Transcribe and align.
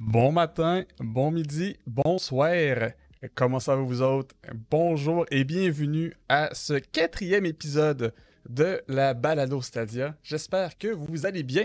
Bon 0.00 0.30
matin, 0.30 0.84
bon 1.00 1.32
midi, 1.32 1.76
bonsoir. 1.84 2.92
Comment 3.34 3.58
ça 3.58 3.74
va 3.74 3.82
vous 3.82 4.00
autres? 4.00 4.32
Bonjour 4.70 5.26
et 5.32 5.42
bienvenue 5.42 6.14
à 6.28 6.50
ce 6.54 6.74
quatrième 6.74 7.44
épisode 7.44 8.14
de 8.48 8.80
la 8.86 9.12
Balado 9.12 9.60
Stadia. 9.60 10.14
J'espère 10.22 10.78
que 10.78 10.86
vous 10.86 11.26
allez 11.26 11.42
bien. 11.42 11.64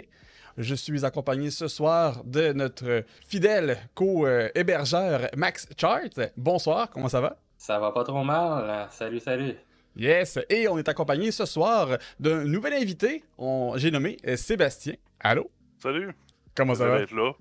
Je 0.57 0.73
suis 0.73 1.05
accompagné 1.05 1.51
ce 1.51 1.67
soir 1.67 2.23
de 2.23 2.53
notre 2.53 3.05
fidèle 3.27 3.77
co-hébergeur 3.93 5.29
Max 5.37 5.69
Chart. 5.77 6.19
Bonsoir, 6.35 6.89
comment 6.89 7.09
ça 7.09 7.21
va? 7.21 7.37
Ça 7.55 7.77
va 7.77 7.91
pas 7.91 8.03
trop 8.03 8.23
mal. 8.23 8.87
Salut, 8.89 9.19
salut. 9.19 9.53
Yes, 9.95 10.39
et 10.49 10.67
on 10.67 10.79
est 10.79 10.89
accompagné 10.89 11.29
ce 11.29 11.45
soir 11.45 11.99
d'un 12.19 12.45
nouvel 12.45 12.73
invité. 12.73 13.23
J'ai 13.75 13.91
nommé 13.91 14.17
Sébastien. 14.37 14.95
Allô? 15.19 15.51
Salut. 15.77 16.15
Comment 16.55 16.73
ça 16.73 16.87
va? 16.87 17.01
Être 17.01 17.13
là. 17.13 17.33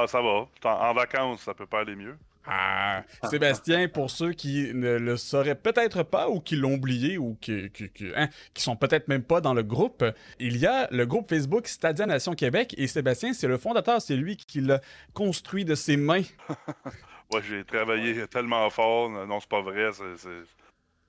Ah, 0.00 0.06
ça 0.06 0.20
va. 0.20 0.46
En, 0.64 0.94
vacances, 0.94 1.42
ça 1.42 1.54
peut 1.54 1.66
pas 1.66 1.80
aller 1.80 1.96
mieux. 1.96 2.16
Ah, 2.46 3.02
Sébastien, 3.28 3.88
pour 3.88 4.10
ceux 4.10 4.32
qui 4.32 4.72
ne 4.72 4.96
le 4.96 5.16
sauraient 5.16 5.54
peut-être 5.54 6.02
pas 6.02 6.30
ou 6.30 6.40
qui 6.40 6.56
l'ont 6.56 6.74
oublié 6.74 7.18
ou 7.18 7.36
qui, 7.40 7.70
qui, 7.70 7.90
hein, 8.16 8.28
qui, 8.54 8.62
sont 8.62 8.74
peut-être 8.76 9.08
même 9.08 9.22
pas 9.22 9.42
dans 9.42 9.52
le 9.52 9.62
groupe, 9.62 10.02
il 10.38 10.56
y 10.56 10.66
a 10.66 10.88
le 10.90 11.04
groupe 11.04 11.28
Facebook 11.28 11.66
Stadia 11.66 12.06
Nation 12.06 12.32
Québec 12.32 12.74
et 12.78 12.86
Sébastien, 12.86 13.34
c'est 13.34 13.48
le 13.48 13.58
fondateur, 13.58 14.00
c'est 14.00 14.16
lui 14.16 14.36
qui 14.36 14.62
l'a 14.62 14.80
construit 15.12 15.66
de 15.66 15.74
ses 15.74 15.98
mains. 15.98 16.22
ouais, 17.32 17.42
j'ai 17.42 17.64
travaillé 17.64 18.26
tellement 18.28 18.70
fort. 18.70 19.10
Non, 19.10 19.40
c'est 19.40 19.50
pas 19.50 19.60
vrai. 19.60 19.90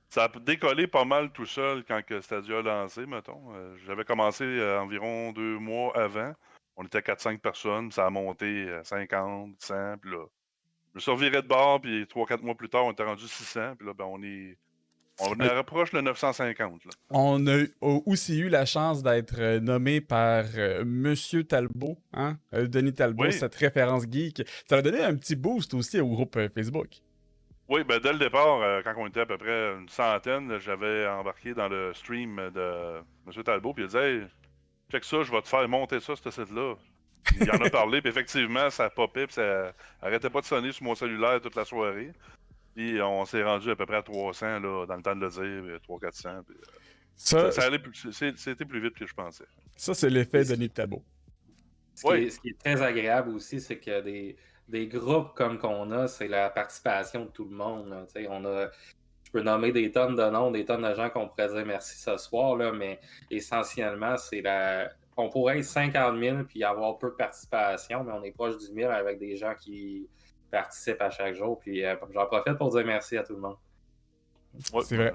Ça 0.10 0.24
a 0.24 0.40
décollé 0.40 0.88
pas 0.88 1.06
mal 1.06 1.30
tout 1.30 1.46
seul 1.46 1.84
quand 1.88 2.04
que 2.04 2.20
Stadia 2.20 2.58
a 2.58 2.62
lancé, 2.64 3.06
mettons. 3.06 3.42
Euh, 3.54 3.76
j'avais 3.86 4.04
commencé 4.04 4.44
euh, 4.44 4.82
environ 4.82 5.32
deux 5.32 5.60
mois 5.60 5.96
avant. 5.96 6.34
On 6.82 6.86
était 6.86 7.00
4-5 7.00 7.40
personnes, 7.40 7.92
ça 7.92 8.06
a 8.06 8.10
monté 8.10 8.72
à 8.72 8.86
50, 8.86 9.56
100, 9.60 9.98
puis 10.02 10.12
là, 10.12 10.26
je 10.96 11.12
me 11.12 11.18
suis 11.18 11.30
de 11.30 11.42
bord, 11.42 11.82
puis 11.82 12.04
3-4 12.06 12.42
mois 12.42 12.56
plus 12.56 12.70
tard, 12.70 12.86
on 12.86 12.94
était 12.94 13.04
rendu 13.04 13.28
600, 13.28 13.76
puis 13.78 13.86
là, 13.86 13.94
ben, 13.94 14.06
on 14.06 14.24
est. 14.24 14.58
On 15.22 15.38
est 15.38 15.50
rapproche 15.50 15.92
le 15.92 16.00
950. 16.00 16.86
Là. 16.86 16.92
On 17.10 17.46
a 17.48 17.66
aussi 17.82 18.40
eu 18.40 18.48
la 18.48 18.66
chance 18.66 19.04
d'être 19.04 19.38
euh, 19.38 19.60
nommé 19.60 20.00
par 20.00 20.46
euh, 20.56 20.86
Monsieur 20.86 21.44
Talbot, 21.44 21.98
hein? 22.14 22.38
Euh, 22.54 22.68
Denis 22.68 22.94
Talbot, 22.94 23.30
cette 23.32 23.56
référence 23.56 24.06
geek. 24.10 24.48
Ça 24.70 24.78
a 24.78 24.82
donné 24.82 25.04
un 25.04 25.14
petit 25.18 25.36
boost 25.36 25.74
aussi 25.74 26.00
au 26.00 26.08
groupe 26.08 26.40
Facebook. 26.56 26.88
Oui, 27.68 27.84
ben 27.84 28.00
dès 28.00 28.14
le 28.14 28.20
départ, 28.20 28.82
quand 28.86 28.94
on 28.98 29.08
était 29.08 29.20
à 29.20 29.26
peu 29.26 29.38
près 29.38 29.74
une 29.74 29.90
centaine, 29.90 30.58
j'avais 30.60 31.06
embarqué 31.06 31.54
dans 31.54 31.68
le 31.68 31.94
stream 31.94 32.38
de 32.56 33.00
M. 33.28 33.44
Talbot, 33.44 33.74
puis 33.74 33.84
il 33.84 33.88
disait 33.88 34.22
check 34.92 35.04
ça, 35.04 35.24
je 35.24 35.32
vais 35.32 35.42
te 35.42 35.48
faire 35.48 35.68
monter 35.68 36.00
ça, 36.00 36.16
ce 36.16 36.32
site-là. 36.32 36.76
Il 37.40 37.52
en 37.52 37.56
a 37.56 37.70
parlé, 37.70 38.02
puis 38.02 38.10
effectivement, 38.10 38.70
ça 38.70 38.90
popait, 38.90 39.26
puis 39.28 39.36
ça 39.36 39.74
arrêtait 40.02 40.30
pas 40.30 40.42
de 40.42 40.46
sonner 40.46 40.72
sur 40.72 40.84
mon 40.84 40.96
cellulaire 40.96 41.42
toute 41.42 41.56
la 41.56 41.66
soirée. 41.66 42.12
Puis 42.76 43.02
on 43.02 43.26
s'est 43.26 43.44
rendu 43.44 43.70
à 43.70 43.76
peu 43.76 43.86
près 43.86 43.98
à 43.98 44.04
300 44.04 44.60
là, 44.60 44.86
dans 44.86 44.96
le 44.96 45.02
temps 45.02 45.16
de 45.16 45.26
le 45.26 45.30
dire, 45.30 45.80
300-400. 45.88 46.44
Puis, 46.44 46.56
euh, 46.56 46.62
ça, 47.16 47.52
ça, 47.52 47.64
allait 47.64 47.80
plus, 47.80 48.12
c'était 48.12 48.66
plus 48.66 48.82
vite 48.82 48.94
que 48.94 49.06
je 49.06 49.14
pensais. 49.14 49.44
Ça, 49.76 49.94
c'est 49.94 50.10
l'effet 50.10 50.46
de 50.46 50.56
Nitabo. 50.56 51.04
Ce, 51.94 52.08
oui. 52.08 52.32
ce 52.32 52.40
qui 52.40 52.50
est 52.50 52.60
très 52.60 52.82
agréable 52.82 53.32
aussi, 53.32 53.60
c'est 53.60 53.78
que 53.78 54.02
des, 54.02 54.38
des 54.70 54.88
groupes 54.88 55.34
comme 55.36 55.58
qu'on 55.58 55.92
a, 55.92 56.08
c'est 56.08 56.30
la 56.30 56.50
participation 56.50 57.26
de 57.26 57.32
tout 57.32 57.44
le 57.44 57.56
monde. 57.56 58.08
On 58.30 58.46
a 58.46 58.70
je 59.30 59.40
peux 59.40 59.44
nommer 59.44 59.72
des 59.72 59.92
tonnes 59.92 60.16
de 60.16 60.30
noms, 60.30 60.50
des 60.50 60.66
tonnes 60.66 60.82
de 60.82 60.94
gens 60.96 61.10
qu'on 61.10 61.28
pourrait 61.28 61.50
dire 61.50 61.66
merci 61.66 62.00
ce 62.00 62.18
soir, 62.18 62.56
là, 62.56 62.72
mais 62.72 63.00
essentiellement, 63.30 64.18
c'est 64.18 64.42
la. 64.42 64.90
On 65.18 65.30
pourrait 65.30 65.60
être 65.60 65.66
50 65.66 66.18
000 66.18 66.38
puis 66.46 66.64
avoir 66.64 66.98
peu 66.98 67.10
de 67.10 67.16
participation, 67.16 68.04
mais 68.04 68.14
on 68.14 68.24
est 68.24 68.32
proche 68.32 68.58
du 68.58 68.74
1000 68.74 68.86
avec 68.86 69.20
des 69.20 69.36
gens 69.36 69.54
qui 69.54 70.08
participent 70.50 71.02
à 71.02 71.12
chaque 71.12 71.36
jour. 71.36 71.60
Puis 71.60 71.86
euh, 71.86 71.96
j'en 72.12 72.26
profite 72.26 72.54
pour 72.54 72.70
dire 72.72 72.86
merci 72.86 73.18
à 73.18 73.24
tout 73.24 73.34
le 73.34 73.42
monde. 73.42 73.58
c'est 74.82 74.96
vrai. 74.96 75.14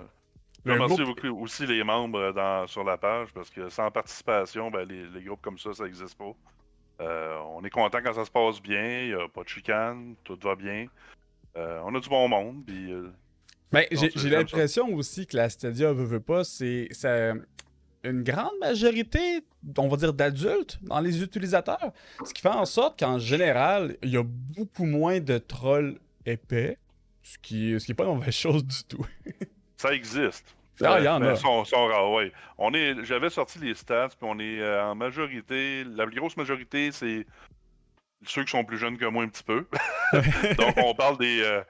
merci 0.65 1.03
beaucoup 1.03 1.43
aussi 1.43 1.67
les 1.67 1.83
membres 1.83 2.33
dans, 2.33 2.67
sur 2.69 2.85
la 2.85 2.99
page 2.99 3.33
parce 3.33 3.51
que 3.51 3.69
sans 3.69 3.91
participation, 3.91 4.71
ben, 4.71 4.87
les, 4.87 5.23
groupes 5.23 5.43
comme 5.43 5.59
ça, 5.59 5.73
ça 5.73 5.85
n'existe 5.85 6.17
pas. 6.19 6.33
Euh, 7.01 7.39
on 7.49 7.65
est 7.65 7.71
content 7.71 7.99
quand 8.05 8.13
ça 8.13 8.25
se 8.25 8.31
passe 8.31 8.63
bien, 8.63 9.01
il 9.01 9.17
n'y 9.17 9.21
a 9.21 9.27
pas 9.27 9.43
de 9.43 9.49
chicane, 9.49 10.15
tout 10.23 10.39
va 10.41 10.55
bien. 10.55 10.87
Euh, 11.57 11.81
on 11.85 11.95
a 11.95 11.99
du 11.99 12.09
bon 12.09 12.29
monde, 12.29 12.63
puis 12.65 12.93
ben, 13.75 13.87
j'ai 13.91 14.31
l'impression 14.31 14.95
aussi 14.95 15.27
que 15.27 15.37
la 15.37 15.49
Stadia 15.51 15.93
veut, 15.93 16.05
veut 16.05 16.21
pas, 16.21 16.45
c'est 16.45 16.89
une 18.05 18.23
grande 18.23 18.53
majorité, 18.61 19.41
on 19.79 19.89
va 19.89 19.97
dire, 19.97 20.13
d'adultes 20.13 20.79
dans 20.83 21.01
les 21.01 21.23
utilisateurs. 21.23 21.93
Ce 22.25 22.33
qui 22.33 22.43
fait 22.43 22.49
en 22.49 22.67
sorte 22.67 22.99
qu'en 22.99 23.19
général, 23.19 23.97
il 24.03 24.11
y 24.11 24.17
a 24.17 24.23
beaucoup 24.25 24.85
moins 24.85 25.21
de 25.21 25.39
trolls 25.39 25.99
épais, 26.27 26.79
ce 27.23 27.39
qui, 27.39 27.79
ce 27.81 27.87
qui 27.87 27.93
est 27.93 27.95
pas 27.95 28.05
une 28.05 28.17
mauvaise 28.17 28.35
chose 28.35 28.65
du 28.65 28.85
tout. 28.85 29.07
Ça 29.77 29.93
existe. 29.95 30.55
Ah, 30.83 30.99
il 30.99 31.05
y 31.05 31.09
en 31.09 31.23
a. 31.23 31.37
Sont, 31.37 31.65
sont 31.65 31.87
rares, 31.87 32.11
ouais. 32.13 32.33
On 32.59 32.75
est, 32.75 33.05
j'avais 33.05 33.31
sorti 33.31 33.59
les 33.61 33.75
stats, 33.75 34.09
puis 34.09 34.19
on 34.23 34.39
est 34.39 34.61
euh, 34.61 34.85
en 34.85 34.95
majorité, 34.95 35.85
la 35.85 36.07
grosse 36.07 36.37
majorité, 36.37 36.91
c'est 36.91 37.27
ceux 38.27 38.45
qui 38.45 38.51
sont 38.51 38.65
plus 38.65 38.79
jeunes 38.79 38.99
que 38.99 39.05
moi 39.05 39.25
un 39.25 39.29
petit 39.29 39.45
peu. 39.45 39.67
Donc, 40.59 40.75
on 40.79 40.95
parle 40.95 41.19
des, 41.19 41.43
euh, 41.43 41.63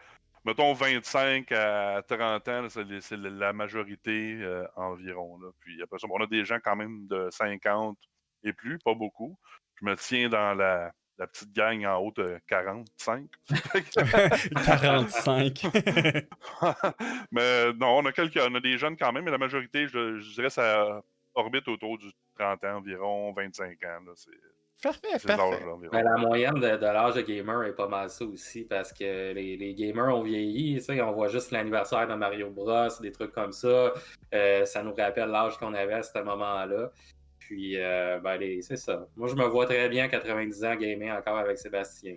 mettons 0.45 0.73
25 0.73 1.51
à 1.53 2.03
30 2.07 2.49
ans, 2.49 2.69
c'est 2.69 3.17
la 3.17 3.53
majorité 3.53 4.39
euh, 4.41 4.67
environ. 4.77 5.39
Là. 5.39 5.51
Puis 5.61 5.83
après 5.83 5.99
ça, 5.99 6.07
on 6.11 6.23
a 6.23 6.27
des 6.27 6.45
gens 6.45 6.59
quand 6.63 6.77
même 6.77 7.07
de 7.07 7.29
50 7.31 7.99
et 8.45 8.53
plus, 8.53 8.79
pas 8.79 8.95
beaucoup. 8.95 9.39
Je 9.81 9.87
me 9.87 9.97
tiens 9.97 10.29
dans 10.29 10.55
la, 10.55 10.93
petite 11.33 11.53
gang 11.53 11.85
en 11.87 11.97
haut 11.99 12.13
de 12.13 12.39
45. 12.49 13.29
45. 14.65 15.63
mais 17.33 17.73
non, 17.75 17.99
on 17.99 18.07
a 18.07 18.13
quelques, 18.13 18.37
on 18.37 18.55
a 18.55 18.61
des 18.61 18.79
jeunes 18.79 18.97
quand 18.97 19.13
même, 19.13 19.25
mais 19.25 19.31
la 19.31 19.39
majorité, 19.39 19.89
je, 19.89 20.19
je 20.19 20.35
dirais, 20.35 20.51
ça 20.51 21.03
orbite 21.35 21.69
autour 21.69 21.99
du 21.99 22.11
30 22.39 22.65
ans 22.65 22.77
environ, 22.77 23.33
25 23.33 23.83
ans. 23.85 24.01
Là, 24.07 24.13
Parfait, 24.83 25.01
parfait. 25.27 25.63
Ben, 25.93 26.03
la 26.03 26.17
moyenne 26.19 26.55
de, 26.55 26.67
l'âge 26.67 27.15
de 27.15 27.23
gamer 27.23 27.65
est 27.65 27.75
pas 27.75 27.89
mal 27.89 28.11
ça 28.11 28.25
aussi 28.25 28.65
parce 28.65 28.93
que 28.93 29.33
les, 29.33 29.75
gamers 29.75 30.15
ont 30.15 30.23
vieilli. 30.23 30.81
On 31.01 31.13
voit 31.13 31.29
juste 31.29 31.51
l'anniversaire 31.53 32.07
de 32.07 32.15
Mario 32.15 32.51
Bros, 32.51 32.89
des 33.01 33.13
trucs 33.13 33.33
comme 33.33 33.53
ça. 33.53 33.95
Euh, 34.35 34.65
ça 34.67 34.83
nous 34.83 34.95
rappelle 34.95 35.31
l'âge 35.31 35.57
qu'on 35.57 35.73
avait 35.73 35.95
à 35.95 36.03
ce 36.03 36.19
moment-là. 36.19 36.91
Puis, 37.39 37.79
euh, 37.79 38.19
ben, 38.21 38.41
c'est 38.63 38.77
ça. 38.77 39.07
Moi, 39.17 39.29
je 39.29 39.35
me 39.35 39.45
vois 39.45 39.67
très 39.67 39.89
bien 39.89 40.05
à 40.05 40.09
90 40.09 40.65
ans 40.65 40.77
gamer 40.77 41.17
encore 41.17 41.39
avec 41.39 41.59
Sébastien. 41.59 42.17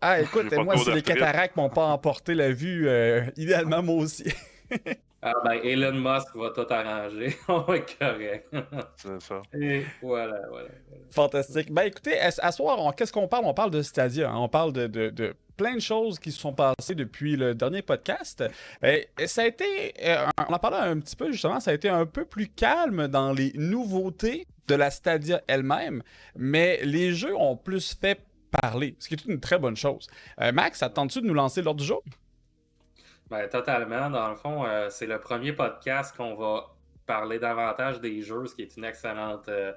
Ah, 0.00 0.20
écoute, 0.20 0.52
moi, 0.52 0.76
si 0.76 0.92
les 0.92 1.02
cataractes 1.02 1.56
m'ont 1.56 1.70
pas 1.70 1.86
emporté 1.86 2.34
la 2.34 2.52
vue, 2.52 2.88
euh, 2.88 3.22
idéalement, 3.36 3.82
moi 3.82 3.96
aussi. 3.96 4.32
Ah 5.20 5.32
ben, 5.44 5.60
Elon 5.64 5.94
Musk 5.94 6.36
va 6.36 6.50
tout 6.50 6.72
arranger. 6.72 7.36
On 7.48 7.60
va 7.60 7.76
être 7.76 7.98
correct. 7.98 8.54
C'est 8.96 9.20
ça. 9.20 9.42
Et 9.52 9.84
voilà, 10.00 10.40
voilà, 10.48 10.68
Fantastique. 11.10 11.72
Ben 11.72 11.82
écoutez, 11.82 12.18
à, 12.20 12.30
ce 12.30 12.56
soir, 12.56 12.94
qu'est-ce 12.94 13.12
qu'on 13.12 13.26
parle? 13.26 13.44
On 13.46 13.54
parle 13.54 13.72
de 13.72 13.82
Stadia. 13.82 14.30
Hein. 14.30 14.36
On 14.36 14.48
parle 14.48 14.72
de, 14.72 14.86
de, 14.86 15.34
plein 15.56 15.74
de 15.74 15.80
choses 15.80 16.20
qui 16.20 16.30
se 16.30 16.38
sont 16.38 16.52
passées 16.52 16.94
depuis 16.94 17.36
le 17.36 17.54
dernier 17.54 17.82
podcast. 17.82 18.44
Ben, 18.80 19.04
ça 19.26 19.42
a 19.42 19.46
été, 19.46 19.92
euh, 20.04 20.26
on 20.48 20.54
en 20.54 20.58
parlait 20.58 20.78
un 20.78 21.00
petit 21.00 21.16
peu 21.16 21.32
justement, 21.32 21.58
ça 21.58 21.72
a 21.72 21.74
été 21.74 21.88
un 21.88 22.06
peu 22.06 22.24
plus 22.24 22.46
calme 22.46 23.08
dans 23.08 23.32
les 23.32 23.52
nouveautés 23.56 24.46
de 24.68 24.74
la 24.76 24.90
Stadia 24.90 25.42
elle-même, 25.48 26.02
mais 26.36 26.80
les 26.84 27.12
jeux 27.12 27.36
ont 27.36 27.56
plus 27.56 27.96
fait 28.00 28.20
parler, 28.50 28.94
ce 29.00 29.08
qui 29.08 29.14
est 29.14 29.24
une 29.24 29.40
très 29.40 29.58
bonne 29.58 29.76
chose. 29.76 30.06
Euh, 30.40 30.52
Max, 30.52 30.82
attends-tu 30.82 31.20
de 31.20 31.26
nous 31.26 31.34
lancer 31.34 31.60
l'ordre 31.60 31.80
du 31.80 31.86
jour? 31.86 32.02
Ben, 33.30 33.46
totalement. 33.48 34.08
Dans 34.08 34.30
le 34.30 34.36
fond, 34.36 34.64
euh, 34.64 34.88
c'est 34.88 35.06
le 35.06 35.20
premier 35.20 35.52
podcast 35.52 36.16
qu'on 36.16 36.34
va 36.34 36.74
parler 37.06 37.38
davantage 37.38 38.00
des 38.00 38.22
jeux, 38.22 38.46
ce 38.46 38.54
qui 38.54 38.62
est 38.62 38.76
une 38.76 38.84
excellente, 38.84 39.48
euh, 39.48 39.72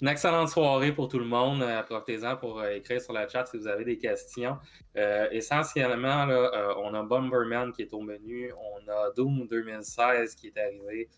une 0.00 0.08
excellente 0.08 0.48
soirée 0.48 0.90
pour 0.90 1.06
tout 1.06 1.20
le 1.20 1.24
monde. 1.24 1.62
Euh, 1.62 1.80
profitez-en 1.84 2.36
pour 2.36 2.64
écrire 2.64 3.00
sur 3.00 3.12
la 3.12 3.28
chat 3.28 3.46
si 3.46 3.56
vous 3.56 3.68
avez 3.68 3.84
des 3.84 3.98
questions. 3.98 4.58
essentiellement, 4.96 6.26
là, 6.26 6.74
on 6.78 6.92
a 6.94 7.02
Bomberman 7.04 7.72
qui 7.72 7.82
est 7.82 7.94
au 7.94 8.00
menu. 8.00 8.52
On 8.52 8.90
a 8.90 9.12
Doom 9.12 9.46
2016 9.46 10.34
qui 10.34 10.48
est 10.48 10.58
arrivé. 10.58 11.08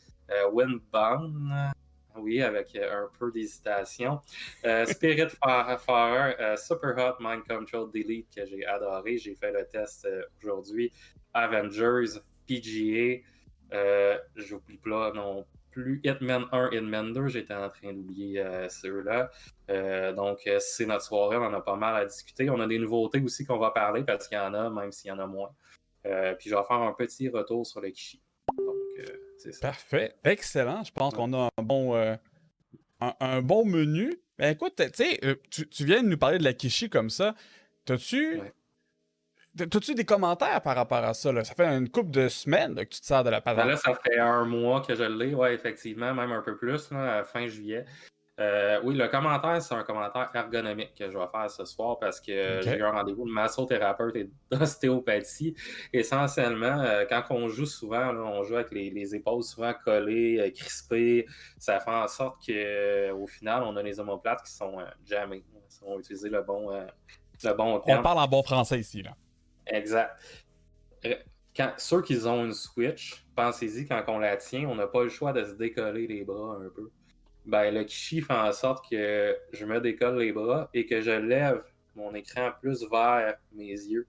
Windbound, 0.52 1.34
oui, 2.16 2.40
avec 2.42 2.76
un 2.76 3.08
peu 3.18 3.30
d'hésitation. 3.30 4.20
Spirit 4.86 5.30
Farer, 5.78 6.56
Super 6.56 6.94
Hot 6.98 7.16
Mind 7.20 7.42
Control 7.46 7.90
Delete 7.90 8.34
que 8.34 8.46
j'ai 8.46 8.66
adoré. 8.66 9.16
J'ai 9.16 9.34
fait 9.34 9.52
le 9.52 9.66
test 9.66 10.06
aujourd'hui. 10.42 10.92
Avengers, 11.34 12.20
PGA. 12.46 13.22
Euh, 13.72 14.18
J'oublie 14.36 14.78
pas 14.78 15.12
non 15.12 15.44
plus 15.70 16.00
Hitman 16.04 16.46
1, 16.52 16.70
Hitman 16.70 17.12
2, 17.12 17.26
j'étais 17.26 17.54
en 17.54 17.68
train 17.68 17.92
d'oublier 17.92 18.38
euh, 18.38 18.68
ceux-là. 18.68 19.30
Euh, 19.70 20.12
donc, 20.12 20.48
c'est 20.60 20.86
notre 20.86 21.04
soirée, 21.04 21.36
on 21.36 21.42
en 21.42 21.52
a 21.52 21.60
pas 21.60 21.74
mal 21.74 21.96
à 21.96 22.06
discuter. 22.06 22.48
On 22.48 22.60
a 22.60 22.66
des 22.66 22.78
nouveautés 22.78 23.20
aussi 23.20 23.44
qu'on 23.44 23.58
va 23.58 23.72
parler 23.72 24.04
parce 24.04 24.28
qu'il 24.28 24.38
y 24.38 24.40
en 24.40 24.54
a, 24.54 24.70
même 24.70 24.92
s'il 24.92 25.08
y 25.08 25.12
en 25.12 25.18
a 25.18 25.26
moins. 25.26 25.50
puis, 26.04 26.50
je 26.50 26.54
vais 26.54 26.62
faire 26.62 26.76
un 26.76 26.92
petit 26.92 27.28
retour 27.28 27.66
sur 27.66 27.80
le 27.80 27.90
Kishi. 27.90 28.22
Donc, 28.56 28.76
c'est 29.36 29.52
ça. 29.52 29.68
Parfait. 29.68 30.14
Excellent. 30.22 30.84
Je 30.84 30.92
pense 30.92 31.14
qu'on 31.14 31.32
a 31.32 31.48
un 31.58 31.62
bon, 31.62 31.96
un, 33.00 33.42
bon 33.42 33.64
menu. 33.64 34.14
Ben, 34.38 34.52
écoute, 34.52 34.74
tu 34.76 34.84
sais, 34.94 35.20
tu, 35.50 35.68
tu, 35.68 35.84
viens 35.84 36.02
de 36.02 36.08
nous 36.08 36.18
parler 36.18 36.38
de 36.38 36.44
la 36.44 36.52
Kishi 36.52 36.88
comme 36.88 37.10
ça. 37.10 37.34
T'as-tu. 37.84 38.40
T'as-tu 39.56 39.94
des 39.94 40.04
commentaires 40.04 40.60
par 40.62 40.74
rapport 40.74 41.04
à 41.04 41.14
ça? 41.14 41.32
Là? 41.32 41.44
Ça 41.44 41.54
fait 41.54 41.66
une 41.66 41.88
couple 41.88 42.10
de 42.10 42.28
semaines 42.28 42.74
que 42.74 42.94
tu 42.94 43.00
te 43.00 43.06
sers 43.06 43.22
de 43.22 43.30
la 43.30 43.40
ben 43.40 43.54
patente. 43.54 43.70
là, 43.70 43.76
ça 43.76 43.94
fait 43.94 44.18
un 44.18 44.44
mois 44.44 44.80
que 44.80 44.94
je 44.94 45.04
l'ai, 45.04 45.34
ouais, 45.34 45.54
effectivement, 45.54 46.12
même 46.12 46.32
un 46.32 46.42
peu 46.42 46.56
plus, 46.56 46.90
là, 46.90 47.18
à 47.18 47.24
fin 47.24 47.46
juillet. 47.46 47.84
Euh, 48.40 48.80
oui, 48.82 48.96
le 48.96 49.06
commentaire, 49.06 49.62
c'est 49.62 49.74
un 49.74 49.84
commentaire 49.84 50.28
ergonomique 50.34 50.92
que 50.98 51.08
je 51.08 51.16
vais 51.16 51.26
faire 51.30 51.48
ce 51.48 51.64
soir 51.64 52.00
parce 52.00 52.20
que 52.20 52.60
j'ai 52.62 52.78
eu 52.78 52.82
un 52.82 52.90
rendez-vous 52.90 53.26
de 53.26 53.30
massothérapeute 53.30 54.16
et 54.16 54.28
d'ostéopathie. 54.50 55.54
Essentiellement, 55.92 56.80
euh, 56.80 57.04
quand 57.08 57.22
on 57.30 57.48
joue 57.48 57.66
souvent, 57.66 58.10
là, 58.10 58.22
on 58.22 58.42
joue 58.42 58.56
avec 58.56 58.72
les, 58.72 58.90
les 58.90 59.14
épaules 59.14 59.44
souvent 59.44 59.72
collées, 59.72 60.40
euh, 60.40 60.50
crispées. 60.50 61.26
Ça 61.58 61.78
fait 61.78 61.92
en 61.92 62.08
sorte 62.08 62.44
qu'au 62.44 63.26
final, 63.28 63.62
on 63.62 63.76
a 63.76 63.82
les 63.84 64.00
omoplates 64.00 64.42
qui 64.42 64.52
sont 64.52 64.80
euh, 64.80 64.84
jammées. 65.04 65.44
Si 65.68 65.80
on 65.84 65.94
va 65.94 66.00
utiliser 66.00 66.28
le 66.28 66.42
bon, 66.42 66.70
le 66.70 67.52
bon 67.54 67.80
On 67.86 68.02
parle 68.02 68.18
en 68.18 68.26
bon 68.26 68.42
français 68.42 68.80
ici. 68.80 69.02
Là. 69.02 69.12
Exact. 69.66 70.18
Quand, 71.56 71.72
ceux 71.76 72.02
qui 72.02 72.16
ont 72.26 72.44
une 72.44 72.52
Switch, 72.52 73.24
pensez-y, 73.36 73.86
quand 73.86 74.02
on 74.08 74.18
la 74.18 74.36
tient, 74.36 74.68
on 74.68 74.74
n'a 74.74 74.86
pas 74.86 75.04
le 75.04 75.08
choix 75.08 75.32
de 75.32 75.44
se 75.44 75.52
décoller 75.52 76.06
les 76.06 76.24
bras 76.24 76.56
un 76.56 76.68
peu. 76.68 76.90
Ben, 77.46 77.72
le 77.72 77.84
Kishi 77.84 78.22
fait 78.22 78.32
en 78.32 78.52
sorte 78.52 78.88
que 78.90 79.36
je 79.52 79.64
me 79.66 79.80
décolle 79.80 80.18
les 80.18 80.32
bras 80.32 80.70
et 80.72 80.86
que 80.86 81.00
je 81.00 81.10
lève 81.10 81.62
mon 81.94 82.14
écran 82.14 82.50
plus 82.60 82.84
vers 82.90 83.36
mes 83.52 83.68
yeux 83.68 84.06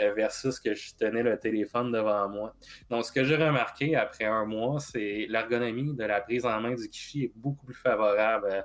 euh, 0.00 0.12
versus 0.12 0.60
que 0.60 0.74
je 0.74 0.94
tenais 0.94 1.22
le 1.22 1.38
téléphone 1.38 1.90
devant 1.90 2.28
moi. 2.28 2.54
Donc, 2.90 3.04
ce 3.04 3.12
que 3.12 3.24
j'ai 3.24 3.36
remarqué 3.36 3.96
après 3.96 4.24
un 4.24 4.44
mois, 4.44 4.78
c'est 4.80 5.26
l'ergonomie 5.28 5.94
de 5.94 6.04
la 6.04 6.20
prise 6.20 6.44
en 6.44 6.60
main 6.60 6.74
du 6.74 6.88
Kishi 6.88 7.24
est 7.24 7.32
beaucoup 7.34 7.66
plus 7.66 7.74
favorable 7.74 8.48
euh, 8.50 8.62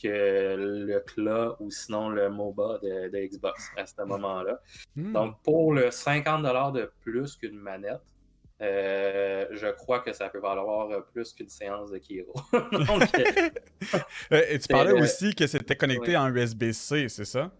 que 0.00 0.56
le 0.56 1.00
CLA 1.00 1.56
ou 1.60 1.70
sinon 1.70 2.08
le 2.08 2.30
MOBA 2.30 2.78
de, 2.82 3.08
de 3.08 3.26
Xbox 3.26 3.70
à 3.76 3.86
ce 3.86 4.02
moment-là. 4.02 4.60
Hmm. 4.96 5.12
Donc, 5.12 5.42
pour 5.42 5.72
le 5.72 5.88
50$ 5.88 6.72
de 6.72 6.90
plus 7.02 7.36
qu'une 7.36 7.58
manette, 7.58 8.00
euh, 8.62 9.46
je 9.52 9.68
crois 9.68 10.00
que 10.00 10.12
ça 10.12 10.28
peut 10.28 10.38
valoir 10.38 10.90
euh, 10.90 11.00
plus 11.00 11.32
qu'une 11.32 11.48
séance 11.48 11.90
de 11.90 11.98
Kiro. 11.98 12.34
Donc, 12.52 13.02
euh, 14.32 14.42
et 14.48 14.58
tu 14.58 14.68
parlais 14.68 14.92
euh, 14.92 15.02
aussi 15.02 15.34
que 15.34 15.46
c'était 15.46 15.76
connecté 15.76 16.10
ouais. 16.10 16.16
en 16.16 16.34
USB-C, 16.34 17.08
c'est 17.08 17.24
ça? 17.24 17.50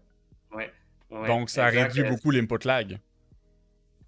ouais, 0.53 0.71
ouais, 1.09 1.27
Donc 1.27 1.49
ça 1.49 1.65
réduit 1.65 2.03
beaucoup 2.03 2.29
l'input 2.29 2.65
lag. 2.65 2.99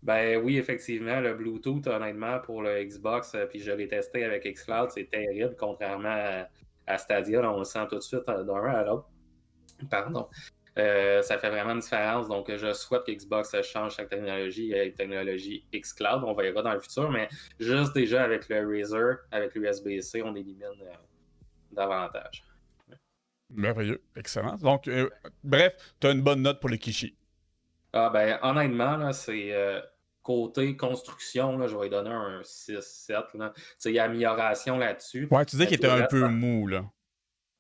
Ben 0.04 0.38
oui, 0.44 0.58
effectivement, 0.58 1.22
le 1.22 1.34
Bluetooth, 1.34 1.88
honnêtement, 1.88 2.40
pour 2.40 2.62
le 2.62 2.84
Xbox, 2.84 3.36
puis 3.50 3.60
je 3.60 3.72
l'ai 3.72 3.88
testé 3.88 4.26
avec 4.26 4.44
Xcloud, 4.44 4.92
c'est 4.92 5.10
terrible, 5.10 5.56
contrairement 5.58 6.10
à, 6.10 6.48
à 6.88 6.98
Stadia, 6.98 7.42
là, 7.42 7.52
on 7.52 7.60
le 7.60 7.64
sent 7.64 7.86
tout 7.90 7.96
de 7.96 8.02
suite 8.02 8.28
euh, 8.30 8.44
d'un 8.44 8.64
à 8.64 8.84
l'autre. 8.84 9.08
Pardon. 9.90 10.28
Euh, 10.80 11.22
ça 11.22 11.38
fait 11.38 11.50
vraiment 11.50 11.74
une 11.74 11.80
différence. 11.80 12.28
Donc, 12.28 12.50
je 12.56 12.74
souhaite 12.74 13.04
que 13.06 13.12
Xbox 13.12 13.56
change 13.62 13.96
sa 13.96 14.06
technologie 14.06 14.74
avec 14.74 14.96
technologie 14.96 15.66
Xcloud. 15.74 16.24
On 16.24 16.34
verra 16.34 16.62
dans 16.62 16.74
le 16.74 16.80
futur, 16.80 17.12
mais 17.12 17.30
juste 17.60 17.94
déjà 17.94 18.24
avec 18.24 18.50
le 18.50 18.66
Razer, 18.66 19.18
avec 19.32 19.54
l'USB-C, 19.56 20.24
on 20.24 20.36
élimine 20.36 20.64
euh, 20.82 20.94
davantage. 21.72 22.44
Merveilleux, 23.52 24.02
excellent. 24.16 24.56
Donc, 24.56 24.88
euh, 24.88 25.10
bref, 25.44 25.74
tu 26.00 26.08
as 26.08 26.12
une 26.12 26.22
bonne 26.22 26.42
note 26.42 26.60
pour 26.60 26.70
le 26.70 26.78
Kishi. 26.78 27.16
Ah 27.96 28.10
ben 28.10 28.40
honnêtement, 28.42 28.98
là, 28.98 29.14
c'est 29.14 29.54
euh, 29.54 29.80
côté 30.24 30.76
construction, 30.78 31.58
là, 31.58 31.68
je 31.68 31.76
vais 31.76 31.84
lui 31.84 31.90
donner 31.90 32.10
un 32.10 32.42
6-7. 32.42 33.38
là. 33.38 33.52
Tu 33.56 33.62
sais, 33.78 33.90
Il 33.92 33.96
y 33.96 34.00
a 34.00 34.06
amélioration 34.06 34.78
là-dessus. 34.78 35.28
Ouais, 35.30 35.46
tu 35.46 35.52
disais 35.58 35.68
qu'il 35.68 35.76
était 35.76 35.88
un 35.90 35.96
reste, 35.96 36.10
peu 36.12 36.22
ça- 36.22 36.28
mou, 36.30 36.68
là. 36.68 36.86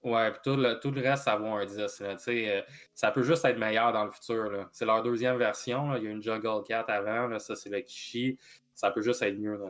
Ouais, 0.04 0.32
puis 0.32 0.40
tout 0.44 0.56
le, 0.58 0.80
tout 0.82 0.92
le 0.92 1.02
reste, 1.02 1.24
ça 1.24 1.36
vaut 1.38 1.48
un 1.54 1.66
10. 1.66 1.78
là. 2.02 2.16
Tu 2.16 2.24
sais, 2.24 2.58
euh, 2.58 2.62
ça 2.94 3.12
peut 3.12 3.24
juste 3.24 3.46
être 3.46 3.58
meilleur 3.58 3.94
dans 3.94 4.04
le 4.06 4.12
futur. 4.12 4.50
là. 4.52 4.68
C'est 4.72 4.86
leur 4.86 5.02
deuxième 5.04 5.38
version. 5.38 5.92
là. 5.92 5.98
Il 5.98 6.04
y 6.04 6.08
a 6.08 6.12
une 6.12 6.22
Jungle 6.24 6.64
Cat 6.68 6.86
avant. 6.90 7.28
là. 7.28 7.40
Ça, 7.40 7.56
c'est 7.56 7.70
le 7.70 7.80
Kishi. 7.82 8.38
Ça 8.74 8.92
peut 8.92 9.02
juste 9.02 9.22
être 9.22 9.38
mieux. 9.38 9.56
là. 9.58 9.68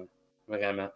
Vraiment. 0.47 0.89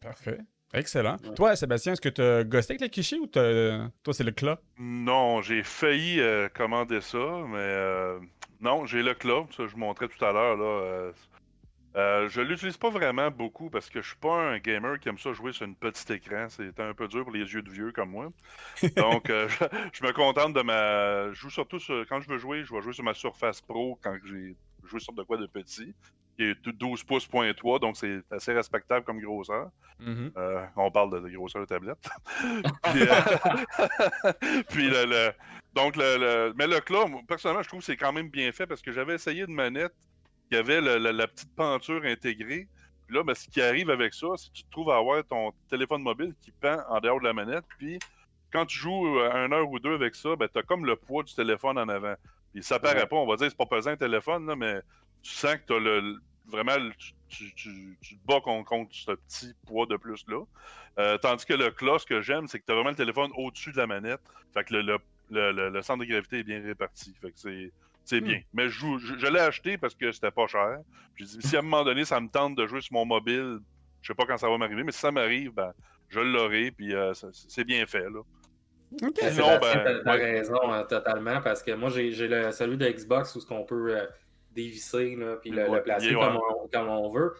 Parfait. 0.00 0.38
Excellent. 0.72 1.16
Ouais. 1.24 1.34
Toi, 1.34 1.56
Sébastien, 1.56 1.92
est-ce 1.92 2.00
que 2.00 2.08
tu 2.08 2.20
as 2.22 2.42
gossé 2.44 2.72
avec 2.72 2.80
le 2.82 2.88
Kishi 2.88 3.18
ou 3.18 3.26
toi, 3.26 4.12
c'est 4.12 4.24
le 4.24 4.32
CLA? 4.32 4.58
Non, 4.78 5.40
j'ai 5.40 5.62
failli 5.62 6.20
euh, 6.20 6.48
commander 6.48 7.00
ça, 7.00 7.18
mais 7.48 7.58
euh, 7.58 8.18
non, 8.60 8.86
j'ai 8.86 9.02
le 9.02 9.14
club, 9.14 9.52
ça 9.52 9.66
je 9.66 9.72
vous 9.72 9.78
montrais 9.78 10.08
tout 10.08 10.24
à 10.24 10.32
l'heure. 10.32 10.56
là. 10.56 10.64
euh, 10.64 11.12
euh, 11.96 12.28
je 12.28 12.40
l'utilise 12.40 12.76
pas 12.76 12.90
vraiment 12.90 13.30
beaucoup 13.30 13.70
parce 13.70 13.88
que 13.90 14.02
je 14.02 14.08
suis 14.08 14.16
pas 14.18 14.34
un 14.52 14.58
gamer 14.58 14.98
qui 15.00 15.08
aime 15.08 15.18
ça 15.18 15.32
jouer 15.32 15.52
sur 15.52 15.66
une 15.66 15.76
petite 15.76 16.10
écran. 16.10 16.48
C'est 16.50 16.78
un 16.80 16.94
peu 16.94 17.08
dur 17.08 17.24
pour 17.24 17.32
les 17.32 17.40
yeux 17.54 17.62
de 17.62 17.70
vieux 17.70 17.92
comme 17.92 18.10
moi. 18.10 18.30
Donc, 18.96 19.30
euh, 19.30 19.48
je, 19.48 19.64
je 19.92 20.04
me 20.04 20.12
contente 20.12 20.54
de 20.54 20.62
ma. 20.62 21.30
Je 21.32 21.34
joue 21.40 21.50
surtout 21.50 21.78
sur... 21.80 22.06
quand 22.08 22.20
je 22.20 22.28
veux 22.28 22.38
jouer, 22.38 22.64
je 22.64 22.74
vais 22.74 22.82
jouer 22.82 22.92
sur 22.94 23.04
ma 23.04 23.14
Surface 23.14 23.62
Pro 23.62 23.98
quand 24.02 24.16
j'ai 24.24 24.56
joué 24.84 25.00
sur 25.00 25.12
de 25.14 25.22
quoi 25.24 25.36
de 25.38 25.46
petit, 25.46 25.94
qui 26.36 26.44
est 26.44 26.68
12 26.68 27.04
pouces 27.04 27.26
point 27.26 27.52
3, 27.54 27.78
donc 27.78 27.96
c'est 27.96 28.20
assez 28.30 28.52
respectable 28.52 29.04
comme 29.04 29.20
grosseur. 29.20 29.68
Mhm. 30.00 30.32
Euh, 30.36 30.64
on 30.76 30.90
parle 30.90 31.12
de, 31.12 31.28
de 31.28 31.34
grosseur 31.34 31.62
de 31.62 31.66
tablette. 31.66 31.98
puis, 32.92 33.02
euh, 33.02 34.32
puis 34.70 34.88
le, 34.88 35.04
le- 35.06 35.32
donc 35.74 35.96
le, 35.96 36.18
le- 36.18 36.54
mais 36.56 36.66
le 36.66 36.80
clos, 36.80 37.06
moi, 37.08 37.20
personnellement, 37.26 37.62
je 37.62 37.68
trouve 37.68 37.80
que 37.80 37.86
c'est 37.86 37.96
quand 37.96 38.12
même 38.12 38.28
bien 38.28 38.50
fait 38.52 38.66
parce 38.66 38.82
que 38.82 38.92
j'avais 38.92 39.14
essayé 39.14 39.44
une 39.44 39.54
manette 39.54 39.94
qui 40.50 40.56
avait 40.56 40.80
le- 40.80 40.98
la 40.98 41.26
petite 41.26 41.54
penture 41.54 42.02
intégrée. 42.04 42.68
Puis 43.06 43.16
là, 43.16 43.22
ben, 43.22 43.34
ce 43.34 43.48
qui 43.48 43.60
arrive 43.60 43.90
avec 43.90 44.14
ça, 44.14 44.26
c'est 44.36 44.48
que 44.50 44.54
tu 44.56 44.64
te 44.64 44.70
trouves 44.70 44.90
à 44.90 44.96
avoir 44.96 45.22
ton 45.24 45.52
téléphone 45.68 46.02
mobile 46.02 46.34
qui 46.40 46.50
pend 46.52 46.78
en 46.88 47.00
dehors 47.00 47.20
de 47.20 47.24
la 47.24 47.32
manette. 47.32 47.64
Puis 47.78 47.98
quand 48.52 48.64
tu 48.66 48.78
joues 48.78 49.18
euh, 49.18 49.30
un 49.32 49.52
heure 49.52 49.68
ou 49.68 49.78
deux 49.78 49.94
avec 49.94 50.14
ça, 50.14 50.36
ben, 50.36 50.48
tu 50.52 50.58
as 50.58 50.62
comme 50.62 50.86
le 50.86 50.96
poids 50.96 51.22
du 51.22 51.34
téléphone 51.34 51.76
en 51.78 51.88
avant. 51.88 52.14
Puis 52.52 52.62
ça 52.62 52.78
paraît 52.78 53.00
Ouais. 53.00 53.06
pas, 53.06 53.16
on 53.16 53.26
va 53.26 53.36
dire, 53.36 53.48
c'est 53.50 53.56
pas 53.58 53.66
pesant 53.66 53.90
un 53.90 53.96
téléphone, 53.96 54.46
là, 54.46 54.54
mais 54.56 54.80
tu 55.24 55.32
sens 55.32 55.56
que 55.56 55.66
tu 55.66 55.72
as 55.74 55.78
le, 55.80 56.16
vraiment, 56.46 56.76
le- 56.76 56.92
tu, 56.94 57.12
tu, 57.28 57.54
tu- 57.54 57.98
tu 58.00 58.16
te 58.18 58.26
bats 58.26 58.40
contre, 58.40 58.68
contre 58.68 58.94
ce 58.94 59.10
petit 59.12 59.52
poids 59.66 59.86
de 59.86 59.96
plus-là. 59.96 60.44
Euh, 60.98 61.18
tandis 61.18 61.44
que 61.44 61.54
le 61.54 61.70
clos, 61.70 61.98
ce 61.98 62.06
que 62.06 62.20
j'aime, 62.20 62.46
c'est 62.46 62.60
que 62.60 62.64
tu 62.66 62.70
as 62.72 62.74
vraiment 62.76 62.90
le 62.90 62.96
téléphone 62.96 63.30
au-dessus 63.36 63.72
de 63.72 63.78
la 63.78 63.86
manette. 63.88 64.20
Fait 64.52 64.62
que 64.64 64.74
le, 64.74 64.82
le, 64.82 64.98
le- 65.30 65.52
le- 65.52 65.70
le 65.70 65.82
centre 65.82 66.04
de 66.04 66.08
gravité 66.08 66.38
est 66.38 66.44
bien 66.44 66.62
réparti. 66.62 67.12
Fait 67.20 67.32
que 67.32 67.38
c'est. 67.38 67.72
C'est 68.06 68.20
Hmm. 68.20 68.24
bien. 68.24 68.40
Mais 68.52 68.68
je, 68.68 68.98
je, 68.98 69.16
je 69.18 69.26
l'ai 69.26 69.40
acheté 69.40 69.78
parce 69.78 69.94
que 69.94 70.12
c'était 70.12 70.30
pas 70.30 70.46
cher. 70.46 70.76
J'ai 71.16 71.24
dit, 71.24 71.38
si 71.40 71.56
à 71.56 71.60
un 71.60 71.62
moment 71.62 71.84
donné, 71.84 72.04
ça 72.04 72.20
me 72.20 72.28
tente 72.28 72.54
de 72.54 72.66
jouer 72.66 72.82
sur 72.82 72.92
mon 72.92 73.06
mobile, 73.06 73.60
je 74.02 74.08
sais 74.08 74.14
pas 74.14 74.26
quand 74.26 74.36
ça 74.36 74.46
va 74.50 74.58
m'arriver, 74.58 74.82
mais 74.84 74.92
si 74.92 74.98
ça 74.98 75.10
m'arrive, 75.10 75.52
ben, 75.52 75.72
je 76.10 76.20
l'aurai, 76.20 76.70
puis 76.70 76.94
euh, 76.94 77.14
c'est 77.32 77.64
bien 77.64 77.86
fait, 77.86 78.04
là. 78.10 78.20
OK. 79.02 79.18
Mais 79.22 79.30
Sinon, 79.30 79.58
ben, 79.58 79.58
t'as- 79.58 80.00
t'as 80.04 80.12
ouais. 80.12 80.32
raison 80.32 80.70
hein, 80.70 80.84
totalement 80.84 81.40
parce 81.40 81.62
que 81.62 81.72
moi 81.72 81.88
j'ai 81.90 82.12
j'ai 82.12 82.28
le 82.28 82.52
celui 82.52 82.76
de 82.76 82.86
Xbox 82.86 83.34
où 83.34 83.40
ce 83.40 83.46
qu'on 83.46 83.64
peut 83.64 83.96
euh, 83.98 84.06
dévisser 84.54 85.16
là, 85.16 85.36
puis 85.36 85.50
le, 85.50 85.82
placer 85.82 86.14
comme, 86.14 86.36
on, 86.36 86.68
comme 86.68 86.88
on 86.88 87.08
veut. 87.10 87.34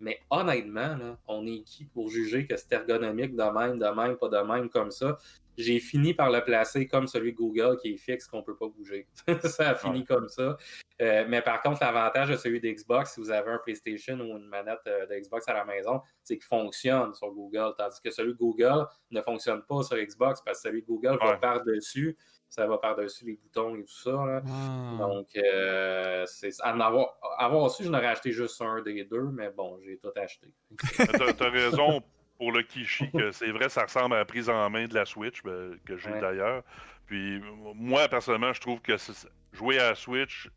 Mais 0.00 0.18
honnêtement, 0.30 0.96
là, 0.96 1.18
on 1.28 1.46
est 1.46 1.62
qui 1.62 1.84
pour 1.84 2.08
juger 2.08 2.46
que 2.46 2.56
c'est 2.56 2.72
ergonomique 2.72 3.36
de 3.36 3.42
même, 3.42 3.78
de 3.78 3.86
même, 3.86 4.16
pas 4.16 4.28
de 4.28 4.38
même 4.38 4.70
comme 4.70 4.90
ça? 4.90 5.18
J'ai 5.58 5.78
fini 5.78 6.14
par 6.14 6.30
le 6.30 6.42
placer 6.42 6.86
comme 6.86 7.06
celui 7.06 7.32
de 7.32 7.36
Google 7.36 7.76
qui 7.82 7.92
est 7.92 7.96
fixe, 7.98 8.26
qu'on 8.26 8.42
peut 8.42 8.56
pas 8.56 8.68
bouger. 8.68 9.06
ça 9.44 9.70
a 9.70 9.74
fini 9.74 10.06
comme 10.06 10.28
ça. 10.30 10.56
Euh, 11.02 11.26
mais 11.28 11.42
par 11.42 11.60
contre, 11.60 11.82
l'avantage 11.82 12.30
de 12.30 12.36
celui 12.36 12.60
d'Xbox, 12.60 13.12
si 13.12 13.20
vous 13.20 13.30
avez 13.30 13.50
un 13.50 13.58
PlayStation 13.58 14.14
ou 14.14 14.38
une 14.38 14.46
manette 14.46 14.78
euh, 14.86 15.04
de 15.06 15.14
Xbox 15.16 15.46
à 15.48 15.52
la 15.52 15.66
maison, 15.66 16.00
c'est 16.22 16.38
qu'il 16.38 16.46
fonctionne 16.46 17.12
sur 17.12 17.30
Google. 17.32 17.74
Tandis 17.76 18.00
que 18.02 18.10
celui 18.10 18.32
de 18.32 18.38
Google 18.38 18.86
ne 19.10 19.20
fonctionne 19.20 19.62
pas 19.62 19.82
sur 19.82 19.98
Xbox 19.98 20.40
parce 20.40 20.62
que 20.62 20.68
celui 20.68 20.80
de 20.80 20.86
Google 20.86 21.18
va 21.20 21.36
par-dessus. 21.36 22.16
Ça 22.50 22.66
va 22.66 22.76
par-dessus 22.78 23.24
les 23.24 23.34
boutons 23.34 23.76
et 23.76 23.84
tout 23.84 23.92
ça. 24.02 24.10
là. 24.10 24.42
Ah. 24.46 24.96
Donc, 24.98 25.28
euh, 25.36 26.24
c'est 26.26 26.50
à 26.60 26.74
en 26.74 26.80
avoir, 26.80 27.14
avoir 27.38 27.70
su, 27.70 27.84
je 27.84 27.88
n'aurais 27.90 28.08
acheté 28.08 28.32
juste 28.32 28.60
un 28.60 28.82
des 28.82 29.04
deux, 29.04 29.22
mais 29.32 29.50
bon, 29.50 29.78
j'ai 29.84 29.96
tout 29.98 30.10
acheté. 30.16 30.48
T'as 30.96 31.32
t'as 31.32 31.48
raison 31.50 32.02
pour 32.36 32.50
le 32.52 32.62
Kishi, 32.62 33.10
que 33.12 33.30
c'est 33.30 33.52
vrai, 33.52 33.68
ça 33.68 33.84
ressemble 33.84 34.14
à 34.16 34.18
la 34.18 34.24
prise 34.24 34.50
en 34.50 34.68
main 34.68 34.86
de 34.88 34.94
la 34.94 35.04
Switch, 35.04 35.42
ben, 35.44 35.78
que 35.86 35.96
j'ai 35.96 36.10
Ouais. 36.10 36.20
d'ailleurs. 36.20 36.64
Puis 37.06 37.40
moi, 37.74 38.08
personnellement, 38.08 38.52
je 38.52 38.60
trouve 38.60 38.80
que 38.80 38.96
c'est- 38.96 39.28
jouer 39.52 39.78
à 39.78 39.90
la 39.90 39.94
Switch 39.94 40.48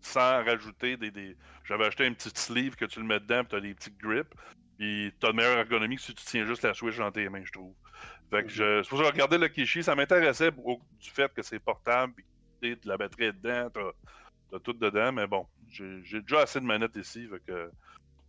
sans 0.00 0.42
rajouter 0.44 0.96
des. 0.96 1.10
des... 1.12 1.36
J'avais 1.64 1.86
acheté 1.86 2.06
une 2.06 2.14
petite 2.16 2.38
sleeve 2.38 2.74
que 2.74 2.84
tu 2.86 2.98
le 3.00 3.06
mets 3.06 3.20
dedans, 3.20 3.40
puis 3.44 3.48
t'as 3.50 3.60
des 3.60 3.74
petites 3.74 3.98
grips. 3.98 4.34
Puis 4.78 5.12
t'as 5.20 5.28
de 5.28 5.36
meilleure 5.36 5.58
ergonomie 5.58 5.96
que 5.96 6.02
si 6.02 6.14
tu 6.14 6.24
tiens 6.24 6.44
juste 6.46 6.62
la 6.64 6.74
Switch 6.74 6.96
dans 6.96 7.12
tes 7.12 7.28
mains, 7.28 7.44
je 7.44 7.52
trouve. 7.52 7.74
Fait 8.30 8.44
que 8.44 8.48
je, 8.50 8.82
c'est 8.82 8.88
pour 8.88 8.98
ça 8.98 9.04
que 9.04 9.08
je 9.08 9.12
regardais 9.12 9.38
le 9.38 9.48
Kishi, 9.48 9.82
ça 9.82 9.94
m'intéressait 9.94 10.50
du 10.52 11.10
fait 11.10 11.32
que 11.32 11.42
c'est 11.42 11.58
portable, 11.58 12.14
de 12.62 12.78
la 12.84 12.96
batterie 12.96 13.24
est 13.24 13.32
dedans, 13.32 13.70
t'as, 13.72 13.90
t'as 14.50 14.60
tout 14.60 14.72
dedans, 14.74 15.12
mais 15.12 15.26
bon, 15.26 15.46
j'ai, 15.68 16.02
j'ai 16.04 16.20
déjà 16.22 16.40
assez 16.42 16.60
de 16.60 16.64
manettes 16.66 16.96
ici, 16.96 17.28
fait 17.28 17.40
que 17.46 17.70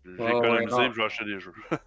j'ai 0.06 0.32
Ouais, 0.32 0.32
économisé 0.32 0.84
et 0.86 0.92
je 0.92 0.98
vais 0.98 1.06
acheter 1.06 1.26
des 1.26 1.40
jeux. 1.40 1.54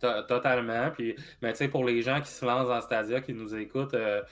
To- 0.00 0.22
Totalement. 0.26 0.90
Puis, 0.90 1.16
mais 1.40 1.52
tu 1.52 1.58
sais, 1.58 1.68
pour 1.68 1.84
les 1.84 2.02
gens 2.02 2.20
qui 2.20 2.28
se 2.30 2.44
lancent 2.44 2.68
dans 2.68 2.80
Stadia, 2.80 3.20
qui 3.20 3.32
nous 3.32 3.54
écoutent, 3.54 3.94
euh, 3.94 4.22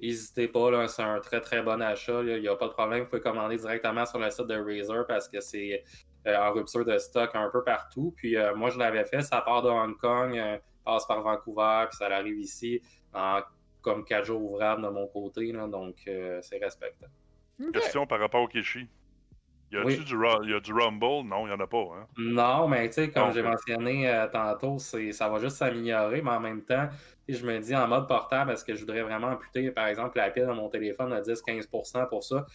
n'hésitez 0.00 0.48
pas, 0.48 0.70
là, 0.70 0.88
c'est 0.88 1.02
un 1.02 1.20
très 1.20 1.40
très 1.40 1.62
bon 1.62 1.82
achat. 1.82 2.22
Il 2.22 2.40
n'y 2.42 2.48
a 2.48 2.56
pas 2.56 2.68
de 2.68 2.72
problème. 2.72 3.04
Vous 3.04 3.10
pouvez 3.10 3.22
commander 3.22 3.56
directement 3.58 4.06
sur 4.06 4.18
le 4.18 4.30
site 4.30 4.46
de 4.46 4.56
Razer 4.56 5.06
parce 5.06 5.28
que 5.28 5.40
c'est 5.40 5.84
euh, 6.26 6.36
en 6.38 6.52
rupture 6.52 6.84
de 6.84 6.98
stock 6.98 7.30
un 7.34 7.50
peu 7.50 7.64
partout. 7.64 8.14
Puis 8.16 8.36
euh, 8.36 8.54
moi, 8.56 8.70
je 8.70 8.78
l'avais 8.78 9.04
fait. 9.06 9.22
Ça 9.22 9.42
part 9.42 9.62
de 9.62 9.70
Hong 9.70 9.96
Kong, 9.98 10.36
passe 10.86 11.04
par 11.06 11.20
Vancouver, 11.22 11.86
puis 11.90 11.98
ça 11.98 12.06
arrive 12.06 12.38
ici 12.38 12.80
en 13.12 13.40
comme 13.82 14.04
quatre 14.04 14.24
jours 14.24 14.42
ouvrables 14.42 14.82
de 14.82 14.88
mon 14.88 15.06
côté. 15.06 15.52
là, 15.52 15.68
donc, 15.68 15.96
euh, 16.08 16.40
c'est 16.42 16.58
respectable. 16.58 17.12
Question 17.72 18.06
par 18.06 18.18
rapport 18.18 18.42
au 18.42 18.48
Kishi. 18.48 18.88
Y 19.70 19.76
a-tu 19.78 20.04
du, 20.04 20.16
y 20.48 20.54
a 20.54 20.60
du 20.60 20.72
Rumble? 20.72 21.28
Non, 21.28 21.46
il 21.46 21.50
n'y 21.50 21.52
en 21.52 21.60
a 21.60 21.66
pas. 21.66 21.78
Hein? 21.96 22.06
Non, 22.16 22.68
mais 22.68 22.88
tu 22.88 22.94
sais, 22.94 23.10
comme 23.10 23.32
j'ai 23.32 23.42
mentionné 23.42 24.08
euh, 24.08 24.26
tantôt, 24.28 24.78
ça 24.78 25.28
va 25.28 25.38
juste 25.38 25.56
s'améliorer, 25.56 26.22
mais 26.22 26.30
en 26.30 26.40
même 26.40 26.62
temps, 26.62 26.88
je 27.28 27.44
me 27.44 27.58
dis 27.58 27.74
en 27.74 27.88
mode 27.88 28.06
portable, 28.06 28.52
est-ce 28.52 28.64
que 28.64 28.74
je 28.74 28.80
voudrais 28.80 29.02
vraiment 29.02 29.28
amputer, 29.28 29.70
par 29.72 29.86
exemple, 29.86 30.18
la 30.18 30.30
pile 30.30 30.46
de 30.46 30.52
mon 30.52 30.68
téléphone 30.68 31.12
à 31.12 31.20
10-15% 31.20 32.08
pour 32.08 32.24
ça? 32.24 32.46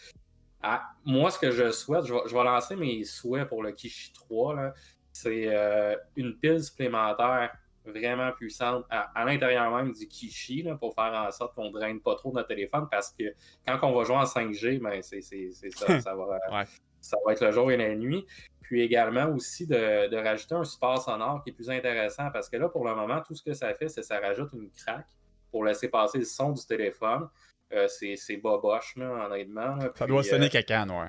Ah, 0.61 0.83
moi, 1.05 1.31
ce 1.31 1.39
que 1.39 1.51
je 1.51 1.71
souhaite, 1.71 2.05
je 2.05 2.13
vais, 2.13 2.43
lancer 2.43 2.75
mes 2.75 3.03
souhaits 3.03 3.47
pour 3.47 3.63
le 3.63 3.71
Kishi 3.71 4.13
3. 4.13 4.73
C'est 5.11 5.47
euh, 5.47 5.95
une 6.15 6.38
pile 6.38 6.63
supplémentaire 6.63 7.51
vraiment 7.85 8.31
puissante 8.31 8.85
à, 8.89 9.25
l'intérieur 9.25 9.71
même 9.75 9.91
du 9.93 10.07
Kishi 10.07 10.65
pour 10.79 10.93
faire 10.93 11.13
en 11.13 11.31
sorte 11.31 11.55
qu'on 11.55 11.65
ne 11.65 11.71
draine 11.71 12.00
pas 12.00 12.15
trop 12.15 12.31
notre 12.31 12.47
téléphone 12.47 12.88
parce 12.89 13.11
que 13.11 13.33
quand 13.65 13.79
on 13.83 13.95
va 13.95 14.03
jouer 14.03 14.17
en 14.17 14.23
5G, 14.23 14.79
ben 14.79 15.01
c'est 15.01 15.21
ça, 15.21 16.00
ça 16.01 16.15
va, 16.15 16.65
ça 17.00 17.17
va 17.25 17.33
être 17.33 17.43
le 17.43 17.51
jour 17.51 17.71
et 17.71 17.77
la 17.77 17.95
nuit. 17.95 18.25
Puis 18.61 18.81
également 18.81 19.27
aussi 19.27 19.67
de, 19.67 20.15
rajouter 20.15 20.55
un 20.55 20.63
support 20.63 21.03
sonore 21.03 21.43
qui 21.43 21.50
est 21.50 21.53
plus 21.53 21.69
intéressant 21.69 22.29
parce 22.31 22.50
que 22.50 22.57
là, 22.57 22.69
pour 22.69 22.85
le 22.85 22.95
moment, 22.95 23.21
tout 23.21 23.35
ce 23.35 23.43
que 23.43 23.53
ça 23.53 23.73
fait, 23.73 23.89
c'est 23.89 24.01
que 24.01 24.07
ça 24.07 24.19
rajoute 24.19 24.53
une 24.53 24.69
craque 24.69 25.09
pour 25.50 25.65
laisser 25.65 25.89
passer 25.89 26.19
le 26.19 26.25
son 26.25 26.51
du 26.51 26.65
téléphone. 26.65 27.27
Euh, 27.73 27.88
c'est 27.88 28.38
boboche, 28.38 28.95
là, 28.95 29.25
honnêtement. 29.25 29.77
ça 29.95 30.05
doit 30.07 30.23
sonner 30.23 30.45
euh, 30.45 30.50
caca, 30.50 30.85
ouais. 30.85 31.07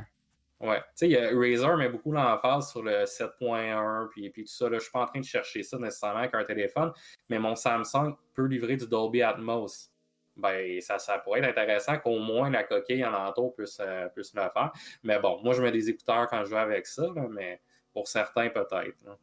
Ouais. 0.62 0.80
Tu 0.96 1.10
sais, 1.10 1.28
Razer 1.34 1.76
met 1.76 1.88
beaucoup 1.88 2.12
l'emphase 2.12 2.70
sur 2.70 2.84
le 2.84 3.02
7.1 3.02 4.08
puis, 4.10 4.30
puis 4.30 4.44
tout 4.44 4.52
ça. 4.52 4.68
Là. 4.68 4.78
Je 4.78 4.84
suis 4.84 4.92
pas 4.92 5.02
en 5.02 5.06
train 5.06 5.18
de 5.18 5.24
chercher 5.24 5.64
ça 5.64 5.76
nécessairement 5.76 6.20
avec 6.20 6.34
un 6.34 6.44
téléphone, 6.44 6.92
mais 7.28 7.40
mon 7.40 7.56
Samsung 7.56 8.14
peut 8.32 8.46
livrer 8.46 8.76
du 8.76 8.86
Dolby 8.86 9.22
Atmos. 9.22 9.90
Ben, 10.36 10.80
ça, 10.80 10.98
ça 10.98 11.18
pourrait 11.18 11.40
être 11.40 11.58
intéressant 11.58 11.98
qu'au 11.98 12.18
moins 12.18 12.48
la 12.48 12.62
coquille 12.62 13.04
en 13.04 13.12
entour 13.12 13.54
puisse, 13.54 13.78
euh, 13.80 14.08
puisse 14.08 14.32
le 14.34 14.42
faire. 14.42 14.72
Mais 15.02 15.18
bon, 15.18 15.40
moi, 15.42 15.52
je 15.52 15.60
mets 15.60 15.72
des 15.72 15.90
écouteurs 15.90 16.28
quand 16.28 16.44
je 16.44 16.50
joue 16.50 16.56
avec 16.56 16.86
ça, 16.86 17.06
mais 17.30 17.60
pour 17.92 18.06
certains, 18.06 18.48
peut-être. 18.48 19.18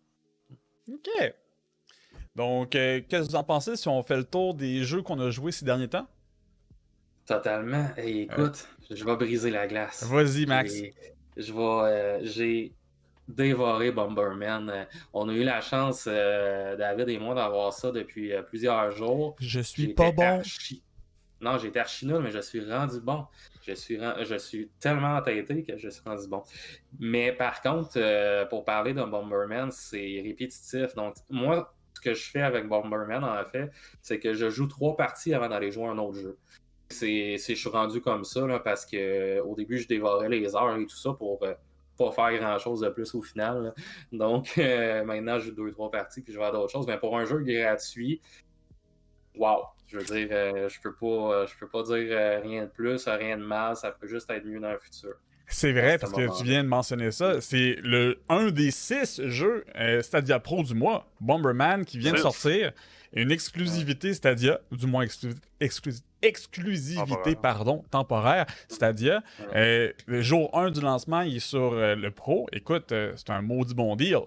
OK. 0.91 1.34
Donc, 2.36 2.75
euh, 2.75 3.01
qu'est-ce 3.08 3.27
que 3.27 3.31
vous 3.31 3.36
en 3.36 3.43
pensez 3.43 3.75
si 3.75 3.88
on 3.88 4.03
fait 4.03 4.17
le 4.17 4.24
tour 4.25 4.53
des 4.53 4.84
jeux 4.84 5.01
qu'on 5.01 5.19
a 5.19 5.31
joués 5.31 5.51
ces 5.51 5.65
derniers 5.65 5.88
temps? 5.88 6.08
Totalement. 7.25 7.88
écoute, 7.98 8.67
je 8.89 9.05
vais 9.05 9.15
briser 9.15 9.51
la 9.51 9.67
glace. 9.67 10.03
Vas-y, 10.03 10.46
Max 10.46 10.74
je 11.39 11.53
vais, 11.53 11.60
euh, 11.60 12.19
j'ai 12.24 12.74
dévoré 13.27 13.91
Bomberman. 13.91 14.69
Euh, 14.69 14.84
on 15.13 15.29
a 15.29 15.34
eu 15.34 15.43
la 15.43 15.62
chance, 15.62 16.05
euh, 16.08 16.75
David 16.75 17.10
et 17.10 17.17
moi, 17.17 17.34
d'avoir 17.34 17.74
ça 17.74 17.91
depuis 17.91 18.34
plusieurs 18.48 18.91
jours. 18.91 19.36
Je 19.39 19.60
suis 19.62 19.93
pas 19.93 20.12
bon. 20.12 20.41
Non, 21.41 21.58
j'étais 21.58 21.79
archi 21.79 22.05
nul, 22.05 22.19
mais 22.19 22.31
je 22.31 22.39
suis 22.39 22.69
rendu 22.69 23.00
bon. 23.00 23.25
Je 23.65 23.74
suis, 23.74 23.98
je 23.98 24.36
suis 24.36 24.69
tellement 24.79 25.15
entêté 25.15 25.63
que 25.63 25.77
je 25.77 25.88
suis 25.88 26.01
rendu 26.05 26.27
bon. 26.27 26.43
Mais 27.00 27.31
par 27.31 27.62
contre, 27.62 28.48
pour 28.50 28.65
parler 28.65 28.93
de 28.93 29.03
Bomberman, 29.03 29.72
c'est 29.72 30.22
répétitif. 30.22 30.93
Donc, 30.96 31.15
moi, 31.29 31.74
ce 31.93 32.01
que 32.01 32.13
je 32.13 32.29
fais 32.29 32.41
avec 32.41 32.67
Bomberman, 32.67 33.24
en 33.24 33.46
fait, 33.46 33.72
c'est 34.01 34.19
que 34.19 34.34
je 34.34 34.50
joue 34.50 34.67
trois 34.67 34.98
parties 34.98 35.34
avant 35.34 35.48
d'aller 35.48 35.72
jouer 35.72 35.88
un 35.88 35.98
autre 35.98 36.19
jeu 36.19 36.38
c'est, 36.91 37.38
je 37.38 37.53
suis 37.53 37.69
rendu 37.69 38.01
comme 38.01 38.24
ça 38.24 38.41
parce 38.63 38.86
que 38.86 39.39
au 39.41 39.55
début, 39.55 39.77
je 39.77 39.88
dévorais 39.88 40.29
les 40.29 40.55
heures 40.55 40.75
et 40.75 40.86
tout 40.86 40.98
ça 40.98 41.13
pour 41.13 41.43
euh, 41.43 41.53
pas 41.98 42.12
faire 42.12 42.39
grand 42.39 42.58
chose 42.60 42.81
de 42.81 42.89
plus 42.89 43.13
au 43.13 43.22
final. 43.22 43.74
Donc 44.12 44.53
euh, 44.58 45.03
maintenant, 45.03 45.39
j'ai 45.39 45.51
deux, 45.51 45.72
trois 45.72 45.91
parties 45.91 46.22
puis 46.22 46.34
je 46.34 46.39
vais 46.39 46.46
à 46.46 46.51
d'autres 46.51 46.72
choses. 46.72 46.88
Mais 46.88 46.98
pour 46.98 47.17
un 47.17 47.25
jeu 47.25 47.39
gratuit, 47.39 48.22
wow! 49.36 49.65
Je 49.88 49.98
veux 49.98 50.03
dire, 50.03 50.27
euh, 50.31 50.69
je 50.69 50.79
peux 50.81 50.93
pas 50.93 51.46
je 51.48 51.58
peux 51.60 51.67
pas 51.67 51.84
dire 51.84 52.41
rien 52.43 52.63
de 52.63 52.69
plus, 52.69 53.08
rien 53.08 53.38
de 53.38 53.43
mal, 53.43 53.75
ça 53.75 53.91
peut 53.91 54.08
juste 54.08 54.29
être 54.29 54.46
mieux 54.46 54.60
dans 54.60 54.72
le 54.72 54.77
futur. 54.77 55.13
C'est 55.51 55.72
vrai, 55.72 55.98
parce 55.98 56.13
que 56.13 56.38
tu 56.38 56.43
viens 56.43 56.63
de 56.63 56.69
mentionner 56.69 57.10
ça. 57.10 57.41
C'est 57.41 57.77
le 57.81 58.19
un 58.29 58.51
des 58.51 58.69
six 58.69 59.19
jeux 59.25 59.65
Stadia 60.01 60.39
Pro 60.39 60.62
du 60.62 60.75
mois, 60.75 61.08
Bomberman, 61.19 61.86
qui 61.86 61.98
vient 61.98 62.13
de 62.13 62.17
sortir. 62.17 62.72
Une 63.13 63.32
exclusivité 63.32 64.13
Stadia, 64.13 64.60
du 64.72 64.86
moins 64.88 65.04
exclusivité 65.04 66.10
exclusivité 66.22 67.36
pardon, 67.36 67.84
temporaire, 67.92 68.46
Stadia. 68.68 69.22
Euh, 69.56 69.92
le 70.06 70.22
jour 70.22 70.50
1 70.58 70.72
du 70.72 70.82
lancement, 70.82 71.22
il 71.22 71.38
est 71.38 71.39
sur 71.39 71.74
euh, 71.74 71.96
le 71.96 72.12
Pro. 72.12 72.48
Écoute, 72.51 72.92
euh, 72.92 73.13
c'est 73.16 73.30
un 73.30 73.42
maudit 73.42 73.74
bon 73.74 73.96
deal. 73.96 74.20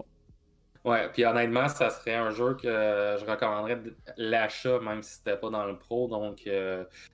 Ouais, 0.83 1.07
puis 1.13 1.23
honnêtement, 1.23 1.69
ça 1.69 1.89
serait 1.89 2.15
un 2.15 2.31
jeu 2.31 2.55
que 2.55 2.67
je 2.67 3.25
recommanderais 3.25 3.79
l'achat, 4.17 4.79
même 4.79 5.01
si 5.01 5.13
c'était 5.13 5.37
pas 5.37 5.49
dans 5.49 5.65
le 5.65 5.77
Pro. 5.77 6.09
Donc, 6.09 6.41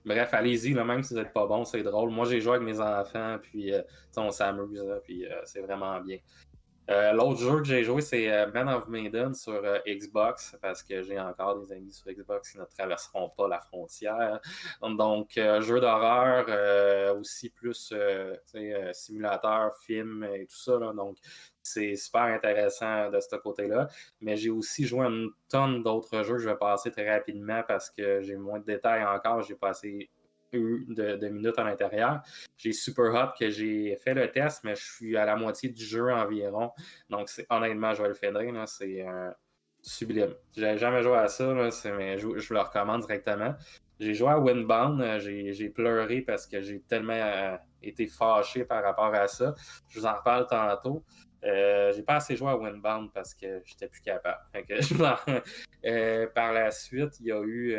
bref, 0.03 0.29
allez-y, 0.33 0.73
même 0.73 1.03
si 1.03 1.13
vous 1.13 1.19
n'êtes 1.19 1.33
pas 1.33 1.45
bon, 1.45 1.63
c'est 1.65 1.83
drôle. 1.83 2.09
Moi, 2.09 2.25
j'ai 2.25 2.41
joué 2.41 2.55
avec 2.55 2.63
mes 2.63 2.79
enfants, 2.79 3.37
puis 3.39 3.71
on 4.17 4.31
s'amuse, 4.31 4.83
puis 5.03 5.23
c'est 5.43 5.61
vraiment 5.61 6.01
bien. 6.01 6.17
Euh, 6.89 7.11
l'autre 7.13 7.39
jeu 7.39 7.57
que 7.57 7.65
j'ai 7.65 7.83
joué, 7.83 8.01
c'est 8.01 8.31
euh, 8.31 8.47
Man 8.51 8.67
of 8.67 8.87
Maiden 8.87 9.35
sur 9.35 9.53
euh, 9.63 9.77
Xbox, 9.87 10.57
parce 10.59 10.81
que 10.81 11.03
j'ai 11.03 11.19
encore 11.19 11.59
des 11.59 11.71
amis 11.71 11.91
sur 11.91 12.11
Xbox 12.11 12.51
qui 12.51 12.57
ne 12.57 12.65
traverseront 12.65 13.29
pas 13.29 13.47
la 13.47 13.59
frontière. 13.59 14.39
Donc, 14.81 15.33
jeu 15.35 15.79
d'horreur, 15.79 17.15
aussi 17.19 17.49
plus 17.49 17.93
simulateur, 18.93 19.75
film 19.77 20.23
et 20.23 20.47
tout 20.47 20.57
ça. 20.57 20.77
donc, 20.95 21.17
c'est 21.61 21.95
super 21.95 22.23
intéressant 22.23 23.11
de 23.11 23.19
ce 23.19 23.35
côté-là. 23.35 23.87
Mais 24.21 24.35
j'ai 24.35 24.49
aussi 24.49 24.85
joué 24.85 25.05
une 25.05 25.29
tonne 25.49 25.83
d'autres 25.83 26.23
jeux. 26.23 26.39
Je 26.39 26.49
vais 26.49 26.57
passer 26.57 26.89
très 26.89 27.09
rapidement 27.09 27.61
parce 27.67 27.91
que 27.91 28.21
j'ai 28.21 28.35
moins 28.35 28.59
de 28.59 28.65
détails 28.65 29.05
encore. 29.05 29.43
J'ai 29.43 29.55
passé 29.55 30.09
de, 30.53 31.27
minutes 31.29 31.57
à 31.57 31.63
l'intérieur. 31.63 32.21
J'ai 32.57 32.73
Super 32.73 33.13
Hot 33.13 33.33
que 33.39 33.49
j'ai 33.49 33.95
fait 33.97 34.13
le 34.13 34.31
test, 34.31 34.63
mais 34.63 34.75
je 34.75 34.83
suis 34.83 35.17
à 35.17 35.25
la 35.25 35.35
moitié 35.35 35.69
du 35.69 35.83
jeu 35.83 36.11
environ. 36.11 36.71
Donc, 37.09 37.29
honnêtement, 37.49 37.93
je 37.93 38.01
vais 38.01 38.09
le 38.09 38.13
finir. 38.13 38.67
C'est 38.67 39.05
sublime. 39.81 40.35
J'ai 40.55 40.77
jamais 40.77 41.01
joué 41.01 41.17
à 41.17 41.27
ça, 41.27 41.53
mais 41.53 42.17
je, 42.17 42.37
je, 42.37 42.53
le 42.53 42.59
recommande 42.59 43.01
directement. 43.01 43.55
J'ai 43.99 44.13
joué 44.13 44.29
à 44.29 44.39
Windbound, 44.39 45.01
euh, 45.01 45.19
j'ai 45.19 45.69
pleuré 45.69 46.21
parce 46.21 46.47
que 46.47 46.61
j'ai 46.61 46.79
tellement 46.81 47.13
euh, 47.13 47.57
été 47.83 48.07
fâché 48.07 48.63
par 48.63 48.81
rapport 48.81 49.13
à 49.13 49.27
ça. 49.27 49.53
Je 49.89 49.99
vous 49.99 50.05
en 50.05 50.15
reparle 50.15 50.47
tantôt. 50.47 51.03
Euh, 51.43 51.91
j'ai 51.93 52.03
pas 52.03 52.15
assez 52.15 52.35
joué 52.35 52.49
à 52.49 52.55
Windbound 52.55 53.11
parce 53.13 53.33
que 53.33 53.61
j'étais 53.65 53.87
plus 53.87 54.01
capable. 54.01 54.39
par 56.33 56.53
la 56.53 56.71
suite, 56.71 57.19
il 57.19 57.25
y 57.27 57.31
a 57.31 57.41
eu 57.43 57.77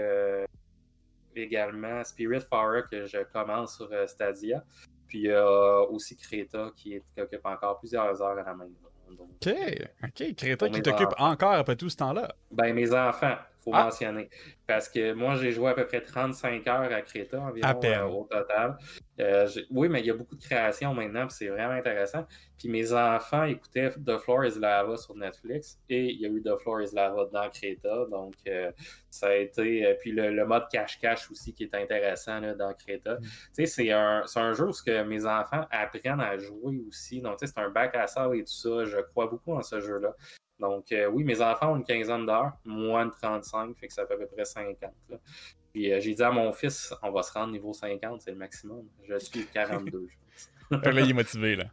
également 1.36 2.02
Spirit 2.04 2.40
Fire 2.40 2.88
que 2.90 3.06
je 3.06 3.18
commence 3.32 3.76
sur 3.76 3.88
euh, 3.92 4.06
Stadia. 4.06 4.64
Puis 5.06 5.18
il 5.18 5.24
y 5.26 5.32
a 5.32 5.80
aussi 5.82 6.16
Creta 6.16 6.70
qui, 6.76 7.00
occupe 7.18 7.44
encore 7.44 7.78
plusieurs 7.78 8.22
heures 8.22 8.38
à 8.38 8.42
la 8.42 8.54
main. 8.54 8.68
OK, 9.10 9.54
OK. 10.04 10.34
Creta 10.36 10.68
qui 10.68 10.82
t'occupe 10.82 11.14
encore 11.18 11.52
après 11.52 11.74
tout 11.76 11.88
ce 11.88 11.96
temps-là. 11.96 12.32
Ben, 12.52 12.72
mes 12.72 12.92
enfants 12.92 13.36
faut 13.62 13.70
ah. 13.74 13.84
mentionner. 13.84 14.28
Parce 14.66 14.88
que 14.88 15.12
moi, 15.12 15.34
j'ai 15.36 15.52
joué 15.52 15.70
à 15.70 15.74
peu 15.74 15.86
près 15.86 16.00
35 16.00 16.66
heures 16.68 16.92
à 16.92 17.02
Creta 17.02 17.40
environ 17.40 17.80
euh, 17.84 18.04
au 18.04 18.24
total. 18.24 18.76
Euh, 19.20 19.48
oui, 19.70 19.88
mais 19.88 20.00
il 20.00 20.06
y 20.06 20.10
a 20.10 20.14
beaucoup 20.14 20.36
de 20.36 20.42
créations 20.42 20.94
maintenant, 20.94 21.28
c'est 21.28 21.48
vraiment 21.48 21.74
intéressant. 21.74 22.24
Puis 22.56 22.68
mes 22.68 22.92
enfants 22.92 23.44
écoutaient 23.44 23.90
The 23.90 24.18
Floor 24.18 24.44
is 24.44 24.58
Lava 24.58 24.96
sur 24.96 25.16
Netflix 25.16 25.80
et 25.88 26.10
il 26.10 26.20
y 26.20 26.26
a 26.26 26.28
eu 26.28 26.42
The 26.42 26.56
Floor 26.62 26.82
is 26.82 26.94
Lava 26.94 27.26
dans 27.32 27.50
Creta. 27.50 28.06
Donc, 28.10 28.34
euh, 28.46 28.70
ça 29.10 29.28
a 29.28 29.34
été. 29.34 29.96
puis 30.00 30.12
le, 30.12 30.46
mode 30.46 30.68
cache-cache 30.70 31.30
aussi 31.30 31.52
qui 31.52 31.64
est 31.64 31.74
intéressant 31.74 32.40
dans 32.56 32.72
Creta. 32.74 33.14
Mm. 33.14 33.22
Tu 33.22 33.28
sais, 33.52 33.66
c'est 33.66 33.90
un, 33.90 34.24
un, 34.36 34.52
jeu 34.52 34.68
où 34.68 34.72
que 34.86 35.02
mes 35.02 35.26
enfants 35.26 35.66
apprennent 35.70 36.20
à 36.20 36.38
jouer 36.38 36.80
aussi. 36.86 37.20
Donc, 37.20 37.38
tu 37.38 37.46
sais, 37.46 37.52
c'est 37.54 37.60
un 37.60 37.70
bac 37.70 37.94
à 37.94 38.06
sable 38.06 38.36
et 38.36 38.44
tout 38.44 38.52
ça. 38.52 38.84
Je 38.84 38.98
crois 39.10 39.26
beaucoup 39.26 39.52
en 39.52 39.62
ce 39.62 39.80
jeu-là. 39.80 40.14
Donc, 40.60 40.92
euh, 40.92 41.06
oui, 41.06 41.24
mes 41.24 41.40
enfants 41.40 41.72
ont 41.72 41.76
une 41.76 41.84
quinzaine 41.84 42.26
d'heures, 42.26 42.52
moins 42.64 43.06
de 43.06 43.10
35, 43.10 43.76
fait 43.78 43.88
que 43.88 43.92
ça 43.92 44.06
fait 44.06 44.14
à 44.14 44.16
peu 44.18 44.26
près 44.26 44.44
50. 44.44 44.76
Puis 45.72 45.92
euh, 45.92 46.00
j'ai 46.00 46.14
dit 46.14 46.22
à 46.22 46.30
mon 46.30 46.52
fils, 46.52 46.92
on 47.02 47.10
va 47.10 47.22
se 47.22 47.32
rendre 47.32 47.52
niveau 47.52 47.72
50, 47.72 48.20
c'est 48.20 48.32
le 48.32 48.36
maximum. 48.36 48.84
Je 49.08 49.18
suis 49.18 49.46
42, 49.46 50.08
je 50.08 50.76
pense. 50.76 50.84
là, 50.94 51.00
il 51.00 51.10
est 51.10 51.14
motivé, 51.14 51.56
là. 51.56 51.64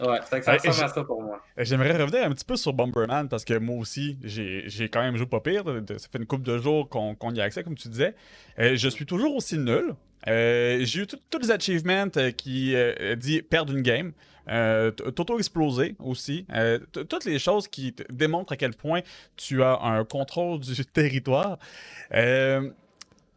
Ouais, 0.00 0.18
ça 0.22 0.38
ressemble 0.54 0.84
à 0.84 0.88
ça 0.88 1.04
pour 1.04 1.22
moi. 1.22 1.42
J'aimerais 1.58 1.92
revenir 2.02 2.24
un 2.24 2.32
petit 2.32 2.44
peu 2.44 2.56
sur 2.56 2.72
Bomberman 2.72 3.28
parce 3.28 3.44
que 3.44 3.58
moi 3.58 3.76
aussi, 3.76 4.18
j'ai 4.22 4.88
quand 4.88 5.02
même 5.02 5.16
joué 5.16 5.26
pas 5.26 5.40
pire. 5.40 5.64
Ça 5.64 6.08
fait 6.10 6.18
une 6.18 6.26
couple 6.26 6.44
de 6.44 6.56
jours 6.56 6.88
qu'on 6.88 7.34
y 7.34 7.40
a 7.40 7.44
accès, 7.44 7.62
comme 7.62 7.74
tu 7.74 7.88
disais. 7.88 8.14
Euh, 8.58 8.76
je 8.76 8.88
suis 8.88 9.04
toujours 9.04 9.36
aussi 9.36 9.58
nul. 9.58 9.94
j'ai 10.26 11.00
eu 11.00 11.06
tous 11.06 11.38
les 11.38 11.50
achievements 11.50 12.08
qui 12.36 12.74
dit 13.18 13.42
perdre 13.42 13.74
une 13.74 13.82
game. 13.82 14.12
Euh, 14.48 14.90
T'auto-exploser 14.90 15.96
aussi. 15.98 16.46
Euh, 16.52 16.78
toutes 16.92 17.24
les 17.24 17.38
choses 17.38 17.68
qui 17.68 17.94
démontrent 18.10 18.52
à 18.52 18.56
quel 18.56 18.74
point 18.74 19.00
tu 19.36 19.62
as 19.62 19.78
un 19.82 20.04
contrôle 20.04 20.60
du 20.60 20.84
territoire. 20.84 21.58
Euh, 22.14 22.70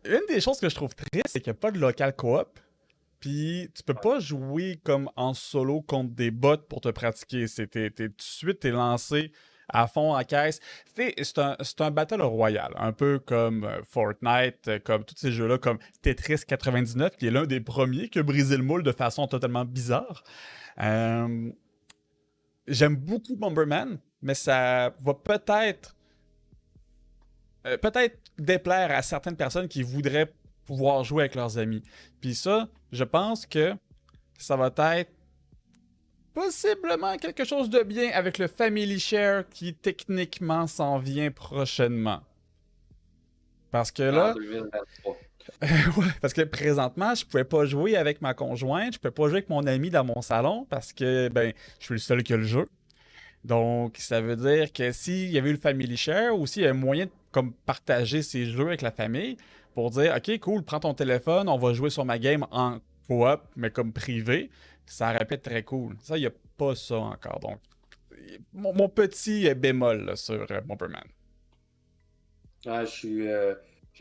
une 0.06 0.22
des 0.28 0.42
choses 0.42 0.60
que 0.60 0.70
je 0.70 0.76
trouve 0.76 0.96
triste, 0.96 1.28
c'est 1.28 1.42
qu'il 1.42 1.52
n'y 1.52 1.58
a 1.58 1.60
pas 1.60 1.72
de 1.72 1.80
local 1.80 2.16
coop. 2.16 2.60
Puis 3.20 3.70
tu 3.76 3.84
peux 3.84 3.94
pas 3.94 4.20
jouer 4.20 4.80
comme 4.84 5.10
en 5.16 5.36
solo 5.36 5.82
contre 5.82 6.12
des 6.16 6.32
bots 6.32 6.58
pour 6.58 6.82
te 6.82 6.90
pratiquer. 6.90 7.48
C'est 7.48 7.68
tout 7.68 8.04
de 8.08 8.14
suite 8.18 8.62
t'es 8.62 8.72
lancé 8.72 9.32
à 9.70 9.88
fond 9.88 10.16
en 10.16 10.24
caisse. 10.24 10.60
C'est 10.96 11.38
un, 11.38 11.56
un 11.80 11.92
battle 11.92 12.22
royal, 12.22 12.74
un 12.78 12.92
peu 12.92 13.20
comme 13.20 13.64
euh, 13.64 13.82
Fortnite, 13.84 14.84
comme 14.84 15.04
tous 15.06 15.16
ces 15.18 15.32
jeux-là, 15.32 15.58
comme 15.58 15.78
Tetris 16.02 16.42
99, 16.48 17.16
qui 17.18 17.28
est 17.28 17.32
l'un 17.32 17.46
des 17.46 17.62
premiers 17.62 18.10
qui 18.10 18.20
a 18.20 18.24
brisé 18.24 18.58
le 18.58 18.64
moule 18.64 18.84
de 18.84 18.92
façon 18.92 19.28
totalement 19.28 19.66
bizarre. 19.66 20.24
Euh, 20.80 21.52
j'aime 22.68 22.96
beaucoup 22.96 23.36
Bomberman, 23.36 24.00
mais 24.22 24.36
ça 24.36 24.96
va 25.00 25.14
peut-être 25.14 25.96
peut-être 27.64 28.18
déplaire 28.38 28.92
à 28.92 29.02
certaines 29.02 29.36
personnes 29.36 29.68
qui 29.68 29.84
voudraient 29.84 30.34
pouvoir 30.66 31.04
jouer 31.04 31.24
avec 31.24 31.36
leurs 31.36 31.58
amis. 31.58 31.84
Puis 32.20 32.36
ça, 32.36 32.70
je 32.92 33.04
pense 33.04 33.46
que 33.46 33.76
ça 34.38 34.56
va 34.56 34.72
être 34.98 35.12
possiblement 36.34 37.18
quelque 37.18 37.44
chose 37.44 37.70
de 37.70 37.84
bien 37.84 38.12
avec 38.14 38.38
le 38.38 38.48
Family 38.48 39.00
Share 39.00 39.48
qui 39.50 39.74
techniquement 39.74 40.66
s'en 40.68 40.98
vient 40.98 41.30
prochainement. 41.32 42.22
Parce 43.70 43.92
que 43.92 44.04
là. 44.04 44.34
parce 46.22 46.34
que 46.34 46.42
présentement, 46.42 47.16
je 47.16 47.26
pouvais 47.26 47.44
pas 47.44 47.66
jouer 47.66 47.96
avec 47.96 48.22
ma 48.22 48.34
conjointe, 48.34 48.94
je 48.94 49.00
pouvais 49.00 49.12
pas 49.12 49.24
jouer 49.24 49.38
avec 49.38 49.50
mon 49.50 49.66
ami 49.66 49.90
dans 49.90 50.04
mon 50.04 50.22
salon 50.22 50.66
parce 50.70 50.94
que 50.94 51.30
ben, 51.30 51.54
je 51.80 51.86
suis 51.86 51.94
le 51.94 52.00
seul 52.00 52.24
qui 52.24 52.34
a 52.34 52.38
le 52.38 52.44
jeu. 52.44 52.66
Donc, 53.44 53.98
ça 53.98 54.22
veut 54.22 54.36
dire 54.36 54.72
que 54.72 54.92
s'il 54.92 55.30
y 55.30 55.38
avait 55.38 55.50
eu 55.50 55.54
le 55.54 55.60
Family 55.60 55.98
Share 55.98 56.38
ou 56.38 56.46
s'il 56.46 56.64
y 56.64 56.66
avait 56.66 56.78
moyen 56.78 57.06
de 57.06 57.12
comme, 57.32 57.54
partager 57.54 58.22
ces 58.22 58.46
jeux 58.46 58.68
avec 58.68 58.82
la 58.82 58.92
famille 58.92 59.38
pour 59.74 59.90
dire 59.90 60.14
Ok, 60.16 60.40
cool, 60.40 60.64
prends 60.64 60.80
ton 60.80 60.94
téléphone, 60.94 61.50
on 61.50 61.58
va 61.58 61.74
jouer 61.74 61.90
sur 61.90 62.06
ma 62.06 62.20
game 62.20 62.46
en 62.52 62.80
coop, 63.08 63.42
mais 63.56 63.72
comme 63.72 63.94
privé, 63.94 64.50
ça 64.86 65.10
aurait 65.10 65.26
pu 65.26 65.36
être 65.36 65.44
très 65.44 65.64
cool. 65.64 65.96
Ça, 66.02 66.18
il 66.18 66.22
n'y 66.22 66.28
a 66.28 66.32
pas 66.58 66.76
ça 66.76 66.98
encore. 66.98 67.40
Donc, 67.40 67.60
mon, 68.54 68.90
petit 68.90 69.54
bémol 69.56 70.16
sur 70.16 70.46
euh, 70.52 70.62
Bomberman. 70.62 71.04
Ah, 72.66 72.86
je 72.86 72.92
suis. 72.92 73.28
Euh, 73.28 73.56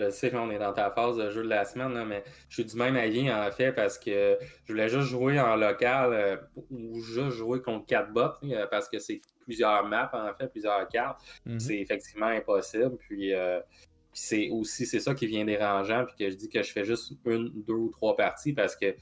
je 0.04 0.11
sais 0.11 0.30
qu'on 0.30 0.50
est 0.50 0.59
dans 0.59 0.73
ta 0.73 0.90
phase 0.90 1.16
de 1.16 1.30
jeu 1.30 1.42
de 1.42 1.49
la 1.49 1.64
semaine, 1.64 2.04
mais 2.07 2.25
je 2.49 2.54
suis 2.54 2.64
du 2.64 2.76
même 2.76 2.97
avis 2.97 3.30
en 3.30 3.50
fait 3.50 3.73
parce 3.73 3.99
que 3.99 4.38
je 4.64 4.73
voulais 4.73 4.88
juste 4.88 5.09
jouer 5.09 5.38
en 5.40 5.57
local 5.57 6.12
euh, 6.12 6.37
ou 6.71 7.00
juste 7.00 7.37
jouer 7.37 7.61
contre 7.61 7.87
quatre 7.87 8.12
bots 8.12 8.49
parce 8.71 8.88
que 8.88 8.99
c'est 8.99 9.21
plusieurs 9.40 9.87
maps 9.87 10.11
en 10.12 10.35
fait, 10.35 10.49
plusieurs 10.49 10.88
cartes. 10.88 11.21
Mhm. 11.47 11.61
C'est 11.61 11.78
effectivement 11.78 12.26
impossible. 12.26 12.97
Puis 12.99 13.33
c'est 14.12 14.49
aussi 14.50 14.87
c'est 14.87 15.00
ça 15.00 15.14
qui 15.14 15.26
vient 15.26 15.45
dérangeant 15.45 16.04
puis 16.04 16.16
que 16.25 16.30
je 16.30 16.37
dis 16.37 16.49
que 16.49 16.62
je 16.62 16.73
fais 16.73 16.85
juste 16.85 17.12
une, 17.25 17.50
deux 17.66 17.75
ou 17.75 17.90
trois 17.90 18.16
parties 18.16 18.52
parce 18.52 18.75
que 18.75 18.95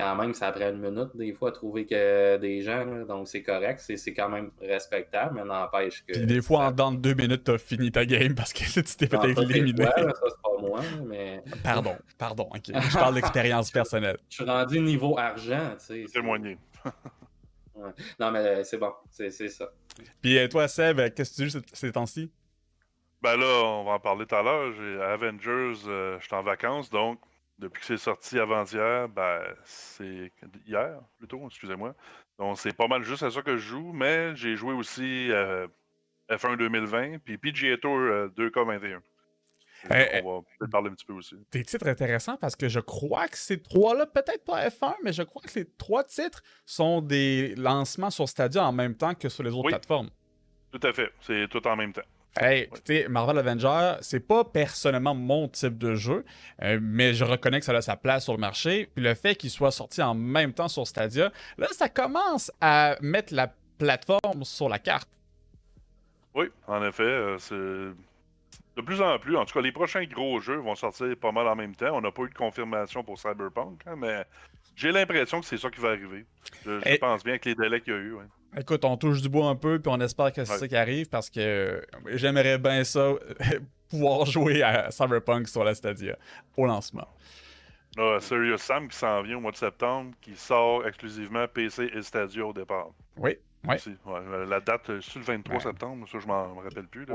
quand 0.00 0.16
même, 0.16 0.34
ça 0.34 0.50
prend 0.52 0.70
une 0.70 0.80
minute 0.80 1.10
des 1.14 1.32
fois 1.32 1.50
à 1.50 1.52
trouver 1.52 1.86
que 1.86 2.38
des 2.38 2.62
gens, 2.62 3.04
donc 3.06 3.28
c'est 3.28 3.42
correct, 3.42 3.80
c'est 3.80 4.14
quand 4.14 4.28
même 4.28 4.50
respectable, 4.60 5.34
mais 5.34 5.44
n'empêche 5.44 6.04
que. 6.06 6.12
Puis 6.12 6.26
des 6.26 6.40
fois, 6.40 6.66
en 6.66 6.72
dans 6.72 6.92
deux 6.92 7.14
minutes, 7.14 7.44
t'as 7.44 7.58
fini 7.58 7.92
ta 7.92 8.06
game 8.06 8.34
parce 8.34 8.52
que 8.52 8.64
tu 8.64 8.82
t'es 8.82 9.06
fait 9.06 9.42
éliminer. 9.42 9.84
ça, 9.84 9.94
c'est 9.96 10.42
pas 10.42 10.60
moi, 10.60 10.80
mais. 11.06 11.42
Pardon, 11.62 11.96
pardon, 12.18 12.48
ok. 12.54 12.62
Je 12.90 12.94
parle 12.94 13.14
d'expérience 13.14 13.70
personnelle. 13.70 14.18
Je 14.28 14.36
suis 14.36 14.44
rendu 14.44 14.80
niveau 14.80 15.18
argent, 15.18 15.70
tu 15.78 16.06
sais. 16.06 16.12
Témoigner. 16.12 16.56
ouais. 17.74 17.90
Non, 18.18 18.30
mais 18.30 18.64
c'est 18.64 18.78
bon, 18.78 18.92
c'est 19.10 19.30
ça. 19.30 19.70
Puis 20.22 20.38
euh, 20.38 20.48
toi, 20.48 20.66
Seb, 20.68 21.12
qu'est-ce 21.14 21.30
que 21.32 21.42
tu 21.42 21.50
joues 21.50 21.62
ces 21.72 21.92
temps-ci? 21.92 22.30
Ben 23.22 23.36
là, 23.36 23.64
on 23.64 23.84
va 23.84 23.92
en 23.92 24.00
parler 24.00 24.24
tout 24.24 24.34
à 24.34 24.42
l'heure. 24.42 24.72
Avengers, 25.12 25.82
euh, 25.86 26.18
je 26.18 26.24
suis 26.24 26.34
en 26.34 26.42
vacances, 26.42 26.88
donc 26.88 27.20
depuis 27.60 27.80
que 27.80 27.86
c'est 27.86 27.98
sorti 27.98 28.38
avant-hier, 28.38 29.08
ben, 29.08 29.42
c'est 29.64 30.32
hier 30.66 31.00
plutôt, 31.18 31.46
excusez-moi. 31.46 31.94
Donc 32.38 32.58
c'est 32.58 32.74
pas 32.74 32.88
mal 32.88 33.02
juste 33.02 33.22
à 33.22 33.30
ça 33.30 33.42
que 33.42 33.56
je 33.56 33.68
joue, 33.68 33.92
mais 33.92 34.34
j'ai 34.34 34.56
joué 34.56 34.72
aussi 34.72 35.30
euh, 35.30 35.68
F1 36.30 36.56
2020 36.56 37.18
puis 37.18 37.36
PGA 37.38 37.76
Tour 37.76 37.98
2K21. 38.36 39.00
Euh, 39.90 40.06
eh, 40.12 40.22
on 40.22 40.40
va 40.40 40.46
peut-être 40.58 40.70
parler 40.70 40.90
un 40.90 40.94
petit 40.94 41.06
peu 41.06 41.14
aussi. 41.14 41.34
Des 41.52 41.64
titres 41.64 41.88
intéressants 41.88 42.36
parce 42.36 42.56
que 42.56 42.68
je 42.68 42.80
crois 42.80 43.28
que 43.28 43.36
ces 43.36 43.62
trois-là, 43.62 44.06
peut-être 44.06 44.44
pas 44.44 44.68
F1, 44.68 44.94
mais 45.02 45.12
je 45.12 45.22
crois 45.22 45.42
que 45.42 45.58
les 45.58 45.64
trois 45.64 46.04
titres 46.04 46.42
sont 46.66 47.00
des 47.00 47.54
lancements 47.56 48.10
sur 48.10 48.28
Stadia 48.28 48.64
en 48.64 48.72
même 48.72 48.94
temps 48.94 49.14
que 49.14 49.28
sur 49.28 49.42
les 49.42 49.52
autres 49.52 49.68
plateformes. 49.68 50.10
Tout 50.72 50.86
à 50.86 50.92
fait, 50.92 51.10
c'est 51.20 51.48
tout 51.48 51.66
en 51.66 51.76
même 51.76 51.92
temps. 51.92 52.02
Hey, 52.38 52.62
écoutez, 52.62 53.08
Marvel 53.08 53.38
Avenger, 53.38 53.96
c'est 54.02 54.20
pas 54.20 54.44
personnellement 54.44 55.16
mon 55.16 55.48
type 55.48 55.76
de 55.76 55.96
jeu, 55.96 56.24
euh, 56.62 56.78
mais 56.80 57.12
je 57.12 57.24
reconnais 57.24 57.58
que 57.58 57.66
ça 57.66 57.72
a 57.72 57.82
sa 57.82 57.96
place 57.96 58.24
sur 58.24 58.34
le 58.34 58.38
marché. 58.38 58.88
Puis 58.94 59.02
le 59.02 59.14
fait 59.14 59.34
qu'il 59.34 59.50
soit 59.50 59.72
sorti 59.72 60.00
en 60.00 60.14
même 60.14 60.52
temps 60.52 60.68
sur 60.68 60.86
Stadia, 60.86 61.32
là, 61.58 61.66
ça 61.72 61.88
commence 61.88 62.52
à 62.60 62.96
mettre 63.00 63.34
la 63.34 63.52
plateforme 63.78 64.44
sur 64.44 64.68
la 64.68 64.78
carte. 64.78 65.08
Oui, 66.34 66.46
en 66.68 66.84
effet, 66.84 67.02
euh, 67.02 67.38
c'est 67.38 67.56
de 68.76 68.82
plus 68.82 69.02
en 69.02 69.18
plus. 69.18 69.36
En 69.36 69.44
tout 69.44 69.54
cas, 69.54 69.60
les 69.60 69.72
prochains 69.72 70.04
gros 70.04 70.38
jeux 70.38 70.58
vont 70.58 70.76
sortir 70.76 71.16
pas 71.16 71.32
mal 71.32 71.48
en 71.48 71.56
même 71.56 71.74
temps. 71.74 71.96
On 71.96 72.00
n'a 72.00 72.12
pas 72.12 72.22
eu 72.22 72.28
de 72.28 72.34
confirmation 72.34 73.02
pour 73.02 73.18
Cyberpunk, 73.18 73.80
hein, 73.86 73.96
mais 73.96 74.24
j'ai 74.76 74.92
l'impression 74.92 75.40
que 75.40 75.46
c'est 75.46 75.58
ça 75.58 75.68
qui 75.68 75.80
va 75.80 75.88
arriver. 75.88 76.24
Je, 76.64 76.96
pense 76.98 77.24
bien 77.24 77.38
que 77.38 77.48
les 77.48 77.56
délais 77.56 77.80
qu'il 77.80 77.92
y 77.92 77.96
a 77.96 77.98
eu. 77.98 78.16
Écoute, 78.56 78.84
on 78.84 78.96
touche 78.96 79.22
du 79.22 79.28
bois 79.28 79.46
un 79.46 79.54
peu, 79.54 79.78
puis 79.78 79.92
on 79.94 80.00
espère 80.00 80.32
que 80.32 80.44
c'est 80.44 80.58
ça 80.58 80.68
qui 80.68 80.76
arrive 80.76 81.08
parce 81.08 81.30
que 81.30 81.40
euh, 81.40 81.80
j'aimerais 82.14 82.58
bien 82.58 82.82
ça, 82.82 83.12
pouvoir 83.88 84.26
jouer 84.26 84.62
à 84.62 84.90
Cyberpunk 84.90 85.48
sur 85.48 85.62
la 85.62 85.74
Stadia 85.74 86.16
au 86.56 86.66
lancement. 86.66 87.06
Là, 87.96 88.20
Serious 88.20 88.58
Sam 88.58 88.88
qui 88.88 88.96
s'en 88.96 89.22
vient 89.22 89.38
au 89.38 89.40
mois 89.40 89.50
de 89.52 89.56
septembre, 89.56 90.12
qui 90.20 90.36
sort 90.36 90.86
exclusivement 90.86 91.46
PC 91.48 91.90
et 91.94 92.02
Stadia 92.02 92.46
au 92.46 92.52
départ. 92.52 92.90
Oui, 93.16 93.36
oui. 93.68 93.76
la 94.48 94.60
date, 94.60 94.90
c'est 95.00 95.16
le 95.16 95.24
23 95.24 95.60
septembre, 95.60 96.06
ça 96.10 96.18
je 96.18 96.26
m'en 96.26 96.54
rappelle 96.54 96.86
plus. 96.86 97.06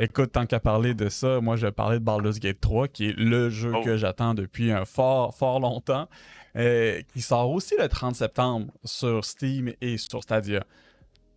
Écoute, 0.00 0.32
tant 0.32 0.46
qu'à 0.46 0.60
parler 0.60 0.94
de 0.94 1.08
ça, 1.08 1.40
moi 1.40 1.56
je 1.56 1.66
vais 1.66 1.72
parler 1.72 1.98
de 1.98 2.04
Baldur's 2.04 2.40
Gate 2.40 2.60
3, 2.60 2.88
qui 2.88 3.10
est 3.10 3.16
le 3.16 3.48
jeu 3.50 3.72
oh. 3.74 3.82
que 3.82 3.96
j'attends 3.96 4.34
depuis 4.34 4.72
un 4.72 4.84
fort, 4.84 5.34
fort 5.34 5.60
longtemps. 5.60 6.08
Euh, 6.56 7.02
qui 7.12 7.20
sort 7.20 7.50
aussi 7.50 7.74
le 7.78 7.86
30 7.86 8.16
septembre 8.16 8.72
sur 8.82 9.22
Steam 9.26 9.74
et 9.82 9.98
sur 9.98 10.22
Stadia. 10.22 10.64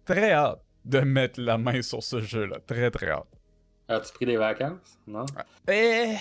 Très 0.06 0.32
hâte 0.32 0.64
de 0.86 1.00
mettre 1.02 1.42
la 1.42 1.58
main 1.58 1.82
sur 1.82 2.02
ce 2.02 2.22
jeu-là. 2.22 2.58
Très, 2.66 2.90
très 2.90 3.10
hâte. 3.10 3.28
As-tu 3.90 4.14
pris 4.14 4.26
des 4.26 4.38
vacances? 4.38 4.98
Non? 5.08 5.26
Euh, 5.70 6.14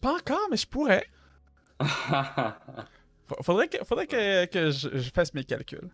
pas 0.00 0.14
encore, 0.14 0.46
mais 0.50 0.56
je 0.56 0.66
pourrais. 0.66 1.04
faudrait 3.42 3.68
que, 3.68 3.84
faudrait 3.84 4.06
que, 4.06 4.70
je, 4.70 5.10
fasse 5.14 5.34
mes 5.34 5.44
calculs. 5.44 5.90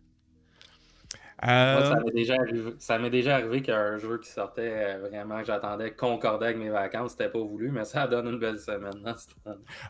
Moi, 1.45 1.85
ça 1.85 1.97
euh, 1.97 2.05
m'est 2.05 2.13
déjà 2.13 2.35
arrivé, 2.37 2.75
ça 2.79 2.99
m'est 3.01 3.11
déjà 3.11 3.35
arrivé 3.35 3.63
qu'un 3.63 3.99
jeu 3.99 4.19
qui 4.19 4.31
sortait 4.31 4.73
euh, 4.73 5.09
vraiment 5.09 5.41
que 5.41 5.47
j'attendais 5.47 5.91
concorder 5.91 6.47
avec 6.47 6.59
mes 6.59 6.69
vacances, 6.71 7.13
c'était 7.13 7.29
pas 7.29 7.41
voulu, 7.41 7.73
mais 7.73 7.85
ça 7.85 8.07
donne 8.07 8.29
une 8.29 8.39
belle 8.39 8.61
semaine. 8.61 9.03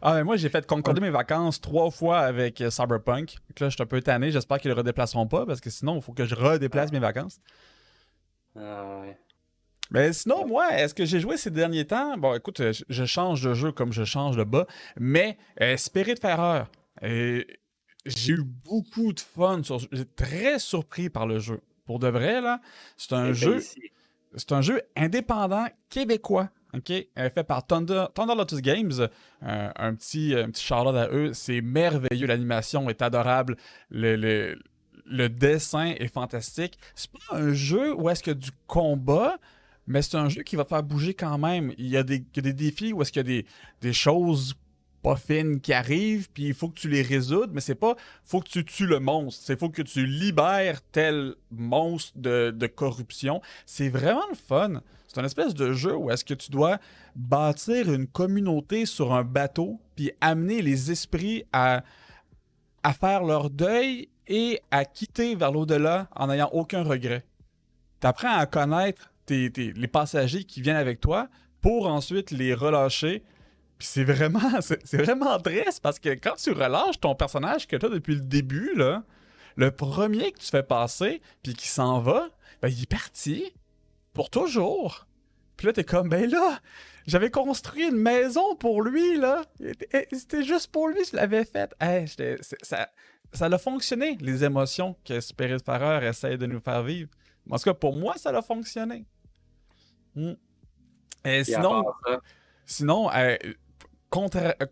ah, 0.01 0.15
mais 0.15 0.25
moi, 0.25 0.37
j'ai 0.37 0.49
fait 0.49 0.67
concorder 0.67 1.03
mes 1.03 1.11
vacances 1.11 1.61
trois 1.61 1.91
fois 1.91 2.21
avec 2.21 2.63
euh, 2.63 2.71
Cyberpunk. 2.71 3.35
Donc 3.35 3.61
là, 3.61 3.69
je 3.69 3.75
suis 3.75 3.83
un 3.83 3.87
peu 3.87 4.01
tanné. 4.01 4.31
J'espère 4.31 4.61
qu'ils 4.61 4.71
le 4.71 4.77
redéplaceront 4.79 5.27
pas 5.27 5.45
parce 5.45 5.61
que 5.61 5.69
sinon, 5.69 5.97
il 5.97 6.03
faut 6.03 6.13
que 6.13 6.25
je 6.25 6.35
redéplace 6.35 6.91
mes 6.91 7.01
vacances. 7.01 7.39
Ah, 8.59 9.03
ouais. 9.03 9.19
Mais 9.91 10.15
sinon, 10.15 10.47
moi, 10.47 10.73
est-ce 10.73 10.95
que 10.95 11.05
j'ai 11.05 11.21
joué 11.21 11.37
ces 11.37 11.51
derniers 11.51 11.87
temps? 11.87 12.17
Bon, 12.17 12.35
écoute, 12.35 12.63
je, 12.89 13.05
change 13.05 13.43
de 13.43 13.53
jeu 13.53 13.73
comme 13.73 13.93
je 13.93 14.05
change 14.05 14.39
de 14.39 14.45
bas, 14.45 14.67
mais 14.99 15.37
Spirit 15.77 16.17
Ferrer. 16.17 16.63
Et 17.03 17.47
j'ai 18.07 18.33
eu 18.33 18.45
beaucoup 18.65 19.13
de 19.13 19.21
fun. 19.21 19.63
Sur... 19.63 19.79
J'ai 19.93 20.05
très 20.05 20.59
surpris 20.59 21.11
par 21.11 21.27
le 21.27 21.39
jeu. 21.39 21.61
Pour 21.85 21.99
de 21.99 22.09
vrai, 22.09 22.41
là, 22.41 22.61
c'est 22.97 23.13
un 23.13 23.33
jeu. 23.33 23.61
C'est 24.35 24.53
un 24.53 24.63
jeu 24.63 24.81
indépendant 24.97 25.67
québécois. 25.91 26.49
OK? 26.75 26.89
fait 26.89 27.45
par 27.45 27.67
Thunder, 27.67 28.07
Lotus 28.17 28.61
Games. 28.63 29.09
Euh, 29.43 29.71
un 29.77 29.95
petit, 29.95 30.35
un 30.35 30.51
petit 30.51 30.65
charlotte 30.65 30.97
à 30.97 31.09
eux. 31.13 31.33
C'est 31.35 31.61
merveilleux. 31.61 32.27
L'animation 32.27 32.89
est 32.89 33.03
adorable. 33.03 33.57
Le, 33.91 34.57
le, 35.05 35.29
dessin 35.29 35.95
est 35.99 36.09
fantastique. 36.09 36.79
C'est 36.95 37.11
pas 37.11 37.37
un 37.37 37.53
jeu 37.53 37.95
où 37.95 38.09
est-ce 38.09 38.31
a 38.31 38.35
du 38.35 38.51
combat, 38.67 39.37
mais 39.87 40.01
c'est 40.01 40.17
un 40.17 40.31
jeu 40.31 40.43
qui 40.43 40.57
va 40.57 40.65
te 40.65 40.71
faire 40.71 40.83
bouger 40.83 41.13
quand 41.13 41.37
même. 41.37 41.75
Il 41.77 41.89
y 41.89 41.99
a 41.99 42.03
des, 42.03 42.21
des 42.21 42.53
défis 42.55 42.95
où 42.95 43.03
est-ce 43.03 43.13
qu'il 43.13 43.21
y 43.21 43.27
a 43.27 43.43
des, 43.43 43.47
des 43.83 43.93
choses 43.93 44.55
pas 45.03 45.17
fines 45.17 45.61
qui 45.61 45.73
arrivent, 45.73 46.31
puis 46.31 46.45
il 46.45 46.55
faut 46.55 46.69
que 46.69 46.79
tu 46.79 46.89
les 46.89 47.03
résoudes, 47.03 47.51
mais 47.53 47.61
c'est 47.61 47.75
pas 47.75 47.97
faut 48.25 48.41
que 48.41 48.49
tu 48.49 48.65
tues 48.65 48.87
le 48.87 49.01
monstre, 49.01 49.43
c'est 49.45 49.59
faut 49.59 49.69
que 49.69 49.83
tu 49.83 50.07
libères 50.07 50.81
tel 50.93 51.35
monstre 51.51 52.17
de, 52.17 52.67
corruption. 52.67 53.41
C'est 53.67 53.89
vraiment 53.89 54.27
le 54.31 54.37
fun. 54.37 54.81
C'est 55.09 55.21
un 55.21 55.25
espèce 55.25 55.55
de 55.55 55.73
jeu 55.73 55.95
où 55.95 56.11
est-ce 56.11 56.25
que 56.25 56.35
tu 56.35 56.51
dois 56.51 56.79
bâtir 57.17 57.93
une 57.93 58.07
communauté 58.07 58.87
sur 58.87 59.13
un 59.13 59.25
bateau, 59.25 59.81
puis 59.97 60.13
amener 60.21 60.63
les 60.63 60.91
esprits 60.91 61.45
à, 61.53 61.83
à 62.83 62.93
faire 62.93 63.25
leur 63.25 63.51
deuil 63.51 64.09
et 64.29 64.61
à 64.71 64.85
quitter 64.85 65.35
vers 65.35 65.53
l'au-delà 65.53 66.09
en 66.15 66.29
n'ayant 66.29 66.49
aucun 66.53 66.83
regret. 66.83 67.27
Tu 68.01 68.07
apprends 68.07 68.35
à 68.37 68.47
connaître 68.47 69.13
les 69.29 69.89
passagers 69.89 70.45
qui 70.45 70.63
viennent 70.63 70.77
avec 70.77 71.01
toi 71.01 71.29
pour 71.61 71.87
ensuite 71.87 72.31
les 72.31 72.55
relâcher 72.55 73.23
c'est 73.79 74.05
vraiment, 74.05 74.61
c'est 74.61 74.97
vraiment 74.97 75.39
triste 75.39 75.81
parce 75.83 75.99
que 75.99 76.11
quand 76.11 76.35
tu 76.37 76.53
relâches 76.53 77.01
ton 77.01 77.15
personnage 77.15 77.67
que 77.67 77.77
tu 77.77 77.87
as 77.87 77.89
depuis 77.89 78.15
le 78.15 78.21
début, 78.21 78.75
là, 78.75 79.03
le 79.57 79.71
premier 79.71 80.33
que 80.33 80.39
tu 80.39 80.47
fais 80.47 80.63
passer, 80.63 81.21
puis 81.43 81.55
qui 81.55 81.69
s'en 81.69 82.01
va, 82.01 82.29
ben, 82.61 82.69
il 82.69 82.83
est 82.83 82.91
parti. 82.91 83.53
Pour 84.15 84.29
toujours. 84.29 85.07
Puis 85.57 85.67
là, 85.67 85.73
t'es 85.73 85.85
comme, 85.85 86.11
ben 86.11 86.31
là, 86.31 86.61
j'avais 87.07 87.31
construit 87.31 87.89
une 87.89 87.97
maison 87.97 88.55
pour 88.57 88.83
lui, 88.83 89.17
là. 89.17 89.43
C'était 90.13 90.45
juste 90.45 90.71
pour 90.71 90.89
lui, 90.89 90.99
je 91.11 91.17
l'avais 91.17 91.47
faite. 91.47 91.75
Hey, 91.81 92.07
ça, 92.63 92.91
ça 93.33 93.47
a 93.47 93.59
fonctionné, 93.59 94.19
les 94.21 94.45
émotions 94.45 94.97
que 95.05 95.21
Spiritfarer 95.21 96.07
essaie 96.07 96.37
de 96.37 96.47
nous 96.47 96.61
faire 96.61 96.83
vivre. 96.83 97.11
En 97.51 97.57
tout 97.57 97.65
cas, 97.65 97.75
pour 97.75 97.97
moi, 97.97 98.17
ça 98.17 98.31
a 98.37 98.43
fonctionné. 98.43 99.07
Hmm. 100.15 100.35
Et 101.25 101.45
sinon, 101.45 101.85
sinon 102.67 103.11
euh, 103.13 103.37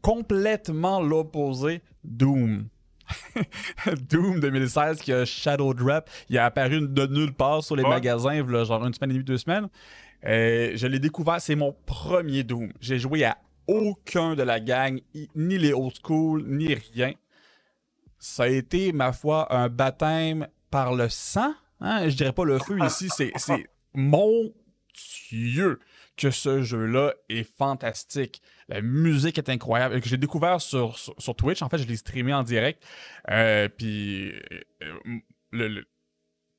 complètement 0.03 1.01
l'opposé, 1.01 1.83
Doom. 2.05 2.69
Doom 4.09 4.41
2016 4.41 5.01
qui 5.01 5.13
a 5.13 5.25
Shadow 5.25 5.75
Drop. 5.75 6.09
Il 6.29 6.39
a 6.39 6.45
apparu 6.45 6.87
de 6.87 7.07
nulle 7.07 7.33
part 7.33 7.65
sur 7.65 7.77
les 7.77 7.83
magasins, 7.83 8.47
genre 8.65 8.85
une 8.85 8.95
semaine 8.95 9.11
et 9.11 9.15
demie, 9.15 9.25
deux 9.25 9.39
semaines. 9.39 9.69
Euh, 10.27 10.73
je 10.75 10.87
l'ai 10.87 10.99
découvert, 10.99 11.41
c'est 11.41 11.57
mon 11.57 11.75
premier 11.87 12.45
Doom. 12.45 12.73
J'ai 12.81 12.99
joué 12.99 13.25
à 13.25 13.39
aucun 13.67 14.35
de 14.35 14.43
la 14.43 14.61
gang, 14.61 15.01
ni 15.35 15.59
les 15.59 15.73
old 15.73 15.95
school, 16.05 16.45
ni 16.47 16.75
rien. 16.75 17.13
Ça 18.19 18.45
a 18.45 18.49
été, 18.49 18.93
ma 18.93 19.13
foi, 19.13 19.53
un 19.55 19.69
baptême 19.69 20.47
par 20.71 20.95
le 20.95 21.09
sang. 21.09 21.55
Hein? 21.81 22.09
Je 22.09 22.17
dirais 22.17 22.33
pas 22.33 22.45
le 22.45 22.59
feu 22.59 22.79
ici, 22.85 23.09
c'est 23.17 23.33
mon 23.95 24.53
Dieu 25.31 25.79
que 26.21 26.31
ce 26.31 26.63
jeu-là 26.63 27.15
est 27.31 27.45
fantastique. 27.45 28.43
La 28.69 28.83
musique 28.83 29.39
est 29.39 29.49
incroyable. 29.49 30.01
Que 30.01 30.09
j'ai 30.09 30.19
découvert 30.19 30.61
sur, 30.61 30.99
sur, 30.99 31.35
Twitch. 31.35 31.63
En 31.63 31.71
fait, 31.71 31.79
je 31.79 31.87
l'ai 31.87 31.97
streamé 31.97 32.35
en 32.35 32.43
direct. 32.43 32.83
Euh, 33.31 33.69
puis 33.69 34.33
euh, 35.55 35.83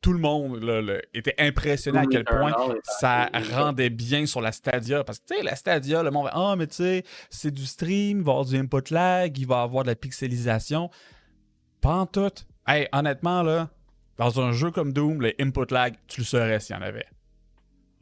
tout 0.02 0.14
le 0.14 0.20
monde 0.20 0.64
était 1.14 1.36
impressionné 1.38 2.00
à 2.00 2.06
quel 2.08 2.26
point 2.26 2.54
ça 3.00 3.30
rendait 3.52 3.92
bien 3.92 4.26
sur 4.26 4.42
la 4.42 4.52
Stadia. 4.52 5.04
Parce 5.04 5.20
que, 5.20 5.28
tu 5.28 5.38
sais, 5.38 5.44
la 5.44 5.56
Stadia, 5.56 6.02
le 6.02 6.10
monde 6.10 6.26
va 6.26 6.32
Ah, 6.34 6.56
mais 6.58 6.66
tu 6.66 6.78
sais, 6.78 7.04
c'est 7.30 7.52
du 7.52 7.68
stream, 7.68 8.18
il 8.20 8.24
va 8.24 8.32
y 8.32 8.34
avoir 8.34 8.46
du 8.46 8.58
input 8.58 8.92
lag, 8.92 9.38
il 9.38 9.46
va 9.46 9.60
y 9.60 9.64
avoir 9.64 9.84
de 9.84 9.90
la 9.90 9.96
pixelisation. 9.96 10.90
Pas 11.82 11.94
en 11.94 12.08
tout. 12.08 12.32
Hey, 12.66 12.88
honnêtement, 12.94 13.44
là, 13.44 13.70
dans 14.18 14.42
un 14.42 14.54
jeu 14.54 14.72
comme 14.72 14.92
Doom, 14.92 15.22
le 15.22 15.34
input 15.40 15.72
lag, 15.72 15.94
tu 16.08 16.22
le 16.22 16.26
saurais 16.26 16.60
s'il 16.60 16.76
y 16.76 16.80
en 16.80 16.82
avait. 16.82 17.06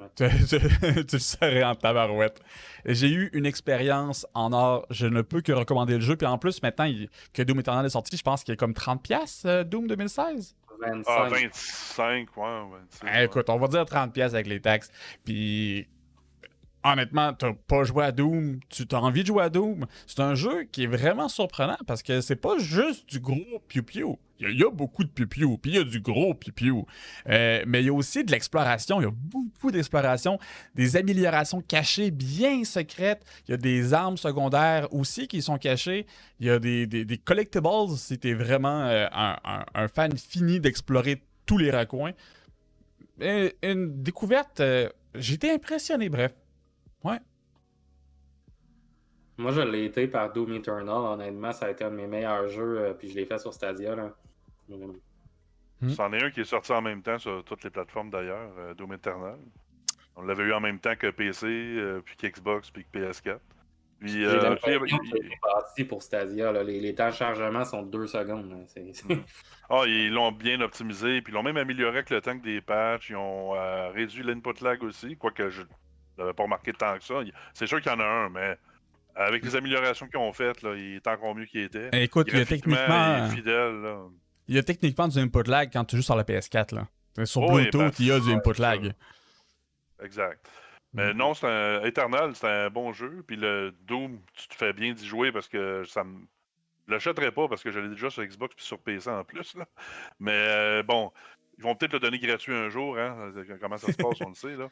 Tu, 0.15 0.23
le 0.23 1.19
serais 1.19 1.63
en 1.63 1.75
tabarouette. 1.75 2.41
J'ai 2.85 3.09
eu 3.09 3.29
une 3.33 3.45
expérience 3.45 4.25
en 4.33 4.53
or. 4.53 4.85
Je 4.89 5.07
ne 5.07 5.21
peux 5.21 5.41
que 5.41 5.51
recommander 5.51 5.95
le 5.95 6.01
jeu. 6.01 6.15
Puis 6.15 6.27
en 6.27 6.37
plus, 6.37 6.61
maintenant 6.61 6.89
que 7.33 7.41
Doom 7.43 7.59
Eternal 7.59 7.85
est 7.85 7.89
sorti, 7.89 8.15
je 8.15 8.23
pense 8.23 8.43
qu'il 8.43 8.53
y 8.53 8.53
a 8.53 8.57
comme 8.57 8.73
30$ 8.73 9.41
euh, 9.45 9.63
Doom 9.63 9.87
2016. 9.87 10.55
25. 10.81 11.03
Ah, 11.07 11.29
25, 11.29 12.37
ouais. 12.37 12.79
Eh, 13.13 13.23
écoute, 13.25 13.49
on 13.49 13.57
va 13.57 13.67
dire 13.67 13.83
30$ 13.83 14.21
avec 14.21 14.47
les 14.47 14.61
taxes. 14.61 14.89
Puis 15.25 15.87
honnêtement, 16.93 17.33
t'as 17.33 17.53
pas 17.67 17.83
joué 17.83 18.05
à 18.05 18.11
Doom, 18.11 18.59
tu 18.69 18.85
as 18.91 19.01
envie 19.01 19.21
de 19.21 19.27
jouer 19.27 19.43
à 19.43 19.49
Doom. 19.49 19.85
C'est 20.07 20.19
un 20.19 20.35
jeu 20.35 20.63
qui 20.71 20.83
est 20.83 20.87
vraiment 20.87 21.29
surprenant 21.29 21.77
parce 21.87 22.03
que 22.03 22.21
c'est 22.21 22.35
pas 22.35 22.57
juste 22.57 23.09
du 23.09 23.19
gros 23.19 23.61
piou-piou. 23.67 24.17
Il 24.41 24.57
y, 24.57 24.63
a 24.63 24.71
beaucoup 24.71 25.03
de 25.03 25.09
piou-piou, 25.09 25.57
puis 25.57 25.71
il 25.71 25.75
y 25.75 25.79
a 25.79 25.83
du 25.83 25.99
gros 25.99 26.33
piou-piou. 26.33 26.85
Euh, 27.27 27.61
mais 27.67 27.81
il 27.81 27.87
y 27.87 27.89
a 27.89 27.93
aussi 27.93 28.23
de 28.23 28.31
l'exploration. 28.31 29.01
Il 29.01 29.03
y 29.03 29.07
a 29.07 29.11
beaucoup 29.11 29.69
d'exploration, 29.69 30.39
des 30.75 30.95
améliorations 30.95 31.61
cachées 31.61 32.09
bien 32.09 32.63
secrètes. 32.63 33.21
Il 33.47 33.51
y 33.51 33.53
a 33.53 33.57
des 33.57 33.93
armes 33.93 34.15
secondaires 34.15 34.87
aussi 34.93 35.27
qui 35.27 35.41
sont 35.41 35.57
cachées. 35.57 36.07
Il 36.39 36.47
y 36.47 36.49
a 36.49 36.57
des, 36.57 37.21
collectibles 37.25 37.97
si 37.97 38.17
t'es 38.17 38.33
vraiment 38.33 38.85
euh, 38.85 39.07
un, 39.11 39.87
fan 39.89 40.15
fini 40.17 40.61
d'explorer 40.61 41.21
tous 41.45 41.57
les 41.57 41.69
raccoins. 41.69 42.13
une 43.19 44.01
découverte, 44.01 44.61
euh, 44.61 44.87
été 45.15 45.51
impressionné, 45.51 46.07
bref. 46.07 46.31
Ouais. 47.03 47.19
Moi, 49.37 49.51
je 49.51 49.61
l'ai 49.61 49.85
été 49.85 50.07
par 50.07 50.33
Doom 50.33 50.53
Eternal. 50.53 50.97
Honnêtement, 50.97 51.53
ça 51.53 51.67
a 51.67 51.69
été 51.71 51.83
un 51.85 51.91
de 51.91 51.95
mes 51.95 52.07
meilleurs 52.07 52.47
jeux. 52.49 52.79
Euh, 52.79 52.93
puis 52.93 53.09
je 53.09 53.15
l'ai 53.15 53.25
fait 53.25 53.39
sur 53.39 53.53
Stadia. 53.53 53.95
Là. 53.95 54.13
Hmm. 55.81 55.89
C'en 55.89 56.11
est 56.11 56.23
un 56.23 56.29
qui 56.29 56.41
est 56.41 56.45
sorti 56.45 56.71
en 56.73 56.81
même 56.81 57.01
temps 57.01 57.17
sur 57.17 57.43
toutes 57.43 57.63
les 57.63 57.69
plateformes 57.69 58.09
d'ailleurs, 58.09 58.51
euh, 58.57 58.73
Doom 58.73 58.93
Eternal. 58.93 59.37
On 60.15 60.23
l'avait 60.23 60.43
eu 60.43 60.53
en 60.53 60.59
même 60.59 60.79
temps 60.79 60.95
que 60.95 61.09
PC, 61.09 61.47
euh, 61.47 62.01
puis 62.03 62.17
qu'Xbox, 62.17 62.69
puis 62.71 62.83
que 62.83 62.99
PS4. 62.99 63.39
Puis, 64.01 64.25
euh, 64.25 64.55
parti 65.41 65.83
pour 65.83 66.01
Stadia. 66.03 66.51
Là. 66.53 66.63
Les, 66.63 66.95
temps 66.95 67.09
de 67.09 67.13
chargement 67.13 67.65
sont 67.65 67.83
de 67.83 67.91
deux 67.91 68.07
secondes. 68.07 68.45
Hmm. 68.49 69.13
ah, 69.69 69.83
ils 69.85 70.11
l'ont 70.11 70.31
bien 70.31 70.59
optimisé, 70.61 71.21
puis 71.21 71.31
ils 71.31 71.35
l'ont 71.35 71.43
même 71.43 71.57
amélioré 71.57 71.97
avec 71.97 72.09
le 72.09 72.21
temps 72.21 72.37
que 72.37 72.43
des 72.43 72.61
patchs. 72.61 73.09
Ils 73.09 73.17
ont 73.17 73.51
réduit 73.91 74.23
l'input 74.23 74.61
lag 74.61 74.83
aussi, 74.83 75.15
quoique 75.17 75.49
je 75.49 75.63
n'avais 76.19 76.33
pas 76.33 76.43
remarqué 76.43 76.73
tant 76.73 76.97
que 76.97 77.03
ça. 77.03 77.15
C'est 77.53 77.67
sûr 77.67 77.81
qu'il 77.81 77.91
y 77.91 77.95
en 77.95 77.99
a 77.99 78.05
un, 78.05 78.29
mais 78.29 78.57
avec 79.15 79.43
les 79.43 79.55
améliorations 79.55 80.07
qu'ils 80.07 80.19
ont 80.19 80.31
faites, 80.33 80.61
là, 80.61 80.75
il 80.75 80.95
est 80.95 81.07
encore 81.07 81.35
mieux 81.35 81.45
qu'il 81.45 81.61
était. 81.61 81.89
Eh, 81.91 82.03
écoute, 82.03 82.27
il 82.31 82.39
y 82.39 82.41
a 82.41 82.45
techniquement. 82.45 83.25
Il 83.25 83.35
fidèle, 83.35 83.95
Il 84.47 84.55
y 84.55 84.57
a 84.57 84.63
techniquement 84.63 85.07
du 85.07 85.19
input 85.19 85.43
lag 85.47 85.69
quand 85.71 85.85
tu 85.85 85.97
joues 85.97 86.01
sur 86.01 86.15
la 86.15 86.23
PS4. 86.23 86.75
Là. 86.75 87.25
Sur 87.25 87.47
Bluetooth, 87.47 87.99
il 87.99 88.07
y 88.07 88.11
a 88.11 88.19
du 88.19 88.31
input 88.31 88.59
lag. 88.59 88.93
Exact. 90.01 90.47
Mais 90.93 91.13
mm. 91.13 91.17
non, 91.17 91.33
c'est 91.33 91.47
un 91.47 91.83
Eternal, 91.83 92.35
c'est 92.35 92.47
un 92.47 92.69
bon 92.69 92.93
jeu. 92.93 93.23
Puis 93.27 93.35
le 93.35 93.73
Doom, 93.81 94.19
tu 94.33 94.47
te 94.47 94.55
fais 94.55 94.73
bien 94.73 94.93
d'y 94.93 95.05
jouer 95.05 95.31
parce 95.31 95.47
que 95.47 95.83
ça 95.85 96.03
me. 96.03 96.25
Je 96.87 96.93
l'achèterais 96.93 97.31
pas 97.31 97.47
parce 97.47 97.61
que 97.61 97.69
je 97.69 97.79
l'ai 97.79 97.89
déjà 97.89 98.09
sur 98.09 98.23
Xbox 98.23 98.55
puis 98.55 98.65
sur 98.65 98.79
PC 98.79 99.09
en 99.09 99.23
plus. 99.23 99.55
Là. 99.55 99.67
Mais 100.19 100.31
euh, 100.33 100.81
bon, 100.81 101.11
ils 101.59 101.63
vont 101.63 101.75
peut-être 101.75 101.91
le 101.91 101.99
donner 101.99 102.19
gratuit 102.19 102.55
un 102.55 102.69
jour, 102.69 102.97
hein? 102.97 103.33
comment 103.59 103.77
ça 103.77 103.91
se 103.91 103.97
passe, 103.97 104.21
on 104.21 104.29
le 104.29 104.33
sait. 104.33 104.55
Là. 104.55 104.69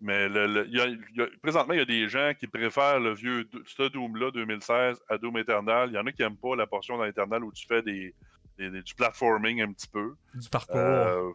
Mais 0.00 0.28
le, 0.28 1.28
présentement, 1.42 1.74
il 1.74 1.78
y 1.78 1.82
a 1.82 1.84
des 1.84 2.08
gens 2.08 2.30
qui 2.38 2.46
préfèrent 2.46 3.00
le 3.00 3.12
vieux 3.12 3.48
ce 3.66 3.88
Doom-là, 3.88 4.30
2016, 4.30 5.02
à 5.08 5.18
Doom 5.18 5.36
Eternal. 5.38 5.90
Il 5.90 5.96
y 5.96 5.98
en 5.98 6.06
a 6.06 6.12
qui 6.12 6.22
n'aiment 6.22 6.36
pas 6.36 6.54
la 6.54 6.68
portion 6.68 6.96
dans 6.96 7.04
Eternal 7.04 7.42
où 7.42 7.52
tu 7.52 7.66
fais 7.66 7.82
des, 7.82 8.14
du 8.56 8.94
platforming 8.94 9.62
un 9.62 9.72
petit 9.72 9.88
peu. 9.88 10.14
Du 10.32 10.48
parcours. 10.48 10.76
Euh, 10.76 11.32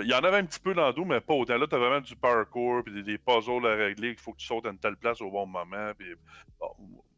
il 0.00 0.08
y 0.08 0.14
en 0.14 0.24
avait 0.24 0.38
un 0.38 0.44
petit 0.44 0.60
peu 0.60 0.74
dans 0.74 0.92
Doom, 0.92 1.06
mais 1.06 1.20
pas 1.20 1.34
autant. 1.34 1.56
Là, 1.56 1.68
tu 1.68 1.76
as 1.76 1.78
vraiment 1.78 2.00
du 2.00 2.16
parcours, 2.16 2.82
puis 2.82 3.04
des, 3.04 3.18
puzzles 3.18 3.64
à 3.64 3.76
régler, 3.76 4.08
il 4.10 4.18
faut 4.18 4.32
que 4.32 4.38
tu 4.38 4.46
sautes 4.46 4.66
à 4.66 4.70
une 4.70 4.78
telle 4.78 4.96
place 4.96 5.20
au 5.20 5.30
bon 5.30 5.46
moment. 5.46 5.92
Puis, 5.96 6.08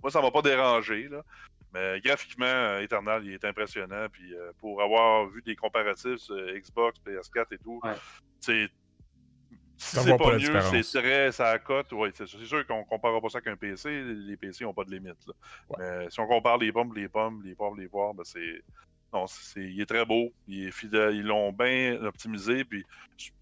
moi, 0.03 0.11
ça 0.11 0.21
m'a 0.21 0.31
pas 0.31 0.42
dérangé. 0.42 1.09
Là. 1.09 1.23
Mais 1.72 2.00
graphiquement, 2.00 2.46
euh, 2.46 2.81
Eternal, 2.81 3.24
il 3.24 3.35
est 3.35 3.44
impressionnant. 3.44 4.07
Puis 4.11 4.35
euh, 4.35 4.52
pour 4.59 4.83
avoir 4.83 5.26
vu 5.26 5.42
des 5.42 5.57
comparatifs 5.57 6.31
Xbox, 6.31 7.00
PS4 7.07 7.46
et 7.52 7.59
tout, 7.59 7.81
c'est. 8.40 8.68
c'est 9.76 10.16
pas, 10.16 10.38
mieux, 10.38 10.61
c'est 10.83 11.00
très. 11.00 11.33
Ça 11.33 11.59
cote. 11.59 11.92
Ouais, 11.92 12.11
c'est 12.14 12.26
sûr 12.26 12.66
qu'on 12.66 12.85
comparera 12.85 13.20
pas 13.20 13.28
ça 13.28 13.40
qu'un 13.40 13.57
PC. 13.57 14.02
Les 14.02 14.37
PC 14.37 14.64
n'ont 14.64 14.74
pas 14.74 14.85
de 14.85 14.90
limite. 14.90 15.16
Mais 15.78 16.09
si 16.11 16.20
on 16.20 16.26
compare 16.26 16.59
les 16.59 16.72
pommes, 16.72 16.94
les 16.94 17.09
pommes, 17.09 17.42
les 17.44 17.54
pommes, 17.54 17.78
les 17.78 17.88
poires, 17.88 18.14
ben 18.14 18.24
c'est. 18.24 18.62
Non, 19.11 19.26
c'est, 19.26 19.62
il 19.62 19.81
est 19.81 19.87
très 19.87 20.04
beau, 20.04 20.35
il 20.46 20.68
est 20.68 20.70
fidèle, 20.70 21.14
ils 21.14 21.22
l'ont 21.22 21.50
bien 21.50 21.98
optimisé. 22.04 22.64
Puis 22.64 22.85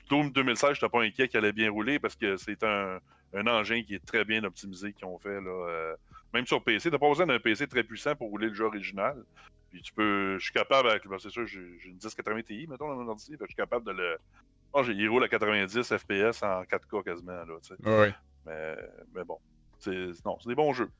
Doom 0.09 0.31
2016, 0.31 0.75
je 0.75 0.75
n'étais 0.77 0.89
pas 0.89 1.03
inquiet 1.03 1.27
qu'il 1.27 1.39
allait 1.39 1.53
bien 1.53 1.73
rouler 1.73 1.99
parce 1.99 2.15
que 2.15 2.37
c'est 2.37 2.63
un, 2.63 3.01
un 3.35 3.47
engin 3.47 3.83
qui 3.83 3.95
est 3.95 4.05
très 4.05 4.25
bien 4.25 4.45
optimisé 4.45 4.93
qu'ils 4.93 5.07
ont 5.07 5.19
fait. 5.19 5.41
Là, 5.41 5.51
euh, 5.51 5.97
même 6.37 6.47
sur 6.47 6.63
PC, 6.63 6.91
t'as 6.91 6.99
pas 6.99 7.09
besoin 7.09 7.27
d'un 7.27 7.39
PC 7.39 7.67
très 7.67 7.83
puissant 7.83 8.15
pour 8.15 8.29
rouler 8.29 8.49
le 8.49 8.55
jeu 8.55 8.65
original. 8.65 9.25
Puis 9.71 9.83
tu 9.83 9.93
peux. 9.93 10.39
Je 10.39 10.45
suis 10.45 10.53
capable 10.53 10.91
avec. 10.91 11.07
Ben, 11.07 11.19
c'est 11.19 11.31
sûr, 11.31 11.47
j'ai 11.47 11.61
une 11.85 11.95
1080 11.95 12.43
Ti, 12.43 12.67
mettons, 12.69 12.89
dans 12.89 12.97
mon 12.97 13.09
ordi. 13.09 13.37
je 13.39 13.47
suis 13.47 13.55
capable 13.55 13.87
de 13.87 13.93
le. 13.93 14.19
Oh, 14.73 14.83
il 14.85 15.09
roule 15.09 15.25
à 15.25 15.29
90 15.29 15.83
FPS 15.83 16.43
en 16.43 16.63
4K 16.63 17.03
quasiment. 17.03 17.33
Là, 17.33 17.55
oui. 17.85 18.09
mais, 18.45 18.77
mais 19.15 19.25
bon. 19.25 19.39
C'est, 19.79 20.13
non, 20.25 20.39
c'est 20.41 20.49
des 20.49 20.55
bons 20.55 20.73
jeux. 20.73 20.91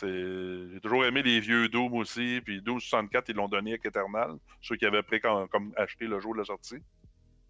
J'ai 0.00 0.80
toujours 0.80 1.04
aimé 1.04 1.22
les 1.22 1.40
vieux 1.40 1.68
Doom 1.68 1.94
aussi. 1.94 2.40
Puis 2.44 2.60
Doom 2.60 2.80
64, 2.80 3.28
ils 3.28 3.36
l'ont 3.36 3.48
donné 3.48 3.72
avec 3.72 3.86
Eternal. 3.86 4.36
Ceux 4.60 4.76
qui 4.76 4.86
avaient 4.86 5.02
pris 5.02 5.20
comme, 5.20 5.72
acheté 5.76 6.06
le 6.06 6.20
jour 6.20 6.34
de 6.34 6.38
la 6.38 6.44
sortie. 6.44 6.78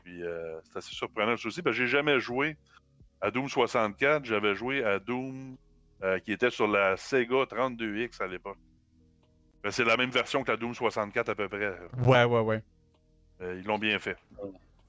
Puis 0.05 0.23
euh, 0.23 0.59
c'est 0.65 0.79
assez 0.79 0.95
surprenant 0.95 1.35
aussi. 1.35 1.63
Parce 1.63 1.77
que 1.77 1.85
j'ai 1.85 1.91
jamais 1.91 2.21
joué 2.21 2.57
à 3.21 3.31
Doom 3.31 3.49
64. 3.49 4.25
J'avais 4.25 4.55
joué 4.55 4.85
à 4.85 4.99
Doom 4.99 5.57
euh, 6.03 6.19
qui 6.19 6.33
était 6.33 6.51
sur 6.51 6.67
la 6.67 6.97
Sega 6.97 7.45
32X 7.45 8.23
à 8.23 8.27
l'époque. 8.27 8.59
Ben, 9.63 9.71
c'est 9.71 9.85
la 9.85 9.97
même 9.97 10.11
version 10.11 10.43
que 10.43 10.51
la 10.51 10.57
Doom 10.57 10.75
64 10.75 11.29
à 11.29 11.35
peu 11.35 11.49
près. 11.49 11.77
Ouais, 12.07 12.25
ouais, 12.25 12.41
ouais. 12.41 12.63
Euh, 13.43 13.59
ils 13.59 13.67
l'ont 13.67 13.79
bien 13.79 13.99
fait. 13.99 14.17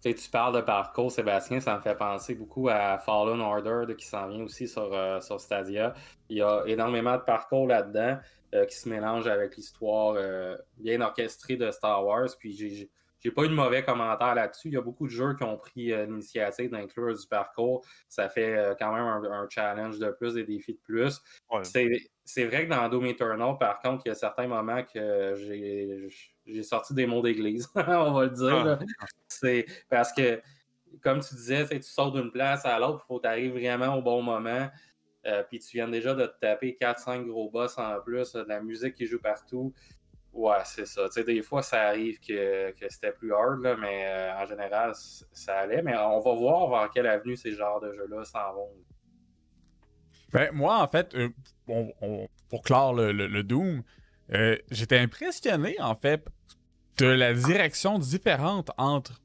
Tu, 0.02 0.16
tu 0.16 0.30
parles 0.30 0.56
de 0.56 0.62
parcours, 0.62 1.12
Sébastien, 1.12 1.60
ça 1.60 1.76
me 1.76 1.82
fait 1.82 1.96
penser 1.96 2.34
beaucoup 2.34 2.70
à 2.70 2.98
Fallen 2.98 3.42
Order 3.42 3.94
qui 3.96 4.06
s'en 4.06 4.28
vient 4.30 4.44
aussi 4.44 4.68
sur, 4.68 4.94
euh, 4.94 5.20
sur 5.20 5.40
Stadia. 5.40 5.94
Il 6.30 6.38
y 6.38 6.42
a 6.42 6.64
énormément 6.66 7.18
de 7.18 7.24
parcours 7.24 7.68
là-dedans 7.68 8.18
qui 8.68 8.76
se 8.76 8.90
mélangent 8.90 9.28
avec 9.28 9.56
l'histoire 9.56 10.18
bien 10.78 11.00
orchestrée 11.00 11.56
de 11.56 11.72
Star 11.72 12.06
Wars. 12.06 12.28
Puis 12.38 12.90
j'ai 13.22 13.32
pas 13.32 13.44
eu 13.44 13.50
de 13.50 13.54
mauvais 13.54 13.84
commentaires 13.84 14.36
là-dessus. 14.36 14.70
Il 14.70 14.74
y 14.74 14.78
a 14.78 14.82
beaucoup 14.82 15.06
de 15.06 15.12
jeux 15.12 15.36
qui 15.36 15.44
ont 15.44 15.58
pris 15.58 15.94
euh, 15.94 16.06
l'initiative 16.06 16.72
d'inclure 16.72 17.14
du 17.14 17.28
parcours. 17.28 17.86
Ça 18.10 18.30
fait 18.30 18.58
euh, 18.58 18.74
quand 18.78 18.94
même 18.94 19.32
un, 19.32 19.48
challenge 19.50 20.00
de 20.00 20.10
plus, 20.12 20.34
des 20.34 20.44
défis 20.44 20.74
de 20.74 20.80
plus. 20.80 21.22
C'est 21.64 22.46
vrai 22.46 22.66
que 22.66 22.70
dans 22.70 22.88
Doom 22.90 23.06
Eternal, 23.06 23.58
par 23.60 23.80
contre, 23.80 24.04
il 24.06 24.10
y 24.10 24.12
a 24.12 24.16
certains 24.16 24.48
moments 24.48 24.84
que 24.84 25.36
j'ai 26.46 26.64
sorti 26.64 26.94
des 26.94 27.06
mots 27.06 27.22
d'église, 27.22 27.70
on 27.76 28.12
va 28.14 28.24
le 28.24 28.30
dire. 28.30 28.80
Ah. 28.80 29.06
C'est 29.28 29.66
parce 29.90 30.14
que, 30.14 30.42
comme 31.02 31.20
tu 31.20 31.36
disais, 31.36 31.68
tu 31.68 31.84
sors 31.84 32.12
d'une 32.12 32.32
place 32.32 32.66
à 32.66 32.80
l'autre, 32.80 33.04
il 33.06 33.08
faut 33.08 33.20
que 33.20 33.50
vraiment 33.50 33.96
au 33.96 34.02
bon 34.02 34.22
moment. 34.22 34.70
Euh, 35.28 35.44
puis 35.44 35.60
tu 35.60 35.78
viens 35.78 35.88
déjà 35.88 36.16
de 36.16 36.26
te 36.26 36.40
taper 36.40 36.78
4-5 36.80 37.26
gros 37.28 37.50
boss 37.50 37.78
en 37.78 38.00
plus, 38.02 38.34
de 38.34 38.46
la 38.48 38.60
musique 38.60 38.96
qui 38.96 39.06
joue 39.06 39.20
partout. 39.20 39.74
Ouais, 40.34 40.58
c'est 40.64 40.86
ça. 40.86 41.08
Tu 41.08 41.14
sais, 41.14 41.24
des 41.24 41.42
fois, 41.42 41.62
ça 41.62 41.82
arrive 41.90 42.20
que, 42.20 42.74
c'était 42.90 43.12
plus 43.12 43.34
hard, 43.34 43.62
là, 43.62 43.76
mais 43.76 44.06
euh, 44.06 44.34
en 44.38 44.46
général, 44.46 44.94
ça 44.96 45.60
allait. 45.60 45.82
Mais 45.82 45.96
on 45.98 46.20
va 46.22 46.34
voir 46.34 46.70
vers 46.70 46.90
quelle 46.90 47.08
avenue 47.08 47.36
ces 47.36 47.54
genres 47.54 47.82
de 47.82 47.92
jeux-là 47.92 48.24
s'en 48.24 48.54
vont. 48.54 48.70
Ben, 50.32 50.50
moi, 50.54 50.82
en 50.82 50.88
fait, 50.88 51.14
euh, 51.16 51.30
pour 52.50 52.62
clore 52.64 52.94
le, 52.94 53.42
Doom, 53.44 53.84
euh, 54.32 54.58
j'étais 54.70 55.00
impressionné, 55.00 55.76
en 55.82 55.96
fait, 55.96 56.26
de 56.98 57.08
la 57.08 57.34
direction 57.34 58.00
différente 58.00 58.72
entre 58.78 59.22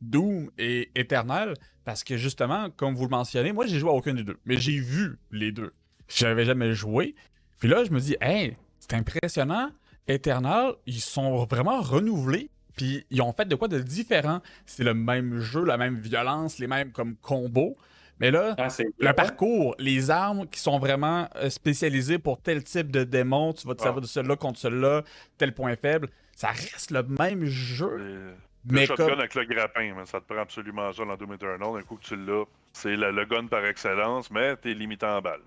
Doom 0.00 0.50
et 0.56 0.90
Eternal, 0.94 1.54
parce 1.84 2.02
que 2.02 2.16
justement, 2.16 2.70
comme 2.70 2.94
vous 2.94 3.04
le 3.04 3.10
mentionnez, 3.10 3.52
moi, 3.52 3.66
j'ai 3.66 3.78
joué 3.78 3.90
à 3.90 3.92
aucun 3.92 4.14
des 4.14 4.24
deux, 4.24 4.38
mais 4.46 4.56
j'ai 4.56 4.78
vu 4.78 5.18
les 5.30 5.52
deux. 5.52 5.74
J'avais 6.08 6.46
jamais 6.46 6.72
joué. 6.72 7.14
Puis 7.58 7.68
là, 7.68 7.84
je 7.84 7.90
me 7.90 8.00
dis, 8.00 8.16
hey, 8.22 8.56
c'est 8.78 8.94
impressionnant 8.94 9.70
Eternal, 10.08 10.74
ils 10.86 11.00
sont 11.00 11.44
vraiment 11.44 11.80
renouvelés. 11.80 12.50
Puis 12.76 13.06
ils 13.10 13.22
ont 13.22 13.32
fait 13.32 13.46
de 13.46 13.54
quoi 13.54 13.68
de 13.68 13.80
différent. 13.80 14.40
C'est 14.66 14.84
le 14.84 14.94
même 14.94 15.40
jeu, 15.40 15.64
la 15.64 15.78
même 15.78 15.96
violence, 15.96 16.58
les 16.58 16.66
mêmes 16.66 16.92
comme 16.92 17.16
combos. 17.16 17.76
Mais 18.18 18.30
là, 18.30 18.54
ah, 18.56 18.68
le 18.98 19.12
parcours, 19.12 19.74
les 19.78 20.10
armes 20.10 20.46
qui 20.48 20.58
sont 20.58 20.78
vraiment 20.78 21.28
euh, 21.36 21.50
spécialisées 21.50 22.18
pour 22.18 22.40
tel 22.40 22.64
type 22.64 22.90
de 22.90 23.04
démon, 23.04 23.52
tu 23.52 23.66
vas 23.66 23.74
te 23.74 23.82
servir 23.82 24.00
de 24.00 24.06
celui-là 24.06 24.36
contre 24.36 24.58
celui-là, 24.58 25.02
tel 25.36 25.52
point 25.52 25.76
faible, 25.76 26.08
ça 26.34 26.48
reste 26.48 26.92
le 26.92 27.02
même 27.02 27.44
jeu. 27.44 28.34
mais 28.64 28.80
le 28.80 28.86
shotgun 28.86 29.18
avec 29.18 29.34
le 29.34 29.44
grappin, 29.44 29.94
ça 30.06 30.20
te 30.20 30.32
prend 30.32 30.40
absolument 30.40 30.92
ça 30.94 31.04
dans 31.04 31.16
Doom 31.16 31.34
Eternal. 31.34 31.68
Un 31.78 31.82
coup 31.82 31.96
que 31.96 32.04
tu 32.04 32.16
l'as, 32.16 32.44
c'est 32.72 32.96
le, 32.96 33.24
gun 33.26 33.48
par 33.48 33.64
excellence, 33.66 34.30
mais 34.30 34.56
t'es 34.56 34.72
limité 34.72 35.04
en 35.04 35.20
balle. 35.20 35.42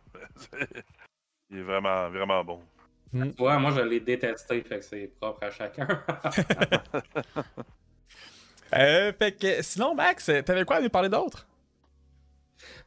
Il 1.49 1.57
est 1.59 1.63
vraiment, 1.63 2.07
vraiment 2.09 2.43
bon. 2.43 2.59
Mm. 3.11 3.31
moi 3.39 3.71
je 3.71 3.81
l'ai 3.81 3.99
détesté, 3.99 4.61
fait 4.61 4.79
que 4.79 4.85
c'est 4.85 5.07
propre 5.19 5.43
à 5.43 5.49
chacun. 5.49 5.87
euh, 8.75 9.11
fait 9.13 9.31
que 9.31 9.61
sinon, 9.63 9.95
Max, 9.95 10.29
t'avais 10.45 10.63
quoi 10.63 10.77
à 10.77 10.81
nous 10.81 10.89
parler 10.89 11.09
d'autre? 11.09 11.47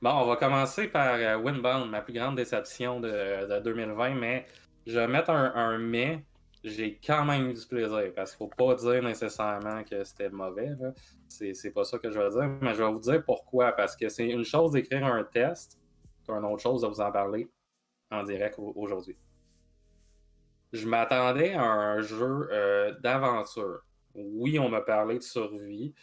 Bon, 0.00 0.10
on 0.10 0.26
va 0.26 0.36
commencer 0.36 0.88
par 0.88 1.14
euh, 1.14 1.36
Windbound, 1.38 1.90
ma 1.90 2.02
plus 2.02 2.12
grande 2.12 2.36
déception 2.36 3.00
de, 3.00 3.60
2020, 3.60 4.14
mais 4.14 4.46
je 4.86 4.98
vais 4.98 5.08
mettre 5.08 5.30
un, 5.30 5.78
mais. 5.78 6.24
J'ai 6.64 7.00
quand 7.04 7.24
même 7.24 7.50
eu 7.50 7.54
du 7.54 7.66
plaisir 7.66 8.12
parce 8.14 8.36
qu'il 8.36 8.46
ne 8.46 8.50
faut 8.52 8.56
pas 8.56 8.76
dire 8.76 9.02
nécessairement 9.02 9.82
que 9.82 10.04
c'était 10.04 10.30
mauvais. 10.30 10.70
C'est 11.28 11.72
pas 11.72 11.82
ça 11.82 11.98
que 11.98 12.08
je 12.08 12.16
vais 12.16 12.30
dire, 12.30 12.48
mais 12.60 12.72
je 12.74 12.84
vais 12.84 12.92
vous 12.92 13.00
dire 13.00 13.24
pourquoi. 13.24 13.72
Parce 13.72 13.96
que 13.96 14.08
c'est 14.08 14.28
une 14.28 14.44
chose 14.44 14.70
d'écrire 14.70 15.04
un 15.04 15.24
test, 15.24 15.76
c'est 16.24 16.32
une 16.32 16.44
autre 16.44 16.62
chose 16.62 16.82
de 16.82 16.86
vous 16.86 17.00
en 17.00 17.10
parler 17.10 17.48
en 18.12 18.22
direct 18.22 18.54
aujourd'hui 18.60 19.16
je 20.72 20.88
m'attendais 20.88 21.52
à 21.52 21.62
un 21.62 22.00
jeu 22.00 22.48
euh, 22.50 22.92
d'aventure. 23.00 23.82
Oui, 24.14 24.58
on 24.58 24.68
m'a 24.68 24.80
parlé 24.80 25.18
de 25.18 25.22
survie, 25.22 25.94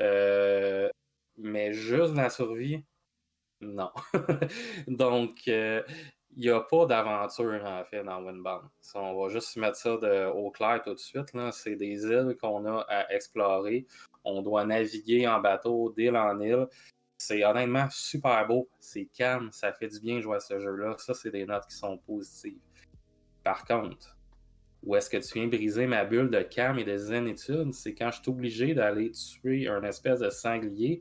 euh, 0.00 0.88
mais 1.36 1.72
juste 1.72 2.14
la 2.14 2.30
survie, 2.30 2.84
non. 3.60 3.90
Donc, 4.88 5.40
euh, 5.48 5.82
il 6.36 6.42
n'y 6.42 6.50
a 6.50 6.60
pas 6.60 6.86
d'aventure 6.86 7.64
en 7.64 7.84
fait 7.84 8.04
dans 8.04 8.22
Windbound. 8.22 8.68
on 8.94 9.20
va 9.20 9.28
juste 9.28 9.56
mettre 9.56 9.76
ça 9.76 9.94
au 10.34 10.50
clair 10.50 10.80
tout 10.84 10.94
de 10.94 10.98
suite. 10.98 11.28
C'est 11.52 11.76
des 11.76 12.04
îles 12.04 12.36
qu'on 12.40 12.64
a 12.66 12.80
à 12.88 13.12
explorer. 13.12 13.86
On 14.24 14.42
doit 14.42 14.64
naviguer 14.64 15.26
en 15.26 15.40
bateau 15.40 15.92
d'île 15.96 16.16
en 16.16 16.38
île. 16.40 16.66
C'est 17.16 17.44
honnêtement 17.44 17.88
super 17.90 18.46
beau. 18.46 18.68
C'est 18.78 19.06
calme. 19.06 19.50
Ça 19.52 19.72
fait 19.72 19.88
du 19.88 20.00
bien 20.00 20.20
jouer 20.20 20.36
à 20.36 20.40
ce 20.40 20.60
jeu-là. 20.60 20.94
Ça, 20.98 21.14
c'est 21.14 21.30
des 21.30 21.44
notes 21.44 21.66
qui 21.66 21.76
sont 21.76 21.98
positives. 21.98 22.60
Par 23.42 23.64
contre, 23.64 24.17
où 24.82 24.94
est-ce 24.96 25.10
que 25.10 25.16
tu 25.16 25.38
viens 25.38 25.48
briser 25.48 25.86
ma 25.86 26.04
bulle 26.04 26.30
de 26.30 26.40
calme 26.40 26.78
et 26.78 26.84
de 26.84 26.96
zénitude, 26.96 27.72
c'est 27.72 27.94
quand 27.94 28.10
je 28.10 28.22
suis 28.22 28.30
obligé 28.30 28.74
d'aller 28.74 29.10
tuer 29.10 29.68
un 29.68 29.82
espèce 29.82 30.20
de 30.20 30.30
sanglier 30.30 31.00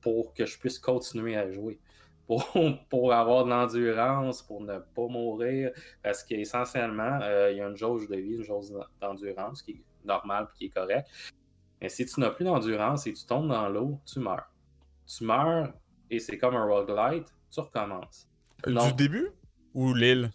pour 0.00 0.32
que 0.34 0.46
je 0.46 0.58
puisse 0.58 0.78
continuer 0.78 1.36
à 1.36 1.50
jouer. 1.50 1.78
Pour, 2.28 2.48
pour 2.88 3.12
avoir 3.12 3.44
de 3.44 3.50
l'endurance, 3.50 4.42
pour 4.42 4.62
ne 4.62 4.78
pas 4.78 5.06
mourir. 5.08 5.72
Parce 6.02 6.22
qu'essentiellement, 6.22 7.18
euh, 7.20 7.50
il 7.50 7.58
y 7.58 7.60
a 7.60 7.66
une 7.66 7.76
jauge 7.76 8.08
de 8.08 8.16
vie, 8.16 8.36
une 8.36 8.44
jauge 8.44 8.68
d'endurance 9.00 9.60
qui 9.60 9.72
est 9.72 9.82
normale 10.06 10.46
et 10.54 10.58
qui 10.58 10.64
est 10.66 10.70
correcte. 10.70 11.10
Mais 11.82 11.90
si 11.90 12.06
tu 12.06 12.20
n'as 12.20 12.30
plus 12.30 12.44
d'endurance 12.44 13.06
et 13.06 13.12
tu 13.12 13.26
tombes 13.26 13.48
dans 13.48 13.68
l'eau, 13.68 14.00
tu 14.06 14.20
meurs. 14.20 14.50
Tu 15.04 15.24
meurs 15.24 15.74
et 16.10 16.20
c'est 16.20 16.38
comme 16.38 16.54
un 16.54 16.64
roguelite, 16.64 17.26
tu 17.50 17.60
recommences. 17.60 18.28
Du 18.64 18.92
début 18.96 19.28
ou 19.74 19.92
l'île? 19.92 20.30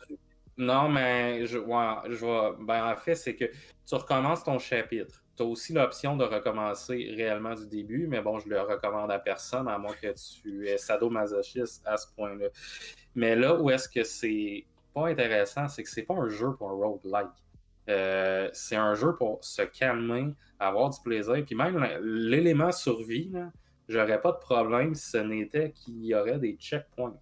Non, 0.58 0.90
mais 0.90 1.46
je, 1.46 1.60
ouais, 1.60 1.96
je 2.10 2.16
vois. 2.16 2.58
Ben, 2.60 2.92
en 2.92 2.96
fait, 2.96 3.16
c'est 3.16 3.36
que 3.36 3.46
tu 3.46 3.96
recommences 3.96 4.44
ton 4.44 4.58
chapitre. 4.58 5.24
Tu 5.36 5.44
as 5.44 5.46
aussi 5.46 5.72
l'option 5.74 6.18
de 6.18 6.24
recommencer 6.24 7.14
réellement 7.16 7.54
du 7.54 7.68
début, 7.68 8.08
mais 8.08 8.22
bon, 8.22 8.40
je 8.40 8.50
le 8.50 8.60
recommande 8.62 9.12
à 9.12 9.20
personne, 9.20 9.68
à 9.68 9.78
moins 9.78 9.94
que 9.94 10.14
tu 10.42 10.68
es 10.68 10.78
sadomasochiste 10.78 11.84
à 11.86 11.98
ce 11.98 12.08
point-là. 12.16 12.48
Mais 13.14 13.36
là 13.36 13.56
où 13.56 13.70
est-ce 13.70 13.88
que 13.88 14.04
c'est 14.04 14.66
pas 14.96 15.08
intéressant, 15.08 15.68
c'est 15.68 15.84
que 15.84 15.90
c'est 15.90 16.04
pas 16.04 16.16
un 16.16 16.30
jeu 16.30 16.54
pour 16.58 16.72
un 16.72 16.74
roguelike. 16.74 17.28
Euh, 17.90 18.50
c'est 18.52 18.76
un 18.76 18.96
jeu 18.96 19.16
pour 19.16 19.44
se 19.44 19.62
calmer, 19.62 20.34
avoir 20.60 20.90
du 20.90 21.00
plaisir. 21.02 21.44
Puis 21.46 21.56
même 21.56 21.88
l'élément 22.02 22.72
survie, 22.72 23.32
j'aurais 23.88 24.20
pas 24.20 24.32
de 24.32 24.40
problème 24.40 24.96
si 24.96 25.12
ce 25.12 25.18
n'était 25.18 25.72
qu'il 25.72 26.04
y 26.04 26.16
aurait 26.16 26.40
des 26.40 26.54
checkpoints, 26.54 27.16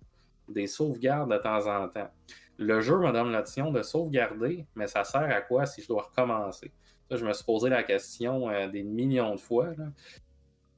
des 0.48 0.68
sauvegardes 0.68 1.32
de 1.32 1.38
temps 1.38 1.68
en 1.68 1.90
temps. 1.90 2.10
Le 2.58 2.82
jeu 2.82 2.98
me 2.98 3.12
donne 3.12 3.32
l'option 3.32 3.72
de 3.72 3.82
sauvegarder, 3.82 4.66
mais 4.76 4.88
ça 4.88 5.04
sert 5.04 5.22
à 5.22 5.42
quoi 5.42 5.66
si 5.66 5.82
je 5.82 5.88
dois 5.88 6.04
recommencer? 6.04 6.72
je 7.12 7.26
me 7.26 7.34
suis 7.34 7.44
posé 7.44 7.70
la 7.70 7.84
question 7.84 8.50
euh, 8.50 8.68
des 8.68 8.84
millions 8.84 9.36
de 9.36 9.40
fois. 9.40 9.70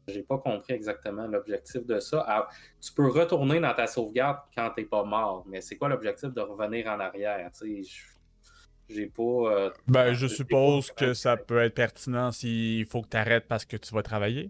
Je 0.07 0.13
n'ai 0.13 0.23
pas 0.23 0.37
compris 0.37 0.73
exactement 0.73 1.27
l'objectif 1.27 1.85
de 1.85 1.99
ça. 1.99 2.23
Ah, 2.27 2.47
tu 2.81 2.93
peux 2.93 3.07
retourner 3.07 3.59
dans 3.59 3.73
ta 3.73 3.87
sauvegarde 3.87 4.39
quand 4.55 4.69
tu 4.75 4.81
n'es 4.81 4.87
pas 4.87 5.03
mort, 5.03 5.45
mais 5.47 5.61
c'est 5.61 5.75
quoi 5.77 5.89
l'objectif 5.89 6.33
de 6.33 6.41
revenir 6.41 6.87
en 6.87 6.99
arrière? 6.99 7.49
J'ai 8.89 9.07
pas. 9.07 9.21
Euh, 9.21 9.69
ben, 9.87 10.13
je 10.13 10.27
suppose 10.27 10.91
que 10.91 11.13
ça 11.13 11.35
peut 11.35 11.59
être 11.59 11.73
pertinent 11.73 12.31
s'il 12.31 12.85
faut 12.85 13.01
que 13.01 13.09
tu 13.09 13.17
arrêtes 13.17 13.47
parce 13.47 13.65
que 13.65 13.75
tu 13.75 13.93
vas 13.93 14.01
travailler. 14.01 14.49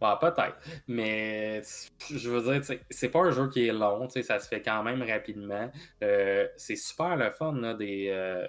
Bah, 0.00 0.18
peut-être. 0.20 0.58
Mais 0.88 1.62
je 2.10 2.30
veux 2.30 2.42
dire, 2.42 2.78
c'est 2.90 3.08
pas 3.08 3.20
un 3.20 3.30
jeu 3.30 3.48
qui 3.48 3.66
est 3.66 3.72
long, 3.72 4.08
ça 4.08 4.38
se 4.38 4.48
fait 4.48 4.62
quand 4.62 4.82
même 4.82 5.02
rapidement. 5.02 5.70
Euh, 6.02 6.48
c'est 6.56 6.76
super 6.76 7.16
le 7.16 7.30
fun. 7.30 7.56
Euh, 7.62 8.46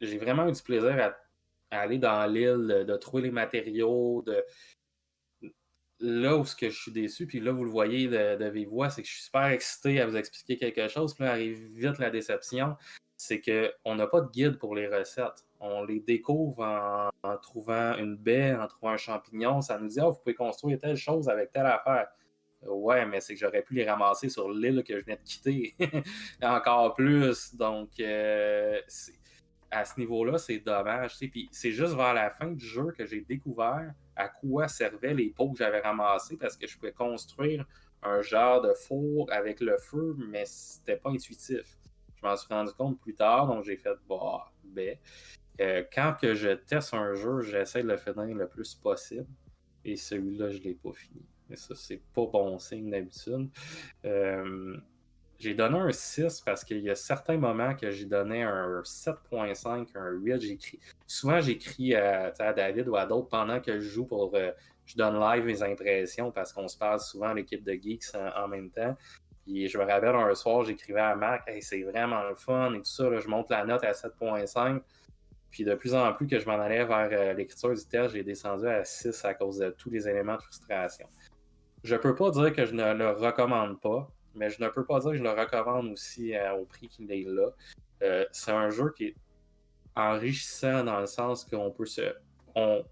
J'ai 0.00 0.18
vraiment 0.18 0.48
eu 0.48 0.52
du 0.52 0.62
plaisir 0.62 1.14
à, 1.70 1.78
aller 1.80 1.98
dans 1.98 2.26
l'île, 2.26 2.84
de, 2.86 2.96
trouver 2.96 3.22
les 3.22 3.30
matériaux, 3.30 4.22
de. 4.26 4.44
Là 6.00 6.36
où 6.36 6.44
que 6.44 6.70
je 6.70 6.80
suis 6.80 6.92
déçu, 6.92 7.26
puis 7.26 7.40
là 7.40 7.50
vous 7.50 7.64
le 7.64 7.70
voyez 7.70 8.06
de, 8.06 8.36
de 8.36 8.48
vive 8.48 8.68
voix, 8.68 8.88
c'est 8.88 9.02
que 9.02 9.08
je 9.08 9.14
suis 9.14 9.24
super 9.24 9.46
excité 9.46 10.00
à 10.00 10.06
vous 10.06 10.16
expliquer 10.16 10.56
quelque 10.56 10.86
chose, 10.86 11.12
puis 11.12 11.24
là 11.24 11.32
arrive 11.32 11.58
vite 11.74 11.98
la 11.98 12.08
déception 12.08 12.76
c'est 13.18 13.40
qu'on 13.40 13.96
n'a 13.96 14.06
pas 14.06 14.22
de 14.22 14.30
guide 14.30 14.58
pour 14.58 14.74
les 14.74 14.86
recettes. 14.86 15.44
On 15.60 15.84
les 15.84 16.00
découvre 16.00 17.10
en, 17.22 17.36
trouvant 17.38 17.96
une 17.96 18.16
baie, 18.16 18.54
en 18.54 18.66
trouvant 18.66 18.92
un 18.92 18.96
champignon. 18.96 19.60
Ça 19.60 19.78
nous 19.78 19.88
dit, 19.88 20.00
oh, 20.00 20.10
vous 20.10 20.18
pouvez 20.18 20.34
construire 20.34 20.78
telle 20.78 20.96
chose 20.96 21.28
avec 21.28 21.50
telle 21.50 21.66
affaire. 21.66 22.08
Ouais, 22.62 23.06
mais 23.06 23.20
c'est 23.20 23.34
que 23.34 23.40
j'aurais 23.40 23.62
pu 23.62 23.74
les 23.74 23.88
ramasser 23.88 24.28
sur 24.28 24.50
l'île 24.50 24.82
que 24.84 24.98
je 24.98 25.04
venais 25.04 25.16
de 25.16 25.22
quitter. 25.22 25.74
Encore 26.42 26.94
plus. 26.94 27.54
Donc, 27.54 27.90
euh, 28.00 28.80
à 29.70 29.84
ce 29.84 29.98
niveau-là, 29.98 30.38
c'est 30.38 30.58
dommage. 30.58 31.16
Puis 31.18 31.48
c'est 31.52 31.72
juste 31.72 31.94
vers 31.94 32.14
la 32.14 32.30
fin 32.30 32.48
du 32.48 32.64
jeu 32.64 32.92
que 32.96 33.04
j'ai 33.04 33.20
découvert 33.20 33.92
à 34.18 34.28
quoi 34.28 34.68
servaient 34.68 35.14
les 35.14 35.30
pots 35.30 35.52
que 35.52 35.58
j'avais 35.58 35.80
ramassés 35.80 36.36
parce 36.36 36.56
que 36.56 36.66
je 36.66 36.76
pouvais 36.76 36.92
construire 36.92 37.64
un 38.02 38.20
genre 38.20 38.60
de 38.60 38.72
four 38.72 39.32
avec 39.32 39.60
le 39.60 39.76
feu, 39.78 40.16
mais 40.18 40.44
c'était 40.46 40.96
pas 40.96 41.10
intuitif. 41.10 41.78
Je 42.16 42.26
m'en 42.26 42.36
suis 42.36 42.52
rendu 42.52 42.72
compte 42.72 43.00
plus 43.00 43.14
tard, 43.14 43.46
donc 43.46 43.64
j'ai 43.64 43.76
fait 43.76 43.94
bah, 44.08 44.50
ben. 44.64 44.96
Euh, 45.60 45.82
quand 45.92 46.14
que 46.20 46.34
je 46.34 46.50
teste 46.50 46.94
un 46.94 47.14
jeu, 47.14 47.40
j'essaie 47.40 47.82
de 47.82 47.88
le 47.88 47.96
finir 47.96 48.36
le 48.36 48.48
plus 48.48 48.74
possible. 48.74 49.26
Et 49.84 49.96
celui-là, 49.96 50.50
je 50.50 50.58
ne 50.58 50.64
l'ai 50.64 50.74
pas 50.74 50.92
fini. 50.92 51.24
Et 51.50 51.56
ça, 51.56 51.74
c'est 51.74 52.02
pas 52.14 52.26
bon 52.26 52.58
signe 52.58 52.90
d'habitude. 52.90 53.48
Euh, 54.04 54.76
j'ai 55.38 55.54
donné 55.54 55.78
un 55.78 55.92
6 55.92 56.40
parce 56.40 56.64
qu'il 56.64 56.80
y 56.80 56.90
a 56.90 56.94
certains 56.94 57.38
moments 57.38 57.74
que 57.74 57.90
j'ai 57.90 58.04
donné 58.04 58.42
un 58.42 58.82
7.5, 58.82 59.88
un 59.94 60.10
8. 60.10 60.40
J'écris. 60.40 60.80
Souvent, 61.06 61.40
j'écris 61.40 61.94
à, 61.94 62.32
David 62.52 62.88
ou 62.88 62.96
à 62.96 63.06
d'autres 63.06 63.28
pendant 63.28 63.60
que 63.60 63.78
je 63.78 63.88
joue 63.88 64.04
pour. 64.04 64.34
Euh, 64.34 64.50
je 64.84 64.96
donne 64.96 65.20
live 65.20 65.44
mes 65.44 65.62
impressions 65.62 66.32
parce 66.32 66.52
qu'on 66.52 66.66
se 66.66 66.76
parle 66.76 66.98
souvent 66.98 67.34
l'équipe 67.34 67.62
de 67.62 67.72
Geeks 67.72 68.14
en, 68.14 68.48
même 68.48 68.70
temps. 68.70 68.96
Puis 69.44 69.68
je 69.68 69.76
me 69.76 69.84
rappelle 69.84 70.14
un 70.14 70.34
soir, 70.34 70.64
j'écrivais 70.64 71.00
à 71.00 71.14
Mac, 71.14 71.42
hey, 71.46 71.60
c'est 71.62 71.82
vraiment 71.82 72.22
le 72.22 72.34
fun 72.34 72.72
et 72.72 72.78
tout 72.78 72.84
ça. 72.84 73.04
je 73.18 73.28
monte 73.28 73.50
la 73.50 73.66
note 73.66 73.84
à 73.84 73.92
7.5. 73.92 74.80
Puis 75.50 75.64
de 75.64 75.74
plus 75.74 75.94
en 75.94 76.12
plus 76.12 76.26
que 76.26 76.38
je 76.38 76.46
m'en 76.46 76.58
allais 76.58 76.84
vers 76.84 77.08
euh, 77.12 77.32
l'écriture 77.32 77.74
du 77.74 77.84
test, 77.84 78.14
j'ai 78.14 78.22
descendu 78.22 78.66
à 78.66 78.84
6 78.84 79.24
à 79.24 79.34
cause 79.34 79.58
de 79.58 79.70
tous 79.70 79.90
les 79.90 80.08
éléments 80.08 80.36
de 80.36 80.42
frustration. 80.42 81.06
Je 81.84 81.96
peux 81.96 82.14
pas 82.14 82.30
dire 82.30 82.52
que 82.52 82.66
je 82.66 82.74
ne 82.74 82.92
le 82.94 83.10
recommande 83.10 83.80
pas 83.80 84.10
mais 84.38 84.50
je 84.50 84.62
ne 84.62 84.68
peux 84.68 84.84
pas 84.84 85.00
dire 85.00 85.10
que 85.10 85.16
je 85.16 85.22
le 85.22 85.30
recommande 85.30 85.90
aussi 85.90 86.34
euh, 86.34 86.54
au 86.54 86.64
prix 86.64 86.88
qu'il 86.88 87.10
est 87.10 87.24
là. 87.24 87.50
Euh, 88.02 88.24
c'est 88.32 88.52
un 88.52 88.70
jeu 88.70 88.92
qui 88.96 89.06
est 89.06 89.16
enrichissant 89.96 90.84
dans 90.84 91.00
le 91.00 91.06
sens 91.06 91.44
qu'on 91.44 91.70
peut 91.70 91.86
se. 91.86 92.14
On, 92.54 92.84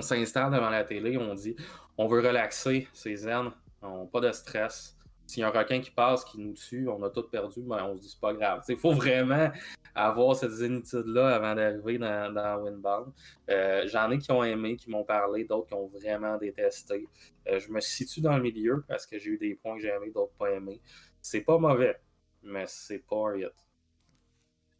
s'installe 0.00 0.52
devant 0.52 0.70
la 0.70 0.84
télé, 0.84 1.16
on 1.16 1.34
dit 1.34 1.56
on 1.96 2.06
veut 2.06 2.20
relaxer, 2.20 2.88
c'est 2.92 3.16
zen, 3.16 3.50
on, 3.82 4.06
pas 4.06 4.20
de 4.20 4.32
stress. 4.32 4.97
S'il 5.28 5.42
y 5.42 5.44
a 5.44 5.48
un 5.48 5.50
requin 5.50 5.78
qui 5.78 5.90
passe, 5.90 6.24
qui 6.24 6.40
nous 6.40 6.54
tue, 6.54 6.88
on 6.88 7.02
a 7.02 7.10
tout 7.10 7.24
perdu, 7.24 7.60
mais 7.60 7.82
on 7.82 7.94
se 7.96 8.00
dit 8.00 8.08
c'est 8.08 8.20
pas 8.20 8.32
grave. 8.32 8.62
Il 8.66 8.78
faut 8.78 8.92
vraiment 8.92 9.50
avoir 9.94 10.34
cette 10.34 10.52
zénitude-là 10.52 11.34
avant 11.34 11.54
d'arriver 11.54 11.98
dans, 11.98 12.32
dans 12.32 12.62
Windbound. 12.62 13.12
Euh, 13.50 13.86
j'en 13.88 14.10
ai 14.10 14.16
qui 14.16 14.32
ont 14.32 14.42
aimé, 14.42 14.76
qui 14.76 14.88
m'ont 14.88 15.04
parlé, 15.04 15.44
d'autres 15.44 15.66
qui 15.66 15.74
ont 15.74 15.86
vraiment 15.88 16.38
détesté. 16.38 17.06
Euh, 17.46 17.58
je 17.58 17.70
me 17.70 17.78
situe 17.80 18.22
dans 18.22 18.38
le 18.38 18.42
milieu 18.42 18.82
parce 18.88 19.06
que 19.06 19.18
j'ai 19.18 19.32
eu 19.32 19.36
des 19.36 19.54
points 19.54 19.76
que 19.76 19.82
j'ai 19.82 19.88
aimés, 19.88 20.10
d'autres 20.14 20.32
pas 20.38 20.50
aimés. 20.50 20.80
C'est 21.20 21.42
pas 21.42 21.58
mauvais, 21.58 22.00
mais 22.42 22.64
c'est 22.66 23.04
pas 23.06 23.28
un 23.28 23.50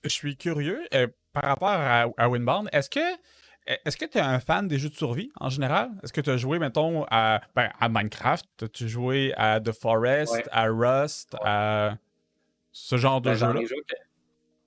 Je 0.03 0.09
suis 0.09 0.35
curieux, 0.35 0.81
euh, 0.95 1.09
par 1.35 1.43
rapport 1.43 1.69
à, 1.69 2.07
à 2.17 2.29
Windbound, 2.31 2.71
est-ce 2.73 2.89
que 2.89 3.19
est-ce 3.69 3.97
que 3.97 4.07
tu 4.07 4.19
es 4.19 4.21
un 4.21 4.41
fan 4.41 4.67
des 4.67 4.79
jeux 4.79 4.89
de 4.89 4.95
survie 4.95 5.31
en 5.39 5.51
général? 5.51 5.91
Est-ce 6.03 6.13
que 6.13 6.23
tu 6.23 6.31
as 6.31 6.39
joué, 6.39 6.59
mettons, 6.59 7.05
à, 7.11 7.43
ben, 7.55 7.71
à 7.79 7.89
Minecraft? 7.89 8.63
As-tu 8.63 8.89
joué 8.89 9.35
à 9.37 9.61
The 9.61 9.73
Forest, 9.73 10.49
à 10.51 10.69
Rust, 10.69 11.37
à 11.45 11.97
ce 12.73 12.97
genre 12.97 13.21
de 13.21 13.31
ben, 13.31 13.37
jeux-là? 13.37 13.61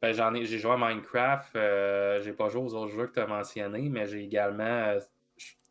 Ben, 0.01 0.13
j'en 0.13 0.33
ai, 0.35 0.45
j'ai 0.45 0.59
joué 0.59 0.71
à 0.71 0.77
Minecraft. 0.77 1.55
Euh, 1.55 2.21
j'ai 2.21 2.33
pas 2.33 2.49
joué 2.49 2.61
aux 2.61 2.73
autres 2.75 2.91
jeux 2.91 3.07
que 3.07 3.13
tu 3.13 3.19
as 3.19 3.27
mentionnés, 3.27 3.89
mais 3.89 4.05
j'ai 4.05 4.23
également. 4.23 4.63
Euh, 4.63 4.99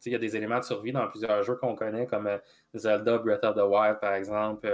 il 0.07 0.13
y 0.13 0.15
a 0.15 0.19
des 0.19 0.35
éléments 0.35 0.59
de 0.59 0.65
survie 0.65 0.93
dans 0.93 1.07
plusieurs 1.09 1.43
jeux 1.43 1.57
qu'on 1.57 1.75
connaît, 1.77 2.07
comme 2.07 2.27
euh, 2.27 2.39
Zelda 2.75 3.19
Breath 3.19 3.45
of 3.45 3.55
the 3.55 3.63
Wild, 3.63 4.01
par 4.01 4.15
exemple. 4.15 4.67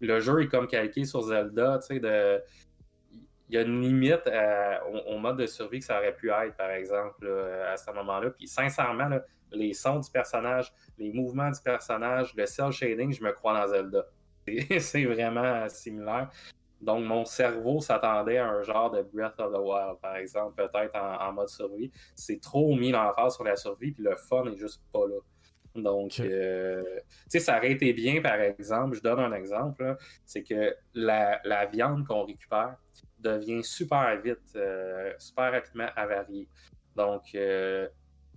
le 0.00 0.20
jeu 0.20 0.42
est 0.42 0.48
comme 0.48 0.66
calqué 0.66 1.04
sur 1.04 1.22
Zelda, 1.22 1.78
de. 1.78 2.42
Il 3.48 3.54
y 3.54 3.58
a 3.58 3.62
une 3.62 3.82
limite 3.82 4.28
au, 5.06 5.18
mode 5.18 5.36
de 5.36 5.46
survie 5.46 5.80
que 5.80 5.84
ça 5.84 5.98
aurait 5.98 6.14
pu 6.14 6.30
être, 6.30 6.56
par 6.56 6.70
exemple, 6.70 7.28
à 7.68 7.76
ce 7.76 7.90
moment-là. 7.90 8.30
Puis 8.30 8.48
sincèrement, 8.48 9.10
les 9.52 9.74
sons 9.74 10.00
du 10.00 10.10
personnage, 10.10 10.72
les 10.98 11.12
mouvements 11.12 11.50
du 11.50 11.60
personnage, 11.60 12.34
le 12.34 12.46
cel 12.46 12.72
shading, 12.72 13.12
je 13.12 13.22
me 13.22 13.32
crois 13.32 13.54
dans 13.54 13.68
Zelda. 13.68 14.06
C'est 14.78 15.04
vraiment 15.04 15.68
similaire. 15.68 16.30
Donc, 16.80 17.04
mon 17.04 17.24
cerveau 17.24 17.80
s'attendait 17.80 18.36
à 18.36 18.48
un 18.48 18.62
genre 18.62 18.90
de 18.90 19.02
Breath 19.02 19.40
of 19.40 19.52
the 19.52 19.58
Wild, 19.58 19.98
par 20.02 20.16
exemple, 20.16 20.54
peut-être 20.54 20.94
en, 20.96 21.32
mode 21.32 21.48
survie. 21.48 21.90
C'est 22.14 22.40
trop 22.40 22.74
mis 22.76 22.92
l'emphase 22.92 23.34
sur 23.34 23.44
la 23.44 23.56
survie, 23.56 23.92
puis 23.92 24.02
le 24.02 24.16
fun 24.16 24.44
est 24.46 24.56
juste 24.56 24.82
pas 24.92 25.06
là. 25.06 25.16
Donc, 25.74 26.20
euh, 26.20 26.82
tu 26.82 27.00
sais, 27.28 27.38
ça 27.40 27.56
aurait 27.56 27.72
été 27.72 27.92
bien, 27.94 28.20
par 28.20 28.38
exemple, 28.38 28.96
je 28.96 29.02
donne 29.02 29.18
un 29.18 29.32
exemple, 29.32 29.96
c'est 30.24 30.42
que 30.42 30.76
la, 30.92 31.66
viande 31.66 32.06
qu'on 32.06 32.24
récupère 32.24 32.76
devient 33.24 33.64
super 33.64 34.20
vite, 34.20 34.38
euh, 34.56 35.12
super 35.18 35.52
rapidement 35.52 35.88
avariée. 35.96 36.48
Donc, 36.96 37.22
euh, 37.34 37.88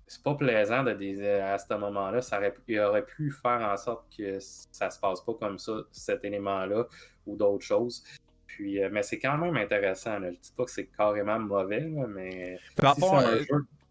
c'est 0.07 0.23
pas 0.23 0.35
plaisant 0.35 0.83
de 0.83 1.41
à 1.41 1.57
ce 1.57 1.73
moment-là. 1.73 2.21
Ça 2.21 2.37
aurait, 2.37 2.53
il 2.67 2.79
aurait 2.79 3.05
pu 3.05 3.29
faire 3.31 3.61
en 3.61 3.75
sorte 3.77 4.05
que 4.17 4.39
ça 4.39 4.89
se 4.89 4.99
passe 4.99 5.21
pas 5.21 5.33
comme 5.33 5.59
ça, 5.59 5.73
cet 5.91 6.23
élément-là, 6.23 6.85
ou 7.25 7.35
d'autres 7.35 7.65
choses. 7.65 8.03
Euh, 8.59 8.89
mais 8.91 9.03
c'est 9.03 9.19
quand 9.19 9.37
même 9.37 9.55
intéressant. 9.55 10.19
Je 10.19 10.29
dis 10.29 10.53
pas 10.55 10.65
que 10.65 10.71
c'est 10.71 10.87
carrément 10.87 11.39
mauvais, 11.39 11.81
mais. 12.07 12.57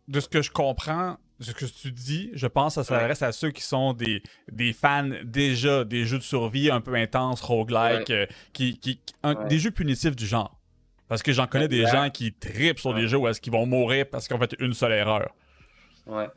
De 0.08 0.20
ce 0.20 0.28
que 0.28 0.40
je 0.40 0.52
comprends, 0.52 1.16
de 1.40 1.44
ce 1.44 1.52
que 1.52 1.64
tu 1.64 1.90
dis, 1.90 2.30
je 2.32 2.46
pense 2.46 2.76
que 2.76 2.82
ça 2.82 2.84
s'adresse 2.84 3.22
à 3.22 3.32
ceux 3.32 3.50
qui 3.50 3.62
sont 3.62 3.92
des, 3.92 4.22
des 4.50 4.72
fans 4.72 5.10
déjà 5.24 5.84
des 5.84 6.06
jeux 6.06 6.18
de 6.18 6.22
survie 6.22 6.70
un 6.70 6.80
peu 6.80 6.94
intenses, 6.94 7.40
roguelike, 7.40 8.12
qui, 8.52 8.78
qui, 8.78 9.00
des 9.48 9.58
jeux 9.58 9.72
punitifs 9.72 10.14
du 10.14 10.26
genre. 10.26 10.56
Parce 11.08 11.22
que 11.22 11.32
j'en 11.32 11.46
connais 11.46 11.68
des 11.68 11.86
gens 11.86 12.10
qui 12.10 12.32
tripent 12.32 12.78
sur 12.78 12.94
des 12.94 13.06
jeux 13.06 13.18
où 13.18 13.28
est-ce 13.28 13.40
qu'ils 13.40 13.52
vont 13.52 13.66
mourir 13.66 14.06
parce 14.10 14.26
qu'ils 14.26 14.36
ont 14.36 14.40
fait 14.40 14.56
une 14.58 14.74
seule 14.74 14.92
erreur. 14.92 15.34
Ouais. 16.06 16.28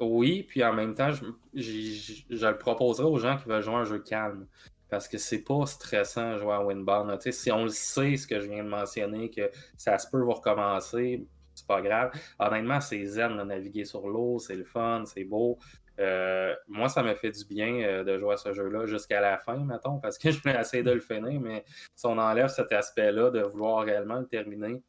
oui, 0.00 0.42
puis 0.48 0.64
en 0.64 0.72
même 0.72 0.94
temps, 0.94 1.12
je, 1.12 1.24
je, 1.54 2.46
le 2.46 2.56
proposerais 2.56 3.06
aux 3.06 3.18
gens 3.18 3.36
qui 3.36 3.48
veulent 3.48 3.62
jouer 3.62 3.74
un 3.74 3.84
jeu 3.84 3.98
calme 3.98 4.46
parce 4.88 5.08
que 5.08 5.18
c'est 5.18 5.42
pas 5.42 5.66
stressant 5.66 6.34
de 6.34 6.38
jouer 6.38 6.52
à 6.52 6.64
Winbound. 6.64 7.18
Si 7.30 7.50
on 7.50 7.64
le 7.64 7.70
sait, 7.70 8.16
ce 8.16 8.26
que 8.26 8.40
je 8.40 8.46
viens 8.46 8.64
de 8.64 8.68
mentionner, 8.68 9.30
que 9.30 9.50
ça 9.76 9.98
se 9.98 10.08
peut 10.10 10.20
vous 10.20 10.32
recommencer, 10.32 11.26
c'est 11.54 11.66
pas 11.66 11.80
grave. 11.80 12.10
Honnêtement, 12.38 12.80
c'est 12.80 13.04
zen 13.04 13.36
de 13.36 13.42
naviguer 13.42 13.84
sur 13.84 14.06
l'eau, 14.08 14.38
c'est 14.38 14.56
le 14.56 14.64
fun, 14.64 15.04
c'est 15.06 15.24
beau. 15.24 15.58
Euh, 16.02 16.54
moi, 16.66 16.88
ça 16.88 17.02
m'a 17.02 17.14
fait 17.14 17.30
du 17.30 17.44
bien 17.44 17.74
euh, 17.82 18.04
de 18.04 18.18
jouer 18.18 18.34
à 18.34 18.36
ce 18.36 18.52
jeu-là 18.52 18.86
jusqu'à 18.86 19.20
la 19.20 19.38
fin, 19.38 19.56
mettons, 19.56 19.98
parce 19.98 20.18
que 20.18 20.30
je 20.32 20.40
voulais 20.40 20.60
essayer 20.60 20.82
de 20.82 20.90
le 20.90 21.00
finir, 21.00 21.40
mais 21.40 21.64
si 21.94 22.06
on 22.06 22.18
enlève 22.18 22.48
cet 22.48 22.72
aspect-là 22.72 23.30
de 23.30 23.40
vouloir 23.40 23.84
réellement 23.84 24.18
le 24.18 24.26
terminer, 24.26 24.82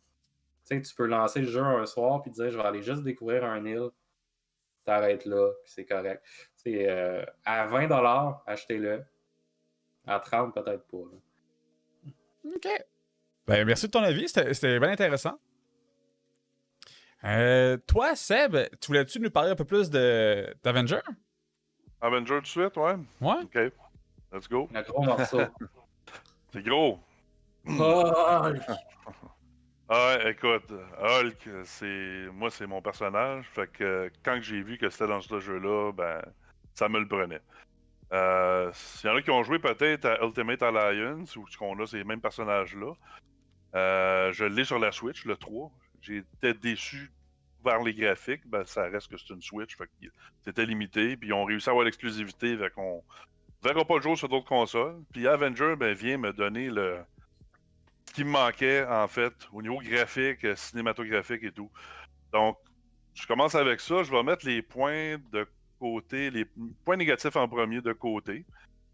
tu 0.67 0.95
peux 0.95 1.06
lancer 1.06 1.41
le 1.41 1.47
jeu 1.47 1.62
un 1.62 1.86
soir 1.86 2.21
puis 2.21 2.32
dire 2.32 2.49
je 2.49 2.58
vais 2.58 2.63
aller 2.63 2.82
juste 2.82 3.04
découvrir 3.04 3.43
un 3.43 3.63
île, 3.65 3.89
t'arrêtes 4.86 5.26
là, 5.26 5.52
puis 5.63 5.71
c'est 5.71 5.86
correct. 5.86 6.23
Euh, 6.67 7.23
à 7.45 7.67
20$, 7.67 8.38
achetez-le 8.47 9.04
à 10.08 10.19
30, 10.19 10.54
peut-être 10.54 10.86
pas. 10.88 10.97
OK. 12.56 12.67
Ben, 13.45 13.65
merci 13.65 13.88
de 13.88 13.91
ton 13.91 14.04
avis. 14.04 14.28
C'était 14.28 14.80
bien 14.80 14.89
intéressant. 14.89 15.38
Euh, 17.25 17.77
toi, 17.88 18.15
Seb, 18.15 18.57
tu 18.81 18.88
voulais-tu 18.88 19.19
nous 19.19 19.31
parler 19.31 19.51
un 19.51 19.55
peu 19.55 19.65
plus 19.65 19.89
d'Avenger? 19.89 20.99
Avenger 22.01 22.36
tout 22.36 22.41
de 22.41 22.47
suite, 22.47 22.77
ouais? 22.77 22.95
Ouais. 23.21 23.43
OK. 23.43 23.73
Let's 24.33 24.49
go. 24.49 24.67
Un 24.73 24.81
gros 24.81 25.03
morceau. 25.03 25.39
C'est 26.51 26.63
gros. 26.63 26.99
Hulk! 27.65 28.62
Ah, 29.89 30.17
écoute, 30.25 30.71
Hulk, 31.01 31.49
c'est 31.65 32.27
moi, 32.33 32.49
c'est 32.49 32.65
mon 32.65 32.81
personnage. 32.81 33.45
Fait 33.49 33.67
que 33.67 34.12
quand 34.23 34.39
j'ai 34.41 34.62
vu 34.62 34.77
que 34.77 34.89
c'était 34.89 35.07
dans 35.07 35.21
ce 35.21 35.39
jeu-là, 35.39 35.91
ben, 35.91 36.21
ça 36.73 36.89
me 36.89 36.99
le 36.99 37.07
prenait. 37.07 37.41
Euh, 38.12 38.71
il 39.03 39.07
y 39.07 39.09
en 39.09 39.15
a 39.15 39.21
qui 39.21 39.31
ont 39.31 39.43
joué 39.43 39.59
peut-être 39.59 40.05
à 40.05 40.23
Ultimate 40.23 40.62
Alliance, 40.62 41.36
où 41.36 41.45
qu'on 41.57 41.79
a 41.79 41.86
ces 41.86 42.03
mêmes 42.03 42.21
personnages-là. 42.21 42.93
Euh, 43.75 44.31
je 44.31 44.45
l'ai 44.45 44.65
sur 44.65 44.79
la 44.79 44.91
Switch, 44.91 45.25
le 45.25 45.36
3. 45.36 45.71
J'étais 46.04 46.54
déçu 46.54 47.12
par 47.63 47.82
les 47.82 47.94
graphiques. 47.94 48.46
Ben, 48.46 48.66
ça 48.66 48.84
reste 48.84 49.10
que 49.10 49.18
c'est 49.18 49.34
une 49.34 49.42
Switch. 49.42 49.76
C'était 50.44 50.66
limité. 50.66 51.18
Puis 51.18 51.30
ils 51.30 51.34
ont 51.34 51.46
réussi 51.46 51.70
à 51.70 51.72
avoir 51.72 51.86
l'exclusivité. 51.86 52.58
Fait 52.58 52.70
qu'on 52.70 53.04
verra 53.63 53.86
pas 53.86 53.96
le 53.96 54.02
jour 54.02 54.18
sur 54.18 54.30
d'autres 54.30 54.48
consoles. 54.48 55.02
Puis 55.13 55.28
Avenger 55.28 55.76
ben, 55.78 55.94
vient 55.94 56.18
me 56.18 56.34
donner 56.34 56.70
le 56.70 57.00
ce 58.06 58.13
qui 58.13 58.24
me 58.26 58.32
manquait, 58.32 58.86
en 58.86 59.08
fait, 59.08 59.34
au 59.54 59.62
niveau 59.62 59.80
graphique, 59.80 60.46
cinématographique 60.56 61.44
et 61.44 61.52
tout. 61.52 61.72
Donc, 62.32 62.58
je 63.13 63.26
commence 63.26 63.56
avec 63.56 63.80
ça. 63.80 64.04
Je 64.04 64.12
vais 64.12 64.24
mettre 64.24 64.46
les 64.46 64.62
points 64.62 65.18
de 65.32 65.48
côté, 65.80 66.30
les 66.30 66.46
points 66.86 66.98
négatifs 66.98 67.36
en 67.36 67.48
premier 67.48 67.82
de 67.82 67.94
côté. 67.94 68.46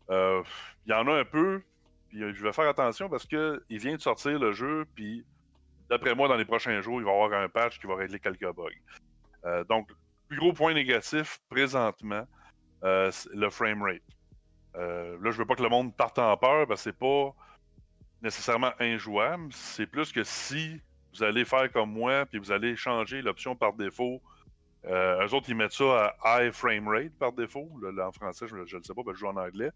Euh, 0.10 0.42
il 0.86 0.92
y 0.92 0.94
en 0.94 1.08
a 1.08 1.20
un 1.20 1.26
peu, 1.26 1.62
puis 2.10 2.24
euh, 2.24 2.34
je 2.34 2.44
vais 2.44 2.54
faire 2.54 2.68
attention 2.68 3.10
parce 3.10 3.26
que 3.26 3.64
il 3.70 3.80
vient 3.80 3.96
de 3.96 4.02
sortir 4.02 4.40
le 4.40 4.54
jeu, 4.54 4.86
puis 4.96 5.24
d'après 5.90 6.16
moi, 6.16 6.28
dans 6.28 6.36
les 6.36 6.46
prochains 6.46 6.82
jours, 6.82 7.00
il 7.00 7.06
va 7.06 7.12
y 7.12 7.14
avoir 7.14 7.34
un 7.42 7.50
patch 7.50 7.80
qui 7.80 7.88
va 7.88 7.96
régler 7.96 8.20
quelques 8.20 8.52
bugs. 8.54 8.70
Euh, 9.46 9.64
donc, 9.66 9.90
plus 10.28 10.38
gros 10.38 10.54
point 10.54 10.74
négatif 10.74 11.40
présentement, 11.50 12.26
le 12.82 13.50
frame 13.50 13.82
rate. 13.82 14.02
là, 14.76 15.32
je 15.32 15.38
veux 15.38 15.46
pas 15.46 15.56
que 15.56 15.64
le 15.64 15.70
monde 15.70 15.96
parte 15.96 16.20
en 16.20 16.38
peur, 16.38 16.68
parce 16.68 16.84
que 16.84 16.92
c'est 16.92 16.98
pas 16.98 17.34
nécessairement 18.22 18.72
injouable. 18.80 19.52
C'est 19.52 19.88
plus 19.88 20.12
que 20.12 20.24
si 20.24 20.80
vous 21.14 21.24
allez 21.24 21.46
faire 21.46 21.72
comme 21.72 21.92
moi, 21.92 22.26
puis 22.26 22.38
vous 22.38 22.52
allez 22.52 22.76
changer 22.76 23.22
l'option 23.22 23.56
par 23.56 23.74
défaut 23.74 24.22
euh, 24.86 25.28
eux 25.28 25.34
autres, 25.34 25.50
ils 25.50 25.56
mettent 25.56 25.74
ça 25.74 26.16
à 26.22 26.44
high 26.44 26.52
frame 26.52 26.88
rate 26.88 27.14
par 27.20 27.34
défaut. 27.34 27.70
Là, 27.82 28.08
en 28.08 28.12
français, 28.12 28.48
je 28.48 28.56
ne 28.56 28.62
le 28.62 28.68
sais 28.68 28.94
pas, 28.94 29.02
je 29.08 29.14
joue 29.14 29.28
en 29.28 29.36
anglais. 29.36 29.72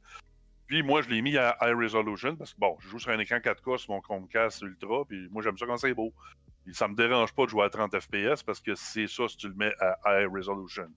Puis 0.68 0.82
moi, 0.82 1.02
je 1.02 1.10
l'ai 1.10 1.22
mis 1.22 1.38
à 1.38 1.58
high 1.62 1.76
resolution 1.76 2.36
parce 2.36 2.54
que 2.54 2.60
bon, 2.60 2.78
je 2.80 2.88
joue 2.88 3.00
sur 3.00 3.12
un 3.12 3.20
écran 3.20 3.38
4K 3.38 3.78
sur 3.78 3.94
mon 3.94 4.02
Chromecast 4.02 4.62
Ultra, 4.62 5.06
puis 5.06 5.28
moi, 5.30 5.44
j'aime 5.44 5.58
ça 5.58 5.66
quand 5.66 5.78
c'est 5.78 5.94
beau. 5.94 6.14
Puis 6.64 6.74
ça 6.74 6.88
me 6.88 6.96
dérange 6.96 7.34
pas 7.34 7.44
de 7.46 7.50
jouer 7.50 7.66
à 7.66 7.70
30 7.70 8.00
FPS 8.00 8.44
parce 8.44 8.62
que 8.62 8.74
c'est 8.76 9.08
ça 9.08 9.28
si 9.28 9.38
tu 9.38 9.50
le 9.50 9.56
mets 9.56 9.74
à 9.80 9.98
high 10.06 10.30
resolution. 10.32 10.90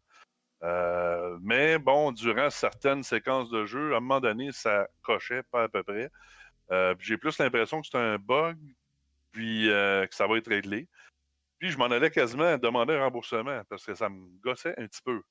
Euh, 0.62 1.38
mais 1.43 1.78
bon, 1.78 2.12
durant 2.12 2.51
certaines 2.51 3.03
séquences 3.03 3.51
de 3.51 3.66
jeu, 3.66 3.95
à 3.95 3.97
un 3.97 4.01
moment 4.01 4.20
donné, 4.20 4.53
ça 4.53 4.86
cochait 5.03 5.43
pas 5.51 5.64
à 5.64 5.68
peu 5.68 5.82
près. 5.82 6.11
Euh, 6.70 6.95
j'ai 7.01 7.16
plus 7.16 7.38
l'impression 7.38 7.80
que 7.80 7.88
c'est 7.90 7.99
un 7.99 8.16
bug, 8.18 8.57
puis 9.32 9.66
que 9.66 10.09
ça 10.14 10.26
va 10.26 10.38
être 10.38 10.49
réglé. 10.49 10.88
Puis 11.59 11.70
je 11.70 11.78
m'en 11.78 11.86
allais 11.86 12.11
quasiment 12.11 12.59
demander 12.59 12.95
un 12.95 13.05
remboursement 13.05 13.62
parce 13.68 13.84
que 13.84 13.95
ça 13.95 14.09
me 14.09 14.28
gossait 14.40 14.74
un 14.78 14.86
petit 14.86 15.03
peu. 15.03 15.22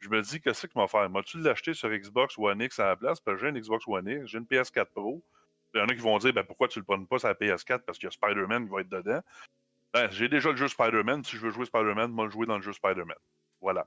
Je 0.00 0.08
me 0.08 0.22
dis, 0.22 0.40
qu'est-ce 0.40 0.66
qu'il 0.66 0.80
m'a 0.80 0.88
fait? 0.88 1.08
M'as-tu 1.08 1.38
l'acheter 1.40 1.74
sur 1.74 1.90
Xbox 1.90 2.38
One 2.38 2.62
X 2.62 2.78
à 2.78 2.86
la 2.86 2.96
place? 2.96 3.20
Parce 3.20 3.36
que 3.36 3.42
j'ai 3.42 3.50
une 3.50 3.60
Xbox 3.60 3.86
One 3.86 4.08
X, 4.08 4.26
j'ai 4.26 4.38
une 4.38 4.44
PS4 4.44 4.86
Pro. 4.86 5.22
Il 5.74 5.78
y 5.78 5.82
en 5.82 5.86
a 5.86 5.94
qui 5.94 6.00
vont 6.00 6.18
dire, 6.18 6.32
ben, 6.32 6.42
pourquoi 6.42 6.68
tu 6.68 6.78
le 6.78 6.84
prends 6.84 7.04
pas 7.04 7.18
sur 7.18 7.28
la 7.28 7.34
PS4 7.34 7.80
parce 7.80 7.98
qu'il 7.98 8.06
y 8.06 8.08
a 8.08 8.10
Spider-Man 8.10 8.66
qui 8.66 8.72
va 8.72 8.80
être 8.80 8.88
dedans. 8.88 9.20
Ben, 9.92 10.10
j'ai 10.10 10.28
déjà 10.28 10.50
le 10.50 10.56
jeu 10.56 10.68
Spider-Man. 10.68 11.22
Si 11.24 11.36
je 11.36 11.42
veux 11.42 11.50
jouer 11.50 11.66
Spider-Man, 11.66 12.10
moi, 12.10 12.24
le 12.24 12.30
jouer 12.30 12.46
dans 12.46 12.56
le 12.56 12.62
jeu 12.62 12.72
Spider-Man. 12.72 13.16
Voilà. 13.60 13.86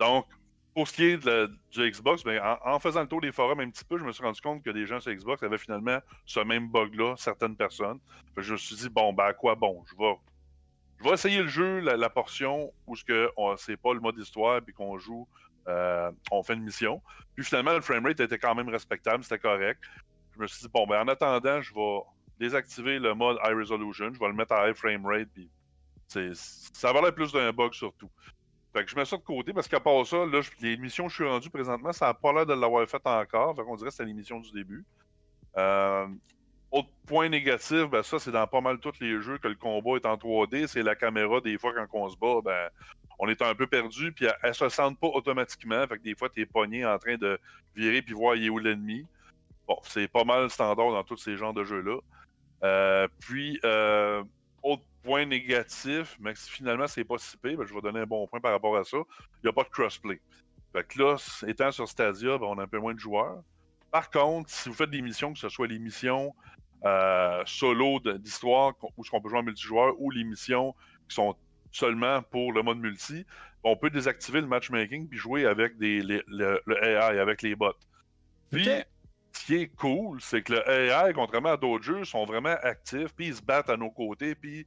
Donc, 0.00 0.26
pour 0.74 0.88
ce 0.88 0.94
qui 0.94 1.04
est 1.04 1.18
du 1.18 1.90
Xbox, 1.90 2.24
ben, 2.24 2.40
en, 2.64 2.78
faisant 2.78 3.02
le 3.02 3.08
tour 3.08 3.20
des 3.20 3.30
forums 3.30 3.60
un 3.60 3.70
petit 3.70 3.84
peu, 3.84 3.98
je 3.98 4.04
me 4.04 4.12
suis 4.12 4.24
rendu 4.24 4.40
compte 4.40 4.62
que 4.62 4.70
des 4.70 4.86
gens 4.86 5.00
sur 5.00 5.12
Xbox 5.12 5.42
avaient 5.42 5.58
finalement 5.58 5.98
ce 6.24 6.40
même 6.40 6.68
bug-là, 6.68 7.14
certaines 7.18 7.56
personnes. 7.56 8.00
je 8.38 8.52
me 8.52 8.56
suis 8.56 8.76
dit, 8.76 8.88
bon, 8.88 9.12
ben, 9.12 9.26
à 9.26 9.34
quoi 9.34 9.54
bon? 9.54 9.84
Je 9.90 9.96
vais 9.96 10.14
je 11.02 11.08
vais 11.08 11.14
essayer 11.14 11.42
le 11.42 11.48
jeu, 11.48 11.80
la, 11.80 12.10
portion 12.10 12.72
où 12.86 12.94
ce 12.94 13.04
que 13.04 13.30
c'est 13.56 13.76
pas 13.76 13.92
le 13.92 14.00
mode 14.00 14.16
histoire 14.18 14.62
puis 14.62 14.72
qu'on 14.72 14.98
joue, 14.98 15.26
euh, 15.68 16.10
on 16.30 16.42
fait 16.42 16.54
une 16.54 16.62
mission. 16.62 17.02
Puis 17.34 17.44
finalement, 17.44 17.72
le 17.72 17.80
framerate 17.80 18.20
était 18.20 18.38
quand 18.38 18.54
même 18.54 18.68
respectable, 18.68 19.24
c'était 19.24 19.38
correct. 19.38 19.80
Je 20.34 20.40
me 20.40 20.46
suis 20.46 20.62
dit, 20.62 20.70
bon, 20.72 20.86
ben 20.86 21.02
en 21.02 21.08
attendant, 21.08 21.60
je 21.60 21.74
vais 21.74 22.00
désactiver 22.38 22.98
le 22.98 23.14
mode 23.14 23.38
High 23.44 23.56
Resolution, 23.56 24.12
je 24.12 24.18
vais 24.18 24.28
le 24.28 24.34
mettre 24.34 24.52
à 24.52 24.68
High 24.68 24.74
Framerate, 24.74 25.28
puis 25.34 25.50
ça 26.34 26.92
va 26.92 27.00
l'air 27.00 27.14
plus 27.14 27.32
d'un 27.32 27.52
bug 27.52 27.72
surtout. 27.72 28.10
Je 28.74 28.96
mets 28.96 29.04
ça 29.04 29.16
de 29.16 29.22
côté 29.22 29.52
parce 29.52 29.68
qu'à 29.68 29.80
part 29.80 30.06
ça, 30.06 30.24
les 30.60 30.76
missions 30.76 31.04
que 31.04 31.10
je 31.10 31.16
suis 31.16 31.28
rendu 31.28 31.50
présentement, 31.50 31.92
ça 31.92 32.06
n'a 32.06 32.14
pas 32.14 32.32
l'air 32.32 32.46
de 32.46 32.54
l'avoir 32.54 32.86
fait 32.88 33.04
encore. 33.06 33.54
Fait 33.54 33.62
qu'on 33.62 33.76
dirait 33.76 33.90
que 33.90 33.94
c'était 33.94 34.06
l'émission 34.06 34.40
du 34.40 34.50
début. 34.52 34.84
Euh, 35.58 36.06
autre 36.72 36.88
point 37.06 37.28
négatif, 37.28 37.90
ben 37.90 38.02
ça, 38.02 38.18
c'est 38.18 38.32
dans 38.32 38.46
pas 38.46 38.62
mal 38.62 38.78
tous 38.78 38.98
les 39.00 39.20
jeux 39.20 39.36
que 39.36 39.46
le 39.46 39.54
combat 39.54 39.96
est 39.96 40.06
en 40.06 40.16
3D. 40.16 40.66
C'est 40.66 40.82
la 40.82 40.96
caméra, 40.96 41.40
des 41.40 41.58
fois, 41.58 41.72
quand 41.74 41.86
on 41.92 42.08
se 42.08 42.16
bat, 42.16 42.40
ben, 42.42 42.70
on 43.18 43.28
est 43.28 43.42
un 43.42 43.54
peu 43.54 43.66
perdu, 43.66 44.10
puis 44.10 44.26
elle, 44.42 44.54
se 44.54 44.68
sent 44.70 44.96
pas 44.98 45.08
automatiquement. 45.08 45.86
Fait 45.86 45.98
que 45.98 46.02
des 46.02 46.14
fois, 46.14 46.30
tu 46.30 46.40
es 46.40 46.46
pogné 46.46 46.84
en 46.86 46.98
train 46.98 47.16
de 47.16 47.38
virer 47.76 48.00
puis 48.00 48.14
voir 48.14 48.36
il 48.36 48.46
est 48.46 48.48
où 48.48 48.58
l'ennemi. 48.58 49.06
Bon, 49.68 49.76
c'est 49.82 50.08
pas 50.08 50.24
mal 50.24 50.48
standard 50.50 50.92
dans 50.92 51.04
tous 51.04 51.18
ces 51.18 51.36
genres 51.36 51.52
de 51.52 51.62
jeux-là. 51.62 51.98
Euh, 52.64 53.06
puis, 53.20 53.60
euh, 53.64 54.24
autre 54.62 54.82
point 55.02 55.26
négatif, 55.26 56.16
mais 56.20 56.34
finalement, 56.34 56.86
c'est 56.86 57.04
pas 57.04 57.18
si 57.18 57.36
pire, 57.36 57.58
ben, 57.58 57.66
je 57.66 57.74
vais 57.74 57.82
donner 57.82 58.00
un 58.00 58.06
bon 58.06 58.26
point 58.26 58.40
par 58.40 58.52
rapport 58.52 58.76
à 58.78 58.84
ça. 58.84 58.96
Il 58.96 59.44
n'y 59.44 59.50
a 59.50 59.52
pas 59.52 59.64
de 59.64 59.68
crossplay. 59.68 60.20
Fait 60.72 60.84
que 60.84 60.98
là, 60.98 61.16
étant 61.46 61.70
sur 61.70 61.86
Stadia, 61.86 62.38
ben, 62.38 62.46
on 62.46 62.58
a 62.58 62.62
un 62.62 62.66
peu 62.66 62.78
moins 62.78 62.94
de 62.94 62.98
joueurs. 62.98 63.42
Par 63.90 64.10
contre, 64.10 64.48
si 64.48 64.70
vous 64.70 64.74
faites 64.74 64.90
des 64.90 65.02
missions, 65.02 65.34
que 65.34 65.38
ce 65.38 65.50
soit 65.50 65.66
les 65.66 65.78
missions 65.78 66.34
euh, 66.84 67.42
solo 67.46 68.00
d'histoire 68.00 68.74
où 68.82 69.04
on 69.12 69.20
peut 69.20 69.28
jouer 69.28 69.38
en 69.38 69.42
multijoueur 69.42 69.94
ou 69.98 70.10
les 70.10 70.24
missions 70.24 70.74
qui 71.08 71.14
sont 71.14 71.36
seulement 71.70 72.22
pour 72.22 72.52
le 72.52 72.62
mode 72.62 72.78
multi, 72.78 73.24
on 73.64 73.76
peut 73.76 73.90
désactiver 73.90 74.40
le 74.40 74.46
matchmaking 74.46 75.08
puis 75.08 75.18
jouer 75.18 75.46
avec 75.46 75.78
des, 75.78 76.02
le, 76.02 76.60
AI, 76.82 77.18
avec 77.18 77.42
les 77.42 77.54
bots. 77.54 77.72
Puis, 78.50 78.68
ce 79.32 79.46
qui 79.46 79.54
est 79.54 79.68
cool, 79.76 80.20
c'est 80.20 80.42
que 80.42 80.52
le 80.52 80.68
AI, 80.68 81.12
contrairement 81.14 81.52
à 81.52 81.56
d'autres 81.56 81.84
jeux, 81.84 82.04
sont 82.04 82.24
vraiment 82.24 82.56
actifs, 82.62 83.14
puis 83.14 83.28
ils 83.28 83.36
se 83.36 83.42
battent 83.42 83.70
à 83.70 83.76
nos 83.76 83.90
côtés, 83.90 84.34
puis 84.34 84.66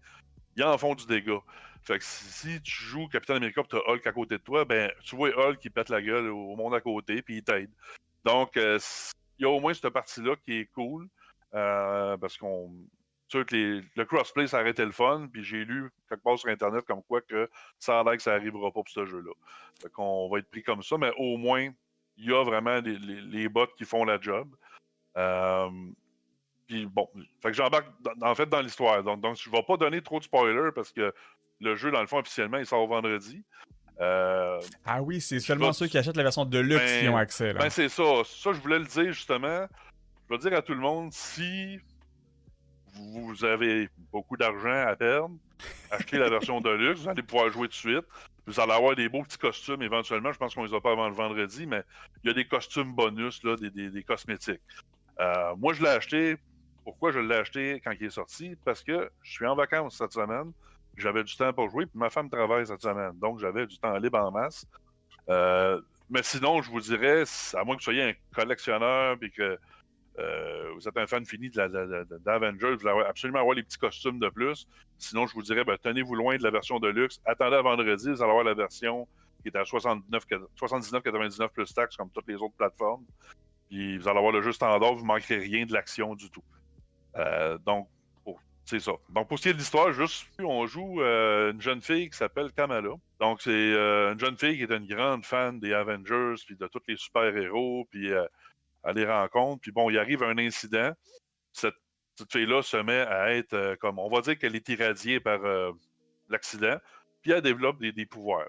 ils 0.56 0.64
en 0.64 0.78
font 0.78 0.96
du 0.96 1.06
dégât. 1.06 1.42
Fait 1.84 2.00
que 2.00 2.04
si, 2.04 2.60
tu 2.64 2.72
joues 2.72 3.08
Captain 3.08 3.36
America 3.36 3.62
et 3.62 3.68
tu 3.68 3.76
as 3.76 3.88
Hulk 3.88 4.08
à 4.08 4.12
côté 4.12 4.38
de 4.38 4.44
toi, 4.44 4.66
ben 4.66 4.92
tu 5.04 5.16
vois 5.16 5.30
Hulk 5.30 5.60
qui 5.60 5.70
pète 5.70 5.90
la 5.90 6.02
gueule 6.02 6.28
au 6.30 6.56
monde 6.56 6.74
à 6.74 6.82
côté, 6.82 7.22
puis 7.22 7.38
il 7.38 7.44
t'aide. 7.44 7.70
Donc, 8.24 8.58
euh, 8.58 8.80
il 9.38 9.44
y 9.44 9.46
a 9.46 9.50
au 9.50 9.60
moins 9.60 9.74
cette 9.74 9.90
partie-là 9.90 10.36
qui 10.44 10.62
est 10.62 10.66
cool. 10.74 11.08
Euh, 11.56 12.18
parce 12.18 12.38
qu'on. 12.38 12.72
Sûr 13.28 13.44
que 13.44 13.82
le 13.96 14.06
crossplay, 14.06 14.46
ça 14.46 14.60
arrêtait 14.60 14.86
le 14.86 14.92
fun, 14.92 15.28
puis 15.34 15.44
j'ai 15.44 15.66
lu 15.66 15.92
quelque 16.08 16.22
part 16.22 16.38
sur 16.38 16.48
Internet 16.50 16.86
comme 16.86 17.02
quoi 17.02 17.22
que 17.22 17.50
ça 17.80 18.00
a 18.00 18.04
l'air 18.04 18.18
que 18.18 18.22
ça 18.22 18.38
n'arrivera 18.38 18.68
pas 18.68 18.84
pour 18.84 18.88
ce 18.88 19.04
jeu-là. 19.04 19.32
Fait 19.82 19.90
qu'on 19.90 20.30
va 20.30 20.38
être 20.38 20.50
pris 20.52 20.62
comme 20.62 20.84
ça, 20.84 20.96
mais 21.00 21.12
au 21.18 21.36
moins, 21.38 21.72
il 22.18 22.30
y 22.30 22.32
a 22.32 22.44
vraiment 22.44 22.80
les, 22.82 23.50
bots 23.50 23.66
qui 23.78 23.84
font 23.84 24.06
la 24.06 24.22
job. 24.22 24.48
Euh, 25.18 25.70
puis 26.68 26.86
bon, 26.86 27.10
fait 27.42 27.50
que 27.50 27.54
j'embarque 27.54 27.88
en 28.22 28.36
fait 28.36 28.48
dans 28.48 28.62
l'histoire. 28.62 29.04
Donc, 29.04 29.22
donc, 29.22 29.38
je 29.38 29.50
ne 29.50 29.56
vais 29.56 29.64
pas 29.64 29.78
donner 29.78 30.04
trop 30.04 30.20
de 30.20 30.26
spoilers 30.26 30.72
parce 30.74 30.92
que 30.92 31.12
le 31.62 31.76
jeu, 31.76 31.90
dans 31.90 32.02
le 32.02 32.08
fond, 32.08 32.20
officiellement, 32.20 32.58
il 32.58 32.66
sort 32.68 32.86
vendredi. 32.86 33.44
Euh, 34.02 34.60
ah 34.86 35.02
oui, 35.02 35.20
c'est 35.20 35.40
seulement 35.40 35.74
ceux 35.74 35.88
qui 35.88 35.98
achètent 35.98 36.18
la 36.18 36.24
version 36.24 36.46
de 36.46 36.60
luxe 36.60 37.00
qui 37.00 37.06
ben, 37.06 37.14
ont 37.14 37.18
accès. 37.18 37.54
Ben 37.54 37.70
c'est 37.72 37.90
ça. 37.90 38.04
Ça, 38.24 38.54
je 38.54 38.60
voulais 38.60 38.80
le 38.80 38.86
dire 38.86 39.12
justement 39.14 39.68
je 40.28 40.34
vais 40.34 40.40
dire 40.40 40.58
à 40.58 40.62
tout 40.62 40.74
le 40.74 40.80
monde, 40.80 41.12
si 41.12 41.80
vous 42.96 43.44
avez 43.44 43.90
beaucoup 44.12 44.38
d'argent 44.38 44.88
à 44.88 44.96
perdre, 44.96 45.36
achetez 45.92 46.18
la 46.18 46.30
version 46.30 46.62
de 46.62 46.70
luxe, 46.70 47.02
vous 47.02 47.10
allez 47.10 47.24
pouvoir 47.24 47.50
jouer 47.52 47.68
tout 47.68 47.74
de 47.74 47.74
suite. 47.74 48.06
Vous 48.48 48.60
allez 48.60 48.74
avoir 48.74 48.96
des 48.96 49.10
beaux 49.10 49.24
petits 49.24 49.38
costumes 49.38 49.82
éventuellement. 49.82 50.32
Je 50.32 50.38
pense 50.38 50.54
qu'on 50.54 50.64
les 50.64 50.74
a 50.74 50.80
pas 50.80 50.92
avant 50.92 51.10
le 51.10 51.16
vendredi, 51.16 51.66
mais 51.66 51.84
il 52.24 52.28
y 52.28 52.30
a 52.30 52.34
des 52.34 52.46
costumes 52.48 52.94
bonus, 52.94 53.44
là, 53.44 53.56
des, 53.56 54.04
cosmétiques. 54.04 54.62
Euh, 55.20 55.56
moi, 55.58 55.74
je 55.74 55.82
l'ai 55.82 55.90
acheté. 55.90 56.38
Pourquoi 56.84 57.12
je 57.12 57.20
l'ai 57.20 57.36
acheté 57.36 57.82
quand 57.84 57.92
il 58.00 58.06
est 58.06 58.12
sorti? 58.12 58.56
Parce 58.64 58.84
que 58.84 59.10
je 59.24 59.32
suis 59.32 59.48
en 59.48 59.56
vacances 59.56 59.98
cette 59.98 60.14
semaine. 60.14 60.52
J'avais 60.96 61.24
du 61.24 61.36
temps 61.36 61.52
pour 61.54 61.70
jouer, 61.70 61.88
puis 61.88 61.98
ma 61.98 62.10
femme 62.10 62.30
travaille 62.30 62.68
cette 62.68 62.82
semaine. 62.82 63.14
Donc, 63.20 63.40
j'avais 63.40 63.66
du 63.66 63.78
temps 63.80 63.98
libre 63.98 64.20
en 64.20 64.32
masse. 64.32 64.66
Euh, 65.30 65.82
mais 66.10 66.22
sinon, 66.22 66.62
je 66.62 66.70
vous 66.70 66.82
dirais, 66.82 67.24
à 67.56 67.64
moins 67.64 67.76
que 67.76 67.82
vous 67.82 67.86
soyez 67.86 68.04
un 68.04 68.14
collectionneur 68.34 69.18
et 69.22 69.30
que 69.32 69.58
euh, 70.18 70.72
vous 70.76 70.88
êtes 70.88 70.98
un 70.98 71.08
fan 71.08 71.26
fini 71.26 71.50
d'Avengers, 71.50 72.76
vous 72.76 72.88
allez 72.88 73.02
absolument 73.06 73.40
avoir 73.40 73.56
les 73.56 73.64
petits 73.64 73.78
costumes 73.78 74.20
de 74.20 74.30
plus. 74.30 74.68
Sinon, 74.98 75.28
je 75.28 75.34
vous 75.34 75.42
dirais, 75.42 75.64
ben, 75.66 75.78
tenez-vous 75.82 76.16
loin 76.16 76.38
de 76.38 76.44
la 76.44 76.52
version 76.52 76.80
de 76.80 76.88
luxe. 76.88 77.20
Attendez 77.26 77.58
à 77.58 77.62
vendredi, 77.62 78.10
vous 78.10 78.22
allez 78.22 78.32
avoir 78.32 78.44
la 78.44 78.54
version 78.54 79.08
qui 79.42 79.50
est 79.50 79.58
à 79.58 79.64
79,99 79.64 81.50
plus 81.50 81.74
taxes, 81.74 81.98
comme 81.98 82.10
toutes 82.10 82.28
les 82.28 82.36
autres 82.36 82.56
plateformes. 82.58 83.06
Puis 83.70 83.98
vous 83.98 84.08
allez 84.08 84.18
avoir 84.18 84.32
le 84.32 84.42
jeu 84.42 84.54
standard, 84.54 84.94
vous 84.94 85.02
ne 85.02 85.08
manquerez 85.08 85.38
rien 85.38 85.66
de 85.66 85.74
l'action 85.74 86.16
du 86.16 86.30
tout. 86.30 86.44
Euh, 87.18 87.58
donc, 87.66 87.88
c'est 88.64 88.80
ça. 88.80 88.94
Donc, 89.10 89.28
pour 89.28 89.38
ce 89.38 89.44
qui 89.44 89.50
est 89.50 89.54
de 89.54 89.60
l'histoire, 89.60 89.92
juste, 89.94 90.26
on 90.40 90.66
joue 90.66 91.00
euh, 91.02 91.52
une 91.52 91.62
jeune 91.62 91.84
fille 91.84 92.10
qui 92.10 92.18
s'appelle 92.18 92.52
Kamala. 92.52 92.96
Donc, 93.20 93.42
c'est 93.42 93.52
une 93.52 94.20
jeune 94.20 94.38
fille 94.38 94.58
qui 94.58 94.64
est 94.64 94.76
une 94.76 94.88
grande 94.88 95.24
fan 95.24 95.60
des 95.60 95.74
Avengers, 95.74 96.36
puis 96.46 96.56
de 96.56 96.66
tous 96.68 96.82
les 96.88 96.98
super-héros, 96.98 97.88
puis 97.92 98.12
elle 98.86 98.96
les 98.96 99.06
rencontre. 99.06 99.62
Puis 99.62 99.72
bon, 99.72 99.90
il 99.90 99.98
arrive 99.98 100.24
un 100.24 100.38
incident. 100.38 100.92
Cette, 101.52 101.76
fille-là 102.32 102.62
se 102.62 102.78
met 102.78 103.02
à 103.02 103.34
être 103.34 103.54
euh, 103.54 103.76
comme, 103.76 104.00
on 104.00 104.10
va 104.10 104.22
dire 104.22 104.38
qu'elle 104.38 104.56
est 104.56 104.70
irradiée 104.70 105.20
par 105.20 105.44
euh, 105.44 105.74
l'accident, 106.30 106.78
puis 107.22 107.32
elle 107.32 107.42
développe 107.42 107.80
des, 107.82 108.06
pouvoirs. 108.06 108.48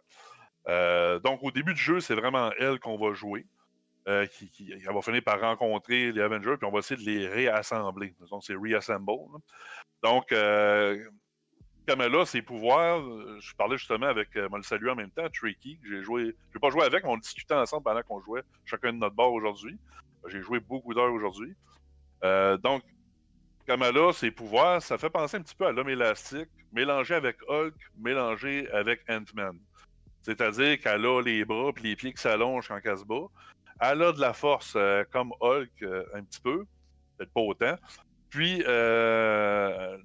Euh, 0.69 1.19
donc, 1.19 1.43
au 1.43 1.51
début 1.51 1.75
du 1.75 1.81
jeu, 1.81 1.99
c'est 1.99 2.15
vraiment 2.15 2.53
elle 2.61 2.79
qu'on 2.79 2.97
va 2.97 3.13
jouer. 3.13 3.45
qui, 4.31 4.73
elle 4.73 4.95
va 4.95 5.03
finir 5.03 5.23
par 5.25 5.41
rencontrer 5.41 6.13
les 6.13 6.21
Avengers, 6.21 6.57
puis 6.59 6.67
on 6.67 6.71
va 6.71 6.79
essayer 6.79 7.03
de 7.03 7.11
les 7.11 7.27
réassembler. 7.27 8.15
Donc, 8.31 8.45
c'est 8.45 8.55
reassemble. 8.55 9.11
Donc, 10.05 10.33
Kamala, 11.89 12.25
ses 12.25 12.43
pouvoirs, 12.43 13.03
je 13.41 13.55
parlais 13.57 13.79
justement 13.79 14.07
avec, 14.07 14.37
moi 14.37 14.59
le 14.59 14.65
saluer 14.65 14.91
en 14.91 14.97
même 14.97 15.11
temps, 15.11 15.29
Tricky, 15.29 15.79
que 15.79 15.89
j'ai 15.89 16.03
joué, 16.03 16.37
je 16.51 16.57
n'ai 16.57 16.61
pas 16.61 16.71
joué 16.71 16.85
avec, 16.85 17.03
mais 17.03 17.11
on 17.11 17.17
discutait 17.17 17.55
ensemble 17.55 17.83
pendant 17.83 18.03
qu'on 18.03 18.21
jouait 18.21 18.43
chacun 18.65 18.93
de 18.93 18.99
notre 18.99 19.17
bord 19.17 19.33
aujourd'hui. 19.33 19.77
J'ai 20.29 20.43
joué 20.43 20.61
beaucoup 20.61 20.95
d'heures 20.95 21.13
aujourd'hui. 21.13 21.55
Euh, 22.25 22.57
donc, 22.57 22.83
Kamala, 23.67 24.13
ses 24.13 24.31
pouvoirs, 24.31 24.83
ça 24.83 24.99
fait 24.99 25.11
penser 25.11 25.37
un 25.37 25.43
petit 25.43 25.55
peu 25.55 25.67
à 25.67 25.73
l'homme 25.73 25.89
élastique, 25.89 26.49
mélangé 26.73 27.15
avec 27.15 27.37
Hulk, 27.49 27.75
mélangé 27.99 28.71
avec 28.73 29.01
Ant-Man. 29.09 29.59
C'est-à-dire 30.23 30.81
qu'elle 30.81 31.07
a 31.07 31.21
les 31.21 31.45
bras 31.45 31.71
et 31.77 31.81
les 31.81 31.97
pieds 31.97 32.13
qui 32.13 32.21
s'allongent 32.21 32.69
quand 32.69 32.81
elle 32.83 32.99
se 32.99 33.05
bat. 33.05 33.27
Elle 33.81 34.03
a 34.03 34.13
de 34.13 34.21
la 34.21 34.33
force 34.33 34.75
euh, 34.77 35.05
comme 35.11 35.33
Hulk 35.41 35.71
euh, 35.83 36.05
un 36.15 36.23
petit 36.23 36.41
peu, 36.41 36.65
peut-être 37.17 37.33
pas 37.33 37.41
autant. 37.41 37.77
Puis, 38.31 38.61
elle 38.61 40.01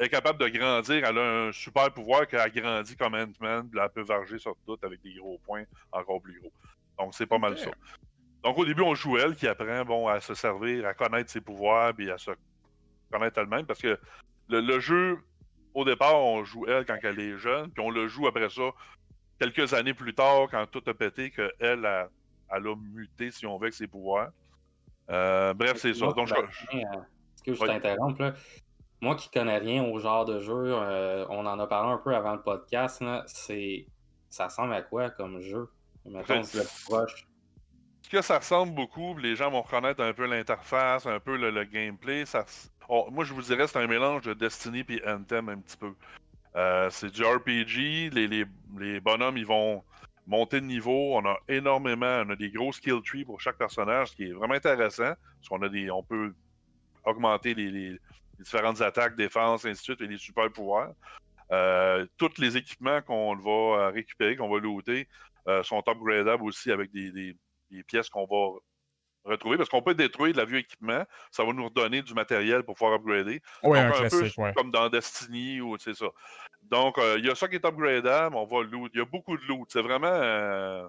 est 0.00 0.08
capable 0.08 0.40
de 0.40 0.48
grandir. 0.48 1.04
Elle 1.04 1.18
a 1.18 1.46
un 1.46 1.52
super 1.52 1.92
pouvoir 1.92 2.26
qu'elle 2.26 2.50
grandit 2.50 2.96
comme 2.96 3.14
Ant-Man. 3.14 3.70
Elle 3.72 3.88
peut 3.90 4.02
varger 4.02 4.38
sur 4.38 4.56
tout 4.66 4.78
avec 4.82 5.02
des 5.02 5.14
gros 5.14 5.38
points 5.44 5.64
encore 5.92 6.20
plus 6.20 6.40
gros. 6.40 6.52
Donc, 6.98 7.14
c'est 7.14 7.26
pas 7.26 7.38
mal 7.38 7.56
ça. 7.58 7.70
Donc, 8.46 8.58
au 8.58 8.64
début, 8.64 8.82
on 8.82 8.94
joue 8.94 9.18
elle 9.18 9.34
qui 9.34 9.48
apprend 9.48 9.84
bon, 9.84 10.06
à 10.06 10.20
se 10.20 10.32
servir, 10.34 10.86
à 10.86 10.94
connaître 10.94 11.28
ses 11.28 11.40
pouvoirs, 11.40 11.92
puis 11.92 12.08
à 12.12 12.16
se 12.16 12.30
connaître 13.10 13.40
elle-même. 13.40 13.66
Parce 13.66 13.80
que 13.80 13.98
le, 14.48 14.78
jeu, 14.78 15.18
au 15.74 15.84
départ, 15.84 16.16
on 16.16 16.44
joue 16.44 16.64
elle 16.68 16.86
quand 16.86 16.96
elle 17.02 17.18
est 17.18 17.36
jeune, 17.38 17.72
puis 17.72 17.84
on 17.84 17.90
le 17.90 18.06
joue 18.06 18.28
après 18.28 18.48
ça, 18.48 18.70
quelques 19.40 19.74
années 19.74 19.94
plus 19.94 20.14
tard, 20.14 20.46
quand 20.48 20.64
tout 20.70 20.82
a 20.86 20.94
pété, 20.94 21.32
qu'elle 21.32 21.84
a, 21.86 22.08
elle 22.52 22.68
a 22.68 22.76
muté, 22.76 23.32
si 23.32 23.46
on 23.46 23.58
veut, 23.58 23.64
avec 23.64 23.74
ses 23.74 23.88
pouvoirs. 23.88 24.30
Euh, 25.10 25.52
bref, 25.52 25.78
c'est 25.78 25.94
ça. 25.94 26.06
Donc, 26.12 26.28
je... 26.28 26.34
que 27.44 27.52
je 27.52 27.64
t'interromps, 27.64 28.16
là? 28.20 28.32
Moi 29.00 29.16
qui 29.16 29.28
connais 29.28 29.58
rien 29.58 29.82
au 29.82 29.98
genre 29.98 30.24
de 30.24 30.38
jeu, 30.38 30.54
euh, 30.54 31.26
on 31.30 31.44
en 31.46 31.58
a 31.58 31.66
parlé 31.66 31.92
un 31.92 31.98
peu 31.98 32.14
avant 32.14 32.34
le 32.34 32.42
podcast, 32.42 33.02
c'est 33.26 33.86
ça 34.30 34.44
ressemble 34.46 34.72
à 34.72 34.82
quoi 34.82 35.10
comme 35.10 35.40
jeu? 35.40 35.68
Mettons, 36.04 36.42
c'est 36.44 36.58
le 36.58 36.84
proche. 36.84 37.26
Ce 38.06 38.10
que 38.10 38.22
ça 38.22 38.38
ressemble 38.38 38.72
beaucoup, 38.72 39.18
les 39.18 39.34
gens 39.34 39.50
vont 39.50 39.62
reconnaître 39.62 40.00
un 40.00 40.12
peu 40.12 40.26
l'interface, 40.26 41.06
un 41.06 41.18
peu 41.18 41.36
le, 41.36 41.64
gameplay. 41.64 42.24
Ça, 42.24 42.46
moi, 42.88 43.24
je 43.24 43.34
vous 43.34 43.42
dirais, 43.42 43.66
c'est 43.66 43.80
un 43.80 43.88
mélange 43.88 44.22
de 44.22 44.32
Destiny 44.32 44.84
et 44.88 45.02
Anthem 45.08 45.48
un 45.48 45.58
petit 45.58 45.76
peu. 45.76 45.92
Euh, 46.54 46.88
c'est 46.88 47.10
du 47.10 47.24
RPG, 47.24 48.14
les, 48.14 48.28
les, 48.28 48.44
les, 48.78 49.00
bonhommes, 49.00 49.36
ils 49.36 49.44
vont 49.44 49.82
monter 50.24 50.60
de 50.60 50.66
niveau. 50.66 51.16
On 51.16 51.26
a 51.26 51.36
énormément, 51.48 52.22
on 52.24 52.30
a 52.30 52.36
des 52.36 52.48
gros 52.48 52.72
skill 52.72 53.02
trees 53.04 53.24
pour 53.24 53.40
chaque 53.40 53.58
personnage, 53.58 54.10
ce 54.10 54.14
qui 54.14 54.28
est 54.28 54.32
vraiment 54.32 54.54
intéressant. 54.54 55.14
Parce 55.40 55.48
qu'on 55.48 55.62
a 55.62 55.68
des, 55.68 55.90
on 55.90 56.04
peut 56.04 56.32
augmenter 57.04 57.54
les, 57.54 57.98
différentes 58.38 58.82
attaques, 58.82 59.16
défense, 59.16 59.64
ainsi 59.64 59.80
de 59.80 59.84
suite, 59.84 60.00
et 60.02 60.06
les 60.06 60.18
super 60.18 60.48
pouvoirs. 60.52 60.92
Euh, 61.50 62.06
tous 62.18 62.38
les 62.38 62.56
équipements 62.56 63.02
qu'on 63.02 63.34
va 63.34 63.90
récupérer, 63.90 64.36
qu'on 64.36 64.48
va 64.48 64.60
looter, 64.60 65.08
euh, 65.48 65.64
sont 65.64 65.82
upgradables 65.88 66.44
aussi 66.44 66.70
avec 66.70 66.92
des, 66.92 67.36
pièces 67.86 68.08
qu'on 68.08 68.26
va 68.26 68.58
retrouver 69.24 69.56
parce 69.56 69.68
qu'on 69.68 69.82
peut 69.82 69.94
détruire 69.94 70.32
de 70.32 70.38
la 70.38 70.44
vieux 70.44 70.58
équipement, 70.58 71.04
ça 71.30 71.44
va 71.44 71.52
nous 71.52 71.64
redonner 71.64 72.02
du 72.02 72.14
matériel 72.14 72.62
pour 72.62 72.76
pouvoir 72.76 72.94
upgrader. 72.94 73.42
Oui, 73.62 73.78
un, 73.78 73.90
classique, 73.90 74.34
peu 74.36 74.52
comme 74.54 74.70
dans 74.70 74.88
Destiny 74.88 75.60
ou 75.60 75.76
c'est 75.78 75.94
ça. 75.94 76.06
Donc, 76.70 76.98
euh, 76.98 77.16
il 77.18 77.26
y 77.26 77.30
a 77.30 77.34
ça 77.34 77.48
qui 77.48 77.56
est 77.56 77.64
upgradable, 77.64 78.36
on 78.36 78.44
va 78.44 78.62
loot. 78.62 78.90
Il 78.94 78.98
y 78.98 79.00
a 79.00 79.04
beaucoup 79.04 79.36
de 79.36 79.42
loot. 79.44 79.68
C'est 79.70 79.82
vraiment. 79.82 80.06
Euh, 80.10 80.86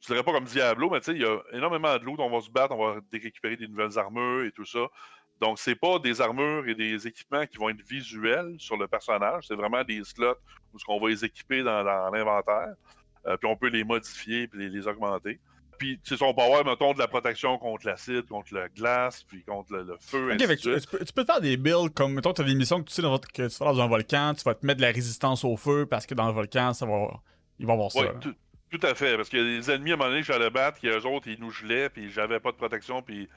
je 0.00 0.08
dirais 0.08 0.22
pas 0.22 0.32
comme 0.32 0.44
Diablo, 0.44 0.90
mais 0.90 1.00
tu 1.00 1.06
sais, 1.06 1.12
il 1.12 1.22
y 1.22 1.26
a 1.26 1.38
énormément 1.52 1.96
de 1.96 2.04
loot. 2.04 2.20
On 2.20 2.30
va 2.30 2.40
se 2.40 2.50
battre, 2.50 2.74
on 2.74 2.94
va 2.94 3.00
récupérer 3.12 3.56
des 3.56 3.68
nouvelles 3.68 3.98
armures 3.98 4.44
et 4.44 4.52
tout 4.52 4.66
ça. 4.66 4.86
Donc, 5.40 5.58
c'est 5.58 5.74
pas 5.74 5.98
des 5.98 6.20
armures 6.20 6.68
et 6.68 6.74
des 6.74 7.06
équipements 7.06 7.46
qui 7.46 7.56
vont 7.58 7.68
être 7.68 7.82
visuels 7.82 8.54
sur 8.58 8.76
le 8.76 8.86
personnage. 8.86 9.46
C'est 9.48 9.56
vraiment 9.56 9.82
des 9.82 10.04
slots 10.04 10.36
où 10.72 10.78
on 10.88 11.00
va 11.00 11.08
les 11.08 11.24
équiper 11.24 11.62
dans, 11.62 11.82
l'inventaire. 11.82 12.74
Euh, 13.26 13.36
puis 13.36 13.48
on 13.48 13.56
peut 13.56 13.68
les 13.68 13.84
modifier 13.84 14.42
et 14.42 14.48
les, 14.52 14.86
augmenter. 14.86 15.40
Puis, 15.84 16.00
tu 16.02 16.16
sais, 16.16 16.24
on 16.24 16.32
peut 16.32 16.40
avoir, 16.40 16.64
mettons, 16.64 16.94
de 16.94 16.98
la 16.98 17.08
protection 17.08 17.58
contre 17.58 17.86
l'acide, 17.86 18.26
contre 18.26 18.54
la 18.54 18.70
glace, 18.70 19.22
puis 19.22 19.42
contre 19.42 19.74
le, 19.74 19.96
feu. 20.00 20.34
Tu, 20.38 20.46
peux, 20.46 21.04
tu, 21.04 21.12
peux, 21.12 21.24
faire 21.26 21.42
des 21.42 21.58
builds 21.58 21.92
comme, 21.92 22.14
mettons, 22.14 22.32
tu 22.32 22.40
as 22.40 22.44
des 22.44 22.54
missions 22.54 22.82
que 22.82 22.88
tu 22.88 22.94
sais 22.94 23.02
dans 23.02 23.18
que 23.18 23.48
tu 23.48 23.58
vas 23.58 23.66
dans 23.66 23.82
un 23.82 23.86
volcan, 23.86 24.32
tu 24.34 24.44
vas 24.44 24.54
te 24.54 24.64
mettre 24.64 24.78
de 24.78 24.86
la 24.86 24.92
résistance 24.92 25.44
au 25.44 25.58
feu 25.58 25.84
parce 25.84 26.06
que 26.06 26.14
dans 26.14 26.26
le 26.26 26.32
volcan, 26.32 26.72
ça 26.72 26.86
va. 26.86 27.20
Il 27.58 27.66
va 27.66 27.74
avoir 27.74 27.92
ça. 27.92 28.00
tout, 28.18 28.34
tout, 28.70 28.86
à 28.86 28.94
fait. 28.94 29.14
Parce 29.16 29.28
qu'il 29.28 29.40
y 29.40 29.42
a 29.42 29.58
des 29.58 29.70
ennemis 29.70 29.90
à 29.90 29.94
un 29.94 29.96
moment 29.98 30.08
donné 30.08 30.22
que 30.22 30.26
j'allais 30.26 30.48
battre, 30.48 30.78
qui 30.78 30.86
eux 30.86 31.06
autres, 31.06 31.28
ils 31.28 31.38
nous 31.38 31.50
gelaient, 31.50 31.90
puis 31.90 32.10
j'avais 32.10 32.40
pas 32.40 32.52
de 32.52 32.56
protection, 32.56 33.02
puis 33.02 33.28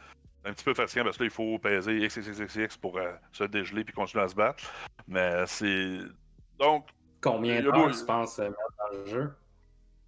un 0.45 0.53
petit 0.53 0.63
peu 0.63 0.73
fatigant 0.73 1.03
parce 1.03 1.17
que 1.17 1.23
là, 1.23 1.27
il 1.27 1.33
faut 1.33 1.59
peser 1.59 1.99
XXXX 1.99 2.77
pour 2.77 2.97
euh, 2.97 3.11
se 3.33 3.43
dégeler 3.43 3.83
puis 3.83 3.93
continuer 3.93 4.23
à 4.23 4.29
se 4.29 4.35
battre. 4.35 4.63
Mais 5.09 5.45
c'est. 5.47 5.97
Donc. 6.57 6.87
Combien 7.19 7.61
de 7.61 7.69
temps 7.71 7.91
tu 7.91 8.05
penses 8.05 8.39
euh, 8.39 8.43
mettre 8.43 8.73
dans 8.77 8.97
le 8.97 9.05
jeu? 9.05 9.33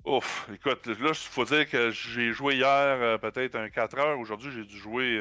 Ouf, 0.05 0.49
écoute, 0.53 0.87
là, 0.87 1.09
il 1.09 1.13
faut 1.13 1.45
dire 1.45 1.69
que 1.69 1.91
j'ai 1.91 2.31
joué 2.31 2.55
hier 2.55 2.67
euh, 2.67 3.17
peut-être 3.17 3.55
un 3.55 3.69
4 3.69 3.97
heures. 3.97 4.19
Aujourd'hui, 4.19 4.51
j'ai 4.51 4.63
dû 4.63 4.77
jouer 4.77 5.19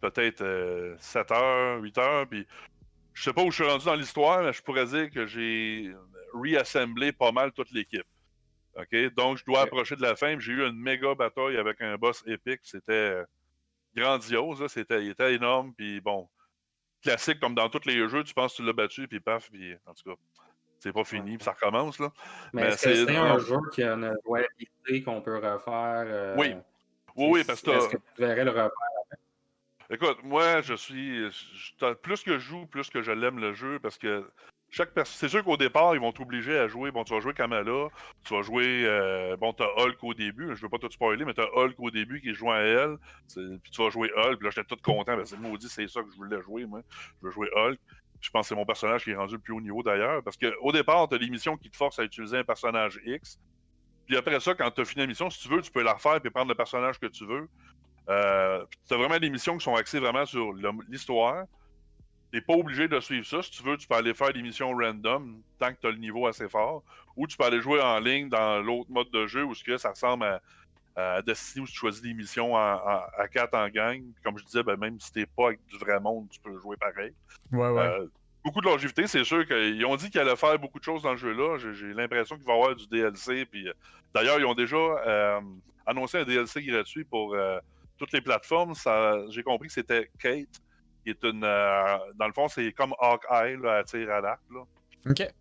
peut-être 0.00 0.96
7 0.98 1.30
heures, 1.30 1.82
8 1.82 1.98
heures. 1.98 2.26
Puis 2.28 2.46
je 3.14 3.22
sais 3.22 3.32
pas 3.32 3.42
où 3.42 3.50
je 3.50 3.62
suis 3.62 3.70
rendu 3.70 3.84
dans 3.86 3.94
l'histoire, 3.94 4.42
mais 4.42 4.52
je 4.52 4.62
pourrais 4.62 4.86
dire 4.86 5.10
que 5.10 5.26
j'ai 5.26 5.94
reassemblé 6.32 7.12
pas 7.12 7.32
mal 7.32 7.52
toute 7.52 7.70
l'équipe. 7.72 8.06
OK? 8.76 9.14
Donc, 9.14 9.38
je 9.38 9.44
dois 9.44 9.62
approcher 9.62 9.96
de 9.96 10.02
la 10.02 10.16
fin. 10.16 10.38
J'ai 10.38 10.52
eu 10.52 10.66
une 10.66 10.78
méga 10.78 11.14
bataille 11.14 11.56
avec 11.56 11.80
un 11.80 11.96
boss 11.96 12.22
épique. 12.26 12.60
C'était 12.62 13.22
grandiose. 13.96 14.66
C'était, 14.68 15.02
il 15.04 15.10
était 15.10 15.34
énorme. 15.34 15.72
Puis 15.74 16.00
bon, 16.00 16.28
classique 17.04 17.38
comme 17.38 17.54
dans 17.54 17.68
tous 17.68 17.86
les 17.86 18.08
jeux, 18.08 18.24
tu 18.24 18.34
penses 18.34 18.52
que 18.52 18.56
tu 18.56 18.66
l'as 18.66 18.72
battu, 18.72 19.06
puis 19.06 19.20
paf, 19.20 19.50
puis 19.50 19.74
en 19.86 19.94
tout 19.94 20.10
cas, 20.10 20.16
c'est 20.84 20.92
pas 20.92 21.04
fini, 21.04 21.38
puis 21.38 21.44
ça 21.44 21.52
recommence. 21.52 21.98
Là. 21.98 22.12
Mais, 22.52 22.70
c'est 22.76 23.08
un 23.16 23.38
jeu 23.38 23.56
qui 23.72 23.82
a 23.82 23.94
une 23.94 24.14
jouabilité 24.22 25.02
qu'on 25.02 25.22
peut 25.22 25.36
refaire. 25.36 26.04
Euh, 26.06 26.36
oui. 26.36 26.54
Oui, 27.16 27.28
oui, 27.30 27.44
parce 27.44 27.62
que. 27.62 27.70
Est-ce 27.70 27.88
que 27.88 27.96
tu 27.96 28.20
verrais 28.20 28.44
le 28.44 28.50
refaire? 28.50 28.70
Écoute, 29.88 30.18
moi, 30.22 30.60
je 30.60 30.74
suis. 30.74 31.26
plus 32.02 32.22
que 32.22 32.34
je 32.34 32.38
joue, 32.38 32.66
plus 32.66 32.90
que 32.90 33.00
je 33.00 33.12
l'aime 33.12 33.38
le 33.38 33.54
jeu, 33.54 33.78
parce 33.78 33.96
que 33.96 34.26
c'est 35.04 35.28
sûr 35.28 35.42
qu'au 35.44 35.56
départ, 35.56 35.94
ils 35.94 36.00
vont 36.00 36.12
t'obliger 36.12 36.58
à 36.58 36.68
jouer. 36.68 36.90
Bon, 36.90 37.04
tu 37.04 37.14
vas 37.14 37.20
jouer 37.20 37.32
Kamala, 37.32 37.88
tu 38.24 38.34
vas 38.34 38.42
jouer. 38.42 38.84
Euh, 38.84 39.36
bon, 39.36 39.54
t'as 39.54 39.68
Hulk 39.76 40.02
au 40.02 40.12
début, 40.12 40.54
je 40.54 40.62
veux 40.62 40.68
pas 40.68 40.78
tout 40.78 40.90
spoiler, 40.90 41.24
mais 41.24 41.32
t'as 41.32 41.46
Hulk 41.54 41.76
au 41.78 41.90
début 41.90 42.20
qui 42.20 42.34
joue 42.34 42.50
à 42.50 42.58
elle. 42.58 42.96
Puis 43.34 43.70
tu 43.70 43.82
vas 43.82 43.88
jouer 43.88 44.10
Hulk, 44.16 44.36
puis 44.38 44.44
là, 44.44 44.50
j'étais 44.54 44.66
tout 44.66 44.82
content. 44.82 45.16
Ben, 45.16 45.24
c'est 45.24 45.38
maudit, 45.38 45.68
c'est 45.68 45.88
ça 45.88 46.02
que 46.02 46.10
je 46.10 46.16
voulais 46.16 46.42
jouer, 46.42 46.66
moi. 46.66 46.82
Je 47.22 47.26
veux 47.26 47.32
jouer 47.32 47.48
Hulk. 47.54 47.78
Je 48.24 48.30
pense 48.30 48.46
que 48.46 48.48
c'est 48.48 48.54
mon 48.54 48.64
personnage 48.64 49.04
qui 49.04 49.10
est 49.10 49.16
rendu 49.16 49.34
le 49.34 49.38
plus 49.38 49.52
haut 49.52 49.60
niveau 49.60 49.82
d'ailleurs. 49.82 50.22
Parce 50.22 50.38
qu'au 50.38 50.72
départ, 50.72 51.06
t'as 51.08 51.18
des 51.18 51.28
missions 51.28 51.58
qui 51.58 51.68
te 51.68 51.76
forcent 51.76 51.98
à 51.98 52.04
utiliser 52.04 52.38
un 52.38 52.44
personnage 52.44 52.98
X. 53.04 53.38
Puis 54.06 54.16
après 54.16 54.40
ça, 54.40 54.54
quand 54.54 54.70
t'as 54.70 54.84
fini 54.86 55.02
la 55.02 55.06
mission, 55.06 55.28
si 55.28 55.42
tu 55.42 55.48
veux, 55.54 55.60
tu 55.60 55.70
peux 55.70 55.82
la 55.82 55.92
refaire 55.92 56.18
et 56.24 56.30
prendre 56.30 56.48
le 56.48 56.54
personnage 56.54 56.98
que 56.98 57.04
tu 57.04 57.26
veux. 57.26 57.46
Euh, 58.08 58.64
t'as 58.88 58.96
vraiment 58.96 59.18
des 59.18 59.28
missions 59.28 59.58
qui 59.58 59.64
sont 59.64 59.74
axées 59.74 60.00
vraiment 60.00 60.24
sur 60.24 60.54
l'histoire. 60.88 61.44
T'es 62.32 62.40
pas 62.40 62.54
obligé 62.54 62.88
de 62.88 62.98
suivre 62.98 63.26
ça. 63.26 63.42
Si 63.42 63.50
tu 63.50 63.62
veux, 63.62 63.76
tu 63.76 63.86
peux 63.86 63.94
aller 63.94 64.14
faire 64.14 64.32
des 64.32 64.40
missions 64.40 64.70
random 64.74 65.42
tant 65.58 65.74
que 65.74 65.80
tu 65.82 65.86
as 65.86 65.90
le 65.90 65.98
niveau 65.98 66.26
assez 66.26 66.48
fort. 66.48 66.82
Ou 67.16 67.26
tu 67.26 67.36
peux 67.36 67.44
aller 67.44 67.60
jouer 67.60 67.82
en 67.82 67.98
ligne 67.98 68.30
dans 68.30 68.62
l'autre 68.62 68.90
mode 68.90 69.10
de 69.10 69.26
jeu 69.26 69.44
où 69.44 69.54
ça 69.54 69.90
ressemble 69.90 70.24
à, 70.24 70.40
à, 70.96 71.22
Destiny 71.22 71.64
où 71.64 71.66
tu 71.66 71.74
choisis 71.74 72.02
des 72.02 72.14
missions 72.14 72.56
à 72.56 73.28
4 73.30 73.54
en 73.54 73.68
gang. 73.68 74.02
comme 74.22 74.38
je 74.38 74.44
disais, 74.44 74.62
ben, 74.62 74.76
même 74.76 74.98
si 75.00 75.12
t'es 75.12 75.26
pas 75.26 75.48
avec 75.48 75.64
du 75.66 75.78
vrai 75.78 76.00
monde, 76.00 76.28
tu 76.30 76.40
peux 76.40 76.58
jouer 76.58 76.76
pareil. 76.76 77.12
Ouais, 77.52 77.68
ouais. 77.68 77.82
Euh, 77.82 78.06
beaucoup 78.44 78.60
de 78.60 78.66
longévité, 78.66 79.06
c'est 79.06 79.24
sûr 79.24 79.46
qu'ils 79.46 79.84
ont 79.86 79.96
dit 79.96 80.10
qu'ils 80.10 80.20
allaient 80.20 80.36
faire 80.36 80.58
beaucoup 80.58 80.78
de 80.78 80.84
choses 80.84 81.02
dans 81.02 81.12
le 81.12 81.16
jeu-là. 81.16 81.58
J'ai 81.58 81.92
l'impression 81.94 82.36
qu'il 82.36 82.46
va 82.46 82.52
y 82.52 82.56
avoir 82.56 82.76
du 82.76 82.86
DLC. 82.86 83.46
Puis, 83.46 83.68
euh, 83.68 83.72
D'ailleurs, 84.14 84.38
ils 84.38 84.46
ont 84.46 84.54
déjà 84.54 84.76
euh, 84.76 85.40
annoncé 85.86 86.18
un 86.18 86.24
DLC 86.24 86.62
gratuit 86.62 87.04
pour 87.04 87.36
toutes 87.98 88.12
les 88.12 88.20
plateformes. 88.20 88.74
J'ai 89.30 89.42
compris 89.42 89.66
que 89.66 89.74
c'était 89.74 90.08
Kate 90.20 90.60
qui 91.04 91.10
est 91.10 91.24
une. 91.24 91.44
Euh, 91.44 91.98
dans 92.16 92.26
le 92.26 92.32
fond, 92.32 92.48
c'est 92.48 92.72
comme 92.72 92.94
Hawkeye 92.98 93.56
là, 93.62 93.76
à 93.76 93.84
tir 93.84 94.10
à 94.10 94.20
l'arc. 94.20 94.40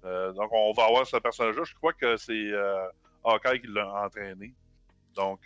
Euh, 0.06 0.34
donc, 0.34 0.50
on 0.52 0.74
va 0.74 0.86
avoir 0.86 1.08
ce 1.08 1.18
personnage-là. 1.18 1.64
Je 1.64 1.74
crois 1.76 1.94
que 1.94 2.18
c'est 2.18 2.52
euh, 2.52 2.86
Hawkeye 3.24 3.62
qui 3.62 3.68
l'a 3.68 3.88
entraîné. 4.04 4.54
Donc, 5.16 5.42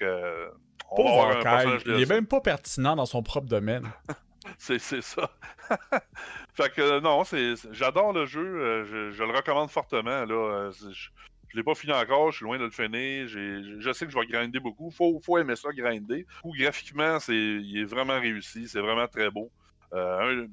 on 0.91 1.03
va 1.03 1.37
avoir. 1.39 1.79
Il 1.85 2.01
est 2.01 2.09
même 2.09 2.27
pas 2.27 2.41
pertinent 2.41 2.95
dans 2.95 3.05
son 3.05 3.23
propre 3.23 3.47
domaine. 3.47 3.89
c'est 4.57 4.79
ça. 4.79 5.29
fait 6.53 6.73
que 6.73 6.99
non, 6.99 7.23
j'adore 7.71 8.13
le 8.13 8.25
jeu. 8.25 8.85
Je, 8.85 9.23
le 9.23 9.35
recommande 9.35 9.69
fortement. 9.69 10.25
Là. 10.25 10.71
Je, 10.71 11.09
je 11.49 11.57
l'ai 11.57 11.63
pas 11.63 11.75
fini 11.75 11.93
encore, 11.93 12.31
je 12.31 12.37
suis 12.37 12.45
loin 12.45 12.57
de 12.57 12.65
le 12.65 12.69
finir. 12.69 13.27
Je 13.27 13.91
sais 13.93 14.05
que 14.05 14.11
je 14.11 14.17
vais 14.17 14.25
grinder 14.25 14.59
beaucoup. 14.59 14.91
Faut, 14.91 15.19
faut 15.23 15.37
aimer 15.37 15.55
ça, 15.55 15.69
grinder. 15.71 16.25
Ou 16.43 16.53
graphiquement, 16.53 17.19
c'est, 17.19 17.35
il 17.35 17.79
est 17.79 17.85
vraiment 17.85 18.19
réussi. 18.19 18.67
C'est 18.67 18.81
vraiment 18.81 19.07
très 19.07 19.29
beau. 19.29 19.49
Euh, 19.93 20.47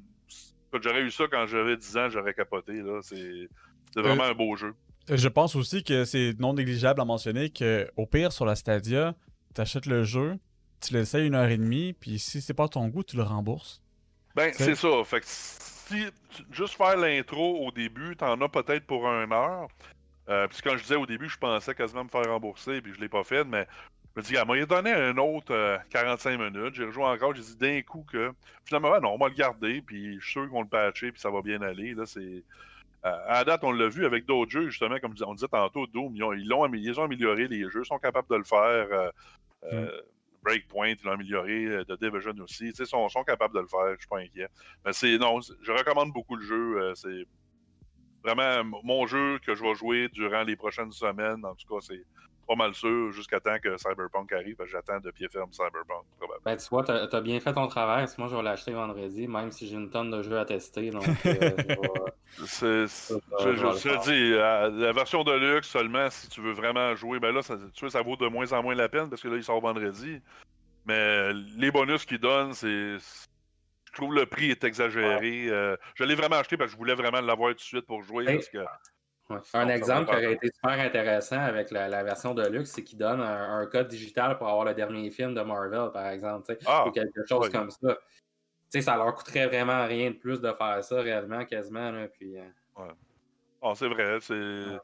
j'aurais 0.81 1.03
eu 1.03 1.11
ça 1.11 1.25
quand 1.31 1.47
j'avais 1.47 1.77
10 1.77 1.97
ans, 1.97 2.09
j'aurais 2.11 2.35
capoté. 2.35 2.81
C'est 3.03 3.49
vraiment 4.01 4.25
euh, 4.25 4.31
un 4.31 4.35
beau 4.35 4.55
jeu. 4.57 4.75
Je 5.09 5.29
pense 5.29 5.55
aussi 5.57 5.85
que 5.85 6.05
c'est 6.05 6.35
non 6.39 6.55
négligeable 6.55 7.01
à 7.01 7.05
mentionner 7.05 7.51
qu'au 7.51 8.07
pire, 8.07 8.33
sur 8.33 8.47
la 8.47 8.57
Stadia, 8.57 9.15
tu 9.55 9.61
achètes 9.61 9.87
le 9.87 10.03
jeu, 10.05 10.39
tu 10.81 10.95
l'essayes 10.95 11.27
une 11.27 11.35
heure 11.35 11.49
et 11.49 11.59
demie, 11.59 11.93
puis 11.93 12.19
si 12.19 12.41
c'est 12.41 12.55
pas 12.55 12.69
ton 12.69 12.89
goût, 12.89 13.03
tu 13.03 13.17
le 13.17 13.23
rembourses. 13.23 13.83
Ben, 14.35 14.53
c'est 14.55 14.75
ça. 14.75 15.05
Fait 15.05 15.21
que 15.21 15.27
si 15.27 16.07
juste 16.51 16.75
faire 16.75 16.97
l'intro 16.97 17.67
au 17.67 17.71
début, 17.71 18.17
t'en 18.17 18.41
as 18.41 18.49
peut-être 18.49 18.87
pour 18.87 19.07
une 19.07 19.33
heure. 19.33 19.69
Euh, 20.29 20.49
puis 20.49 20.59
quand 20.65 20.77
je 20.77 20.83
disais 20.83 20.97
au 20.97 21.07
début, 21.07 21.29
je 21.29 21.39
pensais 21.39 21.75
quasiment 21.75 22.05
me 22.05 22.09
faire 22.09 22.25
rembourser, 22.25 22.81
puis 22.81 22.93
je 22.95 23.01
l'ai 23.01 23.11
pas 23.11 23.25
fait, 23.25 23.45
mais 23.45 23.67
je 24.15 24.21
me 24.21 24.25
dis, 24.25 24.35
elle 24.37 24.47
m'a 24.47 24.65
donné 24.65 24.93
un 24.93 25.17
autre 25.19 25.81
45 25.91 26.31
euh, 26.41 26.51
minutes. 26.51 26.75
J'ai 26.75 26.85
rejoué 26.85 27.05
encore. 27.05 27.35
J'ai 27.35 27.43
dit 27.43 27.57
d'un 27.57 27.83
coup 27.83 28.07
que 28.11 28.33
finalement, 28.65 29.01
non, 29.01 29.15
on 29.15 29.19
va 29.19 29.29
le 29.29 29.35
garder. 29.35 29.83
Puis 29.83 30.21
je 30.21 30.25
suis 30.25 30.33
sûr 30.33 30.49
qu'on 30.49 30.63
le 30.63 30.69
patcher. 30.69 31.11
Puis 31.11 31.21
ça 31.21 31.31
va 31.31 31.43
bien 31.43 31.61
aller. 31.63 31.95
Là, 31.95 32.07
c'est. 32.07 32.45
À 33.05 33.45
date, 33.45 33.63
on 33.65 33.73
l'a 33.73 33.89
vu 33.89 34.07
avec 34.07 34.25
d'autres 34.25 34.51
jeux, 34.51 34.71
justement, 34.71 34.99
comme 34.99 35.15
on 35.27 35.35
disait 35.35 35.49
tantôt, 35.49 35.87
Doom, 35.87 36.17
ils, 36.17 36.25
ont, 36.25 36.33
ils, 36.33 36.53
ont, 36.53 36.73
ils 36.73 37.01
ont 37.01 37.05
amélioré 37.05 37.49
les 37.49 37.69
jeux, 37.71 37.85
sont 37.85 37.99
capables 37.99 38.29
de 38.31 38.37
le 38.37 38.45
faire. 38.45 38.59
Euh, 38.59 39.11
euh, 39.65 39.87
mm. 39.87 40.03
Breakpoint, 40.43 40.89
ils 40.89 40.99
l'ont 41.05 41.13
amélioré, 41.13 41.85
The 41.89 41.99
Division 41.99 42.35
aussi, 42.43 42.73
ils 42.79 42.87
sont, 42.87 43.09
sont 43.09 43.25
capables 43.25 43.55
de 43.55 43.61
le 43.61 43.67
faire, 43.67 43.95
je 43.95 44.01
suis 44.01 44.09
pas 44.09 44.19
inquiet. 44.19 44.49
Mais 44.85 44.93
c'est, 44.93 45.17
non, 45.17 45.41
je 45.41 45.73
recommande 45.73 46.13
beaucoup 46.13 46.37
le 46.37 46.45
jeu, 46.45 46.93
c'est 46.95 47.27
vraiment 48.23 48.79
mon 48.83 49.07
jeu 49.07 49.39
que 49.39 49.55
je 49.55 49.63
vais 49.63 49.75
jouer 49.75 50.09
durant 50.11 50.43
les 50.43 50.55
prochaines 50.55 50.93
semaines, 50.93 51.45
en 51.47 51.55
tout 51.55 51.67
cas, 51.67 51.81
c'est 51.81 52.05
pas 52.45 52.55
mal 52.55 52.75
sûr 52.75 53.13
jusqu'à 53.13 53.41
temps 53.41 53.59
que 53.63 53.77
Cyberpunk 53.77 54.33
arrive. 54.33 54.57
J'attends 54.71 55.01
de 55.01 55.11
pied 55.11 55.29
ferme 55.29 55.53
Cyberpunk, 55.53 56.05
probablement. 56.19 56.45
Ben, 56.45 56.57
tu 56.57 56.69
vois, 56.69 56.85
t'as 56.85 57.07
as 57.07 57.21
bien 57.21 57.41
fait 57.41 57.53
ton 57.53 57.67
travail. 57.67 58.07
Moi, 58.19 58.29
je 58.29 58.37
vais 58.37 58.43
l'acheter 58.43 58.73
vendredi, 58.73 59.27
même 59.27 59.51
si 59.51 59.67
j'ai 59.67 59.75
une 59.75 59.91
tonne 59.91 60.11
de 60.11 60.23
jeux 60.23 60.39
à 60.39 60.45
tester. 60.45 60.91
Donc, 60.91 61.05
euh, 61.27 61.51
je, 62.39 62.87
te 63.83 64.05
dis, 64.05 64.81
la 64.81 64.93
version 64.93 65.25
de 65.25 65.33
luxe 65.33 65.69
seulement, 65.69 66.11
si 66.11 66.29
tu 66.29 66.41
veux 66.41 66.53
vraiment 66.53 66.95
jouer, 66.95 67.21
ben 67.21 67.35
là, 67.35 67.43
ça, 67.43 67.57
tu 67.75 67.89
ça 67.91 68.03
vaut 68.03 68.17
de 68.17 68.27
moins 68.27 68.53
en 68.53 68.63
moins 68.63 68.75
la 68.75 68.89
peine 68.89 69.09
parce 69.09 69.23
que 69.23 69.29
là, 69.29 69.37
il 69.37 69.45
sort 69.45 69.61
vendredi. 69.61 70.21
Mais 70.87 71.33
les 71.57 71.71
bonus 71.71 72.05
qu'il 72.05 72.19
donne, 72.19 72.53
c'est. 72.53 72.99
Je 72.99 74.01
trouve 74.01 74.15
le 74.15 74.27
prix 74.27 74.51
est 74.51 74.65
exagéré. 74.65 75.47
Euh, 75.49 75.77
je 75.95 76.03
l'ai 76.03 76.17
vraiment 76.17 76.37
acheté 76.37 76.57
parce 76.57 76.71
que 76.71 76.73
je 76.73 76.79
voulais 76.79 76.95
vraiment 76.95 77.21
l'avoir 77.21 77.51
tout 77.51 77.59
de 77.59 77.61
suite 77.61 77.87
pour 77.87 78.03
jouer. 78.03 78.25
parce 78.25 78.49
que 78.49 78.59
Un 79.55 79.69
exemple 79.69 80.11
qui 80.11 80.17
aurait 80.17 80.35
été 80.35 80.49
super 80.55 80.79
intéressant 80.79 81.41
avec 81.41 81.71
la, 81.71 82.03
version 82.03 82.35
de 82.35 82.47
luxe, 82.47 82.73
c'est 82.73 82.85
qu'il 82.85 82.99
donne 82.99 83.21
un, 83.21 83.67
code 83.67 83.89
digital 83.89 84.37
pour 84.37 84.49
avoir 84.49 84.65
le 84.65 84.75
dernier 84.75 85.11
film 85.11 85.35
de 85.35 85.41
Marvel, 85.41 85.91
par 85.93 86.09
exemple, 86.09 86.57
ah, 86.67 86.87
ou 86.87 86.91
quelque 86.91 87.27
chose 87.27 87.49
comme 87.49 87.71
ça. 87.71 87.97
sais, 88.69 88.83
ça 88.83 88.97
leur 88.97 89.15
coûterait 89.15 89.47
vraiment 89.47 89.87
rien 89.87 90.11
de 90.11 90.17
plus 90.17 90.41
de 90.41 90.53
faire 90.53 90.85
ça 90.85 90.97
réellement, 91.01 91.45
quasiment. 91.47 91.91
Là, 91.91 92.07
puis, 92.09 92.39
euh. 92.39 92.85
ah, 93.63 93.73
c'est 93.75 93.89
vrai. 93.89 94.19
C'est. 94.21 94.79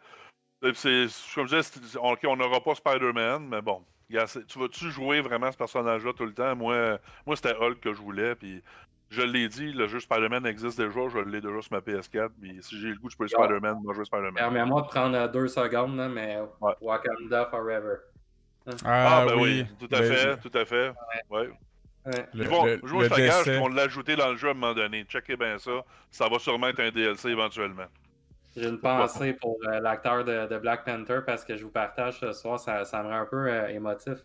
Comme 1.34 1.48
je 1.48 1.78
disais, 1.78 1.98
on 1.98 2.36
n'aura 2.36 2.60
pas 2.62 2.74
Spider-Man, 2.74 3.46
mais 3.48 3.62
bon. 3.62 3.84
Tu 4.08 4.58
vas-tu 4.58 4.90
jouer 4.90 5.20
vraiment 5.20 5.52
ce 5.52 5.56
personnage-là 5.56 6.12
tout 6.14 6.26
le 6.26 6.34
temps? 6.34 6.56
Moi, 6.56 6.98
moi 7.24 7.36
c'était 7.36 7.54
Hulk 7.54 7.78
que 7.80 7.92
je 7.92 8.00
voulais, 8.00 8.34
puis 8.34 8.60
je 9.10 9.22
l'ai 9.22 9.48
dit, 9.48 9.72
le 9.72 9.88
jeu 9.88 9.98
Spider-Man 9.98 10.46
existe 10.46 10.78
déjà, 10.78 11.08
je 11.08 11.18
l'ai 11.18 11.40
déjà 11.40 11.60
sur 11.60 11.72
ma 11.72 11.80
PS4, 11.80 12.30
puis 12.40 12.58
si 12.60 12.80
j'ai 12.80 12.88
le 12.88 12.96
goût, 12.96 13.10
je 13.10 13.16
peux 13.16 13.26
jouer 13.26 13.44
Spider-Man, 13.44 13.80
moi 13.82 13.92
jouer 13.92 14.04
Spider-Man. 14.04 14.34
Permets-moi 14.34 14.82
de 14.82 14.86
prendre 14.86 15.28
deux 15.28 15.48
secondes, 15.48 15.96
mais 16.12 16.38
Wakanda 16.80 17.46
Forever. 17.46 17.96
Ah, 18.84 19.22
ah, 19.22 19.26
ben 19.26 19.40
oui, 19.40 19.66
tout 19.78 19.88
à 19.90 20.02
fait, 20.02 20.36
tout 20.36 20.56
à 20.56 20.64
fait. 20.64 20.92
Ouais. 21.28 21.50
Ils 22.34 22.48
vont, 22.48 22.64
le, 22.64 22.80
je 22.82 23.50
ils 23.50 23.58
vont 23.58 23.68
l'ajouter 23.68 24.16
dans 24.16 24.30
le 24.30 24.36
jeu 24.36 24.48
à 24.48 24.50
un 24.52 24.54
moment 24.54 24.74
donné. 24.74 25.04
Checkez 25.04 25.36
bien 25.36 25.58
ça. 25.58 25.84
Ça 26.10 26.28
va 26.28 26.38
sûrement 26.38 26.68
être 26.68 26.80
un 26.80 26.90
DLC 26.90 27.28
éventuellement. 27.28 27.86
J'ai 28.56 28.68
une 28.68 28.80
pensée 28.80 29.34
pour 29.34 29.58
euh, 29.66 29.80
l'acteur 29.80 30.24
de, 30.24 30.58
Black 30.58 30.84
Panther 30.84 31.20
parce 31.24 31.44
que 31.44 31.56
je 31.56 31.64
vous 31.64 31.70
partage 31.70 32.18
ce 32.18 32.32
soir, 32.32 32.58
ça, 32.58 32.84
ça 32.84 33.02
me 33.02 33.08
rend 33.08 33.20
un 33.20 33.26
peu 33.26 33.48
euh, 33.48 33.68
émotif. 33.68 34.24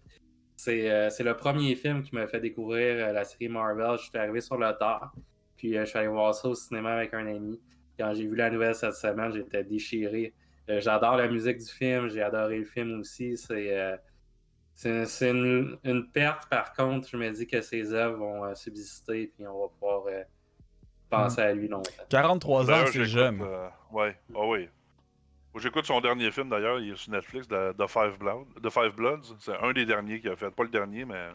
Euh, 0.67 1.09
c'est 1.09 1.23
le 1.23 1.35
premier 1.35 1.75
film 1.75 2.03
qui 2.03 2.15
m'a 2.15 2.27
fait 2.27 2.39
découvrir 2.39 3.13
la 3.13 3.23
série 3.23 3.49
Marvel. 3.49 3.97
Je 3.97 4.05
suis 4.05 4.17
arrivé 4.17 4.41
sur 4.41 4.57
le 4.57 4.71
tard, 4.77 5.13
puis 5.57 5.73
je 5.73 5.85
suis 5.85 5.97
allé 5.97 6.07
voir 6.07 6.33
ça 6.33 6.47
au 6.47 6.55
cinéma 6.55 6.93
avec 6.93 7.13
un 7.13 7.27
ami. 7.27 7.59
Quand 7.97 8.13
j'ai 8.13 8.27
vu 8.27 8.35
la 8.35 8.49
nouvelle 8.49 8.75
cette 8.75 8.95
semaine, 8.95 9.31
j'étais 9.33 9.63
déchiré. 9.63 10.33
J'adore 10.67 11.17
la 11.17 11.27
musique 11.27 11.59
du 11.59 11.71
film, 11.71 12.09
j'ai 12.09 12.21
adoré 12.21 12.59
le 12.59 12.65
film 12.65 12.99
aussi. 12.99 13.37
C'est 13.37 15.29
une, 15.29 15.77
une, 15.83 16.07
perte, 16.11 16.49
par 16.49 16.73
contre, 16.73 17.07
je 17.07 17.17
me 17.17 17.29
dis 17.31 17.47
que 17.47 17.61
ses 17.61 17.93
œuvres 17.93 18.17
vont 18.17 18.55
subsister, 18.55 19.31
puis 19.35 19.47
on 19.47 19.61
va 19.61 19.67
pouvoir 19.67 20.03
penser 21.09 21.41
à 21.41 21.53
lui 21.53 21.67
longtemps. 21.67 22.03
43 22.09 22.71
ans, 22.71 22.85
c'est 22.91 23.05
jeune. 23.05 23.41
Euh, 23.41 23.67
ouais, 23.91 24.15
ah 24.33 24.47
oui. 24.47 24.67
J'écoute 25.57 25.85
son 25.85 26.01
dernier 26.01 26.31
film 26.31 26.49
d'ailleurs, 26.49 26.79
il 26.79 26.91
est 26.91 26.95
sur 26.97 27.11
Netflix, 27.11 27.47
The, 27.47 27.87
Five, 27.87 28.17
Blood, 28.19 28.45
The 28.61 28.69
Five 28.69 28.95
Bloods. 28.95 29.35
C'est 29.39 29.57
un 29.57 29.71
des 29.71 29.85
derniers 29.85 30.19
qu'il 30.19 30.29
a 30.29 30.35
fait. 30.35 30.51
Pas 30.51 30.63
le 30.63 30.69
dernier, 30.69 31.05
mais 31.05 31.29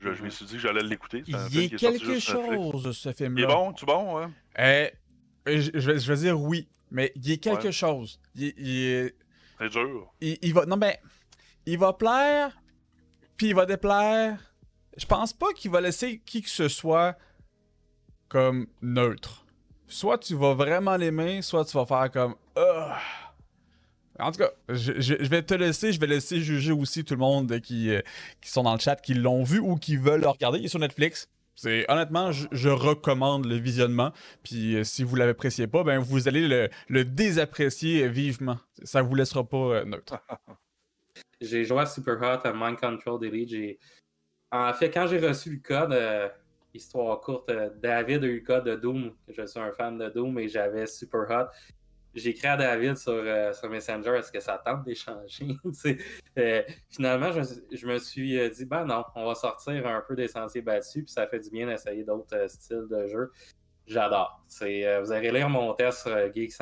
je, 0.00 0.08
me 0.08 0.14
mhm. 0.14 0.30
suis 0.30 0.46
dit 0.46 0.54
que 0.54 0.60
j'allais 0.60 0.82
l'écouter. 0.82 1.22
Il 1.26 1.34
y 1.34 1.66
a 1.66 1.68
quelque 1.76 2.18
chose, 2.18 2.96
ce 2.96 3.12
film-là. 3.12 3.40
Il 3.40 3.44
est 3.44 3.54
bon, 3.54 3.72
tu 3.72 3.84
bon, 3.84 4.18
hein? 4.18 4.32
Eh, 4.58 4.90
je, 5.46 5.70
je, 5.74 6.12
vais 6.12 6.18
dire 6.18 6.40
oui, 6.40 6.68
mais 6.90 7.12
il 7.16 7.28
y 7.28 7.32
a 7.32 7.36
quelque 7.36 7.70
chose. 7.70 8.20
Il. 8.34 9.12
C'est 9.58 9.68
dur. 9.68 10.12
Il, 10.20 10.54
va... 10.54 10.64
Non, 10.64 10.76
mais 10.76 11.00
il 11.66 11.78
va 11.78 11.92
plaire, 11.92 12.56
puis 13.36 13.48
il 13.48 13.54
va 13.54 13.66
déplaire. 13.66 14.38
Je 14.96 15.06
pense 15.06 15.32
pas 15.32 15.52
qu'il 15.54 15.70
va 15.70 15.80
laisser 15.80 16.20
qui 16.24 16.42
que 16.42 16.48
ce 16.48 16.68
soit 16.68 17.16
comme 18.28 18.68
neutre. 18.80 19.44
Soit 19.86 20.18
tu 20.18 20.34
vas 20.34 20.54
vraiment 20.54 20.96
l'aimer, 20.96 21.42
soit 21.42 21.64
tu 21.64 21.76
vas 21.76 21.84
faire 21.84 22.10
comme. 22.10 22.36
En 24.20 24.32
tout 24.32 24.38
cas, 24.38 24.50
je, 24.68 25.14
vais 25.28 25.42
te 25.42 25.54
laisser, 25.54 25.92
je 25.92 26.00
vais 26.00 26.06
laisser 26.06 26.40
juger 26.40 26.72
aussi 26.72 27.04
tout 27.04 27.14
le 27.14 27.20
monde 27.20 27.60
qui, 27.60 27.90
euh, 27.90 28.00
qui 28.40 28.50
sont 28.50 28.62
dans 28.62 28.74
le 28.74 28.80
chat, 28.80 28.96
qui 28.96 29.14
l'ont 29.14 29.42
vu 29.42 29.58
ou 29.58 29.76
qui 29.76 29.96
veulent 29.96 30.20
le 30.20 30.28
regarder. 30.28 30.58
Il 30.58 30.64
est 30.66 30.68
sur 30.68 30.78
Netflix. 30.78 31.28
C'est 31.54 31.90
honnêtement, 31.90 32.32
je, 32.32 32.68
recommande 32.68 33.44
le 33.44 33.56
visionnement. 33.56 34.12
Puis 34.42 34.76
euh, 34.76 34.84
si 34.84 35.02
vous 35.02 35.16
l'appréciez 35.16 35.66
pas, 35.66 35.84
ben 35.84 35.98
vous 35.98 36.28
allez 36.28 36.70
le, 36.88 37.04
désapprécier 37.04 38.08
vivement. 38.08 38.58
Ça 38.82 39.02
vous 39.02 39.14
laissera 39.14 39.44
pas 39.44 39.56
euh, 39.56 39.84
neutre. 39.84 40.18
j'ai 41.40 41.64
joué 41.64 41.80
à 41.80 41.86
Super 41.86 42.16
Hot 42.16 42.46
à 42.46 42.52
Mind 42.54 42.78
Control 42.78 43.20
Delete. 43.20 43.78
En 44.52 44.72
fait, 44.72 44.90
quand 44.90 45.06
j'ai 45.06 45.18
reçu 45.18 45.50
le 45.50 45.58
code, 45.58 45.96
histoire 46.74 47.20
courte, 47.20 47.50
David 47.80 48.24
a 48.24 48.26
eu 48.26 48.36
le 48.36 48.40
code 48.40 48.64
de 48.64 48.74
Doom. 48.74 49.12
Je 49.28 49.46
suis 49.46 49.60
un 49.60 49.70
fan 49.72 49.98
de 49.98 50.08
Doom 50.08 50.38
et 50.38 50.48
j'avais 50.48 50.86
Super 50.86 51.26
Hot. 51.30 51.50
J'ai 52.14 52.30
écrit 52.30 52.48
à 52.48 52.56
David 52.56 52.96
sur, 52.96 53.12
euh, 53.12 53.52
sur 53.52 53.70
Messenger, 53.70 54.16
est-ce 54.18 54.32
que 54.32 54.40
ça 54.40 54.60
tente 54.64 54.84
d'échanger? 54.84 55.56
euh, 56.38 56.62
finalement, 56.88 57.30
je, 57.32 57.86
me 57.86 57.98
suis 57.98 58.38
euh, 58.38 58.48
dit, 58.48 58.64
ben 58.64 58.84
non, 58.84 59.04
on 59.14 59.26
va 59.26 59.34
sortir 59.36 59.86
un 59.86 60.02
peu 60.06 60.16
des 60.16 60.26
sentiers 60.26 60.62
battus, 60.62 61.04
puis 61.04 61.12
ça 61.12 61.28
fait 61.28 61.38
du 61.38 61.50
bien 61.50 61.68
d'essayer 61.68 62.02
d'autres 62.02 62.48
styles 62.48 62.88
de 62.90 63.06
jeu. 63.06 63.30
J'adore. 63.86 64.44
vous 64.48 65.12
allez 65.12 65.32
lire 65.32 65.48
mon 65.48 65.74
test 65.74 66.02
sur 66.02 66.32
Geeks 66.32 66.60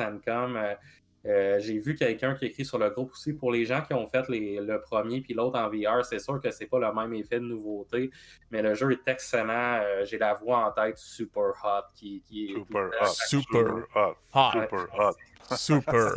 euh, 1.29 1.59
j'ai 1.59 1.77
vu 1.77 1.95
quelqu'un 1.95 2.33
qui 2.33 2.45
écrit 2.45 2.65
sur 2.65 2.79
le 2.79 2.89
groupe 2.89 3.11
aussi 3.11 3.33
pour 3.33 3.51
les 3.51 3.63
gens 3.63 3.81
qui 3.81 3.93
ont 3.93 4.07
fait 4.07 4.27
le 4.29 4.77
premier 4.77 5.21
puis 5.21 5.33
l'autre 5.33 5.59
en 5.59 5.69
VR. 5.69 6.03
C'est 6.03 6.19
sûr 6.19 6.41
que 6.41 6.49
c'est 6.49 6.65
pas 6.65 6.79
le 6.79 6.91
même 6.91 7.13
effet 7.13 7.39
de 7.39 7.45
nouveauté, 7.45 8.09
mais 8.49 8.61
le 8.61 8.73
jeu 8.73 8.91
est 8.91 9.07
excellent. 9.07 9.79
Euh, 9.81 10.05
j'ai 10.05 10.17
la 10.17 10.33
voix 10.33 10.65
en 10.65 10.71
tête 10.71 10.97
super 10.97 11.53
hot 11.63 11.85
qui, 11.93 12.23
est 12.31 12.55
super 12.55 12.89
hot. 12.99 13.05
Super 13.05 13.73
hot. 13.95 14.15
Super 14.39 14.87
hot. 14.97 15.55
Super 15.55 16.13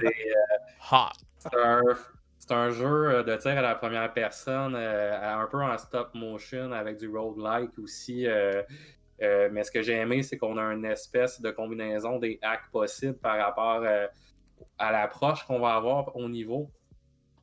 hot. 0.93 1.09
C'est 2.39 2.55
un, 2.55 2.71
jeu 2.71 3.23
de 3.23 3.37
tir 3.37 3.53
à 3.53 3.63
la 3.63 3.77
première 3.77 4.13
personne, 4.13 4.75
euh, 4.77 5.41
un 5.41 5.47
peu 5.47 5.63
en 5.63 5.79
stop 5.79 6.13
motion 6.15 6.73
avec 6.73 6.97
du 6.97 7.09
roguelike 7.09 7.79
aussi. 7.79 8.27
mais 9.21 9.63
ce 9.63 9.71
que 9.71 9.83
j'ai 9.83 9.95
aimé, 9.95 10.23
c'est 10.23 10.39
qu'on 10.39 10.57
a 10.57 10.63
une 10.63 10.87
espèce 10.87 11.41
de 11.41 11.51
combinaison 11.51 12.19
des 12.19 12.39
hacks 12.43 12.71
possibles 12.73 13.17
par 13.19 13.39
rapport 13.39 13.85
à 14.79 14.93
l'approche 14.93 15.45
qu'on 15.45 15.61
va 15.61 15.75
avoir 15.75 16.17
au 16.17 16.29
niveau, 16.29 16.71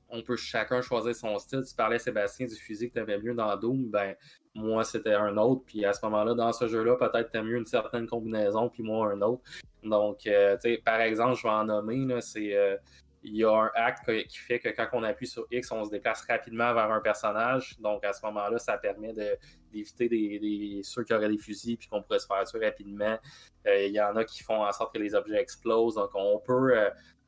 on 0.10 0.22
peut 0.22 0.36
chacun 0.36 0.82
choisir 0.82 1.16
son 1.16 1.38
style. 1.38 1.64
Tu 1.68 1.76
parlais, 1.76 2.00
Sébastien, 2.00 2.48
du 2.48 2.56
fusil 2.56 2.90
que 2.90 2.96
tu 2.96 3.00
avais 3.00 3.20
mieux 3.20 3.34
dans 3.34 3.56
Doom, 3.56 3.90
ben 3.90 4.16
moi, 4.56 4.84
c'était 4.84 5.14
un 5.14 5.38
autre. 5.38 5.64
Puis 5.66 5.86
à 5.86 5.94
ce 5.94 6.04
moment-là, 6.06 6.34
dans 6.34 6.52
ce 6.52 6.68
jeu-là, 6.68 6.96
peut-être 6.96 7.32
tu 7.32 7.38
as 7.38 7.44
mieux 7.44 7.58
une 7.58 7.66
certaine 7.66 8.08
combinaison, 8.08 8.70
puis 8.70 8.84
moi, 8.84 9.12
un 9.12 9.22
autre. 9.22 9.44
Donc, 9.84 10.26
euh, 10.28 10.56
tu 10.56 10.76
sais, 10.76 10.82
par 10.84 11.00
exemple, 11.02 11.36
je 11.38 11.44
vais 11.44 11.50
en 11.50 11.66
nommer, 11.66 12.22
c'est. 12.22 12.56
Euh, 12.56 12.76
il 13.22 13.36
y 13.36 13.44
a 13.44 13.52
un 13.52 13.70
hack 13.76 14.06
qui 14.30 14.38
fait 14.38 14.60
que 14.60 14.70
quand 14.70 14.88
on 14.94 15.04
appuie 15.04 15.28
sur 15.28 15.46
X, 15.52 15.74
on 15.74 15.84
se 15.84 15.90
déplace 15.90 16.22
rapidement 16.22 16.74
vers 16.74 16.90
un 16.90 17.02
personnage. 17.02 17.78
Donc, 17.82 18.06
à 18.06 18.14
ce 18.14 18.26
moment-là, 18.26 18.58
ça 18.60 18.78
permet 18.78 19.14
d'éviter 19.74 20.08
des, 20.08 20.80
ceux 20.84 21.04
qui 21.04 21.14
auraient 21.14 21.28
des 21.28 21.38
fusils 21.38 21.76
puis 21.76 21.90
qu'on 21.90 22.02
pourrait 22.02 22.20
se 22.20 22.28
faire 22.28 22.46
tuer 22.46 22.66
rapidement. 22.66 23.20
Euh, 23.68 23.86
il 23.86 23.92
y 23.92 24.00
en 24.00 24.16
a 24.16 24.24
qui 24.24 24.42
font 24.42 24.64
en 24.64 24.72
sorte 24.72 24.94
que 24.94 25.00
les 25.00 25.16
objets 25.16 25.38
explosent. 25.38 25.96
Donc, 25.96 26.12
on 26.14 26.40
peut 26.40 26.74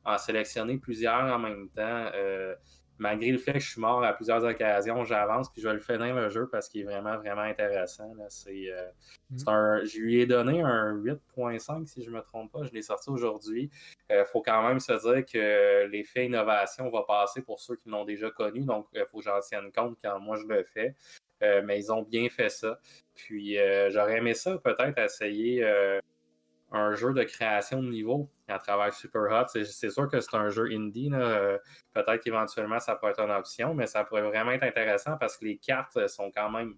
en 0.04 0.18
sélectionner 0.18 0.78
plusieurs 0.78 1.24
en 1.24 1.38
même 1.38 1.68
temps. 1.70 2.10
Euh, 2.14 2.54
malgré 2.98 3.30
le 3.30 3.38
fait 3.38 3.54
que 3.54 3.58
je 3.58 3.70
suis 3.70 3.80
mort 3.80 4.04
à 4.04 4.12
plusieurs 4.12 4.44
occasions, 4.44 5.02
j'avance 5.02 5.50
puis 5.50 5.60
je 5.60 5.66
vais 5.66 5.74
le 5.74 5.80
finir 5.80 6.14
le 6.14 6.28
jeu 6.28 6.48
parce 6.50 6.68
qu'il 6.68 6.82
est 6.82 6.84
vraiment, 6.84 7.16
vraiment 7.16 7.42
intéressant. 7.42 8.12
C'est, 8.28 8.70
euh, 8.70 8.88
mm. 9.30 9.84
je 9.84 9.98
lui 9.98 10.20
ai 10.20 10.26
donné 10.26 10.60
un 10.60 10.94
8.5 10.94 11.86
si 11.86 12.02
je 12.02 12.10
ne 12.10 12.16
me 12.16 12.22
trompe 12.22 12.52
pas. 12.52 12.62
Je 12.64 12.72
l'ai 12.72 12.82
sorti 12.82 13.10
aujourd'hui. 13.10 13.70
Il 14.08 14.16
euh, 14.16 14.24
faut 14.24 14.42
quand 14.42 14.66
même 14.68 14.78
se 14.78 14.92
dire 14.92 15.24
que 15.24 15.86
l'effet 15.86 16.26
innovation 16.26 16.90
va 16.90 17.02
passer 17.02 17.42
pour 17.42 17.58
ceux 17.58 17.76
qui 17.76 17.88
l'ont 17.88 18.04
déjà 18.04 18.30
connu. 18.30 18.64
Donc, 18.64 18.86
il 18.94 19.04
faut 19.10 19.18
que 19.18 19.24
j'en 19.24 19.40
tienne 19.40 19.72
compte 19.72 19.98
quand 20.02 20.20
moi 20.20 20.36
je 20.36 20.46
le 20.46 20.62
fais. 20.62 20.94
mais 21.40 21.80
ils 21.80 21.90
ont 21.90 22.02
bien 22.02 22.28
fait 22.28 22.50
ça. 22.50 22.78
Puis 23.14 23.56
j'aurais 23.88 24.18
aimé 24.18 24.34
ça 24.34 24.58
peut-être 24.58 24.98
essayer 24.98 25.64
un 26.72 26.94
jeu 26.94 27.12
de 27.12 27.22
création 27.22 27.82
de 27.82 27.88
niveau 27.88 28.30
à 28.48 28.58
travers 28.58 28.92
Super 28.92 29.22
Hot. 29.30 29.46
C'est 29.48 29.90
sûr 29.90 30.08
que 30.08 30.20
c'est 30.20 30.36
un 30.36 30.48
jeu 30.48 30.68
indie. 30.72 31.10
Peut-être 31.92 32.22
qu'éventuellement, 32.22 32.80
ça 32.80 32.96
pourrait 32.96 33.12
être 33.12 33.20
une 33.20 33.30
option, 33.30 33.74
mais 33.74 33.86
ça 33.86 34.04
pourrait 34.04 34.22
vraiment 34.22 34.52
être 34.52 34.64
intéressant 34.64 35.16
parce 35.18 35.36
que 35.36 35.44
les 35.44 35.58
cartes 35.58 36.06
sont 36.08 36.30
quand 36.34 36.50
même 36.50 36.74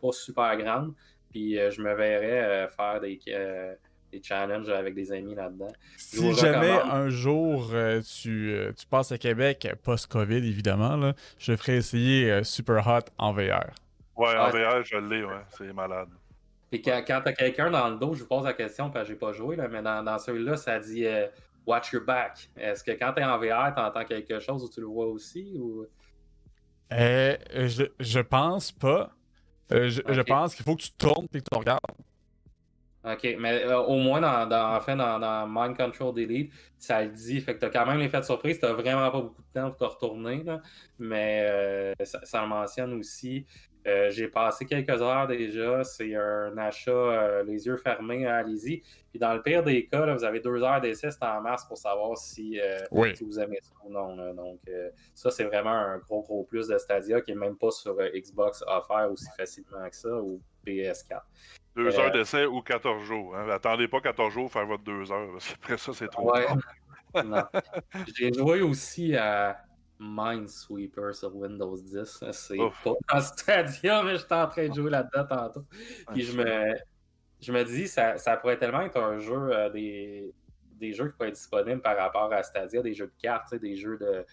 pas 0.00 0.12
super 0.12 0.56
grandes. 0.56 0.94
Puis 1.30 1.58
euh, 1.58 1.70
je 1.70 1.82
me 1.82 1.94
verrais 1.94 2.42
euh, 2.42 2.68
faire 2.68 3.00
des, 3.00 3.18
euh, 3.28 3.74
des, 4.12 4.22
challenges 4.22 4.68
avec 4.70 4.94
des 4.94 5.12
amis 5.12 5.34
là-dedans. 5.34 5.68
Si 5.96 6.32
jamais 6.34 6.70
un 6.70 7.08
jour 7.10 7.70
tu, 8.22 8.56
tu, 8.76 8.86
passes 8.86 9.12
à 9.12 9.18
Québec, 9.18 9.68
post-COVID 9.82 10.36
évidemment, 10.36 11.12
je 11.38 11.56
ferais 11.56 11.76
essayer 11.76 12.42
Super 12.44 12.86
Hot 12.86 13.10
en 13.18 13.32
VR. 13.32 13.70
Ouais, 14.16 14.36
en 14.36 14.50
VR, 14.50 14.82
je 14.82 14.96
l'ai, 14.96 15.22
ouais. 15.22 15.42
C'est 15.50 15.72
malade. 15.72 16.08
Puis 16.70 16.82
quand, 16.82 17.02
quand 17.06 17.20
tu 17.22 17.28
as 17.28 17.32
quelqu'un 17.32 17.70
dans 17.70 17.88
le 17.88 17.96
dos, 17.96 18.14
je 18.14 18.20
vous 18.20 18.28
pose 18.28 18.44
la 18.44 18.52
question, 18.52 18.90
parce 18.90 19.06
que 19.06 19.14
j'ai 19.14 19.18
pas 19.18 19.32
joué, 19.32 19.56
là, 19.56 19.68
mais 19.68 19.82
dans, 19.82 20.02
dans 20.02 20.18
celui-là, 20.18 20.56
ça 20.56 20.78
dit 20.78 21.06
euh, 21.06 21.26
Watch 21.66 21.92
your 21.92 22.04
back. 22.04 22.50
Est-ce 22.56 22.84
que 22.84 22.92
quand 22.92 23.12
tu 23.14 23.22
es 23.22 23.24
en 23.24 23.38
VR, 23.38 23.74
tu 23.74 23.80
entends 23.80 24.04
quelque 24.04 24.38
chose 24.40 24.64
ou 24.64 24.68
tu 24.68 24.80
le 24.80 24.86
vois 24.86 25.06
aussi 25.06 25.56
ou... 25.58 25.86
Euh, 26.92 27.36
je, 27.52 27.84
je 28.00 28.20
pense 28.20 28.72
pas. 28.72 29.10
Euh, 29.72 29.90
je, 29.90 30.22
pense 30.22 30.54
qu'il 30.54 30.64
faut 30.64 30.76
que 30.76 30.82
tu 30.82 30.92
tournes 30.92 31.26
et 31.34 31.40
que 31.40 31.44
tu 31.50 31.58
regardes. 31.58 31.80
OK, 33.04 33.36
mais 33.38 33.64
au 33.66 33.96
moins, 33.96 34.20
dans, 34.20 34.46
dans, 34.46 34.74
enfin, 34.74 34.96
dans, 34.96 35.18
dans, 35.18 35.46
Mind 35.46 35.76
Control 35.76 36.14
Delete, 36.14 36.50
ça 36.78 37.04
le 37.04 37.10
dit. 37.10 37.40
Fait 37.42 37.54
que 37.54 37.60
tu 37.60 37.66
as 37.66 37.70
quand 37.70 37.84
même 37.84 37.98
l'effet 37.98 38.20
de 38.20 38.24
surprise. 38.24 38.58
Tu 38.58 38.66
vraiment 38.66 39.10
pas 39.10 39.20
beaucoup 39.20 39.42
de 39.42 39.60
temps 39.60 39.70
pour 39.70 39.78
te 39.78 39.84
retourner. 39.84 40.42
Là, 40.42 40.62
mais 40.98 41.94
ça, 42.02 42.20
ça, 42.24 42.40
le 42.40 42.48
mentionne 42.48 42.94
aussi. 42.94 43.46
Euh, 43.88 44.10
j'ai 44.10 44.28
passé 44.28 44.66
quelques 44.66 45.00
heures 45.00 45.26
déjà. 45.26 45.82
C'est 45.84 46.14
un 46.14 46.56
achat 46.58 46.90
euh, 46.90 47.42
les 47.44 47.66
yeux 47.66 47.76
fermés, 47.76 48.26
hein, 48.26 48.34
allez-y. 48.34 48.82
Puis 49.10 49.18
dans 49.18 49.32
le 49.32 49.42
pire 49.42 49.62
des 49.62 49.86
cas, 49.86 50.14
vous 50.14 50.24
avez 50.24 50.40
deux 50.40 50.62
heures 50.62 50.80
d'essai, 50.80 51.10
c'est 51.10 51.24
en 51.24 51.40
masse 51.40 51.64
pour 51.64 51.78
savoir 51.78 52.16
si, 52.18 52.60
vous 52.92 53.40
aimez 53.40 53.58
ça 53.62 53.72
ou 53.84 53.90
non. 53.90 54.34
Donc 54.34 54.60
ça, 55.14 55.30
c'est 55.30 55.44
vraiment 55.44 55.70
un 55.70 55.98
gros, 55.98 56.22
gros 56.22 56.44
plus 56.44 56.68
de 56.68 56.76
Stadia 56.76 57.20
qui 57.22 57.32
n'est 57.32 57.38
même 57.38 57.56
pas 57.56 57.70
sur 57.70 57.96
Xbox 58.14 58.62
offert 58.66 59.10
aussi 59.10 59.28
facilement 59.36 59.88
que 59.88 59.96
ça 59.96 60.14
ou 60.14 60.40
PS4. 60.66 61.22
Deux 61.78 61.96
heures 61.98 62.10
d'essai 62.10 62.44
ou 62.44 62.60
14 62.60 63.04
jours. 63.04 63.36
Hein. 63.36 63.48
Attendez 63.50 63.86
pas 63.86 64.00
14 64.00 64.32
jours 64.32 64.44
pour 64.44 64.52
faire 64.52 64.66
votre 64.66 64.82
deux 64.82 65.12
heures. 65.12 65.38
Après 65.54 65.78
ça, 65.78 65.92
c'est 65.94 66.08
trop. 66.08 66.32
Ouais. 66.32 66.46
J'ai 68.16 68.32
joué 68.32 68.62
aussi 68.62 69.16
à 69.16 69.60
Minesweeper 69.98 71.14
sur 71.14 71.34
Windows 71.34 71.76
10. 71.76 72.24
C'est 72.32 72.58
pas 73.08 73.20
Stadia, 73.20 74.02
mais 74.02 74.16
j'étais 74.16 74.34
en 74.34 74.46
train 74.46 74.68
de 74.68 74.74
jouer 74.74 74.90
là-dedans 74.90 75.26
tantôt. 75.26 75.64
Puis 76.12 76.22
je 76.22 76.36
me, 76.36 76.76
je 77.40 77.52
me 77.52 77.64
dis, 77.64 77.88
ça, 77.88 78.16
ça 78.18 78.36
pourrait 78.36 78.58
tellement 78.58 78.82
être 78.82 78.98
un 78.98 79.18
jeu, 79.18 79.52
euh, 79.52 79.70
des, 79.70 80.32
des 80.72 80.92
jeux 80.92 81.08
qui 81.08 81.16
pourraient 81.16 81.28
être 81.28 81.34
disponibles 81.34 81.80
par 81.80 81.96
rapport 81.96 82.32
à 82.32 82.42
Stadia, 82.42 82.82
des 82.82 82.94
jeux 82.94 83.06
de 83.06 83.20
cartes, 83.22 83.54
des 83.54 83.76
jeux 83.76 83.98
de 83.98 84.24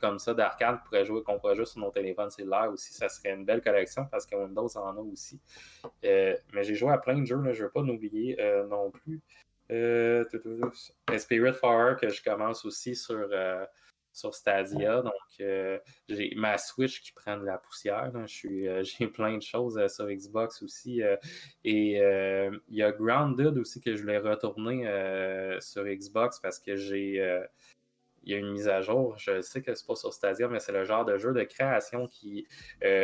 comme 0.00 0.18
ça 0.18 0.34
d'arcade 0.34 0.78
qu'on 0.78 0.84
pourrait 0.84 1.04
jouer, 1.04 1.22
qu'on 1.22 1.38
pourrait 1.38 1.56
jouer 1.56 1.64
sur 1.64 1.80
nos 1.80 1.90
téléphones 1.90 2.30
cellulaires 2.30 2.70
aussi. 2.70 2.92
Ça 2.92 3.08
serait 3.08 3.32
une 3.32 3.44
belle 3.44 3.62
collection 3.62 4.06
parce 4.10 4.26
que 4.26 4.36
Windows 4.36 4.68
en 4.76 4.96
a 4.96 5.00
aussi. 5.00 5.40
Euh, 6.04 6.36
mais 6.52 6.64
j'ai 6.64 6.74
joué 6.74 6.90
à 6.92 6.98
plein 6.98 7.18
de 7.18 7.24
jeux, 7.24 7.40
là, 7.40 7.52
je 7.52 7.60
ne 7.60 7.64
veux 7.64 7.70
pas 7.70 7.82
l'oublier 7.82 8.40
euh, 8.40 8.66
non 8.66 8.90
plus. 8.90 9.20
Euh, 9.70 10.24
Spirit 11.16 11.54
Fire 11.54 11.96
que 12.00 12.08
je 12.08 12.22
commence 12.22 12.64
aussi 12.64 12.96
sur, 12.96 13.28
sur 14.20 14.34
Stadia. 14.34 15.02
Donc, 15.02 15.12
euh, 15.40 15.78
j'ai 16.08 16.32
ma 16.36 16.58
Switch 16.58 17.00
qui 17.00 17.12
prend 17.12 17.36
de 17.36 17.44
la 17.44 17.58
poussière. 17.58 18.12
j'ai 18.26 19.06
plein 19.08 19.36
de 19.36 19.42
choses 19.42 19.80
sur 19.88 20.06
Xbox 20.06 20.62
aussi. 20.62 21.02
et 21.64 21.96
il 21.96 22.76
y 22.76 22.82
a 22.82 22.92
Grounded 22.92 23.58
aussi 23.58 23.80
que 23.80 23.96
je 23.96 24.02
voulais 24.02 24.18
retourner 24.18 24.84
sur 25.60 25.84
Xbox 25.84 26.38
parce 26.40 26.58
que 26.58 26.76
j'ai 26.76 27.44
il 28.22 28.32
y 28.32 28.34
a 28.34 28.38
une 28.38 28.52
mise 28.52 28.68
à 28.68 28.80
jour. 28.80 29.16
Je 29.16 29.40
sais 29.40 29.62
que 29.62 29.74
c'est 29.74 29.86
pas 29.86 29.94
sur 29.94 30.12
Stadia, 30.12 30.48
mais 30.48 30.60
c'est 30.60 30.72
le 30.72 30.84
genre 30.84 31.04
de 31.04 31.16
jeu 31.18 31.32
de 31.32 31.42
création 31.42 32.06
qui 32.06 32.46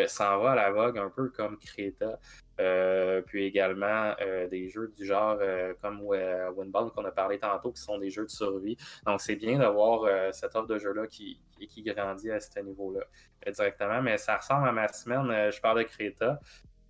s'en 0.07 0.39
va 0.39 0.53
à 0.53 0.55
la 0.55 0.71
vogue, 0.71 0.99
un 0.99 1.11
peu 1.11 1.29
comme 1.31 1.59
Creta. 1.59 2.19
Euh, 2.59 3.21
puis 3.21 3.45
également 3.45 4.15
euh, 4.23 4.49
des 4.49 4.71
jeux 4.71 4.91
du 4.97 5.05
genre 5.05 5.37
euh, 5.43 5.75
comme 5.83 6.01
Winbound 6.01 6.91
qu'on 6.93 7.05
a 7.05 7.11
parlé 7.11 7.39
tantôt, 7.39 7.73
qui 7.73 7.83
sont 7.83 7.99
des 7.99 8.11
jeux 8.11 8.25
de 8.25 8.31
survie. 8.31 8.77
Donc 9.05 9.21
c'est 9.21 9.37
bien 9.37 9.59
d'avoir 9.59 10.33
cette 10.33 10.55
offre 10.57 10.67
de 10.67 10.79
jeu-là 10.79 11.07
qui, 11.07 11.41
qui 11.69 11.83
grandit 11.83 12.31
à 12.31 12.41
ce 12.41 12.61
niveau-là 12.61 13.05
directement. 13.53 14.03
Mais 14.03 14.19
ça 14.19 14.37
ressemble 14.37 14.69
à 14.69 14.73
ma 14.73 14.89
semaine. 14.89 15.51
je 15.51 15.61
parle 15.61 15.79
de 15.79 15.85
Creta. 15.85 16.41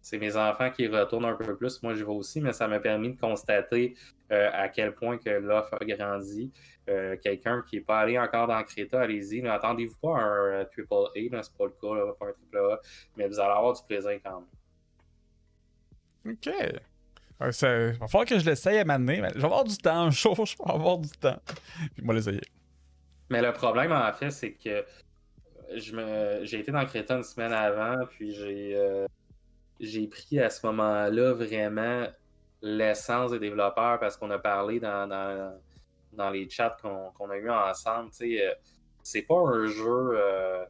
C'est 0.07 0.19
mes 0.19 0.37
enfants 0.37 0.71
qui 0.71 0.87
retournent 0.87 1.25
un 1.25 1.35
peu 1.35 1.57
plus. 1.57 1.83
Moi, 1.83 1.95
je 1.95 2.05
vais 2.05 2.13
aussi, 2.13 2.41
mais 2.41 2.53
ça 2.53 2.69
m'a 2.69 2.79
permis 2.79 3.11
de 3.13 3.21
constater 3.21 3.97
à 4.31 4.69
quel 4.69 4.95
point 4.95 5.19
que 5.19 5.31
l'offre 5.31 5.75
a 5.81 5.85
grandi. 5.85 6.53
Quelqu'un 7.25 7.65
qui 7.69 7.75
n'est 7.75 7.83
pas 7.83 7.99
allé 7.99 8.17
encore 8.17 8.47
dans 8.47 8.63
Creta, 8.63 9.01
allez-y. 9.01 9.43
N'attendez-vous 9.43 9.97
pas 9.97 10.17
un 10.17 10.65
triple 10.67 10.95
A, 10.95 11.43
c'est 11.43 11.57
pas 11.57 11.65
le 11.65 11.71
cas, 11.71 12.13
pas 12.21 12.27
un 12.27 12.33
triple 12.35 12.57
A, 12.57 12.81
mais 13.17 13.27
vous 13.27 13.41
allez 13.41 13.51
avoir 13.51 13.73
du 13.73 13.83
plaisir 13.83 14.13
quand 14.25 14.45
même. 16.25 16.35
Ok. 16.35 16.55
Il 17.41 17.99
va 17.99 18.07
falloir 18.07 18.27
que 18.27 18.39
je 18.39 18.45
l'essaye 18.49 18.79
à 18.79 18.85
m'amener. 18.85 19.17
Je 19.35 19.41
vais 19.41 19.45
avoir 19.45 19.65
du 19.65 19.77
temps, 19.77 20.09
chaud, 20.13 20.35
je 20.45 20.57
vais 20.57 20.73
avoir 20.73 20.99
du 20.99 21.11
temps. 21.11 21.41
Puis 21.97 22.05
moi 22.05 22.15
l'essayer. 22.15 22.43
Mais 23.29 23.43
le 23.43 23.53
problème, 23.53 23.91
en 23.91 24.13
fait, 24.13 24.31
c'est 24.31 24.53
que 24.53 24.85
je 25.75 25.97
me... 25.97 26.45
j'ai 26.45 26.61
été 26.61 26.71
dans 26.71 26.87
Créta 26.87 27.17
une 27.17 27.25
semaine 27.25 27.53
avant, 27.53 28.07
puis 28.07 28.33
j'ai 28.33 28.77
euh, 28.77 29.09
j'ai 29.81 30.07
pris 30.07 30.41
à 30.41 30.51
ce 30.51 30.65
moment-là 30.67 31.33
vraiment 31.33 32.07
l'essence 32.63 33.31
des 33.31 33.39
développeurs 33.39 33.99
parce 33.99 34.17
qu'on 34.17 34.31
a 34.31 34.39
parlé 34.39 34.81
dans, 34.81 35.09
dans, 36.13 36.31
les 36.31 36.49
chats 36.49 36.77
qu'on 36.81 37.31
a 37.31 37.37
eu 37.37 37.51
ensemble. 37.51 38.11
Euh, 38.23 38.55
c'est 39.03 39.23
pas 39.23 39.39
un 39.39 39.67
jeu. 39.67 40.11
Euh, 40.15 40.65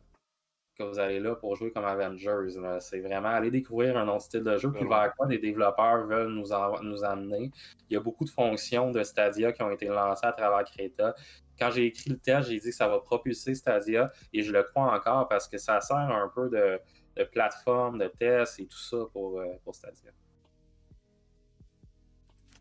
que 0.76 0.82
vous 0.82 0.98
allez 0.98 1.20
là 1.20 1.34
pour 1.34 1.56
jouer 1.56 1.70
comme 1.70 1.84
Avengers. 1.84 2.58
C'est 2.80 3.00
vraiment 3.00 3.28
aller 3.28 3.50
découvrir 3.50 3.96
un 3.96 4.06
autre 4.08 4.22
style 4.22 4.42
de 4.42 4.56
jeu, 4.56 4.70
puis 4.70 4.86
vers 4.86 5.12
quoi 5.16 5.26
les 5.26 5.38
développeurs 5.38 6.06
veulent 6.06 6.32
nous, 6.32 6.48
nous 6.82 7.04
amener. 7.04 7.50
Il 7.88 7.94
y 7.94 7.96
a 7.96 8.00
beaucoup 8.00 8.24
de 8.24 8.30
fonctions 8.30 8.90
de 8.90 9.02
Stadia 9.02 9.52
qui 9.52 9.62
ont 9.62 9.70
été 9.70 9.86
lancées 9.86 10.26
à 10.26 10.32
travers 10.32 10.64
Creta. 10.64 11.14
Quand 11.58 11.70
j'ai 11.70 11.86
écrit 11.86 12.10
le 12.10 12.18
test, 12.18 12.50
j'ai 12.50 12.58
dit 12.58 12.68
que 12.68 12.74
ça 12.74 12.88
va 12.88 12.98
propulser 13.00 13.54
Stadia, 13.54 14.12
et 14.32 14.42
je 14.42 14.52
le 14.52 14.62
crois 14.62 14.94
encore 14.94 15.26
parce 15.28 15.48
que 15.48 15.56
ça 15.56 15.80
sert 15.80 15.96
un 15.96 16.30
peu 16.34 16.50
de, 16.50 16.78
plateforme, 17.24 17.98
de 17.98 18.08
test 18.08 18.60
et 18.60 18.66
tout 18.66 18.78
ça 18.78 18.98
pour, 19.12 19.40
euh, 19.40 19.54
pour 19.64 19.74
Stadia. 19.74 20.10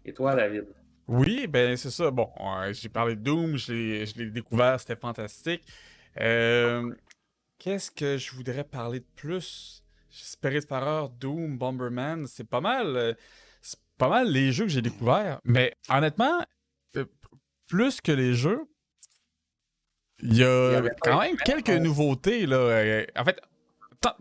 Et 0.04 0.14
toi, 0.14 0.36
David? 0.36 0.66
Oui, 1.08 1.48
ben 1.48 1.76
c'est 1.78 1.92
ça. 1.92 2.10
Bon, 2.12 2.30
j'ai 2.72 2.90
parlé 2.90 3.16
de 3.16 3.22
Doom, 3.22 3.58
je 3.58 3.74
l'ai 4.18 4.32
découvert, 4.32 4.80
c'était 4.80 4.96
fantastique. 4.96 5.64
Euh, 6.20 6.94
Qu'est-ce 7.58 7.90
que 7.90 8.18
je 8.18 8.32
voudrais 8.36 8.64
parler 8.64 9.00
de 9.00 9.08
plus? 9.16 9.84
Spirit 10.10 10.62
Farer, 10.62 11.10
Doom, 11.20 11.58
Bomberman, 11.58 12.28
c'est 12.28 12.48
pas 12.48 12.62
mal. 12.62 12.96
Euh, 12.96 13.14
c'est 13.62 13.80
pas 13.98 14.08
mal 14.08 14.32
les 14.32 14.52
jeux 14.52 14.66
que 14.66 14.72
j'ai 14.72 14.82
découverts. 14.82 15.40
Mais 15.44 15.74
honnêtement, 15.90 16.44
euh, 16.96 17.06
plus 17.68 18.02
que 18.02 18.12
les 18.12 18.34
jeux, 18.34 18.66
il 20.22 20.38
y 20.38 20.44
a, 20.44 20.82
quand 21.02 21.20
même 21.20 21.36
quelques 21.38 21.70
nouveautés. 21.70 22.46
Là. 22.46 22.58
Euh, 22.58 23.06
en 23.18 23.26
fait, 23.26 23.40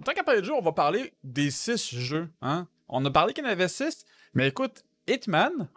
tant, 0.05 0.13
qu'à 0.13 0.23
parler 0.23 0.41
de 0.41 0.47
jeux, 0.47 0.55
on 0.55 0.63
va 0.63 0.73
parler 0.73 1.13
des 1.23 1.51
six 1.51 1.95
jeux. 1.95 2.29
Hein? 2.43 2.69
On 2.89 3.05
a 3.05 3.11
parlé 3.11 3.33
qu'il 3.33 3.45
y 3.45 3.47
en 3.47 3.51
avait 3.51 3.69
six, 3.69 4.05
mais 4.35 4.49
écoute, 4.49 4.85
Hitman, 5.07 5.69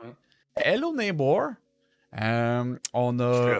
Hello 0.56 0.96
Neighbor, 0.96 1.52
on 2.14 3.20
a. 3.20 3.60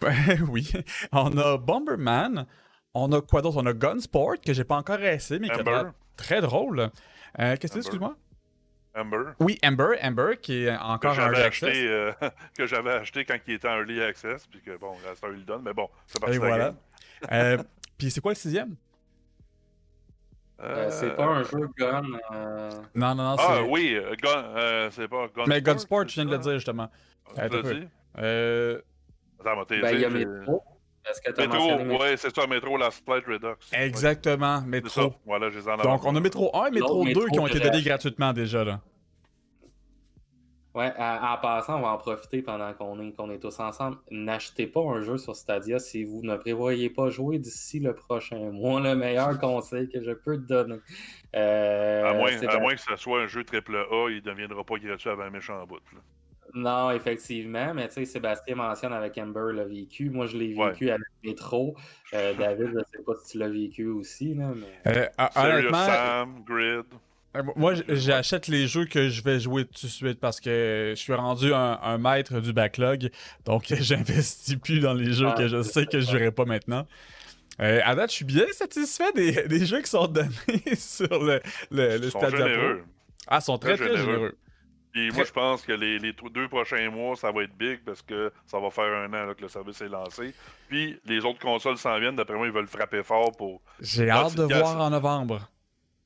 oui. 0.48 0.72
On 1.12 1.36
a 1.38 1.58
Bomberman. 1.58 2.46
On 2.94 3.12
a 3.12 3.20
quoi 3.20 3.42
d'autre? 3.42 3.58
On 3.58 3.66
a 3.66 3.74
Gunsport, 3.74 4.40
que 4.44 4.54
j'ai 4.54 4.64
pas 4.64 4.76
encore 4.76 5.00
essayé, 5.00 5.38
mais 5.38 5.50
qui 5.50 5.60
est 5.60 5.84
très 6.16 6.40
drôle. 6.40 6.90
Euh, 7.38 7.56
qu'est-ce 7.56 7.74
que 7.74 7.78
dis, 7.78 7.86
excuse-moi? 7.86 8.16
Amber. 8.94 9.32
Oui, 9.40 9.58
Amber, 9.62 9.98
Amber, 10.02 10.38
qui 10.40 10.64
est 10.64 10.76
encore 10.76 11.14
que 11.14 11.20
Early 11.20 11.42
Access. 11.42 11.76
Euh, 11.76 12.12
que 12.56 12.64
j'avais 12.64 12.92
acheté 12.92 13.26
quand 13.26 13.36
il 13.46 13.54
était 13.54 13.68
en 13.68 13.76
Early 13.76 14.02
Access, 14.02 14.46
puis 14.46 14.62
que 14.62 14.78
bon, 14.78 14.94
ça 15.20 15.28
le 15.28 15.36
donne, 15.42 15.62
mais 15.62 15.74
bon, 15.74 15.90
c'est 16.06 16.18
parti. 16.18 16.36
Et 16.36 16.38
voilà. 16.38 16.74
euh, 17.30 17.58
puis 17.98 18.10
c'est 18.10 18.22
quoi 18.22 18.32
le 18.32 18.36
sixième? 18.36 18.76
Euh, 20.62 20.88
c'est 20.90 21.14
pas 21.14 21.26
un 21.26 21.42
jeu 21.42 21.68
Gun. 21.76 22.02
Non, 22.94 23.14
non, 23.14 23.14
non. 23.14 23.36
Ah 23.38 23.62
oui, 23.68 23.98
gun, 24.22 24.88
c'est 24.90 25.08
pas 25.08 25.26
Gunsport. 25.26 25.48
Mais 25.48 25.60
Gunsport, 25.60 26.08
je 26.08 26.14
viens 26.14 26.24
de 26.24 26.30
le 26.30 26.38
dire 26.38 26.52
justement. 26.54 26.88
Tu 27.34 27.40
l'as 27.40 27.62
dit? 27.62 27.88
Euh... 28.18 28.80
Attends, 29.40 29.62
ben, 29.68 29.90
il 29.92 30.00
y 30.00 30.04
a 30.04 30.10
Metro. 30.10 30.62
Métro, 31.38 32.00
ouais, 32.00 32.16
c'est 32.16 32.34
ça, 32.34 32.46
Métro 32.46 32.76
Last 32.76 33.04
Flight 33.04 33.24
Redux. 33.26 33.54
Exactement, 33.72 34.60
Métro. 34.62 35.14
Voilà, 35.24 35.50
je 35.50 35.58
les 35.58 35.68
en 35.68 35.76
Donc, 35.76 36.04
on 36.04 36.16
a 36.16 36.20
Métro 36.20 36.56
1 36.56 36.66
et 36.66 36.70
Métro 36.72 37.04
2 37.04 37.26
qui 37.28 37.38
ont 37.38 37.46
été 37.46 37.60
donnés 37.60 37.82
gratuitement 37.82 38.32
déjà. 38.32 38.64
Là. 38.64 38.80
Ouais, 40.76 40.92
en 40.98 41.38
passant, 41.38 41.78
on 41.78 41.80
va 41.80 41.92
en 41.92 41.96
profiter 41.96 42.42
pendant 42.42 42.74
qu'on 42.74 43.00
est, 43.00 43.12
qu'on 43.12 43.30
est 43.30 43.38
tous 43.38 43.60
ensemble. 43.60 43.96
N'achetez 44.10 44.66
pas 44.66 44.82
un 44.82 45.00
jeu 45.00 45.16
sur 45.16 45.34
Stadia 45.34 45.78
si 45.78 46.04
vous 46.04 46.20
ne 46.22 46.36
prévoyez 46.36 46.90
pas 46.90 47.08
jouer 47.08 47.38
d'ici 47.38 47.80
le 47.80 47.94
prochain 47.94 48.36
mois. 48.52 48.78
Le 48.82 48.94
meilleur 48.94 49.40
conseil 49.40 49.88
que 49.88 50.02
je 50.02 50.10
peux 50.10 50.36
te 50.36 50.46
donner. 50.46 50.76
Euh, 51.34 52.04
à, 52.04 52.12
moins, 52.12 52.30
à 52.46 52.58
moins, 52.58 52.74
que 52.74 52.82
ce 52.82 52.94
soit 52.96 53.22
un 53.22 53.26
jeu 53.26 53.42
AAA, 53.50 54.10
il 54.10 54.16
ne 54.16 54.20
deviendra 54.20 54.64
pas 54.64 54.76
gratuit 54.76 55.08
avant 55.08 55.22
un 55.22 55.30
méchant 55.30 55.64
bout. 55.66 55.80
Là. 55.94 56.00
Non, 56.52 56.90
effectivement, 56.90 57.72
mais 57.72 57.88
tu 57.88 57.94
sais, 57.94 58.04
Sébastien 58.04 58.56
mentionne 58.56 58.92
avec 58.92 59.16
Amber 59.16 59.54
l'a 59.54 59.64
vécu. 59.64 60.10
Moi, 60.10 60.26
je 60.26 60.36
l'ai 60.36 60.52
vécu 60.52 60.90
avec 60.90 61.06
Metro. 61.24 61.74
Euh, 62.12 62.34
David, 62.34 62.68
je 62.68 62.78
ne 62.78 62.84
sais 62.92 63.02
pas 63.02 63.14
si 63.22 63.32
tu 63.32 63.38
l'as 63.38 63.48
vécu 63.48 63.86
aussi. 63.86 64.34
Là, 64.34 64.52
mais... 64.54 64.92
Euh, 64.92 65.06
honnêtement, 65.36 65.86
Sam, 65.86 66.44
Grid. 66.46 66.84
Euh, 67.36 67.42
moi, 67.56 67.74
j'achète 67.88 68.48
les 68.48 68.66
jeux 68.66 68.86
que 68.86 69.08
je 69.08 69.22
vais 69.22 69.38
jouer 69.40 69.64
tout 69.64 69.86
de 69.86 69.90
suite 69.90 70.20
parce 70.20 70.40
que 70.40 70.92
je 70.96 71.00
suis 71.00 71.14
rendu 71.14 71.52
un, 71.52 71.98
maître 71.98 72.40
du 72.40 72.52
backlog. 72.52 73.10
Donc, 73.44 73.66
j'investis 73.80 74.56
plus 74.56 74.80
dans 74.80 74.94
les 74.94 75.12
jeux 75.12 75.32
que 75.36 75.48
je 75.48 75.62
sais 75.62 75.86
que 75.86 76.00
je 76.00 76.10
jouerai 76.10 76.30
pas 76.30 76.44
maintenant. 76.44 76.86
Euh, 77.60 77.80
à 77.84 77.94
date, 77.94 78.10
je 78.10 78.16
suis 78.16 78.24
bien 78.24 78.46
satisfait 78.52 79.12
des, 79.14 79.48
des 79.48 79.64
jeux 79.64 79.80
qui 79.80 79.90
sont 79.90 80.06
donnés 80.06 80.28
sur 80.76 81.22
le, 81.22 81.40
le, 81.70 81.96
le 81.98 82.04
Ils 82.04 82.10
sont 82.10 82.28
généreux. 82.28 82.84
Ah, 83.26 83.38
ils 83.40 83.44
sont 83.44 83.58
très, 83.58 83.76
très, 83.76 83.96
généreux. 83.96 84.36
Puis 84.92 85.10
moi, 85.10 85.24
je 85.24 85.32
pense 85.32 85.62
que 85.62 85.72
les, 85.72 85.98
les, 85.98 86.14
deux 86.32 86.48
prochains 86.48 86.90
mois, 86.90 87.16
ça 87.16 87.30
va 87.30 87.42
être 87.42 87.56
big 87.56 87.80
parce 87.84 88.00
que 88.02 88.32
ça 88.46 88.58
va 88.58 88.70
faire 88.70 88.84
un 88.84 89.12
an 89.12 89.34
que 89.34 89.42
le 89.42 89.48
service 89.48 89.80
est 89.82 89.88
lancé. 89.88 90.34
Puis 90.68 90.98
les 91.06 91.24
autres 91.24 91.38
consoles 91.38 91.76
s'en 91.76 91.98
viennent. 91.98 92.16
D'après 92.16 92.36
moi, 92.36 92.46
ils 92.46 92.52
veulent 92.52 92.66
frapper 92.66 93.02
fort 93.02 93.32
pour. 93.36 93.60
J'ai 93.80 94.08
hâte 94.08 94.36
de 94.36 94.44
voir 94.44 94.80
en 94.80 94.90
novembre. 94.90 95.50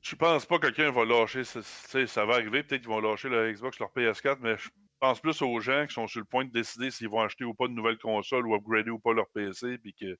Je 0.01 0.15
pense 0.15 0.45
pas 0.45 0.57
que 0.57 0.67
quelqu'un 0.67 0.91
va 0.91 1.05
lâcher. 1.05 1.43
Ça 1.43 2.25
va 2.25 2.33
arriver. 2.33 2.63
Peut-être 2.63 2.81
qu'ils 2.81 2.89
vont 2.89 3.01
lâcher 3.01 3.29
le 3.29 3.51
Xbox, 3.51 3.79
leur 3.79 3.89
PS4, 3.89 4.37
mais 4.41 4.57
je 4.57 4.69
pense 4.99 5.19
plus 5.19 5.41
aux 5.41 5.59
gens 5.59 5.85
qui 5.87 5.93
sont 5.93 6.07
sur 6.07 6.19
le 6.19 6.25
point 6.25 6.45
de 6.45 6.51
décider 6.51 6.89
s'ils 6.89 7.09
vont 7.09 7.21
acheter 7.21 7.43
ou 7.43 7.53
pas 7.53 7.67
de 7.67 7.73
nouvelles 7.73 7.99
consoles 7.99 8.47
ou 8.47 8.55
upgrader 8.55 8.89
ou 8.89 8.99
pas 8.99 9.13
leur 9.13 9.27
PC. 9.29 9.77
Puis 9.77 9.93
que 9.93 10.17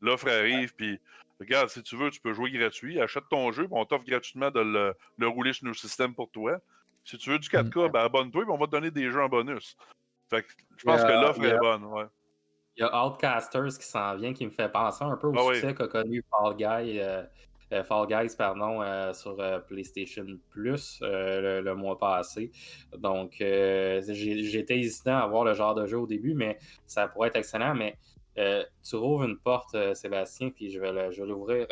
l'offre 0.00 0.28
arrive, 0.28 0.74
puis 0.74 1.00
regarde, 1.40 1.68
si 1.68 1.82
tu 1.82 1.96
veux, 1.96 2.10
tu 2.10 2.20
peux 2.20 2.32
jouer 2.32 2.52
gratuit, 2.52 3.00
achète 3.00 3.24
ton 3.28 3.50
jeu, 3.50 3.64
puis 3.64 3.74
on 3.76 3.84
t'offre 3.84 4.04
gratuitement 4.04 4.50
de 4.50 4.94
le, 5.18 5.28
rouler 5.28 5.52
sur 5.52 5.66
nos 5.66 5.74
systèmes 5.74 6.14
pour 6.14 6.30
toi. 6.30 6.58
Si 7.04 7.18
tu 7.18 7.30
veux 7.30 7.38
du 7.38 7.48
4K, 7.48 7.88
mm. 7.88 7.92
ben 7.92 8.00
abonne-toi, 8.00 8.42
puis 8.44 8.52
on 8.52 8.56
va 8.56 8.66
te 8.66 8.70
donner 8.70 8.90
des 8.90 9.10
jeux 9.10 9.22
en 9.22 9.28
bonus. 9.28 9.76
Fait 10.30 10.42
que 10.42 10.48
je 10.76 10.84
pense 10.84 11.02
que 11.02 11.12
l'offre 11.12 11.44
est 11.44 11.58
bonne, 11.58 11.84
ouais. 11.84 12.06
Il 12.76 12.80
y 12.80 12.84
a 12.84 13.06
Outcasters 13.06 13.78
qui 13.78 13.86
s'en 13.86 14.16
vient, 14.16 14.32
qui 14.32 14.44
me 14.46 14.50
fait 14.50 14.68
penser 14.68 15.04
un 15.04 15.16
peu 15.16 15.28
au 15.28 15.34
ah 15.38 15.54
succès 15.54 15.74
qu'a 15.74 15.86
connu 15.86 16.24
Fall 16.28 16.56
Guy. 16.56 16.98
Euh, 16.98 17.22
Fall 17.70 18.06
Guys 18.06 18.36
pardon, 18.36 18.82
euh, 18.82 19.12
sur 19.12 19.40
euh, 19.40 19.58
PlayStation 19.58 20.26
Plus 20.50 20.98
le, 21.02 21.72
mois 21.74 21.98
passé. 21.98 22.50
Donc, 22.96 23.36
j'étais 23.38 24.78
hésitant 24.78 25.18
à 25.18 25.26
voir 25.26 25.44
le 25.44 25.54
genre 25.54 25.74
de 25.74 25.86
jeu 25.86 25.98
au 25.98 26.06
début, 26.06 26.34
mais 26.34 26.58
ça 26.86 27.08
pourrait 27.08 27.28
être 27.28 27.36
excellent. 27.36 27.74
Mais 27.74 27.96
tu 28.82 28.96
rouvres 28.96 29.24
une 29.24 29.38
porte, 29.38 29.76
Sébastien, 29.94 30.50
puis 30.50 30.70
je 30.70 30.78
vais 30.78 31.10
l'ouvrir 31.24 31.66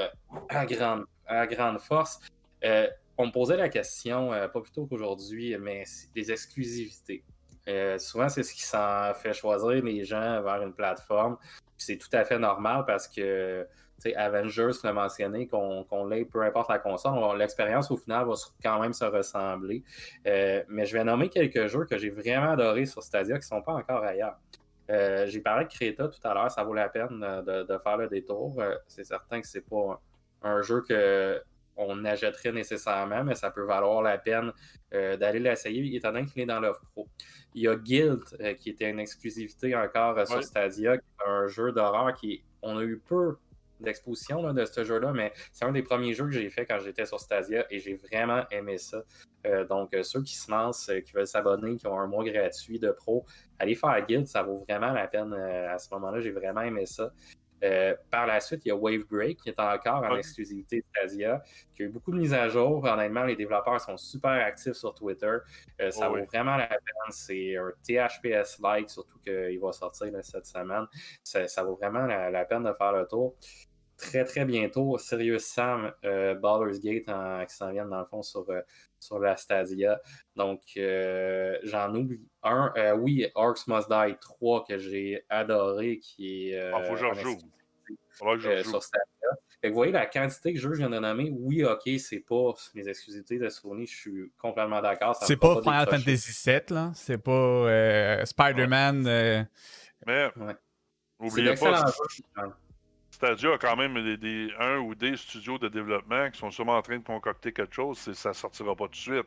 à, 0.49 0.67
grande, 0.67 1.05
à 1.27 1.47
grande 1.47 1.79
force. 1.81 2.21
on 3.19 3.27
me 3.27 3.33
posait 3.33 3.57
la 3.57 3.69
question, 3.69 4.31
pas 4.31 4.61
plus 4.61 4.73
tôt 4.73 4.87
qu'aujourd'hui, 4.87 5.57
mais 5.59 5.85
des 6.15 6.33
exclusivités. 6.33 7.25
souvent, 7.99 8.29
c'est 8.29 8.43
ce 8.43 8.55
qui 8.55 8.63
s'en 8.63 9.13
fait 9.15 9.33
choisir 9.33 9.85
les 9.85 10.05
gens 10.05 10.43
vers 10.43 10.63
une 10.63 10.73
plateforme. 10.73 11.37
C'est 11.77 11.99
tout 11.99 12.11
à 12.13 12.25
fait 12.25 12.39
normal 12.39 12.85
parce 12.87 13.09
que 13.09 13.67
Avengers 14.07 14.73
l'a 14.85 14.93
mentionné, 14.93 15.47
qu'on 15.47 16.07
l'ait, 16.07 16.25
peu 16.25 16.43
importe 16.43 16.71
la 16.71 16.79
console, 16.79 17.39
l'expérience 17.39 17.91
au 17.91 17.97
final 17.97 18.27
va 18.27 18.35
quand 18.63 18.81
même 18.81 18.93
se 18.93 19.05
ressembler. 19.05 19.83
Euh, 20.27 20.63
mais 20.69 20.87
je 20.87 20.97
vais 20.97 21.05
nommer 21.05 21.29
quelques 21.29 21.67
jeux 21.67 21.85
que 21.85 21.99
j'ai 21.99 22.11
vraiment 22.11 22.53
adorés 22.53 22.87
sur 22.87 23.03
Stadia 23.03 23.39
qui 23.39 23.45
ne 23.45 23.59
sont 23.59 23.63
pas 23.63 23.73
encore 23.73 24.03
ailleurs. 24.03 24.39
Euh, 24.91 25.27
j'ai 25.27 25.41
parlé 25.41 25.65
de 25.65 25.71
Creta 25.71 26.09
tout 26.09 26.27
à 26.27 26.35
l'heure, 26.35 26.51
ça 26.51 26.65
vaut 26.65 26.75
la 26.75 26.89
peine 26.89 27.21
de, 27.21 27.79
faire 27.79 27.97
le 27.97 28.09
détour. 28.09 28.61
Euh, 28.61 28.75
c'est 28.89 29.05
certain 29.05 29.41
que 29.41 29.47
c'est 29.47 29.67
pas 29.67 30.01
un, 30.43 30.61
jeu 30.63 30.83
que 30.83 31.41
on 31.77 32.05
achèterait 32.05 32.53
nécessairement, 32.53 33.25
mais 33.25 33.35
ça 33.35 33.51
peut 33.51 33.65
valoir 33.65 34.03
la 34.03 34.19
peine 34.19 34.53
d'aller 34.91 35.39
l'essayer, 35.39 35.97
étant 35.97 36.13
donné 36.13 36.27
qu'il 36.27 36.43
est 36.43 36.47
dans 36.47 36.61
l'offre 36.61 36.83
pro. 36.93 37.09
Il 37.55 37.63
y 37.63 37.69
a 37.69 37.77
Guild, 37.77 38.23
qui 38.59 38.69
était 38.69 38.91
une 38.91 39.01
exclusivité 39.01 39.75
encore 39.75 40.27
sur 40.27 40.43
Stadia, 40.45 40.99
qui 40.99 41.05
est 41.05 41.31
un 41.31 41.47
jeu 41.47 41.73
d'horreur 41.73 42.13
qui 42.13 42.43
on 42.61 42.77
a 42.79 42.83
eu 42.83 42.99
peu 42.99 43.37
d'exposition 43.83 44.53
de 44.53 44.65
ce 44.65 44.85
jeu-là, 44.85 45.13
mais 45.13 45.33
c'est 45.53 45.65
un 45.65 45.73
des 45.73 45.83
premiers 45.83 46.15
jeux 46.15 46.27
que 46.27 46.33
j'ai 46.33 46.51
fait 46.51 46.67
quand 46.67 46.79
j'étais 46.81 47.07
sur 47.07 47.21
Stadia 47.21 47.67
et 47.71 47.79
j'ai 47.79 47.95
vraiment 47.95 48.45
aimé 48.51 48.79
ça. 48.79 49.03
Euh, 49.47 49.65
donc, 49.65 49.95
euh, 49.95 50.03
ceux 50.03 50.23
qui 50.23 50.35
se 50.37 50.51
lancent, 50.51 50.89
euh, 50.89 51.01
qui 51.01 51.13
veulent 51.13 51.27
s'abonner, 51.27 51.77
qui 51.77 51.87
ont 51.87 51.99
un 51.99 52.07
mois 52.07 52.25
gratuit 52.25 52.79
de 52.79 52.91
pro, 52.91 53.27
allez 53.59 53.75
faire 53.75 54.05
Guild, 54.07 54.27
ça 54.27 54.43
vaut 54.43 54.57
vraiment 54.57 54.93
la 54.93 55.07
peine 55.09 55.33
à 55.33 55.79
ce 55.79 55.93
moment-là. 55.95 56.21
J'ai 56.21 56.31
vraiment 56.31 56.63
aimé 56.63 56.87
ça. 56.87 57.13
par 58.11 58.27
la 58.27 58.41
suite, 58.41 58.63
il 58.65 58.69
y 58.69 58.71
a 58.73 58.77
Wave 58.77 59.05
Break 59.09 59.39
qui 59.41 59.49
est 59.49 59.61
encore 59.61 60.03
en 60.03 60.17
exclusivité 60.17 60.85
Stadia, 60.91 61.43
qui 61.75 61.83
a 61.83 61.87
eu 61.87 61.89
beaucoup 61.89 62.11
de 62.11 62.19
mises 62.19 62.35
à 62.35 62.49
jour. 62.49 62.85
Honnêtement, 62.85 63.23
les 63.23 63.37
développeurs 63.37 63.81
sont 63.81 63.97
super 63.97 64.33
actifs 64.33 64.73
sur 64.73 64.95
Twitter. 64.95 65.39
ça 65.91 66.09
vaut 66.09 66.25
vraiment 66.25 66.57
la 66.57 66.67
peine. 66.67 67.11
C'est 67.11 67.57
un 67.57 67.73
THPS-like, 67.85 68.91
surtout 68.91 69.19
qu'il 69.21 69.61
va 69.61 69.73
sortir 69.73 70.09
cette 70.23 70.47
semaine. 70.47 70.87
Ça, 71.23 71.63
vaut 71.63 71.77
vraiment 71.77 72.07
la, 72.07 72.45
peine 72.45 72.65
de 72.65 72.73
faire 72.73 72.93
le 72.93 73.07
tour 73.07 73.37
très 74.03 74.25
très 74.25 74.45
bientôt 74.45 74.99
Serious 74.99 75.39
Sam 75.39 75.93
euh, 76.05 76.35
Baldur's 76.35 76.81
Gate 76.81 77.07
qui 77.49 77.55
s'en 77.55 77.71
viennent 77.71 77.89
dans 77.89 78.01
le 78.01 78.05
fond 78.05 78.23
sur, 78.23 78.45
euh, 78.51 78.61
sur 78.99 79.19
la 79.19 79.37
Stadia. 79.37 80.01
Donc 80.37 80.61
euh, 80.77 81.57
j'en 81.63 81.95
oublie 81.95 82.29
un. 82.43 82.73
Euh, 82.77 82.95
oui, 82.95 83.27
Orcs 83.35 83.67
Must 83.69 83.89
Die 83.89 84.17
3 84.21 84.65
que 84.65 84.79
j'ai 84.79 85.25
adoré 85.29 85.99
qui 85.99 86.51
est. 86.51 86.71
Ah, 86.73 86.83
faut 86.83 86.95
que 86.95 87.01
je 88.39 88.63
sur 88.63 88.83
Stadia. 88.83 89.29
vous 89.65 89.73
voyez 89.73 89.93
la 89.93 90.07
quantité 90.07 90.53
que 90.53 90.59
je 90.59 90.69
viens 90.69 90.91
de 90.91 90.99
nommer, 90.99 91.31
oui, 91.33 91.65
ok, 91.65 91.89
c'est 91.99 92.21
pas 92.21 92.53
les 92.75 92.89
exclusivités 92.89 93.39
de 93.39 93.49
Sony, 93.49 93.87
je 93.87 93.97
suis 93.97 94.33
complètement 94.37 94.83
d'accord. 94.83 95.17
C'est 95.17 95.37
pas, 95.37 95.63
Final 95.63 95.89
Fantasy 95.89 96.51
VII, 96.51 96.61
là. 96.71 96.93
C'est 96.95 97.19
pas 97.19 98.25
Spider-Man. 98.25 99.03
Mais 100.07 100.31
ouais. 100.37 100.57
n'oubliez 101.21 101.55
pas. 101.55 101.85
Stadia 103.23 103.53
a 103.53 103.59
quand 103.59 103.77
même 103.77 104.17
des, 104.17 104.49
un 104.59 104.79
ou 104.79 104.97
des 104.97 105.17
studios 105.17 105.57
de 105.57 105.69
développement 105.69 106.29
qui 106.31 106.41
sont 106.41 106.51
sûrement 106.51 106.77
en 106.77 106.83
train 106.83 106.99
de 106.99 107.05
concocter 107.05 107.53
quelque 107.53 107.73
chose, 107.73 107.97
ça 107.99 108.35
sortira 108.35 108.75
pas 108.75 108.87
tout 108.87 108.91
de 108.91 108.97
suite. 108.97 109.27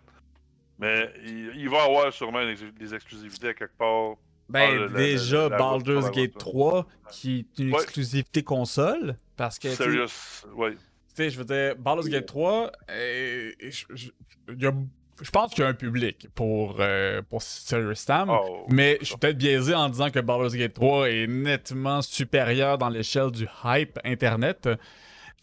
Mais 0.78 1.10
il, 1.26 1.70
va 1.70 1.78
y 1.78 1.88
avoir 1.88 2.12
sûrement 2.12 2.42
des 2.78 2.94
exclusivités 2.94 3.48
à 3.48 3.54
quelque 3.54 3.78
part. 3.78 4.16
Ben, 4.50 4.92
déjà, 4.92 5.48
Baldur's 5.48 6.12
Gate 6.12 6.38
3, 6.38 6.86
qui 7.10 7.40
est 7.40 7.64
une 7.64 7.74
exclusivité 7.74 8.44
console, 8.44 9.16
parce 9.38 9.58
que. 9.58 9.70
Serious, 9.70 10.46
oui. 10.54 10.72
Tu 10.76 10.80
sais, 11.14 11.30
je 11.30 11.38
veux 11.38 11.46
dire, 11.46 11.78
Baldur's 11.78 12.10
Gate 12.10 12.26
3, 12.26 12.74
euh, 12.90 13.52
il 13.62 14.62
y 14.62 14.66
a 14.66 14.74
je 15.22 15.32
pense 15.32 15.54
qu'il 15.54 15.64
y 15.64 15.68
a 15.68 15.70
un 15.70 15.74
public 15.74 16.28
pour, 16.36 16.78
euh, 16.80 17.22
pour 17.30 17.42
Serious 17.42 17.96
Sam, 17.96 18.30
oh. 18.30 18.66
mais 18.70 18.98
je 19.00 19.06
suis 19.06 19.18
peut-être 19.18 19.38
biaisé 19.38 19.74
en 19.74 19.90
disant 19.90 20.10
que 20.10 20.20
Baldur's 20.20 20.56
Gate 20.56 20.74
3 20.74 21.10
est 21.10 21.28
nettement 21.28 22.02
supérieur 22.02 22.78
dans 22.78 22.90
l'échelle 22.90 23.32
du 23.32 23.48
hype 23.64 23.98
Internet. 24.04 24.70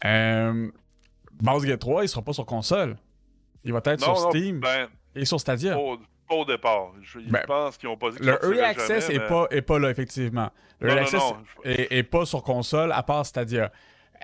Euh, 0.05 0.69
Baldur's 1.41 1.65
Gate 1.65 1.79
3, 1.79 2.03
il 2.03 2.09
sera 2.09 2.21
pas 2.21 2.33
sur 2.33 2.45
console. 2.45 2.97
Il 3.63 3.73
va 3.73 3.81
être 3.85 4.03
sur 4.03 4.17
Steam 4.29 4.59
ben, 4.59 4.87
et 5.15 5.25
sur 5.25 5.39
Stadia. 5.39 5.75
Pas, 5.75 6.35
au 6.35 6.45
départ. 6.45 6.91
Je, 7.01 7.19
ben, 7.19 7.43
pense 7.47 7.77
qu'ils 7.77 7.89
ont 7.89 7.97
pas 7.97 8.11
dit 8.11 8.17
que 8.17 8.25
Le 8.25 8.39
Early 8.43 8.59
Access 8.59 9.09
n'est 9.09 9.27
pas, 9.27 9.47
est 9.49 9.61
pas 9.61 9.79
là, 9.79 9.89
effectivement. 9.89 10.51
Le 10.79 10.89
Early 10.89 11.01
Access 11.01 11.33
est, 11.63 12.03
pas 12.03 12.25
sur 12.25 12.43
console 12.43 12.91
à 12.91 13.01
part 13.03 13.25
Stadia. 13.25 13.71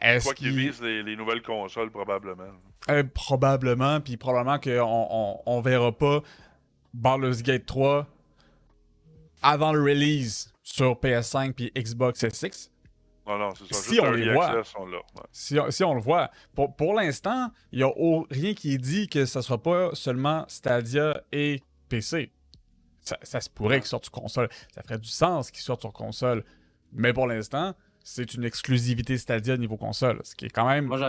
Quoi 0.02 0.34
qu'ils 0.34 0.56
visent 0.56 0.82
les, 0.82 1.16
nouvelles 1.16 1.42
consoles, 1.42 1.92
probablement. 1.92 2.52
Euh, 2.90 3.04
probablement, 3.14 4.00
puis 4.00 4.18
probablement 4.18 4.60
qu'on 4.60 4.80
on, 4.82 5.42
on, 5.46 5.62
verra 5.62 5.92
pas 5.92 6.22
Baldur's 6.94 7.44
Gate 7.44 7.66
3 7.66 8.08
avant 9.42 9.74
le 9.74 9.82
release 9.82 10.54
sur 10.64 10.94
PS5 10.94 11.54
puis 11.54 11.72
Xbox 11.76 12.24
S6. 12.24 12.70
Non, 13.30 13.38
non, 13.38 13.54
c'est 13.54 13.72
ça. 13.74 13.82
Si 13.82 14.00
on 14.00 14.12
les 14.12 14.34
voit. 14.34 14.64
Si, 15.32 15.84
on, 15.84 15.94
le 15.94 16.02
voit. 16.02 16.32
Pour, 16.56 16.76
pour 16.76 16.96
l'instant, 16.96 17.52
il 17.72 17.80
n'y 17.80 17.84
a 17.84 17.92
rien 18.32 18.56
qui 18.56 18.78
dit 18.80 19.08
que 19.08 19.26
ce 19.26 19.38
ne 19.38 19.44
sera 19.44 19.62
pas 19.62 19.94
seulement 19.94 20.46
Stadia 20.48 21.22
et 21.32 21.62
PC. 21.90 22.32
Ça, 23.02 23.40
se 23.40 23.50
pourrait 23.50 23.80
qu'il 23.80 23.88
sorte 23.88 24.06
sur 24.06 24.12
console. 24.12 24.50
Ça 24.74 24.82
ferait 24.82 24.98
du 24.98 25.10
sens 25.10 25.52
qu'il 25.52 25.62
sorte 25.62 25.82
sur 25.82 25.94
console. 25.94 26.44
Mais 26.92 27.14
pour 27.14 27.28
l'instant, 27.28 27.76
c'est 28.04 28.34
une 28.34 28.44
exclusivité 28.44 29.18
Stadia 29.18 29.58
niveau 29.58 29.78
console, 29.78 30.20
ce 30.24 30.36
qui 30.36 30.46
est 30.46 30.50
quand 30.50 30.68
même 30.68 30.86
Moi, 30.86 31.00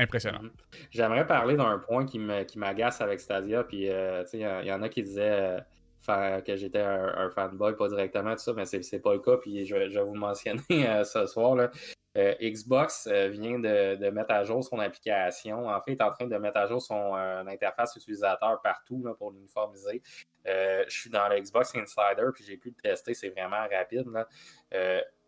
impressionnant. 0.00 0.42
Mhm. 0.42 0.50
J'aimerais 0.90 1.26
parler 1.26 1.56
d'un 1.56 1.78
point 1.78 2.06
qui 2.06 2.18
m'agace 2.18 3.00
avec 3.00 3.20
Stadia, 3.20 3.64
puis 3.64 3.88
euh, 3.88 4.24
il 4.32 4.40
y, 4.40 4.72
en 4.72 4.82
a 4.82 4.88
qui 4.88 5.02
disaient 5.02 5.62
euh, 6.08 6.40
que 6.40 6.56
j'étais 6.56 6.80
un, 6.80 7.30
fanboy, 7.30 7.76
pas 7.76 7.88
directement, 7.88 8.32
tout 8.32 8.42
ça, 8.42 8.52
mais 8.54 8.64
c'est 8.64 9.00
pas 9.00 9.12
le 9.12 9.20
cas, 9.20 9.36
puis 9.36 9.66
je, 9.66 9.74
vais 9.74 10.02
vous 10.02 10.14
mentionner 10.14 10.62
euh, 10.70 11.04
ce 11.04 11.26
soir. 11.26 11.54
Là. 11.54 11.70
Xbox 12.16 13.06
vient 13.06 13.60
de, 13.60 14.10
mettre 14.10 14.32
à 14.32 14.42
jour 14.42 14.64
son 14.64 14.80
application. 14.80 15.68
En 15.68 15.80
fait, 15.80 15.92
il 15.92 15.96
est 15.96 16.02
en 16.02 16.10
train 16.10 16.26
de 16.26 16.36
mettre 16.38 16.56
à 16.56 16.66
jour 16.66 16.82
son 16.82 17.14
interface 17.14 17.94
utilisateur 17.94 18.60
partout 18.62 19.04
pour 19.16 19.30
l'uniformiser. 19.30 20.02
je 20.44 20.84
suis 20.88 21.08
dans 21.08 21.28
le 21.28 21.38
Xbox 21.38 21.72
Insider, 21.76 22.26
puis 22.34 22.42
j'ai 22.44 22.56
pu 22.56 22.70
le 22.70 22.82
tester, 22.82 23.14
c'est 23.14 23.28
vraiment 23.28 23.64
rapide. 23.70 24.06
Là 24.12 24.26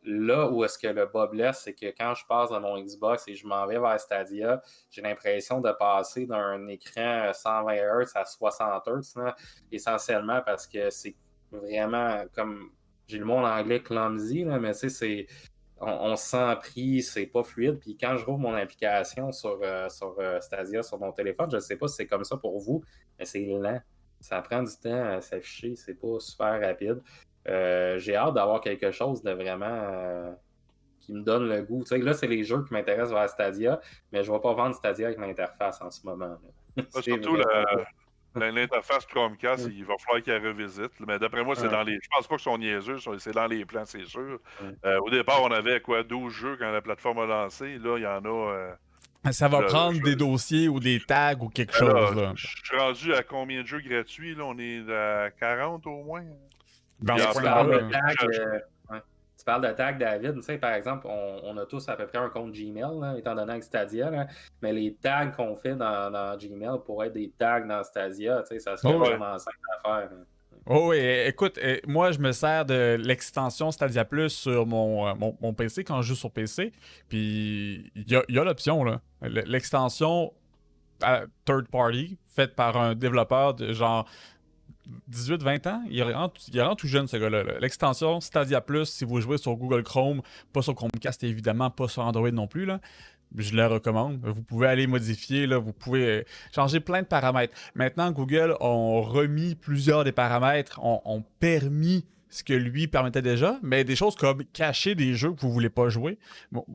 là 0.05 0.51
où 0.51 0.65
est-ce 0.65 0.79
que 0.79 0.89
le 0.89 1.07
bas 1.07 1.27
blesse, 1.27 1.61
c'est 1.65 1.75
que 1.75 1.87
quand 1.87 2.15
je 2.15 2.27
passe 2.27 2.51
dans 2.51 2.61
mon 2.61 2.81
Xbox 2.81 3.27
et 3.29 3.35
je 3.35 3.47
m'en 3.47 3.67
vais 3.67 3.79
vers 3.79 4.01
Stadia, 4.01 4.61
j'ai 4.91 5.03
l'impression 5.03 5.61
de 5.61 5.71
passer 5.73 6.27
d'un 6.27 6.67
écran 6.69 7.33
120 7.33 7.73
Hz 7.75 8.13
à 8.15 8.25
60 8.25 8.89
Hz, 8.89 9.35
essentiellement 9.71 10.41
parce 10.45 10.67
que 10.67 10.91
c'est 10.91 11.17
vraiment 11.51 12.25
comme 12.35 12.71
j'ai 13.07 13.19
le 13.19 13.25
mot 13.25 13.35
en 13.35 13.45
anglais 13.45 13.83
clumsy, 13.83 14.45
mais 14.45 14.73
c'est 14.73 15.27
on, 15.83 16.15
se 16.17 16.31
sent 16.31 16.57
pris, 16.61 17.03
c'est 17.03 17.27
pas 17.27 17.43
fluide. 17.43 17.79
Puis 17.81 17.97
quand 17.97 18.17
je 18.17 18.25
rouvre 18.25 18.39
mon 18.39 18.55
application 18.55 19.33
sur, 19.33 19.59
euh, 19.63 19.89
sur 19.89 20.15
euh, 20.21 20.41
Stadia 20.41 20.83
sur 20.83 20.99
mon 20.99 21.13
téléphone, 21.13 21.51
je 21.51 21.57
ne 21.57 21.61
sais 21.61 21.77
pas 21.77 21.89
si 21.89 21.97
c'est 21.97 22.07
comme 22.07 22.25
ça 22.25 22.37
pour 22.37 22.59
vous, 22.61 22.83
mais 23.19 23.25
c'est 23.25 23.45
lent. 23.45 23.81
Ça 24.21 24.41
prend 24.41 24.63
du 24.63 24.73
temps 24.77 25.05
à 25.05 25.21
s'afficher, 25.21 25.75
c'est 25.75 25.95
pas 25.95 26.21
super 26.21 26.61
rapide. 26.61 27.03
Euh, 27.49 27.99
j'ai 27.99 28.17
hâte 28.17 28.35
d'avoir 28.35 28.61
quelque 28.61 28.91
chose 28.91 29.23
de 29.23 29.33
vraiment 29.33 29.67
euh, 29.67 30.33
qui 31.01 31.13
me 31.13 31.23
donne 31.23 31.49
le 31.49 31.63
goût. 31.63 31.85
là, 31.91 32.15
c'est 32.15 32.27
les 32.27 32.45
jeux 32.45 32.65
qui 32.65 32.73
m'intéressent 32.73 33.13
vers 33.13 33.29
Stadia, 33.29 33.81
mais 34.13 34.23
je 34.23 34.31
ne 34.31 34.37
vais 34.37 34.43
pas 34.43 34.55
vendre 34.55 34.75
Stadia 34.75 35.09
avec 35.09 35.19
l'interface 35.19 35.81
en 35.83 35.91
ce 35.91 36.07
moment. 36.07 36.39
surtout 37.03 37.37
l'interface 38.35 39.05
Chromecast, 39.07 39.69
il 39.71 39.85
va 39.85 39.95
falloir 39.99 40.23
qu'il 40.23 40.35
revisite. 40.35 40.93
Mais 41.07 41.19
d'après 41.19 41.45
moi, 41.45 41.55
c'est 41.55 41.69
dans 41.69 41.83
les. 41.83 41.95
Je 41.95 42.09
pense 42.11 42.27
pas 42.27 42.37
que 42.37 42.43
sont 42.43 42.57
niaiseux, 42.57 42.97
c'est 43.19 43.35
dans 43.35 43.47
les 43.47 43.65
plans, 43.65 43.85
c'est 43.85 44.07
sûr. 44.07 44.39
Euh, 44.85 44.99
au 45.01 45.11
départ, 45.11 45.43
on 45.43 45.51
avait 45.51 45.81
quoi 45.81 46.03
12 46.03 46.33
jeux 46.33 46.57
quand 46.57 46.71
la 46.71 46.81
plateforme 46.81 47.19
a 47.19 47.27
lancé. 47.27 47.79
Là, 47.79 47.97
il 47.99 48.03
y 48.03 48.07
en 48.07 48.25
a. 48.25 48.77
Ça 49.31 49.49
va 49.49 49.63
prendre 49.63 50.01
des 50.03 50.17
dossiers 50.17 50.69
ou 50.69 50.81
des 50.81 50.99
tags 51.01 51.39
ou 51.41 51.49
quelque 51.49 51.75
chose. 51.75 52.33
Je 52.35 52.47
suis 52.65 52.77
rendu 52.77 53.15
à 53.15 53.23
combien 53.23 53.63
de 53.63 53.67
jeux 53.67 53.81
gratuits? 53.81 54.35
Là? 54.35 54.45
On 54.45 54.59
est 54.59 54.91
à 54.91 55.31
40 55.31 55.87
au 55.87 56.03
moins? 56.03 56.25
Dans 57.03 57.17
ce 57.19 57.39
euh, 57.39 58.59
tu 59.39 59.45
parles 59.45 59.69
de 59.69 59.73
tag, 59.73 59.99
David. 59.99 60.37
Tu 60.37 60.43
sais, 60.43 60.59
par 60.59 60.73
exemple, 60.75 61.07
on, 61.09 61.57
a 61.57 61.67
tous 61.67 61.89
à 61.89 61.97
peu 61.97 62.07
près 62.07 62.19
un 62.19 62.29
compte 62.29 62.53
Gmail, 62.53 63.19
étant 63.19 63.35
donné 63.35 63.53
avec 63.53 63.65
Stadia. 63.65 64.29
mais 64.61 64.73
les 64.73 64.95
tags 64.95 65.27
qu'on 65.27 65.57
fait 65.57 65.75
dans, 65.75 66.37
Gmail 66.37 66.79
pourraient 66.85 67.09
être 67.09 67.15
des 67.15 67.33
tags 67.37 67.67
dans 67.67 67.83
Stadia. 67.83 68.43
Tu 68.43 68.55
sais, 68.55 68.59
ça 68.61 68.77
serait 68.77 68.97
vraiment 68.97 69.37
simple 69.39 69.57
à 69.77 69.89
faire. 69.89 70.11
Oh 70.67 70.91
oui, 70.91 70.99
écoute, 70.99 71.59
moi 71.89 72.13
je 72.13 72.21
me 72.21 72.31
sers 72.31 72.65
de 72.65 72.97
l'extension 73.01 73.73
Stadia 73.73 74.05
Plus 74.05 74.31
sur 74.31 74.65
mon, 74.65 75.09
euh, 75.09 75.15
mon, 75.41 75.53
PC 75.55 75.83
quand 75.83 76.03
je 76.03 76.09
joue 76.09 76.15
sur 76.15 76.31
PC. 76.31 76.73
Puis 77.09 77.91
il 77.97 78.09
y 78.09 78.39
a, 78.39 78.45
l'option, 78.45 78.85
là. 78.85 79.01
L'extension 79.23 80.33
euh, 81.03 81.27
third 81.45 81.67
party 81.69 82.17
faite 82.27 82.55
par 82.55 82.77
un 82.77 82.95
développeur 82.95 83.55
de 83.55 83.73
genre 83.73 84.09
18-20 85.11 85.69
ans, 85.69 85.83
il 85.91 86.03
rentre 86.03 86.77
tout 86.77 86.89
jeune 86.89 87.07
ce 87.07 87.17
gars-là. 87.17 87.59
L'extension 87.61 88.21
Stadia 88.21 88.61
Plus, 88.61 88.87
si 88.87 89.05
vous 89.05 89.21
jouez 89.21 89.39
sur 89.39 89.55
Google 89.57 89.83
Chrome, 89.83 90.23
pas 90.53 90.63
sur 90.63 90.75
Chromecast 90.75 91.23
évidemment, 91.25 91.71
pas 91.71 91.89
sur 91.89 92.03
Android 92.03 92.31
non 92.31 92.47
plus, 92.47 92.67
je 93.37 93.57
la 93.57 93.69
recommande. 93.69 94.21
Vous 94.23 94.43
pouvez 94.43 94.69
aller 94.69 94.87
modifier, 94.87 95.47
vous 95.47 95.73
pouvez 95.73 96.07
euh, 96.07 96.25
changer 96.55 96.81
plein 96.81 97.03
de 97.03 97.07
paramètres. 97.07 97.55
Maintenant, 97.75 98.11
Google 98.11 98.57
ont 98.61 99.03
remis 99.03 99.55
plusieurs 99.55 100.05
des 100.05 100.13
paramètres, 100.13 100.81
ont, 100.83 101.25
permis 101.41 102.05
ce 102.29 102.43
que 102.43 102.55
lui 102.55 102.89
permettait 102.89 103.23
déjà, 103.23 103.59
mais 103.63 103.85
des 103.85 103.97
choses 103.97 104.17
comme 104.17 104.45
cacher 104.53 104.95
des 104.95 105.15
jeux 105.15 105.33
que 105.33 105.41
vous 105.41 105.53
voulez 105.53 105.71
pas 105.71 105.89
jouer. 105.91 106.19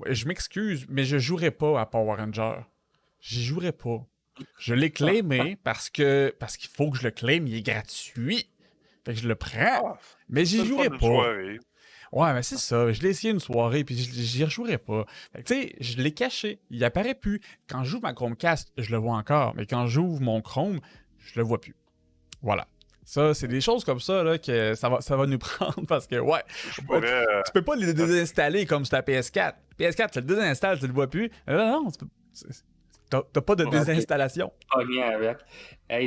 Je 0.07 0.27
m'excuse, 0.27 0.85
mais 0.89 1.03
je 1.03 1.17
jouerai 1.17 1.51
pas 1.51 1.79
à 1.79 1.85
Power 1.85 2.15
Ranger. 2.15 2.61
J'y 3.19 3.43
jouerai 3.43 3.71
pas. 3.71 4.05
Je 4.59 4.73
l'ai 4.73 4.91
claimé 4.91 5.57
parce 5.63 5.89
que 5.89 6.35
parce 6.39 6.57
qu'il 6.57 6.69
faut 6.69 6.91
que 6.91 6.97
je 6.97 7.03
le 7.03 7.11
claim, 7.11 7.45
il 7.47 7.55
est 7.55 7.61
gratuit. 7.61 8.49
Fait 9.05 9.13
que 9.13 9.19
je 9.19 9.27
le 9.27 9.35
prends, 9.35 9.93
ah, 9.93 9.99
mais 10.29 10.45
j'y 10.45 10.65
jouerai 10.65 10.89
pas. 10.89 11.33
Ouais, 12.11 12.33
mais 12.33 12.43
c'est 12.43 12.57
ça. 12.57 12.91
Je 12.91 13.01
l'ai 13.01 13.09
essayé 13.09 13.33
une 13.33 13.39
soirée, 13.39 13.83
puis 13.83 13.95
j'y 13.95 14.43
rejouerai 14.43 14.77
pas. 14.77 15.05
tu 15.35 15.43
sais, 15.45 15.75
je 15.79 15.97
l'ai 15.97 16.13
caché. 16.13 16.59
Il 16.69 16.83
apparaît 16.83 17.15
plus. 17.15 17.41
Quand 17.67 17.83
j'ouvre 17.83 18.03
ma 18.03 18.13
Chromecast, 18.13 18.71
je 18.77 18.91
le 18.91 18.97
vois 18.97 19.15
encore. 19.15 19.53
Mais 19.55 19.65
quand 19.65 19.87
j'ouvre 19.87 20.21
mon 20.21 20.41
Chrome, 20.41 20.79
je 21.19 21.39
le 21.39 21.43
vois 21.43 21.59
plus. 21.59 21.75
Voilà. 22.41 22.67
Ça, 23.03 23.33
c'est 23.33 23.47
des 23.47 23.61
choses 23.61 23.85
comme 23.85 24.01
ça 24.01 24.21
là, 24.21 24.37
que 24.37 24.75
ça 24.75 24.89
va, 24.89 24.99
ça 24.99 25.15
va 25.15 25.25
nous 25.25 25.37
prendre 25.37 25.85
parce 25.87 26.07
que, 26.07 26.17
ouais, 26.17 26.43
euh, 26.91 27.41
tu 27.45 27.51
peux 27.53 27.61
pas 27.61 27.77
les 27.77 27.93
désinstaller 27.93 28.65
comme 28.65 28.83
sur 28.83 28.91
ta 28.91 29.01
PS4. 29.01 29.53
PS4, 29.79 30.11
tu 30.11 30.19
le 30.19 30.25
désinstalles, 30.25 30.79
tu 30.79 30.87
le 30.87 30.93
vois 30.93 31.07
plus. 31.07 31.31
Non, 31.47 31.83
non, 31.83 31.91
tu 31.91 31.99
peux... 31.99 32.07
T'as 33.09 33.41
pas 33.41 33.55
de 33.55 33.65
désinstallation? 33.65 34.51
avec. 34.71 35.37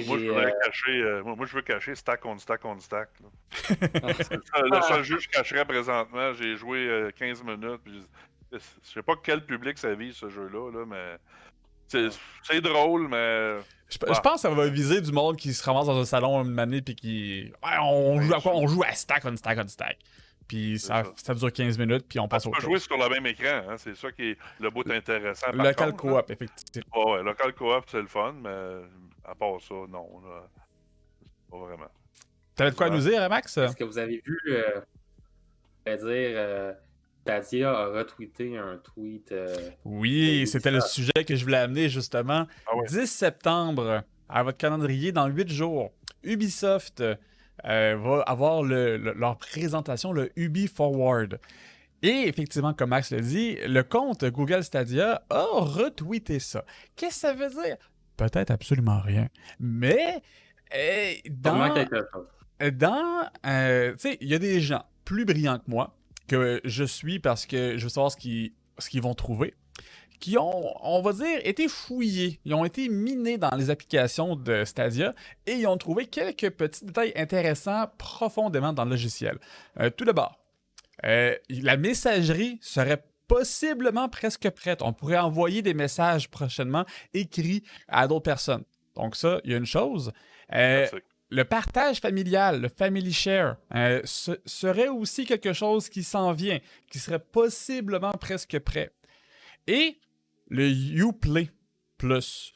moi, 0.06 0.18
je 0.18 0.26
veux 0.26 0.36
euh, 0.36 0.50
cacher, 0.62 1.02
euh, 1.02 1.22
moi, 1.22 1.46
je 1.46 1.56
veux 1.56 1.62
cacher 1.62 1.94
stack 1.94 2.24
on 2.26 2.38
stack 2.38 2.64
on 2.64 2.78
stack. 2.78 3.08
le 3.70 4.82
seul 4.82 5.02
jeu 5.02 5.16
que 5.16 5.22
je 5.22 5.28
cacherais 5.28 5.64
présentement, 5.64 6.32
j'ai 6.34 6.56
joué 6.56 7.10
15 7.16 7.40
euh, 7.40 7.56
minutes. 7.56 7.80
je 8.52 8.58
sais 8.82 9.02
pas 9.02 9.14
quel 9.22 9.44
public 9.44 9.78
ça 9.78 9.94
vise 9.94 10.16
ce 10.16 10.28
jeu-là, 10.28 10.70
là, 10.72 10.84
mais 10.86 11.16
c'est 11.88 12.60
drôle, 12.60 13.08
mais. 13.08 13.56
Je, 13.88 13.98
pense 13.98 14.34
que 14.34 14.40
ça 14.40 14.50
va 14.50 14.68
viser 14.68 15.00
du 15.00 15.10
monde 15.10 15.36
qui 15.36 15.52
se 15.52 15.64
ramasse 15.64 15.86
dans 15.86 15.98
un 15.98 16.04
salon 16.04 16.44
une 16.44 16.58
année 16.58 16.82
puis 16.82 16.94
qui. 16.94 17.52
Ouais, 17.64 17.78
on 17.82 18.20
joue 18.20 18.34
à 18.34 18.40
quoi? 18.40 18.54
On 18.54 18.68
joue 18.68 18.82
à 18.82 18.92
stack 18.92 19.24
on 19.24 19.36
stack 19.36 19.58
on 19.58 19.66
stack 19.66 19.98
puis 20.50 20.80
ça, 20.80 21.04
ça. 21.14 21.32
dure 21.32 21.52
15 21.52 21.78
minutes, 21.78 22.06
puis 22.08 22.18
on 22.18 22.26
passe 22.26 22.44
au 22.44 22.50
Tu 22.50 22.56
peux 22.56 22.62
jouer 22.62 22.80
sur 22.80 22.98
le 22.98 23.08
même 23.08 23.24
écran, 23.24 23.62
hein? 23.68 23.76
c'est 23.76 23.94
ça 23.94 24.10
qui 24.10 24.30
est 24.30 24.38
le 24.58 24.68
bout 24.68 24.90
intéressant. 24.90 25.52
Local 25.52 25.92
coop, 25.92 26.28
effectivement. 26.28 26.90
Ouais, 26.96 27.12
ouais, 27.12 27.22
local 27.22 27.54
coop, 27.54 27.84
c'est 27.86 28.00
le 28.00 28.08
fun, 28.08 28.34
mais 28.42 28.82
à 29.24 29.32
part 29.36 29.60
ça, 29.60 29.76
non. 29.88 30.08
pas 31.48 31.56
vraiment. 31.56 31.86
T'avais 32.56 32.72
de 32.72 32.76
quoi 32.76 32.90
nous 32.90 32.98
dire, 32.98 33.28
Max? 33.28 33.56
Est-ce 33.58 33.76
que 33.76 33.84
vous 33.84 33.96
avez 33.96 34.20
vu, 34.26 34.40
euh, 34.48 34.80
dire, 35.86 36.04
euh, 36.08 36.72
Tadia 37.24 37.70
a 37.70 37.86
retweeté 37.86 38.58
un 38.58 38.78
tweet. 38.78 39.30
Euh, 39.30 39.54
oui, 39.84 40.48
c'était 40.48 40.72
le 40.72 40.80
sujet 40.80 41.24
que 41.24 41.36
je 41.36 41.44
voulais 41.44 41.58
amener 41.58 41.88
justement. 41.88 42.48
10 42.88 42.98
ah 42.98 43.06
septembre, 43.06 44.02
à 44.28 44.42
votre 44.42 44.58
calendrier, 44.58 45.12
dans 45.12 45.28
8 45.28 45.48
jours, 45.48 45.92
Ubisoft 46.24 47.04
euh, 47.64 47.96
va 47.96 48.22
avoir 48.22 48.62
leur 48.62 49.36
présentation, 49.38 50.12
le 50.12 50.30
Ubi 50.36 50.66
Forward. 50.66 51.38
Et 52.02 52.28
effectivement, 52.28 52.72
comme 52.72 52.90
Max 52.90 53.12
le 53.12 53.20
dit, 53.20 53.58
le 53.66 53.82
compte 53.82 54.24
Google 54.24 54.64
Stadia 54.64 55.22
a 55.28 55.46
retweeté 55.52 56.38
ça. 56.38 56.64
Qu'est-ce 56.96 57.14
que 57.14 57.20
ça 57.20 57.32
veut 57.34 57.50
dire? 57.50 57.76
Peut-être 58.16 58.50
absolument 58.50 59.00
rien. 59.00 59.28
Mais 59.58 60.22
euh, 60.74 61.12
dans... 61.30 61.74
Dans... 62.72 63.28
Euh, 63.46 63.92
tu 63.92 63.98
sais, 63.98 64.18
il 64.20 64.28
y 64.28 64.34
a 64.34 64.38
des 64.38 64.60
gens 64.60 64.84
plus 65.04 65.24
brillants 65.24 65.58
que 65.58 65.70
moi 65.70 65.96
que 66.28 66.60
je 66.64 66.84
suis 66.84 67.18
parce 67.18 67.44
que 67.46 67.76
je 67.76 67.82
veux 67.82 67.88
savoir 67.88 68.12
ce 68.12 68.16
qu'ils 68.16 69.02
vont 69.02 69.14
trouver 69.14 69.54
qui 70.20 70.36
ont, 70.38 70.74
on 70.86 71.00
va 71.02 71.12
dire, 71.14 71.40
été 71.44 71.66
fouillés. 71.66 72.40
Ils 72.44 72.54
ont 72.54 72.64
été 72.64 72.88
minés 72.88 73.38
dans 73.38 73.50
les 73.56 73.70
applications 73.70 74.36
de 74.36 74.64
Stadia 74.64 75.14
et 75.46 75.54
ils 75.54 75.66
ont 75.66 75.78
trouvé 75.78 76.06
quelques 76.06 76.50
petits 76.50 76.84
détails 76.84 77.12
intéressants 77.16 77.86
profondément 77.98 78.72
dans 78.72 78.84
le 78.84 78.90
logiciel. 78.90 79.38
Euh, 79.80 79.90
tout 79.90 80.04
d'abord, 80.04 80.38
euh, 81.04 81.34
la 81.48 81.76
messagerie 81.76 82.58
serait 82.60 83.02
possiblement 83.26 84.08
presque 84.08 84.50
prête. 84.50 84.82
On 84.82 84.92
pourrait 84.92 85.18
envoyer 85.18 85.62
des 85.62 85.74
messages 85.74 86.28
prochainement 86.28 86.84
écrits 87.14 87.64
à 87.88 88.06
d'autres 88.06 88.24
personnes. 88.24 88.64
Donc 88.96 89.16
ça, 89.16 89.40
il 89.44 89.52
y 89.52 89.54
a 89.54 89.56
une 89.56 89.66
chose. 89.66 90.12
Euh, 90.52 90.86
le 91.30 91.44
partage 91.44 92.00
familial, 92.00 92.60
le 92.60 92.68
family 92.68 93.12
share, 93.12 93.56
serait 94.04 94.88
aussi 94.88 95.24
quelque 95.24 95.52
chose 95.52 95.88
qui 95.88 96.02
s'en 96.02 96.32
vient, 96.32 96.58
qui 96.90 96.98
serait 96.98 97.20
possiblement 97.20 98.10
presque 98.12 98.58
prêt. 98.58 98.92
Et 99.68 100.00
le 100.50 100.68
Uplay 100.68 101.48
Plus. 101.96 102.52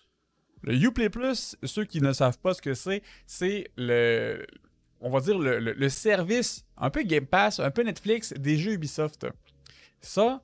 Le 0.62 0.74
Uplay 0.74 1.08
Plus, 1.08 1.56
ceux 1.62 1.84
qui 1.84 2.00
ne 2.00 2.12
savent 2.12 2.38
pas 2.38 2.52
ce 2.52 2.60
que 2.60 2.74
c'est, 2.74 3.02
c'est 3.26 3.70
le, 3.76 4.44
on 5.00 5.10
va 5.10 5.20
dire 5.20 5.38
le, 5.38 5.88
service 5.88 6.64
un 6.76 6.90
peu 6.90 7.02
Game 7.02 7.26
Pass, 7.26 7.60
un 7.60 7.70
peu 7.70 7.82
Netflix 7.82 8.32
des 8.32 8.56
jeux 8.56 8.72
Ubisoft. 8.72 9.26
Ça, 10.00 10.42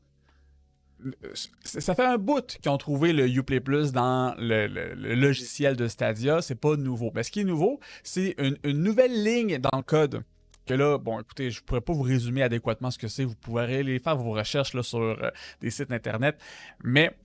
ça 1.64 1.94
fait 1.94 2.04
un 2.04 2.18
bout 2.18 2.58
qu'ils 2.60 2.70
ont 2.70 2.78
trouvé 2.78 3.12
le 3.12 3.26
Uplay 3.26 3.60
Plus 3.60 3.92
dans 3.92 4.34
le, 4.38 4.66
logiciel 5.14 5.76
de 5.76 5.88
Stadia. 5.88 6.42
C'est 6.42 6.60
pas 6.60 6.76
nouveau. 6.76 7.10
Mais 7.14 7.22
ce 7.22 7.30
qui 7.30 7.40
est 7.40 7.44
nouveau, 7.44 7.80
c'est 8.02 8.36
une, 8.38 8.82
nouvelle 8.82 9.24
ligne 9.24 9.58
dans 9.58 9.78
le 9.78 9.82
code. 9.82 10.22
Que 10.66 10.74
là, 10.74 10.98
bon, 10.98 11.18
écoutez, 11.18 11.50
je 11.50 11.62
pourrais 11.62 11.80
pas 11.80 11.94
vous 11.94 12.02
résumer 12.02 12.42
adéquatement 12.42 12.90
ce 12.90 12.98
que 12.98 13.08
c'est. 13.08 13.24
Vous 13.24 13.34
pourrez 13.34 13.78
aller 13.78 13.98
faire 13.98 14.16
vos 14.16 14.32
recherches 14.32 14.74
là, 14.74 14.82
sur 14.82 15.00
euh, 15.00 15.30
des 15.62 15.70
sites 15.70 15.90
internet. 15.90 16.38
Mais 16.84 17.16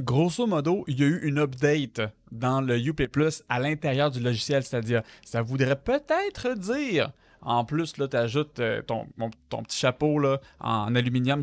Grosso 0.00 0.46
modo, 0.46 0.84
il 0.86 1.00
y 1.00 1.04
a 1.04 1.06
eu 1.06 1.20
une 1.26 1.38
update 1.38 2.00
dans 2.30 2.60
le 2.60 2.78
UP 2.78 3.06
Plus 3.06 3.42
à 3.48 3.58
l'intérieur 3.58 4.10
du 4.10 4.20
logiciel 4.20 4.62
Stadia. 4.62 5.02
Ça 5.24 5.42
voudrait 5.42 5.80
peut-être 5.80 6.54
dire, 6.54 7.12
en 7.42 7.64
plus, 7.64 7.96
là, 7.96 8.08
tu 8.08 8.16
ajoutes 8.16 8.60
euh, 8.60 8.82
ton, 8.82 9.06
ton, 9.48 9.62
petit 9.62 9.78
chapeau 9.78 10.18
là, 10.18 10.40
en 10.60 10.94
aluminium, 10.94 11.42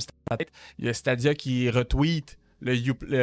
il 0.80 0.86
y 0.86 0.90
a 0.90 0.94
Stadia 0.94 1.34
qui 1.34 1.70
retweet 1.70 2.38
le, 2.62 2.74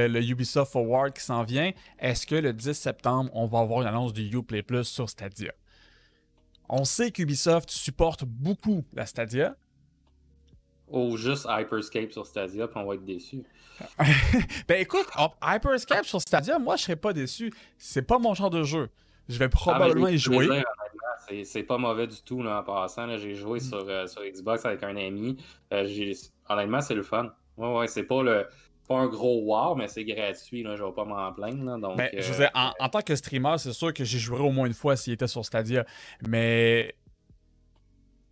le, 0.08 0.22
Ubisoft 0.22 0.72
Forward 0.72 1.12
qui 1.12 1.24
s'en 1.24 1.42
vient. 1.42 1.72
Est-ce 1.98 2.26
que 2.26 2.34
le 2.34 2.52
10 2.52 2.72
septembre, 2.72 3.30
on 3.34 3.46
va 3.46 3.60
avoir 3.60 3.82
une 3.82 3.88
annonce 3.88 4.12
du 4.12 4.28
Uplay 4.36 4.62
Plus 4.62 4.84
sur 4.84 5.08
Stadia? 5.08 5.52
On 6.68 6.84
sait 6.84 7.10
qu'Ubisoft 7.10 7.70
supporte 7.70 8.24
beaucoup 8.24 8.84
la 8.94 9.04
Stadia. 9.06 9.56
Ou 10.92 11.16
juste 11.16 11.46
Hyperscape 11.48 12.12
sur 12.12 12.26
Stadia, 12.26 12.68
puis 12.68 12.78
on 12.78 12.86
va 12.86 12.94
être 12.94 13.04
déçu. 13.04 13.42
ben 14.68 14.80
écoute, 14.80 15.06
Hyperscape 15.42 16.04
sur 16.04 16.20
Stadia, 16.20 16.58
moi 16.58 16.76
je 16.76 16.82
serais 16.82 16.96
pas 16.96 17.12
déçu. 17.12 17.52
C'est 17.78 18.02
pas 18.02 18.18
mon 18.18 18.34
genre 18.34 18.50
de 18.50 18.62
jeu. 18.62 18.88
Je 19.28 19.38
vais 19.38 19.48
probablement 19.48 20.08
y 20.08 20.18
jouer. 20.18 20.62
C'est 21.44 21.62
pas 21.62 21.78
mauvais 21.78 22.06
du 22.06 22.20
tout 22.22 22.42
là, 22.42 22.60
en 22.60 22.62
passant. 22.62 23.16
J'ai 23.16 23.34
joué 23.34 23.58
mm. 23.58 23.62
sur, 23.62 23.84
euh, 23.88 24.06
sur, 24.06 24.22
Xbox 24.22 24.64
avec 24.66 24.82
un 24.82 24.96
ami. 24.96 25.36
Euh, 25.72 26.12
honnêtement, 26.48 26.80
c'est 26.80 26.94
le 26.94 27.02
fun. 27.02 27.32
Ouais, 27.56 27.72
ouais, 27.74 27.86
c'est 27.88 28.02
pas 28.02 28.22
le 28.22 28.46
pas 28.88 28.96
un 28.96 29.06
gros 29.06 29.42
wow, 29.44 29.76
mais 29.76 29.86
c'est 29.86 30.04
gratuit, 30.04 30.64
là, 30.64 30.74
je 30.74 30.82
vais 30.82 30.92
pas 30.92 31.04
m'en 31.04 31.32
plaindre. 31.32 31.78
donc, 31.78 31.96
ben, 31.96 32.10
je 32.18 32.42
euh, 32.42 32.46
en, 32.52 32.72
en, 32.80 32.88
tant 32.88 33.00
que 33.00 33.14
streamer, 33.14 33.54
c'est 33.58 33.72
sûr 33.72 33.94
que 33.94 34.02
j'y 34.02 34.18
jouerais 34.18 34.42
au 34.42 34.50
moins 34.50 34.66
une 34.66 34.74
fois 34.74 34.96
s'il 34.96 35.12
était 35.12 35.28
sur 35.28 35.44
Stadia. 35.44 35.86
Mais 36.26 36.94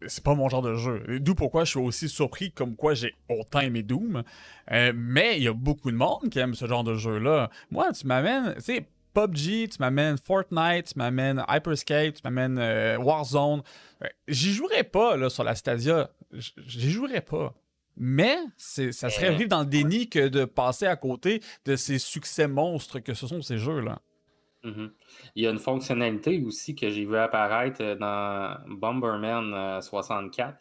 c'est 0.07 0.25
pas 0.25 0.35
mon 0.35 0.49
genre 0.49 0.63
de 0.63 0.75
jeu. 0.75 1.19
D'où 1.21 1.35
pourquoi 1.35 1.65
je 1.65 1.71
suis 1.71 1.81
aussi 1.81 2.09
surpris 2.09 2.53
comme 2.53 2.77
quoi 2.77 2.95
j'ai 2.95 3.15
autant 3.29 3.61
aimé 3.61 3.83
Doom. 3.83 4.23
Euh, 4.71 4.93
mais 4.95 5.37
il 5.37 5.43
y 5.43 5.49
a 5.49 5.53
beaucoup 5.53 5.91
de 5.91 5.97
monde 5.97 6.29
qui 6.31 6.39
aime 6.39 6.55
ce 6.55 6.67
genre 6.67 6.85
de 6.85 6.95
jeu-là. 6.95 7.51
Moi, 7.71 7.93
tu 7.93 8.07
m'amènes, 8.07 8.55
tu 8.55 8.61
sais, 8.63 8.87
PUBG, 9.15 9.69
tu 9.69 9.77
m'amènes 9.81 10.17
Fortnite, 10.17 10.93
tu 10.93 10.99
m'amènes 10.99 11.45
Hyperscape, 11.49 12.15
tu 12.15 12.21
m'amènes 12.25 12.59
euh, 12.59 12.97
Warzone. 12.99 13.63
Euh, 14.03 14.07
j'y 14.29 14.53
jouerais 14.53 14.85
pas 14.85 15.17
là, 15.17 15.29
sur 15.29 15.45
la 15.45 15.55
Stadia. 15.55 16.11
J'y 16.33 16.91
jouerais 16.91 17.21
pas. 17.21 17.55
Mais 17.97 18.39
ça 18.57 19.11
serait 19.11 19.35
vivre 19.35 19.51
dans 19.51 19.61
le 19.61 19.67
déni 19.67 20.09
que 20.09 20.29
de 20.29 20.47
passer 20.47 20.87
à 20.87 20.97
côté 20.97 21.43
de 21.67 21.77
ces 21.77 21.99
succès 21.99 22.49
monstres 22.49 23.01
que 23.01 23.13
ce 23.13 23.27
sont 23.27 23.43
ces 23.43 23.59
jeux-là. 23.59 24.01
Mm-hmm. 24.65 24.91
Il 25.37 25.45
y 25.45 25.47
a 25.47 25.51
une 25.51 25.59
fonctionnalité 25.59 26.43
aussi 26.45 26.75
que 26.75 26.91
j'ai 26.91 27.05
vu 27.05 27.17
apparaître 27.17 27.83
euh, 27.83 27.95
dans 27.95 28.57
Bomberman 28.69 29.81
64. 29.81 30.59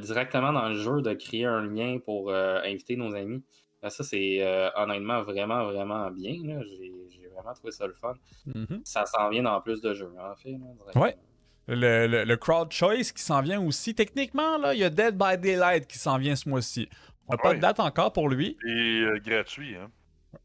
directement 0.00 0.52
dans 0.52 0.68
le 0.68 0.74
jeu 0.74 1.02
de 1.02 1.12
créer 1.14 1.46
un 1.46 1.66
lien 1.66 1.98
pour 2.04 2.32
inviter 2.32 2.96
nos 2.96 3.14
amis. 3.14 3.42
ça, 3.88 4.02
c'est 4.02 4.42
honnêtement 4.76 5.22
vraiment, 5.22 5.64
vraiment 5.64 6.10
bien. 6.10 6.34
J'ai 7.10 7.28
vraiment 7.28 7.54
trouvé 7.54 7.70
ça 7.72 7.86
le 7.86 7.94
fun. 7.94 8.14
Mm-hmm. 8.48 8.80
Ça 8.84 9.06
s'en 9.06 9.28
vient 9.28 9.44
dans 9.44 9.60
plus 9.60 9.80
de 9.80 9.94
jeux, 9.94 10.12
en 10.18 10.34
fait. 10.34 10.56
ouais. 10.96 11.16
Le, 11.68 12.24
le, 12.24 12.36
crowd 12.36 12.72
choice 12.72 13.12
qui 13.14 13.22
s'en 13.22 13.40
vient 13.40 13.64
aussi. 13.64 13.94
Techniquement, 13.94 14.58
là, 14.58 14.74
il 14.74 14.80
y 14.80 14.84
a 14.84 14.90
Dead 14.90 15.16
by 15.16 15.38
Daylight 15.38 15.86
qui 15.86 15.96
s'en 15.96 16.18
vient 16.18 16.34
ce 16.34 16.48
mois-ci. 16.48 16.88
On 17.28 17.32
n'a 17.32 17.38
pas 17.38 17.54
de 17.54 17.60
date 17.60 17.78
encore 17.78 18.12
pour 18.12 18.28
lui. 18.28 18.56
Et 18.66 19.04
gratuit, 19.24 19.76
hein. 19.76 19.90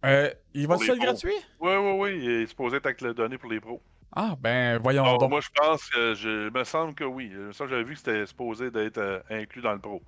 Euh, 0.05 0.29
il 0.53 0.67
va 0.67 0.75
être 0.75 0.99
gratuit? 0.99 1.33
Oui, 1.59 1.71
oui, 1.75 1.91
oui. 1.97 2.19
Il 2.21 2.29
est 2.29 2.45
supposé 2.47 2.77
être 2.83 3.01
le 3.01 3.13
donné 3.13 3.37
pour 3.37 3.49
les 3.49 3.59
pros. 3.59 3.81
Ah, 4.15 4.35
ben, 4.39 4.79
voyons 4.81 5.17
donc. 5.17 5.29
Moi, 5.29 5.41
je 5.41 5.49
pense 5.53 5.89
que. 5.89 6.13
Je 6.15 6.49
me 6.49 6.63
semble 6.63 6.93
que 6.93 7.03
oui. 7.03 7.31
Ça, 7.51 7.67
j'avais 7.67 7.83
vu 7.83 7.93
que 7.93 7.99
c'était 7.99 8.25
supposé 8.25 8.71
d'être 8.71 8.97
euh, 8.97 9.19
inclus 9.29 9.61
dans 9.61 9.73
le 9.73 9.79
pro. 9.79 10.01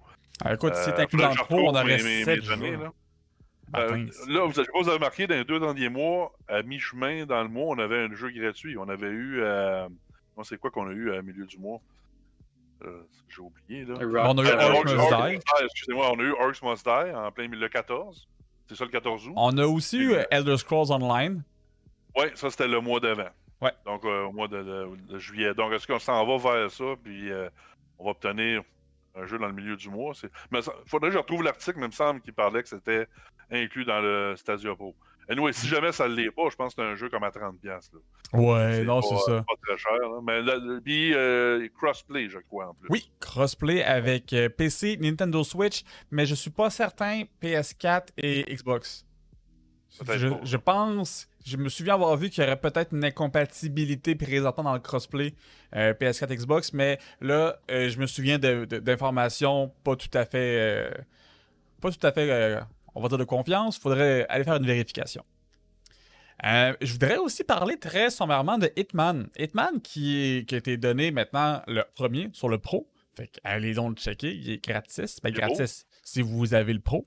Ah, 0.44 0.54
écoute, 0.54 0.76
si 0.76 0.86
c'est 0.86 1.00
euh, 1.00 1.04
inclus 1.04 1.20
dans 1.20 1.30
le 1.30 1.36
pro, 1.36 1.60
on 1.60 1.76
aurait 1.76 2.00
7 2.00 2.44
jours. 2.44 2.58
là. 2.58 2.94
Euh, 3.76 4.08
là, 4.28 4.46
vous 4.46 4.60
avez, 4.60 4.70
vous 4.74 4.88
avez 4.88 4.98
remarqué, 4.98 5.28
dans 5.28 5.36
les 5.36 5.44
deux 5.44 5.60
derniers 5.60 5.90
mois, 5.90 6.34
à 6.48 6.64
mi-chemin 6.64 7.28
dans 7.28 7.44
le 7.44 7.50
mois, 7.50 7.68
on 7.76 7.78
avait 7.78 8.00
un 8.06 8.16
jeu 8.16 8.32
gratuit. 8.32 8.78
On 8.78 8.90
avait 8.90 9.10
eu. 9.10 9.42
Euh... 9.42 9.88
c'est 10.44 10.58
quoi 10.58 10.72
qu'on 10.72 10.88
a 10.88 10.92
eu 10.92 11.14
à 11.14 11.22
milieu 11.22 11.46
du 11.46 11.60
mois? 11.60 11.80
J'ai 12.82 13.42
oublié, 13.42 13.86
là. 13.86 13.96
On 14.02 14.38
a 14.38 14.44
eu 14.44 14.76
Orcs 14.76 14.86
Must 14.86 15.10
Die. 15.10 15.66
Excusez-moi, 15.66 16.12
on 16.14 16.20
a 16.20 16.24
eu 16.24 16.32
Orcs 16.32 16.64
Must 16.64 16.84
Die 16.84 17.16
en 17.16 17.32
plein 17.32 17.48
milieu 17.48 17.70
14. 17.70 18.28
C'est 18.70 18.76
ça 18.76 18.86
le 18.86 18.92
14 18.92 19.28
août? 19.28 19.34
On 19.36 19.58
a 19.58 19.66
aussi 19.66 19.98
eu 19.98 20.16
Elder 20.30 20.58
Scrolls 20.58 20.92
Online. 20.92 21.42
Oui, 22.16 22.26
ça 22.36 22.52
c'était 22.52 22.68
le 22.68 22.80
mois 22.80 23.00
d'avant. 23.00 23.30
Ouais. 23.62 23.72
Donc 23.84 24.06
euh, 24.06 24.26
au 24.26 24.32
mois 24.32 24.48
de, 24.48 24.88
juillet. 25.18 25.56
Donc 25.56 25.74
est-ce 25.74 25.88
qu'on 25.88 25.98
s'en 25.98 26.24
va 26.24 26.38
vers 26.38 26.70
ça, 26.70 26.86
puis 27.04 27.32
euh, 27.32 27.50
on 27.98 28.06
va 28.06 28.12
obtenir 28.12 28.62
un 29.16 29.26
jeu 29.26 29.40
dans 29.40 29.48
le 29.48 29.54
milieu 29.54 29.76
du 29.76 29.90
mois? 29.90 30.14
Mais 30.52 30.60
il 30.60 30.72
faudrait 30.86 31.10
que 31.10 31.16
je 31.16 31.18
retrouve 31.18 31.42
l'article, 31.42 31.80
mais 31.80 31.88
il 31.88 31.90
me 31.90 31.94
semble 31.94 32.22
qu'il 32.22 32.34
parlait 32.34 32.62
que 32.62 32.70
c'était 32.70 33.08
inclus 33.50 33.86
dans 33.86 34.02
le 34.02 34.36
Stadia 34.38 34.76
Pro. 34.76 34.96
Anyway, 35.30 35.54
si 35.54 35.68
jamais 35.68 35.92
ça 35.92 36.08
ne 36.08 36.16
l'est 36.16 36.32
pas, 36.32 36.50
je 36.50 36.56
pense 36.56 36.74
que 36.74 36.82
c'est 36.82 36.88
un 36.88 36.96
jeu 36.96 37.08
comme 37.08 37.24
à 37.24 37.30
30$. 37.30 37.54
Là. 37.64 37.80
Ouais, 38.34 38.84
non, 38.84 39.00
c'est 39.04 39.18
ça. 39.18 39.44
pas 39.48 39.54
très 39.62 39.78
cher. 39.78 39.92
Là. 39.92 40.20
Mais 40.24 40.82
puis 40.84 41.14
euh, 41.14 41.68
crossplay, 41.78 42.28
je 42.30 42.40
crois, 42.40 42.70
en 42.70 42.74
plus. 42.74 42.88
Oui, 42.90 43.12
crossplay 43.20 43.84
avec 43.84 44.34
euh, 44.34 44.50
PC, 44.50 44.98
Nintendo 45.00 45.44
Switch, 45.44 45.84
mais 46.10 46.26
je 46.26 46.34
suis 46.34 46.50
pas 46.50 46.72
certain 46.72 47.24
PS4 47.44 48.08
et 48.18 48.44
Xbox. 48.56 49.06
Je, 50.08 50.30
je, 50.44 50.58
pense, 50.58 51.28
je 51.46 51.58
me 51.58 51.70
souviens 51.70 51.94
avoir 51.94 52.16
vu 52.18 52.30
qu'il 52.30 52.44
y 52.44 52.48
aurait 52.48 52.60
peut-être 52.60 52.94
une 52.94 53.04
incompatibilité 53.04 54.16
présentant 54.16 54.64
dans 54.64 54.74
le 54.74 54.80
crossplay 54.80 55.36
euh, 55.76 55.94
PS4 55.94 56.34
Xbox, 56.36 56.74
mais 56.74 56.98
là, 57.22 57.60
je 57.70 58.00
me 58.00 58.08
souviens 58.08 58.40
d'informations 58.40 59.72
pas 59.84 59.96
tout 59.96 60.10
à 60.14 60.26
fait, 60.26 60.92
pas 61.82 61.92
tout 61.92 62.08
à 62.08 62.12
fait 62.12 62.60
on 63.00 63.02
va 63.02 63.08
dire 63.08 63.18
de 63.18 63.24
confiance, 63.24 63.78
il 63.78 63.82
faudrait 63.82 64.26
aller 64.28 64.44
faire 64.44 64.58
une 64.58 64.66
vérification. 64.66 65.24
Euh, 66.46 66.74
je 66.82 66.92
voudrais 66.92 67.18
aussi 67.18 67.46
parler 67.46 67.78
très 67.78 68.10
sommairement 68.10 68.58
de 68.58 68.70
Hitman. 68.76 69.30
Hitman 69.38 69.82
qui, 69.82 70.46
a 70.52 70.56
été 70.56 70.76
donné 70.78 71.12
maintenant 71.12 71.62
le 71.68 71.84
premier 71.96 72.30
sur 72.34 72.50
le 72.50 72.58
Pro. 72.58 72.90
Fait 73.16 73.30
allez 73.44 73.74
donc 73.74 73.98
le 73.98 74.02
checker, 74.02 74.34
il 74.34 74.50
est 74.52 74.64
gratis. 74.64 75.20
Ben, 75.24 75.32
gratis 75.32 75.86
si 76.04 76.22
vous 76.22 76.54
avez 76.54 76.74
le 76.74 76.80
Pro. 76.80 77.06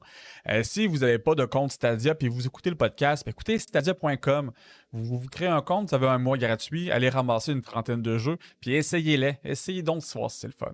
Euh, 0.48 0.62
si 0.62 0.86
vous 0.86 0.98
n'avez 0.98 1.18
pas 1.18 1.34
de 1.34 1.44
compte 1.44 1.72
Stadia 1.72 2.14
puis 2.14 2.28
vous 2.28 2.46
écoutez 2.46 2.70
le 2.70 2.76
podcast, 2.76 3.24
ben, 3.24 3.30
écoutez 3.30 3.58
stadia.com. 3.58 4.50
Vous, 4.92 5.18
vous 5.18 5.28
créez 5.28 5.48
un 5.48 5.62
compte, 5.62 5.90
vous 5.90 5.94
avez 5.94 6.08
un 6.08 6.18
mois 6.18 6.38
gratuit, 6.38 6.90
allez 6.90 7.10
ramasser 7.10 7.52
une 7.52 7.62
trentaine 7.62 8.02
de 8.02 8.16
jeux, 8.16 8.38
puis 8.60 8.74
essayez-les. 8.74 9.38
Essayez 9.44 9.82
donc 9.82 10.00
de 10.02 10.18
voir 10.18 10.30
si 10.30 10.40
c'est 10.40 10.46
le 10.46 10.54
fun. 10.54 10.72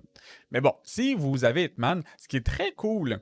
Mais 0.51 0.61
bon, 0.61 0.73
si 0.83 1.13
vous 1.13 1.43
avez 1.43 1.65
Hitman, 1.65 2.03
ce 2.17 2.27
qui 2.29 2.37
est 2.37 2.45
très 2.45 2.71
cool, 2.71 3.19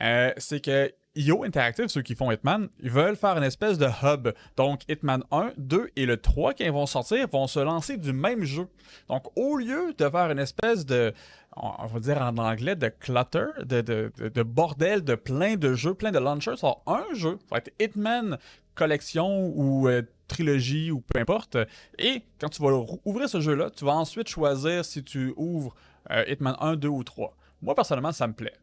euh, 0.00 0.32
c'est 0.38 0.64
que 0.64 0.92
IO 1.16 1.42
Interactive, 1.44 1.88
ceux 1.88 2.02
qui 2.02 2.14
font 2.14 2.30
Hitman, 2.30 2.68
ils 2.80 2.90
veulent 2.90 3.16
faire 3.16 3.36
une 3.36 3.42
espèce 3.42 3.78
de 3.78 3.88
hub. 4.02 4.28
Donc, 4.56 4.82
Hitman 4.88 5.24
1, 5.32 5.52
2 5.56 5.90
et 5.96 6.06
le 6.06 6.16
3, 6.16 6.54
quand 6.54 6.64
ils 6.64 6.70
vont 6.70 6.86
sortir, 6.86 7.26
vont 7.28 7.48
se 7.48 7.58
lancer 7.58 7.96
du 7.96 8.12
même 8.12 8.44
jeu. 8.44 8.68
Donc, 9.08 9.26
au 9.36 9.56
lieu 9.56 9.92
de 9.98 10.08
faire 10.08 10.30
une 10.30 10.38
espèce 10.38 10.86
de, 10.86 11.12
on 11.56 11.86
va 11.86 11.98
dire 11.98 12.22
en 12.22 12.36
anglais, 12.38 12.76
de 12.76 12.88
clutter, 12.88 13.46
de, 13.64 14.42
bordel, 14.42 15.02
de 15.02 15.16
plein 15.16 15.56
de 15.56 15.74
jeux, 15.74 15.94
plein 15.94 16.12
de 16.12 16.18
launchers, 16.18 16.56
ça 16.56 16.76
un 16.86 17.04
jeu, 17.12 17.38
ça 17.40 17.56
va 17.56 17.58
être 17.58 17.72
Hitman 17.80 18.38
collection 18.76 19.52
ou 19.54 19.88
euh, 19.88 20.02
trilogie 20.28 20.90
ou 20.92 21.00
peu 21.00 21.18
importe. 21.18 21.58
Et 21.98 22.22
quand 22.40 22.48
tu 22.48 22.62
vas 22.62 22.70
ouvrir 23.04 23.28
ce 23.28 23.40
jeu-là, 23.40 23.70
tu 23.70 23.84
vas 23.84 23.94
ensuite 23.94 24.28
choisir 24.28 24.84
si 24.84 25.02
tu 25.02 25.34
ouvres 25.36 25.74
euh, 26.10 26.24
Hitman 26.28 26.56
1, 26.60 26.76
2 26.76 26.88
ou 26.88 27.02
3. 27.02 27.36
Moi, 27.62 27.74
personnellement, 27.74 28.12
ça 28.12 28.26
me 28.26 28.32
plaît. 28.32 28.54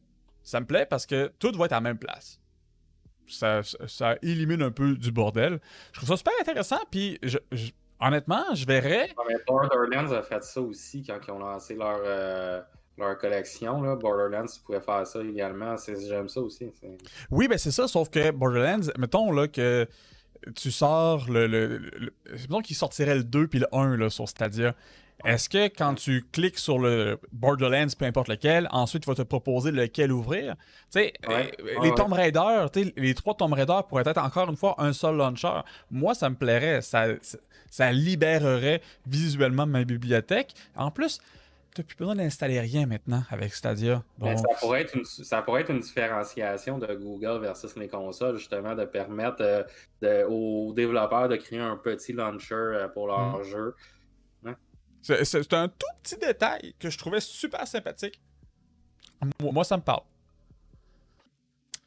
Ça 0.47 0.61
me 0.61 0.65
plaît 0.65 0.85
parce 0.85 1.05
que 1.05 1.29
tout 1.39 1.51
va 1.57 1.65
être 1.65 1.73
à 1.73 1.75
la 1.75 1.81
même 1.81 1.97
place. 1.97 2.39
Ça, 3.27 3.63
ça, 3.63 4.15
élimine 4.21 4.61
un 4.61 4.71
peu 4.71 4.95
du 4.95 5.11
bordel. 5.11 5.59
Je 5.91 5.99
trouve 5.99 6.07
ça 6.07 6.15
super 6.15 6.31
intéressant, 6.39 6.79
puis 6.89 7.19
honnêtement, 7.99 8.55
je 8.55 8.65
verrais. 8.65 9.09
Borderlands 9.45 10.13
a 10.13 10.23
fait 10.23 10.41
ça 10.45 10.61
aussi 10.61 11.03
quand 11.03 11.19
ils 11.27 11.31
ont 11.31 11.39
lancé 11.39 11.75
leur, 11.75 11.99
euh, 12.01 12.61
leur 12.97 13.17
collection. 13.17 13.81
Là. 13.81 13.97
Borderlands, 13.97 14.45
tu 14.45 14.61
pourrais 14.61 14.79
faire 14.79 15.05
ça 15.05 15.21
également. 15.21 15.75
J'aime 15.85 16.29
ça 16.29 16.39
aussi. 16.39 16.71
Oui, 17.29 17.49
ben 17.49 17.57
c'est 17.57 17.71
ça, 17.71 17.89
sauf 17.89 18.09
que 18.09 18.31
Borderlands, 18.31 18.89
mettons 18.97 19.33
là 19.33 19.49
que 19.49 19.85
tu 20.55 20.71
sors 20.71 21.29
le. 21.29 21.47
le, 21.47 21.77
le 21.77 22.13
mettons 22.31 22.61
qu'il 22.61 22.77
sortirait 22.77 23.15
le 23.15 23.25
2 23.25 23.47
puis 23.47 23.59
le 23.59 23.67
1 23.75 23.97
là, 23.97 24.09
sur 24.09 24.29
Stadia. 24.29 24.73
Est-ce 25.27 25.49
que 25.49 25.67
quand 25.67 25.95
tu 25.95 26.25
cliques 26.31 26.57
sur 26.57 26.79
le 26.79 27.19
Borderlands, 27.33 27.87
peu 27.99 28.05
importe 28.05 28.29
lequel, 28.29 28.69
ensuite 28.71 29.03
il 29.05 29.09
va 29.09 29.15
te 29.15 29.23
proposer 29.23 29.71
lequel 29.71 30.13
ouvrir? 30.13 30.55
Tu 30.55 31.01
sais, 31.01 31.13
euh, 31.29 31.43
les 31.83 31.93
Tomb 31.95 32.13
Raider, 32.13 32.65
les 32.95 33.13
trois 33.13 33.35
Tomb 33.35 33.51
Raider 33.51 33.79
pourraient 33.89 34.07
être 34.07 34.23
encore 34.23 34.49
une 34.49 34.55
fois 34.55 34.75
un 34.77 34.93
seul 34.93 35.17
launcher. 35.17 35.61
Moi, 35.91 36.15
ça 36.15 36.29
me 36.29 36.35
plairait. 36.35 36.81
Ça, 36.81 37.07
ça 37.69 37.91
libérerait 37.91 38.81
visuellement 39.05 39.67
ma 39.67 39.83
bibliothèque. 39.83 40.53
En 40.77 40.91
plus, 40.91 41.19
tu 41.75 41.81
n'as 41.81 41.85
plus 41.85 41.97
besoin 41.97 42.15
d'installer 42.15 42.59
rien 42.59 42.85
maintenant 42.85 43.23
avec 43.29 43.53
Stadia. 43.53 44.01
ça, 44.21 44.35
pourrait 44.59 44.81
être 44.81 44.95
une, 44.95 45.05
ça 45.05 45.41
pourrait 45.41 45.61
être 45.61 45.71
une 45.71 45.81
différenciation 45.81 46.79
de 46.79 46.87
Google 46.95 47.39
versus 47.41 47.75
les 47.75 47.87
consoles, 47.87 48.37
justement, 48.37 48.75
de 48.75 48.85
permettre 48.85 49.65
euh, 50.03 50.27
aux 50.27 50.73
développeurs 50.73 51.27
de 51.27 51.35
créer 51.35 51.59
un 51.59 51.77
petit 51.77 52.13
launcher 52.13 52.55
euh, 52.55 52.87
pour 52.87 53.07
leur 53.07 53.39
mm. 53.39 53.43
jeu. 53.43 53.75
C'est 55.01 55.53
un 55.53 55.67
tout 55.67 55.87
petit 56.03 56.17
détail 56.17 56.73
que 56.79 56.89
je 56.89 56.97
trouvais 56.97 57.21
super 57.21 57.65
sympathique. 57.67 58.19
Moi, 59.39 59.63
ça 59.63 59.77
me 59.77 59.81
parle. 59.81 60.01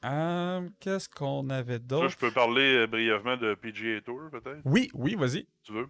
Euh, 0.04 0.66
qu'est-ce 0.80 1.08
qu'on 1.08 1.50
avait 1.50 1.78
d'autre? 1.78 2.08
Je 2.08 2.16
peux 2.16 2.30
parler 2.30 2.74
euh, 2.74 2.86
brièvement 2.86 3.36
de 3.36 3.54
PGA 3.54 4.00
Tour, 4.00 4.30
peut-être? 4.30 4.60
Oui, 4.64 4.90
oui, 4.94 5.14
vas-y. 5.14 5.46
Tu 5.62 5.72
veux? 5.72 5.88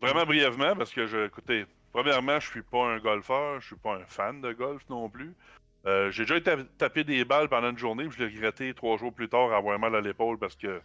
Vraiment 0.00 0.26
brièvement, 0.26 0.76
parce 0.76 0.92
que, 0.92 1.06
je, 1.06 1.26
écoutez, 1.26 1.64
premièrement, 1.92 2.38
je 2.38 2.50
suis 2.50 2.62
pas 2.62 2.86
un 2.86 2.98
golfeur, 2.98 3.60
je 3.60 3.68
suis 3.68 3.76
pas 3.76 3.94
un 3.94 4.04
fan 4.04 4.42
de 4.42 4.52
golf 4.52 4.82
non 4.90 5.08
plus. 5.08 5.34
Euh, 5.86 6.10
j'ai 6.10 6.24
déjà 6.24 6.36
été 6.36 6.54
taper 6.76 7.04
des 7.04 7.24
balles 7.24 7.48
pendant 7.48 7.70
une 7.70 7.78
journée, 7.78 8.04
puis 8.04 8.18
je 8.18 8.24
l'ai 8.24 8.34
regretté 8.34 8.74
trois 8.74 8.98
jours 8.98 9.14
plus 9.14 9.30
tard 9.30 9.52
avoir 9.54 9.78
mal 9.78 9.94
à 9.94 10.02
l'épaule 10.02 10.38
parce 10.38 10.54
que 10.54 10.82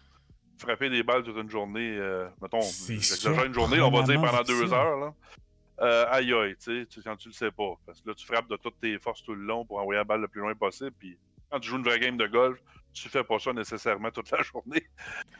frapper 0.58 0.90
des 0.90 1.04
balles 1.04 1.24
toute 1.24 1.36
une 1.36 1.50
journée, 1.50 2.00
mettons, 2.42 2.62
j'exagère 2.62 3.44
une 3.44 3.54
journée, 3.54 3.82
on 3.82 3.92
va 3.92 4.04
dire 4.04 4.22
pendant 4.22 4.44
deux 4.44 4.72
heures, 4.72 4.98
là 4.98 5.14
euh, 5.82 6.06
aïe 6.10 6.34
aïe, 6.34 6.56
tu 6.58 6.88
sais, 6.90 7.02
quand 7.04 7.16
tu 7.18 7.30
le 7.30 7.34
sais 7.34 7.52
pas. 7.52 7.74
Parce 7.86 8.02
que 8.02 8.10
là, 8.10 8.16
tu 8.16 8.26
frappes 8.26 8.50
de 8.50 8.56
toutes 8.56 8.80
tes 8.80 8.98
forces 9.00 9.24
tout 9.24 9.36
le 9.36 9.44
long 9.44 9.66
pour 9.66 9.80
envoyer 9.80 9.98
la 9.98 10.04
balle 10.04 10.22
le 10.22 10.28
plus 10.28 10.42
loin 10.42 10.54
possible. 10.56 10.94
Puis 10.98 11.18
quand 11.50 11.60
tu 11.60 11.70
joues 11.70 11.78
une 11.78 11.84
vraie 11.84 12.00
game 12.00 12.18
de 12.18 12.28
golf, 12.28 12.60
tu 12.94 13.10
fais 13.10 13.24
pas 13.24 13.40
ça 13.40 13.52
nécessairement 13.54 14.12
toute 14.12 14.32
la 14.32 14.42
journée. 14.44 14.88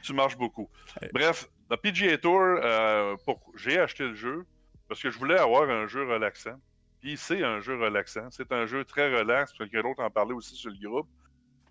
tu 0.04 0.14
marches 0.14 0.38
beaucoup. 0.38 0.70
Bref, 1.14 1.50
dans 1.70 1.78
PGA 1.78 2.18
Tour, 2.18 2.42
euh, 2.42 3.16
j'ai 3.56 3.80
acheté 3.80 4.04
le 4.04 4.16
jeu 4.16 4.46
parce 4.88 5.02
que 5.02 5.10
je 5.10 5.18
voulais 5.18 5.40
avoir 5.40 5.70
un 5.70 5.88
jeu 5.88 6.04
relaxant. 6.06 6.60
Puis 7.00 7.18
c'est 7.18 7.44
un 7.44 7.60
jeu 7.62 7.80
relaxant. 7.80 8.30
C'est 8.32 8.52
un 8.52 8.66
jeu 8.66 8.84
très 8.84 9.16
relax. 9.16 9.54
Quelqu'un 9.54 9.82
d'autre 9.84 10.04
en 10.04 10.10
parlait 10.10 10.34
aussi 10.34 10.56
sur 10.56 10.70
le 10.70 10.78
groupe. 10.78 11.08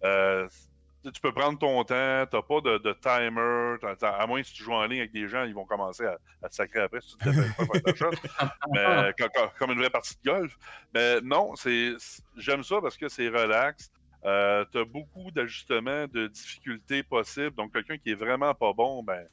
Euh, 0.05 0.49
tu 1.13 1.21
peux 1.21 1.33
prendre 1.33 1.59
ton 1.59 1.83
temps, 1.85 2.25
t'as 2.31 2.43
pas 2.43 2.61
de, 2.61 2.93
timer, 3.01 3.77
à 4.03 4.27
moins 4.27 4.41
que 4.41 4.47
si 4.47 4.55
tu 4.55 4.63
joues 4.63 4.73
en 4.73 4.85
ligne 4.87 5.01
avec 5.01 5.13
des 5.13 5.29
gens, 5.29 5.45
ils 5.45 5.55
vont 5.55 5.65
commencer 5.65 6.05
à, 6.05 6.49
te 6.49 6.55
sacrer 6.55 6.81
après 6.81 7.01
si 7.01 7.17
tu 7.17 7.19
te 7.19 7.25
pas 7.25 7.33
faire 7.33 7.83
ta 7.83 7.95
shot. 7.95 8.11
Mais, 8.73 9.13
comme, 9.59 9.71
une 9.73 9.79
vraie 9.79 9.91
partie 9.91 10.17
de 10.25 10.31
golf. 10.31 10.57
Mais 10.95 11.21
non, 11.21 11.55
c'est 11.57 11.95
j'aime 12.37 12.63
ça 12.63 12.81
parce 12.81 12.97
que 12.97 13.09
c'est 13.09 13.29
relax. 13.29 13.91
Euh, 14.25 14.65
tu 14.73 14.79
as 14.79 14.85
beaucoup 14.85 15.31
d'ajustements 15.31 16.07
de 16.07 16.29
difficultés 16.29 17.03
possibles. 17.03 17.55
Donc, 17.57 17.73
quelqu'un 17.73 17.99
qui 17.99 18.11
est 18.11 18.15
vraiment 18.15 18.55
pas 18.55 18.73
bon, 18.73 19.03
ben, 19.03 19.27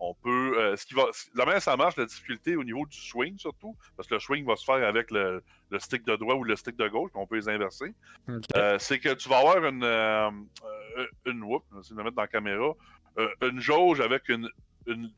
on 0.00 0.14
peut. 0.14 0.58
Euh, 0.58 0.76
ce 0.76 0.86
qui 0.86 0.94
va, 0.94 1.06
la 1.34 1.44
manière 1.44 1.62
ça 1.62 1.76
marche, 1.76 1.96
la 1.96 2.06
difficulté 2.06 2.56
au 2.56 2.64
niveau 2.64 2.86
du 2.86 2.96
swing 2.96 3.38
surtout, 3.38 3.76
parce 3.96 4.08
que 4.08 4.14
le 4.14 4.20
swing 4.20 4.44
va 4.44 4.56
se 4.56 4.64
faire 4.64 4.86
avec 4.86 5.10
le, 5.10 5.42
stick 5.78 6.04
de 6.04 6.16
droit 6.16 6.34
ou 6.34 6.44
le 6.44 6.56
stick 6.56 6.76
de 6.76 6.88
gauche, 6.88 7.10
on 7.14 7.26
peut 7.26 7.36
les 7.36 7.48
inverser. 7.48 7.94
Euh, 8.56 8.78
c'est 8.78 8.98
que 8.98 9.14
tu 9.14 9.28
vas 9.28 9.38
avoir 9.38 9.64
une, 9.64 9.84
euh, 9.84 10.30
une 11.26 11.42
whoop, 11.42 11.64
je 11.72 11.94
vais 11.94 11.98
le 11.98 12.04
mettre 12.04 12.16
dans 12.16 12.22
la 12.22 12.28
caméra, 12.28 12.72
une 13.42 13.60
jauge 13.60 14.00
avec 14.00 14.28
une, 14.28 14.48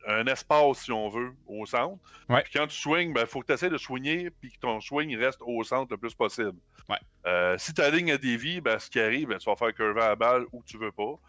un 0.07 0.27
espace, 0.27 0.79
si 0.79 0.91
on 0.91 1.09
veut, 1.11 1.33
au 1.47 1.67
centre. 1.67 1.99
Ouais. 2.29 2.43
Puis 2.43 2.55
quand 2.55 2.67
tu 2.67 2.77
swings, 2.77 3.11
il 3.11 3.15
ben, 3.15 3.27
faut 3.27 3.41
que 3.41 3.47
tu 3.47 3.53
essaies 3.53 3.69
de 3.69 3.79
swinger 3.79 4.31
puis 4.31 4.51
que 4.51 4.59
ton 4.59 4.81
swing 4.81 5.17
reste 5.17 5.41
au 5.43 5.63
centre 5.63 5.93
le 5.93 5.99
plus 5.99 6.15
possible. 6.15 6.59
Ouais. 6.89 7.59
Si 7.59 7.75
ta 7.75 7.91
ligne 7.91 8.13
a 8.13 8.19
dévie, 8.19 8.61
ben, 8.61 8.79
ce 8.79 8.89
qui 8.91 8.99
arrive, 8.99 9.29
ben, 9.29 9.39
tu 9.39 9.49
vas 9.49 9.57
faire 9.57 9.75
curver 9.75 10.01
la 10.01 10.17
balle 10.17 10.47
où 10.53 10.63
tu 10.65 10.79
veux 10.79 10.93
pas. 10.93 11.21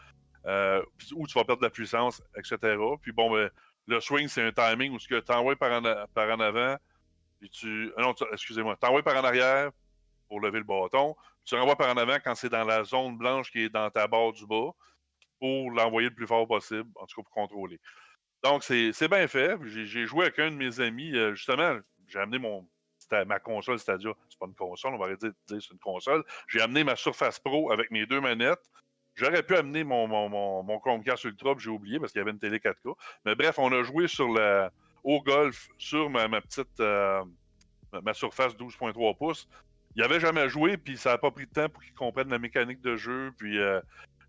Euh, 0.48 0.82
ou 1.16 1.28
tu 1.28 1.38
vas 1.38 1.46
perdre 1.46 1.62
de 1.62 1.66
la 1.68 1.70
puissance, 1.72 2.22
etc. 2.36 2.58
Puis 3.02 3.12
bon, 3.12 3.32
ben, 3.32 3.50
le 3.88 4.00
swing, 4.00 4.28
c'est 4.28 4.44
un 4.44 4.52
timing 4.52 4.94
où 4.94 4.98
tu 4.98 5.16
envoies 5.30 5.56
par 5.56 5.72
en, 5.72 6.06
par 6.14 6.30
en 6.30 6.40
avant, 6.40 6.78
puis 7.40 7.50
tu. 7.50 7.92
euh, 7.98 8.02
Non, 8.02 8.14
excusez-moi, 8.32 8.76
tu 8.82 9.04
par 9.04 9.18
en 9.18 9.24
arrière 9.24 9.72
pour 10.28 10.40
lever 10.42 10.60
le 10.60 10.66
bâton. 10.66 11.16
Tu 11.44 11.56
renvoies 11.56 11.76
par 11.76 11.90
en 11.90 11.98
avant 11.98 12.18
quand 12.24 12.36
c'est 12.36 12.50
dans 12.50 12.64
la 12.64 12.84
zone 12.84 13.18
blanche 13.18 13.52
qui 13.52 13.64
est 13.64 13.70
dans 13.70 13.90
ta 13.90 14.08
barre 14.08 14.32
du 14.32 14.46
bas 14.46 14.72
pour 15.40 15.72
l'envoyer 15.72 16.10
le 16.10 16.16
plus 16.16 16.28
fort 16.28 16.48
possible, 16.48 16.90
en 16.96 17.06
tout 17.06 17.22
cas 17.22 17.24
pour 17.24 17.34
contrôler. 17.34 17.80
Donc, 18.44 18.64
c'est 18.64 19.08
bien 19.08 19.28
fait. 19.28 19.58
J'ai 19.66 20.06
joué 20.06 20.26
avec 20.26 20.40
un 20.40 20.52
de 20.52 20.56
mes 20.56 20.80
amis, 20.80 21.16
euh, 21.16 21.36
justement, 21.36 21.78
j'ai 22.08 22.20
amené 22.20 22.40
mon. 22.40 22.68
Ma 23.28 23.40
console 23.40 23.78
Stadia. 23.78 24.14
C'est 24.30 24.40
pas 24.40 24.46
une 24.46 24.56
console, 24.56 24.94
on 24.94 24.98
va 24.98 25.06
arrêter 25.08 25.28
de 25.28 25.60
c'est 25.60 25.72
une 25.74 25.80
console. 25.80 26.24
J'ai 26.48 26.62
amené 26.62 26.86
ma 26.86 26.96
Surface 26.96 27.40
Pro 27.40 27.70
avec 27.70 27.92
mes 27.92 28.06
deux 28.06 28.22
manettes. 28.22 28.64
J'aurais 29.22 29.44
pu 29.44 29.56
amener 29.56 29.84
mon, 29.84 30.08
mon, 30.08 30.30
mon, 30.30 30.64
mon 30.64 30.82
Ultra, 30.84 31.54
j'ai 31.60 31.70
oublié 31.70 32.00
parce 32.00 32.12
qu'il 32.12 32.18
y 32.18 32.24
avait 32.24 32.32
une 32.32 32.40
télé 32.40 32.58
4K. 32.58 32.96
Mais 33.24 33.36
bref, 33.36 33.60
on 33.60 33.72
a 33.72 33.84
joué 33.84 34.08
sur 34.08 34.30
au 35.04 35.22
golf 35.22 35.68
sur 35.78 36.10
ma, 36.10 36.28
ma 36.28 36.42
petite 36.42 36.80
euh, 36.80 37.24
ma- 38.04 38.16
Surface 38.16 38.56
12.3 38.58 39.16
pouces. 39.16 39.48
Il 39.96 40.02
avait 40.02 40.20
jamais 40.20 40.50
joué, 40.50 40.76
puis 40.76 40.98
ça 40.98 41.12
n'a 41.12 41.18
pas 41.20 41.30
pris 41.30 41.46
de 41.46 41.52
temps 41.52 41.70
pour 41.70 41.84
qu'il 41.84 41.94
comprenne 41.94 42.30
la 42.30 42.40
mécanique 42.40 42.82
de 42.82 42.96
jeu. 42.98 43.32
Puis 43.38 43.60
euh, 43.60 43.80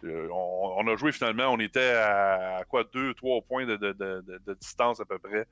euh, 0.05 0.28
on, 0.31 0.86
a 0.86 0.97
joué 0.97 1.10
finalement, 1.10 1.48
on 1.48 1.59
était 1.59 1.94
à, 1.94 2.62
quoi, 2.69 2.85
deux, 2.93 3.14
trois 3.14 3.40
points 3.40 3.64
de, 3.64 3.77
de- 3.77 3.93
de- 3.93 4.55
distance 4.60 5.01
à 5.01 5.06
peu 5.06 5.19
près. 5.19 5.47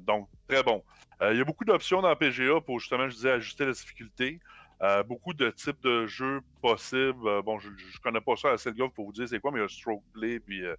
Donc, 0.00 0.30
très 0.48 0.62
bon. 0.62 0.82
Il 1.20 1.36
y 1.36 1.40
a 1.42 1.44
beaucoup 1.44 1.66
d'options 1.66 2.00
dans 2.00 2.16
PGA 2.16 2.60
pour 2.62 2.80
justement, 2.80 3.06
je 3.10 3.16
disais, 3.16 3.32
ajuster 3.32 3.66
la 3.66 3.72
difficulté. 3.72 4.40
Euh, 4.82 5.02
beaucoup 5.02 5.32
de 5.32 5.48
types 5.50 5.80
de 5.82 6.06
jeux 6.06 6.40
possibles. 6.60 7.26
Euh, 7.26 7.40
bon, 7.42 7.58
je, 7.58 7.70
je 7.76 7.98
connais 8.00 8.20
pas 8.20 8.36
ça 8.36 8.50
assez 8.50 8.68
le 8.70 8.76
golf 8.76 8.92
pour 8.92 9.06
vous 9.06 9.12
dire 9.12 9.26
c'est 9.26 9.40
quoi, 9.40 9.50
mais 9.50 9.58
il 9.58 9.62
y 9.62 9.64
a 9.64 9.68
stroke 9.68 10.02
play 10.12 10.38
puis 10.38 10.64
euh, 10.64 10.76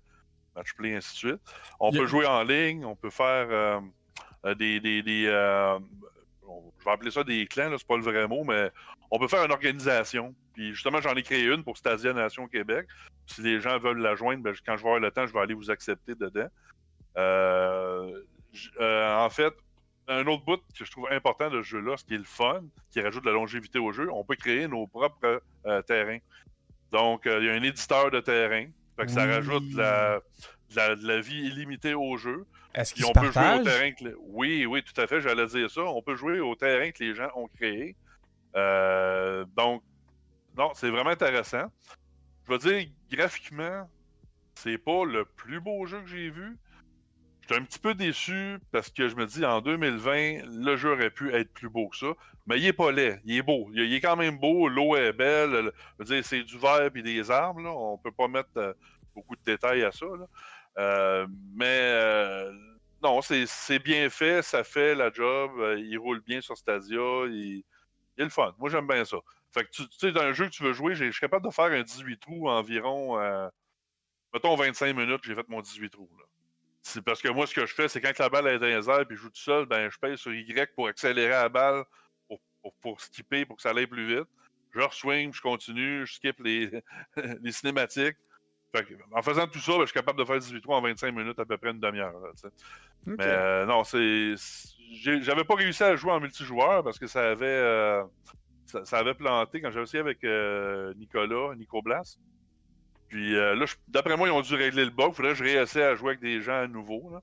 match 0.56 0.74
play, 0.76 0.96
ainsi 0.96 1.14
de 1.14 1.18
suite. 1.18 1.42
On 1.80 1.92
peut 1.92 2.06
jouer 2.08 2.26
en 2.28 2.44
ligne, 2.44 2.86
on 2.86 2.96
peut 2.96 3.10
faire 3.10 3.48
euh, 3.50 4.54
des. 4.56 4.80
des, 4.80 5.02
des, 5.02 5.28
on- 6.50 6.72
je 6.80 6.86
vais 6.86 6.92
appeler 6.92 7.12
ça 7.12 7.24
des 7.24 7.46
clans, 7.48 7.74
c'est 7.78 7.88
pas 7.88 7.98
le 7.98 8.04
vrai 8.04 8.28
mot, 8.28 8.44
mais 8.46 8.72
on 9.12 9.20
peut 9.20 9.28
faire 9.28 9.44
une 9.44 9.52
organisation. 9.52 10.34
Puis 10.54 10.74
justement, 10.74 11.02
j'en 11.02 11.16
ai 11.16 11.24
créé 11.24 11.44
une 11.46 11.64
pour 11.64 11.76
Stadia 11.76 12.14
Nation 12.14 12.48
Québec. 12.48 12.88
Si 13.26 13.42
les 13.42 13.60
gens 13.60 13.78
veulent 13.80 13.98
la 14.00 14.16
joindre, 14.16 14.44
ben, 14.44 14.54
quand 14.66 14.78
je 14.78 14.84
vais 14.84 14.88
avoir 14.90 15.00
le 15.02 15.12
temps, 15.12 15.26
je 15.28 15.34
vais 15.34 15.40
aller 15.40 15.54
vous 15.56 15.70
accepter 15.72 16.14
dedans. 16.16 16.48
En 18.80 19.30
fait, 19.30 19.54
un 20.08 20.26
autre 20.28 20.44
bout 20.46 20.62
que 20.78 20.86
je 20.86 20.92
trouve 20.92 21.08
important 21.12 21.50
de 21.50 21.62
ce 21.62 21.68
jeu-là, 21.68 21.98
ce 21.98 22.06
qui 22.06 22.14
est 22.14 22.18
le 22.20 22.24
fun, 22.24 22.64
qui 22.92 23.02
rajoute 23.02 23.24
de 23.24 23.30
la 23.30 23.36
longévité 23.36 23.78
au 23.80 23.92
jeu, 23.92 24.10
on 24.12 24.24
peut 24.24 24.36
créer 24.36 24.68
nos 24.68 24.88
propres 24.88 25.42
euh, 25.66 25.82
terrains. 25.82 26.20
Donc, 26.92 27.28
euh, 27.28 27.40
il 27.42 27.46
y 27.46 27.50
a 27.50 27.54
un 27.54 27.64
éditeur 27.64 28.10
de 28.12 28.20
terrain. 28.22 28.66
Fait 28.96 29.06
que 29.06 29.12
ça 29.12 29.26
rajoute 29.26 29.70
de 29.70 29.78
la, 29.78 30.20
de 30.72 30.76
la- 30.76 30.96
de 30.96 31.08
la 31.08 31.20
vie 31.20 31.48
illimitée 31.48 31.94
au 31.94 32.18
jeu. 32.18 32.46
Est-ce 32.74 32.94
Puis 32.94 33.04
qu'ils 33.04 33.12
on 33.12 33.14
se 33.14 33.20
peut 33.28 33.32
jouer 33.32 33.60
au 33.60 33.64
terrain 33.64 33.92
que... 33.92 34.04
les- 34.06 34.16
Oui, 34.20 34.66
oui, 34.66 34.82
tout 34.84 35.00
à 35.02 35.08
fait, 35.08 35.22
j'allais 35.22 35.46
dire 35.48 35.70
ça. 35.70 35.82
On 35.84 36.02
peut 36.02 36.16
jouer 36.16 36.40
au 36.40 36.56
terrain 36.56 36.90
que 36.92 37.04
les 37.04 37.14
gens 37.14 37.30
ont 37.36 37.48
créé. 37.48 37.96
Euh, 38.56 39.46
donc, 39.56 39.84
non, 40.58 40.72
c'est 40.74 40.90
vraiment 40.90 41.10
intéressant. 41.12 41.66
Je 42.48 42.54
veux 42.54 42.58
dire, 42.58 42.88
graphiquement, 43.12 43.90
c'est 44.56 44.78
pas 44.78 45.06
le 45.06 45.26
plus 45.26 45.60
beau 45.60 45.86
jeu 45.86 46.02
que 46.02 46.08
j'ai 46.08 46.30
vu. 46.30 46.58
J'étais 47.48 47.62
un 47.62 47.64
petit 47.64 47.80
peu 47.80 47.94
déçu 47.94 48.60
parce 48.74 48.90
que 48.90 49.08
je 49.08 49.16
me 49.16 49.26
dis, 49.26 49.46
en 49.46 49.62
2020, 49.62 50.64
le 50.66 50.76
jeu 50.76 50.92
aurait 50.92 51.10
pu 51.10 51.34
être 51.34 51.54
plus 51.54 51.70
beau 51.70 51.88
que 51.88 51.96
ça. 51.96 52.08
Mais 52.46 52.60
il 52.60 52.66
est 52.66 52.74
pas 52.74 52.92
laid, 52.92 53.22
il 53.24 53.38
est 53.38 53.42
beau. 53.42 53.70
Il 53.74 53.94
est 53.94 54.02
quand 54.02 54.18
même 54.18 54.38
beau, 54.38 54.68
l'eau 54.68 54.98
est 54.98 55.14
belle. 55.14 55.72
c'est 56.06 56.44
du 56.44 56.58
verre 56.58 56.92
et 56.94 57.02
des 57.02 57.32
arbres. 57.32 57.62
Là. 57.62 57.70
On 57.72 57.98
peut 57.98 58.12
pas 58.12 58.28
mettre 58.28 58.50
euh, 58.58 58.74
beaucoup 59.16 59.38
de 59.38 59.42
détails 59.46 59.84
à 59.84 59.94
ça. 59.94 60.06
Euh, 60.78 61.26
mais 61.56 61.66
euh, 61.68 62.52
non, 63.02 63.22
c'est 63.22 63.80
bien 63.80 64.10
fait, 64.10 64.42
ça 64.42 64.66
fait 64.66 64.94
la 64.94 65.10
job. 65.10 65.52
il 65.78 65.98
roule 65.98 66.20
bien 66.20 66.42
sur 66.42 66.58
Stadia. 66.58 67.28
Il, 67.28 67.64
est 68.18 68.24
le 68.24 68.30
fun. 68.30 68.54
Moi, 68.58 68.70
j'aime 68.70 68.88
bien 68.88 69.06
ça. 69.06 69.18
Fait 69.52 69.64
que 69.64 69.70
tu 69.70 69.84
sais, 69.98 70.12
dans 70.12 70.22
un 70.22 70.34
jeu 70.34 70.48
que 70.48 70.52
tu 70.52 70.64
veux 70.64 70.74
jouer, 70.74 70.96
je 70.96 71.10
suis 71.12 71.22
capable 71.22 71.46
de 71.46 71.54
faire 71.54 71.72
un 71.72 71.84
18 71.84 72.20
trous 72.20 72.50
environ, 72.50 73.18
euh, 73.22 73.48
mettons 74.34 74.56
25 74.56 74.94
minutes, 74.98 75.22
j'ai 75.24 75.36
fait 75.36 75.48
mon 75.48 75.62
18 75.62 75.90
trous. 75.92 76.10
C'est 76.84 77.02
parce 77.02 77.22
que 77.22 77.28
moi, 77.30 77.46
ce 77.48 77.54
que 77.54 77.66
je 77.66 77.74
fais, 77.74 77.88
c'est 77.88 78.00
quand 78.02 78.18
la 78.18 78.30
balle 78.30 78.48
est 78.48 78.60
dans 78.60 78.66
les 78.66 78.90
airs 78.90 79.02
et 79.02 79.06
je 79.10 79.16
joue 79.16 79.30
tout 79.30 79.42
seul, 79.42 79.66
ben, 79.66 79.90
je 79.90 79.98
paye 80.00 80.18
sur 80.18 80.34
Y 80.34 80.74
pour 80.74 80.88
accélérer 80.88 81.30
la 81.30 81.50
balle, 81.50 81.84
pour, 82.28 82.40
pour, 82.62 82.74
pour 82.76 83.02
skipper, 83.02 83.46
pour 83.46 83.58
que 83.58 83.62
ça 83.62 83.72
aille 83.72 83.88
plus 83.88 84.08
vite. 84.08 84.28
Je 84.72 84.80
re-swing, 84.80 85.34
je 85.34 85.42
continue, 85.42 86.06
je 86.06 86.14
skip 86.14 86.40
les, 86.40 86.72
les 87.42 87.52
cinématiques. 87.52 88.18
Fait 88.76 88.84
que, 88.84 88.94
en 89.12 89.22
faisant 89.22 89.48
tout 89.48 89.60
ça, 89.60 89.74
ben, 89.74 89.82
je 89.82 89.86
suis 89.88 89.94
capable 89.94 90.20
de 90.20 90.26
faire 90.26 90.40
18 90.40 90.62
trous 90.62 90.74
en 90.74 90.82
25 90.82 91.12
minutes, 91.12 91.40
à 91.40 91.46
peu 91.46 91.58
près 91.58 91.72
une 91.72 91.80
demi-heure. 91.80 92.14
Mais 93.06 93.16
euh, 93.22 93.66
non, 93.66 93.84
c'est. 93.84 94.36
J'avais 95.22 95.44
pas 95.44 95.56
réussi 95.56 95.84
à 95.84 95.96
jouer 95.96 96.12
en 96.12 96.20
multijoueur 96.20 96.84
parce 96.84 97.00
que 97.00 97.08
ça 97.08 97.32
avait. 97.32 97.46
euh, 97.46 98.04
ça, 98.66 98.84
ça 98.84 99.00
avait 99.00 99.14
planté 99.14 99.62
quand 99.62 99.72
j'avais 99.72 99.84
essayé 99.84 100.02
avec 100.02 100.24
euh, 100.24 100.94
Nicolas, 100.96 101.56
Nico 101.56 101.82
Blas. 101.82 102.18
Puis 103.10 103.36
euh, 103.36 103.56
là, 103.56 103.66
d'après 103.88 104.18
moi, 104.18 104.28
ils 104.28 104.32
ont 104.32 104.42
dû 104.42 104.56
régler 104.56 104.86
le 104.86 104.92
bug. 104.92 105.14
Faudrait 105.14 105.32
que 105.34 105.38
je 105.40 105.44
réessaie 105.44 105.84
à 105.84 105.96
jouer 105.96 106.10
avec 106.10 106.22
des 106.22 106.42
gens 106.42 106.62
à 106.64 106.68
nouveau. 106.68 107.10
là. 107.12 107.22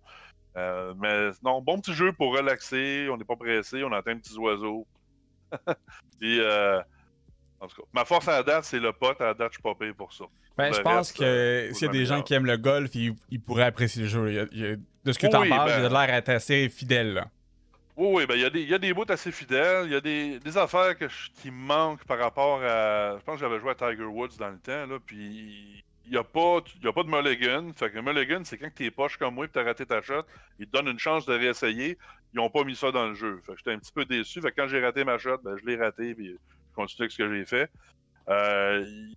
Euh, 0.56 0.94
mais 0.98 1.30
non, 1.42 1.60
bon 1.60 1.80
petit 1.80 1.92
jeu 1.94 2.12
pour 2.12 2.34
relaxer. 2.36 3.08
On 3.10 3.16
n'est 3.16 3.24
pas 3.24 3.36
pressé. 3.36 3.82
On 3.84 3.92
entend 3.92 4.16
petits 4.16 4.38
oiseaux. 4.38 4.86
Puis, 6.20 6.40
euh, 6.40 6.80
en 7.60 7.66
tout 7.66 7.76
cas, 7.82 7.88
ma 7.92 8.04
force 8.04 8.28
à 8.28 8.32
la 8.32 8.42
date, 8.42 8.64
c'est 8.64 8.78
le 8.80 8.92
pote. 8.92 9.20
À 9.20 9.26
la 9.26 9.34
date, 9.34 9.48
je 9.52 9.54
suis 9.56 9.62
pas 9.62 9.74
payé 9.74 9.92
pour 9.92 10.12
ça. 10.12 10.24
Ben, 10.56 10.72
je 10.72 10.80
pense 10.80 11.08
reste, 11.10 11.18
que 11.18 11.68
s'il 11.72 11.86
y 11.86 11.88
a 11.88 11.92
des 11.92 12.06
gens 12.06 12.22
qui 12.22 12.34
aiment 12.34 12.46
le 12.46 12.56
golf, 12.56 12.94
ils, 12.94 13.14
ils 13.30 13.40
pourraient 13.40 13.64
apprécier 13.64 14.02
le 14.02 14.08
jeu. 14.08 14.28
Il 14.30 14.34
y 14.34 14.38
a- 14.38 14.46
il 14.52 14.60
y 14.60 14.66
a- 14.72 14.76
de 14.76 15.12
ce 15.12 15.18
que 15.18 15.26
tu 15.26 15.34
en 15.36 15.40
Oui, 15.42 15.48
parles, 15.48 15.68
ben- 15.70 15.80
il 15.80 15.96
a 15.96 16.06
l'air 16.06 16.14
d'être 16.16 16.28
assez 16.30 16.68
fidèle. 16.68 17.14
Là. 17.14 17.26
Oui, 17.96 18.08
oui, 18.12 18.26
ben 18.26 18.34
il 18.34 18.40
y, 18.40 18.44
a 18.44 18.50
des- 18.50 18.64
y 18.64 18.74
a 18.74 18.78
des 18.78 18.92
bouts 18.92 19.04
assez 19.08 19.30
fidèles. 19.30 19.86
Il 19.86 19.92
y 19.92 19.94
a 19.94 20.00
des, 20.00 20.40
des 20.40 20.56
affaires 20.58 20.96
qui 21.34 21.50
manquent 21.52 22.04
par 22.04 22.18
rapport 22.18 22.60
à. 22.62 23.16
Je 23.18 23.22
pense 23.24 23.36
que 23.36 23.40
j'avais 23.40 23.60
joué 23.60 23.70
à 23.70 23.74
Tiger 23.76 24.04
Woods 24.04 24.36
dans 24.38 24.50
le 24.50 24.58
temps, 24.58 24.86
là, 24.86 24.98
puis 25.04 25.84
il 26.04 26.10
n'y 26.10 26.16
a, 26.16 26.24
pas- 26.24 26.58
a 26.58 26.92
pas 26.92 27.02
de 27.04 27.08
mulligan. 27.08 27.72
Fait 27.72 27.90
que 27.92 27.98
mulligan, 28.00 28.42
c'est 28.44 28.58
quand 28.58 28.70
t'es 28.74 28.90
poche 28.90 29.16
comme 29.16 29.34
moi 29.36 29.44
et 29.46 29.48
t'as 29.48 29.62
raté 29.62 29.86
ta 29.86 30.02
shot, 30.02 30.22
ils 30.58 30.66
te 30.66 30.72
donnent 30.72 30.88
une 30.88 30.98
chance 30.98 31.24
de 31.24 31.34
réessayer. 31.34 31.96
Ils 32.32 32.36
n'ont 32.38 32.50
pas 32.50 32.64
mis 32.64 32.74
ça 32.76 32.90
dans 32.90 33.06
le 33.08 33.14
jeu. 33.14 33.40
Fait 33.46 33.52
que 33.52 33.58
j'étais 33.58 33.72
un 33.72 33.78
petit 33.78 33.92
peu 33.92 34.04
déçu. 34.04 34.40
Fait 34.40 34.50
que 34.50 34.56
quand 34.60 34.68
j'ai 34.68 34.80
raté 34.84 35.04
ma 35.04 35.16
shot, 35.18 35.38
ben, 35.44 35.56
je 35.56 35.64
l'ai 35.64 35.76
raté, 35.76 36.14
puis 36.16 36.30
je 36.32 36.36
continue 36.74 37.02
avec 37.04 37.12
ce 37.12 37.18
que 37.18 37.32
j'ai 37.36 37.44
fait. 37.46 37.70
Euh, 38.30 38.84
Il 38.86 39.16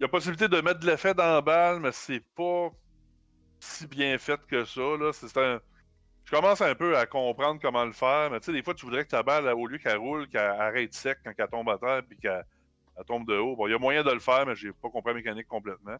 il 0.00 0.02
y 0.02 0.06
a 0.06 0.08
possibilité 0.08 0.48
de 0.48 0.60
mettre 0.60 0.80
de 0.80 0.86
l'effet 0.86 1.14
dans 1.14 1.24
la 1.34 1.40
balle, 1.42 1.80
mais 1.80 1.92
c'est 1.92 2.20
pas 2.36 2.70
si 3.60 3.86
bien 3.86 4.18
fait 4.18 4.40
que 4.46 4.64
ça. 4.64 4.80
Là. 4.98 5.12
C'est 5.12 5.36
un 5.38 5.60
je 6.24 6.30
commence 6.30 6.60
un 6.60 6.74
peu 6.74 6.96
à 6.96 7.06
comprendre 7.06 7.60
comment 7.60 7.84
le 7.84 7.92
faire, 7.92 8.30
mais 8.30 8.40
tu 8.40 8.46
sais, 8.46 8.52
des 8.52 8.62
fois, 8.62 8.74
tu 8.74 8.86
voudrais 8.86 9.04
que 9.04 9.10
ta 9.10 9.22
balle, 9.22 9.46
au 9.48 9.66
lieu 9.66 9.78
qu'elle 9.78 9.98
roule, 9.98 10.26
qu'elle 10.28 10.40
arrête 10.40 10.94
sec 10.94 11.18
quand 11.24 11.32
elle 11.36 11.48
tombe 11.48 11.68
à 11.68 11.78
terre 11.78 12.02
puis 12.08 12.16
qu'elle 12.18 12.44
elle 12.96 13.04
tombe 13.04 13.26
de 13.26 13.36
haut. 13.36 13.56
Bon, 13.56 13.66
il 13.66 13.72
y 13.72 13.74
a 13.74 13.78
moyen 13.78 14.02
de 14.02 14.10
le 14.10 14.20
faire, 14.20 14.46
mais 14.46 14.54
j'ai 14.54 14.72
pas 14.72 14.88
compris 14.88 15.10
la 15.10 15.14
mécanique 15.14 15.48
complètement. 15.48 15.96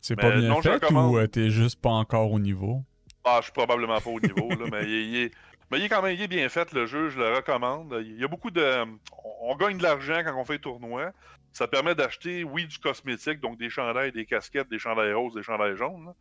C'est 0.00 0.16
pas 0.16 0.30
bien 0.30 0.48
non, 0.48 0.60
fait 0.60 0.74
recommande. 0.74 1.14
ou 1.14 1.18
euh, 1.18 1.26
t'es 1.26 1.48
juste 1.48 1.80
pas 1.80 1.90
encore 1.90 2.30
au 2.30 2.38
niveau? 2.38 2.82
Ah, 3.24 3.38
je 3.38 3.44
suis 3.44 3.52
probablement 3.52 3.98
pas 4.00 4.10
au 4.10 4.20
niveau, 4.20 4.50
là, 4.50 4.66
mais 4.70 4.84
il, 4.84 5.16
est- 5.16 5.34
mais 5.70 5.78
il 5.78 5.84
est 5.84 5.88
quand 5.88 6.02
même 6.02 6.14
il 6.14 6.20
est 6.20 6.28
bien 6.28 6.46
fait, 6.50 6.70
le 6.72 6.84
jeu, 6.84 7.08
je 7.08 7.18
le 7.18 7.34
recommande. 7.34 7.96
Il 8.02 8.20
y 8.20 8.24
a 8.24 8.28
beaucoup 8.28 8.50
de. 8.50 8.84
On, 9.40 9.56
gagne 9.56 9.78
de 9.78 9.82
l'argent 9.82 10.20
quand 10.24 10.38
on 10.38 10.44
fait 10.44 10.58
tournoi. 10.58 11.12
Ça 11.54 11.68
permet 11.68 11.94
d'acheter, 11.94 12.44
oui, 12.44 12.66
du 12.66 12.78
cosmétique, 12.78 13.40
donc 13.40 13.56
des 13.58 13.70
chandails, 13.70 14.12
des 14.12 14.26
casquettes, 14.26 14.68
des 14.68 14.78
chandails 14.78 15.14
roses, 15.14 15.34
des 15.34 15.42
chandails 15.42 15.76
jaunes. 15.76 16.04
là. 16.06 16.14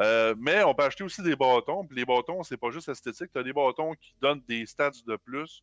Euh, 0.00 0.34
mais 0.38 0.62
on 0.64 0.74
peut 0.74 0.84
acheter 0.84 1.04
aussi 1.04 1.22
des 1.22 1.36
bâtons. 1.36 1.86
Puis 1.86 1.96
les 1.96 2.04
bâtons, 2.04 2.42
c'est 2.42 2.56
pas 2.56 2.70
juste 2.70 2.88
esthétique. 2.88 3.30
Tu 3.32 3.38
as 3.38 3.42
des 3.42 3.52
bâtons 3.52 3.94
qui 3.94 4.14
donnent 4.20 4.42
des 4.48 4.64
stats 4.66 4.90
de 5.06 5.16
plus. 5.16 5.62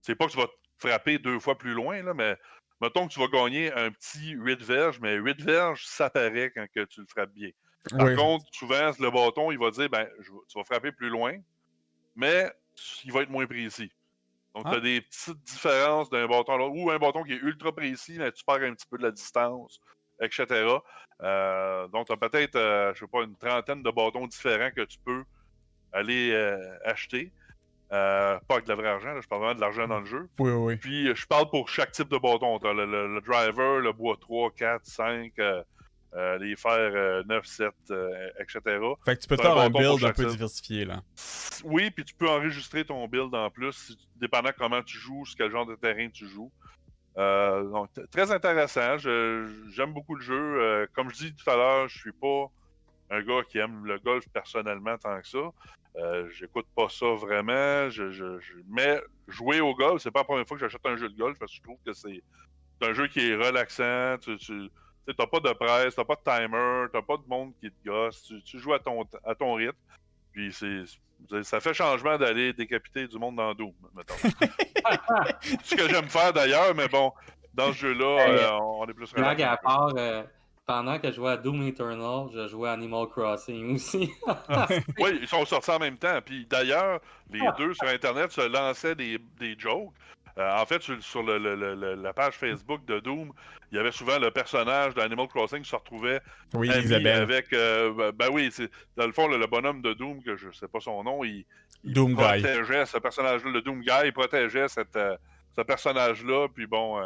C'est 0.00 0.14
pas 0.14 0.26
que 0.26 0.32
tu 0.32 0.38
vas 0.38 0.48
frapper 0.78 1.18
deux 1.18 1.38
fois 1.38 1.56
plus 1.56 1.72
loin, 1.72 2.02
là, 2.02 2.14
mais 2.14 2.36
mettons 2.80 3.08
que 3.08 3.12
tu 3.12 3.20
vas 3.20 3.28
gagner 3.28 3.72
un 3.72 3.90
petit 3.90 4.30
8 4.30 4.62
verges, 4.62 5.00
mais 5.00 5.14
8 5.14 5.40
verges, 5.40 5.84
ça 5.86 6.08
paraît 6.10 6.50
quand 6.54 6.66
que 6.72 6.84
tu 6.84 7.00
le 7.00 7.06
frappes 7.06 7.32
bien. 7.32 7.50
Par 7.96 8.06
Oui. 8.06 8.16
contre, 8.16 8.46
souvent, 8.52 8.90
le 8.98 9.10
bâton, 9.10 9.50
il 9.50 9.58
va 9.58 9.70
dire 9.70 9.88
ben, 9.88 10.08
je 10.20 10.30
tu 10.48 10.58
vas 10.58 10.64
frapper 10.64 10.92
plus 10.92 11.08
loin, 11.08 11.38
mais 12.14 12.50
il 13.04 13.12
va 13.12 13.22
être 13.22 13.30
moins 13.30 13.46
précis. 13.46 13.90
Donc, 14.54 14.64
Ah. 14.66 14.72
tu 14.72 14.76
as 14.76 14.80
des 14.80 15.00
petites 15.00 15.42
différences 15.44 16.10
d'un 16.10 16.26
bâton 16.26 16.54
à 16.54 16.56
l'autre, 16.58 16.74
ou 16.76 16.90
un 16.90 16.98
bâton 16.98 17.22
qui 17.22 17.32
est 17.32 17.36
ultra 17.36 17.72
précis, 17.74 18.16
mais 18.18 18.32
tu 18.32 18.44
perds 18.44 18.62
un 18.62 18.74
petit 18.74 18.86
peu 18.86 18.98
de 18.98 19.02
la 19.04 19.10
distance, 19.10 19.80
etc. 20.20 20.46
Euh, 21.22 21.88
donc, 21.88 22.06
tu 22.06 22.12
as 22.12 22.16
peut-être, 22.16 22.56
euh, 22.56 22.92
je 22.94 23.00
sais 23.00 23.06
pas, 23.10 23.22
une 23.24 23.36
trentaine 23.36 23.82
de 23.82 23.90
bâtons 23.90 24.26
différents 24.26 24.70
que 24.70 24.82
tu 24.82 24.98
peux 25.04 25.24
aller 25.92 26.30
euh, 26.32 26.58
acheter. 26.84 27.32
Euh, 27.90 28.38
pas 28.46 28.54
avec 28.56 28.64
de 28.66 28.68
la 28.70 28.76
vraie 28.76 28.88
argent, 28.88 29.14
là, 29.14 29.20
je 29.22 29.26
parle 29.26 29.42
vraiment 29.42 29.54
de 29.56 29.60
l'argent 29.62 29.88
dans 29.88 30.00
le 30.00 30.06
jeu. 30.06 30.28
Oui, 30.38 30.50
oui. 30.50 30.76
Puis, 30.76 31.14
je 31.16 31.26
parle 31.26 31.48
pour 31.50 31.68
chaque 31.70 31.92
type 31.92 32.08
de 32.10 32.18
bâton. 32.18 32.58
Tu 32.58 32.66
as 32.66 32.74
le, 32.74 32.84
le- 32.84 33.14
le 33.14 33.20
driver, 33.22 33.80
le 33.80 33.92
bois 33.92 34.16
3, 34.20 34.50
4, 34.50 34.84
5, 34.84 35.32
euh, 35.38 35.62
euh, 36.14 36.38
les 36.38 36.54
faire 36.56 37.24
9, 37.26 37.44
7, 37.46 37.68
etc. 38.40 38.60
Fait 39.04 39.16
que 39.16 39.22
tu 39.22 39.28
peux 39.28 39.36
faire 39.42 39.52
un 39.62 39.70
build 39.80 40.04
un 40.04 40.12
peu 40.12 40.22
diversifié 40.32 40.84
là. 40.84 41.00
Oui, 41.64 41.90
puis 41.90 42.04
tu 42.04 42.14
peux 42.14 42.28
enregistrer 42.28 42.84
ton 42.84 43.06
build 43.08 43.34
en 43.34 43.50
plus, 43.50 43.96
dépendant 44.16 44.50
comment 44.56 44.82
tu 44.82 44.98
joues, 44.98 45.24
sur 45.24 45.36
quel 45.36 45.50
genre 45.50 45.66
de 45.66 45.74
terrain 45.74 46.08
tu 46.10 46.26
joues. 46.28 46.52
Donc, 47.18 47.90
très 48.10 48.30
intéressant. 48.30 48.96
J'aime 48.98 49.92
beaucoup 49.92 50.14
le 50.14 50.22
jeu. 50.22 50.88
comme 50.94 51.10
je 51.10 51.16
dis 51.16 51.34
tout 51.34 51.50
à 51.50 51.56
l'heure, 51.56 51.88
je 51.88 51.98
suis 51.98 52.12
pas 52.12 52.50
un 53.10 53.22
gars 53.22 53.42
qui 53.48 53.58
aime 53.58 53.84
le 53.84 53.98
golf 53.98 54.28
personnellement 54.28 54.96
tant 54.98 55.20
que 55.20 55.26
ça. 55.26 55.52
Euh, 55.96 56.28
j'écoute 56.30 56.66
pas 56.76 56.88
ça 56.88 57.06
vraiment. 57.14 57.90
Je, 57.90 58.38
Mais 58.68 59.00
jouer 59.26 59.60
au 59.60 59.74
golf, 59.74 60.02
c'est 60.02 60.10
pas 60.10 60.20
la 60.20 60.24
première 60.24 60.46
fois 60.46 60.56
que 60.56 60.60
j'achète 60.60 60.84
un 60.84 60.96
jeu 60.96 61.08
de 61.08 61.16
golf 61.16 61.38
parce 61.38 61.50
que 61.52 61.56
je 61.56 61.62
trouve 61.62 61.78
que 61.84 61.92
c'est 61.92 62.22
un 62.82 62.92
jeu 62.92 63.08
qui 63.08 63.20
est 63.20 63.34
relaxant. 63.34 64.16
Tu, 64.20 64.36
tu 64.38 64.70
t'as 65.06 65.26
pas 65.26 65.40
de 65.40 65.52
presse, 65.54 65.94
t'as 65.94 66.04
pas 66.04 66.16
de 66.16 66.22
timer, 66.22 66.86
t'as 66.92 67.02
pas 67.02 67.16
de 67.16 67.26
monde 67.26 67.52
qui 67.60 67.70
te 67.70 67.88
gosse. 67.88 68.32
Tu, 68.44 68.58
joues 68.58 68.74
à 68.74 68.78
ton, 68.78 69.04
à 69.24 69.34
ton 69.34 69.54
rythme. 69.54 69.78
Puis 70.38 70.52
c'est. 70.52 71.42
Ça 71.42 71.58
fait 71.58 71.74
changement 71.74 72.16
d'aller 72.16 72.52
décapiter 72.52 73.08
du 73.08 73.18
monde 73.18 73.34
dans 73.34 73.52
Doom, 73.52 73.72
mettons. 73.92 74.14
ce 75.64 75.74
que 75.74 75.88
j'aime 75.88 76.08
faire 76.08 76.32
d'ailleurs, 76.32 76.72
mais 76.76 76.86
bon, 76.86 77.12
dans 77.52 77.72
ce 77.72 77.78
jeu-là, 77.78 78.28
euh, 78.28 78.58
on 78.60 78.86
est 78.86 78.94
plus 78.94 79.12
relaxé. 79.12 79.42
à 79.42 79.56
part, 79.56 79.92
euh, 79.96 80.22
pendant 80.64 80.96
que 81.00 81.08
je 81.08 81.16
jouais 81.16 81.32
à 81.32 81.36
Doom 81.36 81.66
Eternal, 81.66 82.28
je 82.32 82.46
jouais 82.46 82.68
à 82.68 82.72
Animal 82.74 83.08
Crossing 83.08 83.74
aussi. 83.74 84.12
oui, 85.00 85.18
ils 85.20 85.26
sont 85.26 85.44
sortis 85.44 85.72
en 85.72 85.80
même 85.80 85.98
temps. 85.98 86.20
Puis 86.24 86.46
d'ailleurs, 86.48 87.00
les 87.32 87.44
ah. 87.44 87.56
deux 87.58 87.74
sur 87.74 87.88
Internet 87.88 88.30
se 88.30 88.42
lançaient 88.42 88.94
des, 88.94 89.18
des 89.40 89.58
jokes. 89.58 89.90
Euh, 90.38 90.60
en 90.60 90.66
fait, 90.66 90.80
sur, 91.00 91.22
le, 91.22 91.94
la 91.94 92.12
page 92.12 92.34
Facebook 92.34 92.84
de 92.86 93.00
Doom, 93.00 93.32
il 93.72 93.76
y 93.76 93.80
avait 93.80 93.92
souvent 93.92 94.18
le 94.18 94.30
personnage 94.30 94.94
d'Animal 94.94 95.26
Crossing 95.26 95.62
qui 95.62 95.68
se 95.68 95.76
retrouvait 95.76 96.20
oui, 96.54 96.70
avec. 96.70 97.52
Euh, 97.52 97.92
ben, 97.92 98.12
ben 98.12 98.28
oui, 98.32 98.50
c'est 98.52 98.70
dans 98.96 99.06
le 99.06 99.12
fond 99.12 99.26
le, 99.26 99.44
bonhomme 99.46 99.82
de 99.82 99.92
Doom 99.94 100.22
que 100.22 100.36
je 100.36 100.50
sais 100.52 100.68
pas 100.68 100.80
son 100.80 101.02
nom, 101.02 101.24
il, 101.24 101.44
Doom 101.84 102.14
protégeait 102.14 102.86
ce 102.86 102.98
personnage-là, 102.98 103.50
le 103.50 103.62
Doom 103.62 103.80
Guy, 103.80 103.90
il 104.04 104.12
protégeait 104.12 104.68
cette, 104.68 104.96
euh, 104.96 105.16
ce 105.56 105.62
personnage-là. 105.62 106.48
Puis 106.54 106.66
bon, 106.66 107.00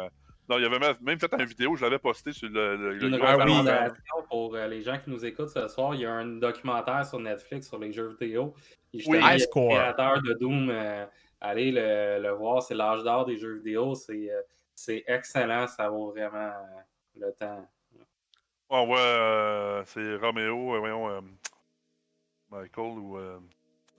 non, 0.49 0.57
il 0.57 0.63
y 0.63 0.65
avait 0.65 0.79
même 0.79 1.19
fait 1.19 1.31
une 1.39 1.45
vidéo, 1.45 1.75
je 1.75 1.83
l'avais 1.85 1.99
posté 1.99 2.33
sur 2.33 2.49
le. 2.49 2.75
le, 2.75 3.03
une 3.03 3.15
recommandation 3.15 3.95
pour 4.29 4.55
euh, 4.55 4.67
les 4.67 4.81
gens 4.81 4.97
qui 4.97 5.09
nous 5.09 5.25
écoutent 5.25 5.49
ce 5.49 5.67
soir. 5.69 5.95
Il 5.95 6.01
y 6.01 6.05
a 6.05 6.11
un 6.11 6.25
documentaire 6.25 7.05
sur 7.05 7.19
Netflix 7.19 7.69
sur 7.69 7.79
les 7.79 7.93
jeux 7.93 8.15
vidéo. 8.19 8.53
Oui, 8.93 9.19
le 9.19 9.69
créateur 9.69 10.21
de 10.21 10.33
Doom. 10.33 10.71
Euh, 11.43 11.49
allez 11.49 11.71
le, 11.71 12.31
voir, 12.31 12.61
c'est 12.61 12.75
l'âge 12.75 13.03
d'or 13.03 13.25
des 13.25 13.37
jeux 13.37 13.55
vidéo. 13.55 13.93
Euh, 14.09 14.41
c'est 14.75 15.03
excellent, 15.07 15.67
ça 15.67 15.89
vaut 15.89 16.11
vraiment 16.11 16.51
le 17.15 17.31
temps. 17.33 17.67
On 18.69 18.85
voit, 18.85 19.83
c'est 19.85 20.15
Roméo, 20.15 20.79
voyons, 20.79 21.23
Michael 22.49 22.99
ou. 22.99 23.19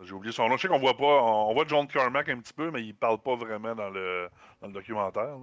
J'ai 0.03 0.13
oublié 0.13 0.33
son 0.33 0.49
nom. 0.49 0.57
Je 0.57 0.63
sais 0.63 0.69
qu'on 0.69 0.81
voit 0.81 0.97
pas. 0.97 1.23
On 1.23 1.55
voit 1.55 1.65
John 1.69 1.87
Carmack 1.87 2.29
un 2.29 2.41
petit 2.41 2.53
peu, 2.53 2.69
mais 2.73 2.83
il 2.83 2.97
parle 2.97 3.19
pas 3.23 3.37
vraiment 3.37 3.77
dans 3.77 3.91
le, 3.91 4.29
dans 4.61 4.67
le 4.67 4.73
documentaire. 4.73 5.37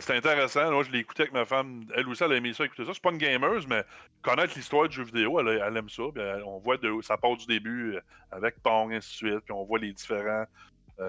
c'est 0.00 0.14
intéressant. 0.14 0.70
Moi, 0.70 0.82
je 0.82 0.90
l'ai 0.90 0.98
écouté 0.98 1.22
avec 1.22 1.32
ma 1.32 1.46
femme. 1.46 1.86
Elle 1.96 2.06
aussi, 2.06 2.22
elle 2.22 2.32
a 2.32 2.36
aimé 2.36 2.52
ça, 2.52 2.66
écouter 2.66 2.84
ça. 2.84 2.92
C'est 2.92 3.02
pas 3.02 3.10
une 3.10 3.16
gameuse, 3.16 3.66
mais 3.66 3.82
connaître 4.20 4.52
l'histoire 4.54 4.86
du 4.86 4.96
jeu 4.96 5.04
vidéo, 5.04 5.40
elle, 5.40 5.76
aime 5.76 5.88
ça. 5.88 6.02
on 6.44 6.58
voit 6.58 6.76
de, 6.76 7.00
ça 7.00 7.16
part 7.16 7.38
du 7.38 7.46
début 7.46 7.94
euh, 7.94 8.00
avec 8.30 8.62
Pong, 8.62 8.92
ainsi 8.92 9.24
de 9.24 9.30
suite. 9.30 9.44
Puis 9.46 9.52
on 9.52 9.64
voit 9.64 9.78
les 9.78 9.94
différents 9.94 10.44
euh, 10.44 10.44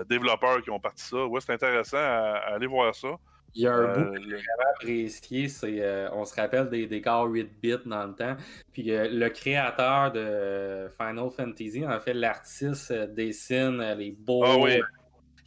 développeurs 0.10 0.62
qui 0.62 0.70
ont 0.70 0.80
parti 0.80 1.04
ça. 1.04 1.26
Ouais, 1.26 1.40
c'est 1.42 1.54
intéressant 1.54 1.98
à, 1.98 2.54
aller 2.54 2.68
voir 2.68 2.94
ça. 2.96 3.10
Il 3.54 3.64
y 3.64 3.68
a 3.68 3.74
un 3.74 3.94
bout 3.94 4.12
que 4.14 4.22
j'ai 4.22 4.30
vraiment 4.30 4.72
apprécié, 4.76 5.50
c'est 5.50 5.82
euh, 5.82 6.10
on 6.14 6.24
se 6.24 6.34
rappelle 6.36 6.70
des 6.70 6.88
décors 6.88 7.26
8 7.26 7.50
bits 7.62 7.76
dans 7.86 8.06
le 8.06 8.16
temps. 8.16 8.38
Puis 8.72 8.84
le 8.88 9.28
créateur 9.28 10.12
de 10.14 10.88
Final 10.98 11.30
Fantasy, 11.30 11.86
en 11.86 12.00
fait, 12.00 12.14
l'artiste 12.14 12.94
dessine 12.94 13.82
les 13.98 14.12
beaux 14.12 14.46
ah 14.46 14.58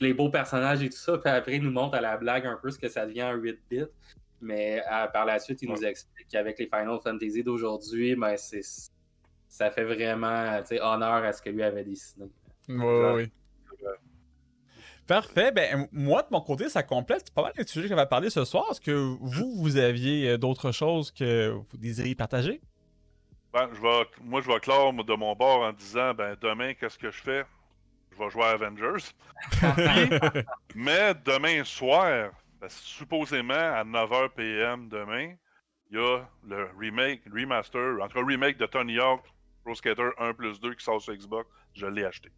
les 0.00 0.12
beaux 0.12 0.28
personnages 0.28 0.82
et 0.82 0.90
tout 0.90 0.98
ça. 0.98 1.16
Puis 1.16 1.30
après, 1.30 1.56
il 1.56 1.62
nous 1.62 1.70
montre 1.70 1.94
à 1.94 2.00
la 2.00 2.16
blague 2.16 2.46
un 2.46 2.58
peu 2.60 2.70
ce 2.70 2.78
que 2.78 2.88
ça 2.88 3.06
devient 3.06 3.22
en 3.22 3.34
8 3.34 3.58
bits. 3.70 3.84
Mais 4.42 4.82
par 5.14 5.24
la 5.24 5.38
suite, 5.38 5.62
il 5.62 5.70
nous 5.70 5.84
explique 5.84 6.28
qu'avec 6.30 6.58
les 6.58 6.66
Final 6.66 6.98
Fantasy 7.02 7.42
d'aujourd'hui, 7.42 8.14
ben, 8.16 8.36
ça 9.48 9.70
fait 9.70 9.84
vraiment 9.84 10.60
honneur 10.82 11.24
à 11.24 11.32
ce 11.32 11.40
que 11.40 11.48
lui 11.48 11.62
avait 11.62 11.84
dessiné. 11.84 12.26
Oui, 12.68 12.76
oui. 13.14 13.32
Parfait. 15.06 15.52
Ben, 15.52 15.86
moi, 15.92 16.22
de 16.22 16.28
mon 16.30 16.40
côté, 16.40 16.68
ça 16.68 16.82
complète 16.82 17.30
pas 17.32 17.42
mal 17.42 17.52
les 17.56 17.66
sujets 17.66 17.88
qu'on 17.88 17.96
va 17.96 18.06
parler 18.06 18.30
ce 18.30 18.44
soir. 18.44 18.66
Est-ce 18.70 18.80
que 18.80 18.92
vous, 18.92 19.54
vous 19.56 19.76
aviez 19.76 20.30
euh, 20.30 20.38
d'autres 20.38 20.72
choses 20.72 21.10
que 21.10 21.50
vous 21.50 21.76
désirez 21.76 22.14
partager? 22.14 22.60
Ben, 23.52 23.68
je 23.72 23.80
vais, 23.80 24.06
moi, 24.22 24.40
je 24.40 24.48
vais 24.48 24.60
clore 24.60 24.92
de 24.92 25.14
mon 25.14 25.34
bord 25.34 25.62
en 25.62 25.72
disant 25.72 26.14
ben, 26.14 26.36
demain, 26.40 26.74
qu'est-ce 26.74 26.98
que 26.98 27.10
je 27.10 27.20
fais? 27.22 27.44
Je 28.12 28.18
vais 28.18 28.30
jouer 28.30 28.44
à 28.44 28.50
Avengers. 28.50 29.04
mais 30.74 31.14
demain 31.24 31.64
soir, 31.64 32.30
ben, 32.60 32.68
supposément 32.68 33.54
à 33.54 33.84
9h 33.84 34.30
PM 34.30 34.88
demain, 34.88 35.34
il 35.90 35.98
y 35.98 36.00
a 36.00 36.20
le 36.48 36.70
remake, 36.78 37.22
remaster, 37.32 38.02
en 38.02 38.08
tout 38.08 38.18
cas, 38.18 38.24
remake 38.24 38.56
de 38.56 38.66
Tony 38.66 38.98
Hawk 38.98 39.22
Pro 39.64 39.74
Skater 39.74 40.10
1 40.18 40.34
plus 40.34 40.60
2 40.60 40.74
qui 40.74 40.84
sort 40.84 41.00
sur 41.00 41.14
Xbox. 41.14 41.48
Je 41.74 41.86
l'ai 41.86 42.04
acheté. 42.04 42.30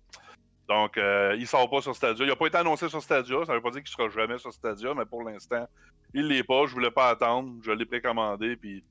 Donc, 0.69 0.99
euh, 0.99 1.35
il 1.37 1.43
ne 1.43 1.47
sort 1.47 1.71
pas 1.71 1.81
sur 1.81 1.95
Stadia. 1.95 2.25
Il 2.25 2.29
n'a 2.29 2.37
pas 2.37 2.47
été 2.47 2.57
annoncé 2.57 2.89
sur 2.89 3.03
Stadia. 3.03 3.45
Ça 3.45 3.53
ne 3.53 3.57
veut 3.57 3.63
pas 3.63 3.71
dire 3.71 3.83
qu'il 3.83 4.05
ne 4.05 4.11
sera 4.11 4.23
jamais 4.23 4.39
sur 4.39 4.53
Stadia, 4.53 4.95
mais 4.95 5.05
pour 5.05 5.23
l'instant, 5.23 5.69
il 6.13 6.25
ne 6.25 6.29
l'est 6.29 6.45
pas. 6.45 6.63
Je 6.67 6.71
ne 6.71 6.75
voulais 6.75 6.91
pas 6.91 7.09
attendre. 7.09 7.53
Je 7.63 7.71
l'ai 7.71 7.85
précommandé. 7.85 8.57
Puis 8.57 8.85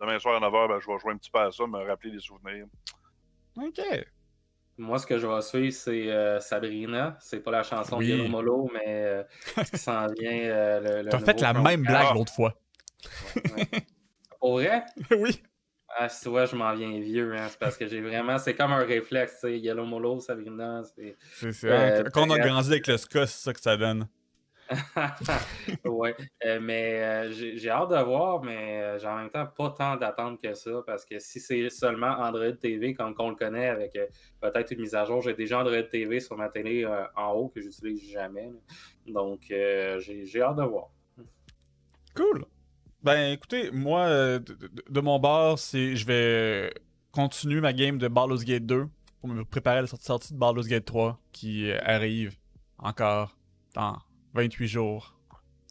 demain 0.00 0.18
soir 0.18 0.42
à 0.42 0.46
9h, 0.46 0.68
ben, 0.68 0.80
je 0.80 0.86
vais 0.90 0.98
jouer 0.98 1.12
un 1.12 1.16
petit 1.16 1.30
peu 1.30 1.38
à 1.38 1.52
ça, 1.52 1.66
me 1.66 1.86
rappeler 1.86 2.10
des 2.10 2.20
souvenirs. 2.20 2.66
OK. 3.56 3.80
Moi, 4.78 4.98
ce 4.98 5.06
que 5.06 5.18
je 5.18 5.26
vais 5.26 5.42
suivre, 5.42 5.74
c'est 5.74 6.10
euh, 6.10 6.40
Sabrina. 6.40 7.16
C'est 7.20 7.40
pas 7.40 7.50
la 7.50 7.62
chanson 7.62 7.98
de 7.98 8.04
Yellow 8.04 8.28
Molo, 8.28 8.70
mais 8.72 8.86
euh, 8.86 9.22
ce 9.56 9.70
qui 9.70 9.78
s'en 9.78 10.06
vient. 10.06 10.32
Euh, 10.32 11.02
le, 11.02 11.14
as 11.14 11.18
fait 11.18 11.40
la 11.40 11.52
même 11.52 11.82
blague 11.82 12.14
l'autre 12.14 12.32
fois. 12.32 12.54
Pour 14.40 14.54
vrai? 14.54 14.84
oui. 15.10 15.42
Ah, 15.96 16.08
tu 16.08 16.28
vois, 16.28 16.46
je 16.46 16.54
m'en 16.54 16.72
viens 16.74 17.00
vieux, 17.00 17.34
hein, 17.36 17.48
c'est 17.48 17.58
parce 17.58 17.76
que 17.76 17.86
j'ai 17.86 18.00
vraiment, 18.00 18.38
c'est 18.38 18.54
comme 18.54 18.72
un 18.72 18.84
réflexe, 18.84 19.34
tu 19.34 19.40
sais, 19.40 19.58
Yellow 19.58 19.84
Molo, 19.84 20.20
Sabrina, 20.20 20.82
c'est... 20.84 21.16
C'est 21.52 21.64
euh, 21.64 22.04
quand 22.12 22.28
on 22.28 22.30
a 22.30 22.38
grandi 22.38 22.70
avec 22.70 22.86
le 22.86 22.96
ska, 22.96 23.26
c'est 23.26 23.42
ça 23.42 23.52
que 23.52 23.60
ça 23.60 23.76
donne. 23.76 24.06
ouais, 25.84 26.14
euh, 26.46 26.60
mais 26.62 27.02
euh, 27.02 27.32
j'ai 27.32 27.70
hâte 27.70 27.90
de 27.90 28.04
voir, 28.04 28.40
mais 28.44 29.00
j'ai 29.00 29.06
en 29.08 29.16
même 29.16 29.30
temps 29.30 29.46
pas 29.46 29.70
tant 29.70 29.96
d'attente 29.96 30.40
que 30.40 30.54
ça, 30.54 30.70
parce 30.86 31.04
que 31.04 31.18
si 31.18 31.40
c'est 31.40 31.68
seulement 31.70 32.12
Android 32.20 32.52
TV, 32.52 32.94
comme 32.94 33.12
on 33.18 33.30
le 33.30 33.34
connaît, 33.34 33.68
avec 33.68 33.98
peut-être 34.40 34.70
une 34.70 34.82
mise 34.82 34.94
à 34.94 35.04
jour, 35.04 35.22
j'ai 35.22 35.34
déjà 35.34 35.58
Android 35.58 35.82
TV 35.82 36.20
sur 36.20 36.36
ma 36.36 36.48
télé 36.48 36.86
en 37.16 37.32
haut 37.32 37.48
que 37.48 37.60
j'utilise 37.60 38.12
jamais, 38.12 38.52
donc 39.06 39.40
j'ai 39.48 40.40
hâte 40.40 40.56
de 40.56 40.62
voir. 40.62 40.90
Cool! 42.14 42.44
Ben 43.02 43.32
écoutez, 43.32 43.70
moi, 43.70 44.00
euh, 44.00 44.38
de, 44.90 45.00
mon 45.00 45.18
bord, 45.18 45.58
c'est 45.58 45.96
je 45.96 46.06
vais 46.06 46.72
continuer 47.12 47.60
ma 47.60 47.72
game 47.72 47.96
de 47.96 48.08
Baldur's 48.08 48.44
Gate 48.44 48.66
2 48.66 48.88
pour 49.20 49.28
me 49.30 49.44
préparer 49.44 49.78
à 49.78 49.82
la 49.82 49.86
sortie 49.86 50.34
de 50.34 50.38
Baldur's 50.38 50.66
Gate 50.66 50.84
3 50.84 51.18
qui 51.32 51.70
euh, 51.70 51.78
arrive 51.82 52.36
encore 52.78 53.36
dans 53.74 53.96
28 54.34 54.68
jours. 54.68 55.16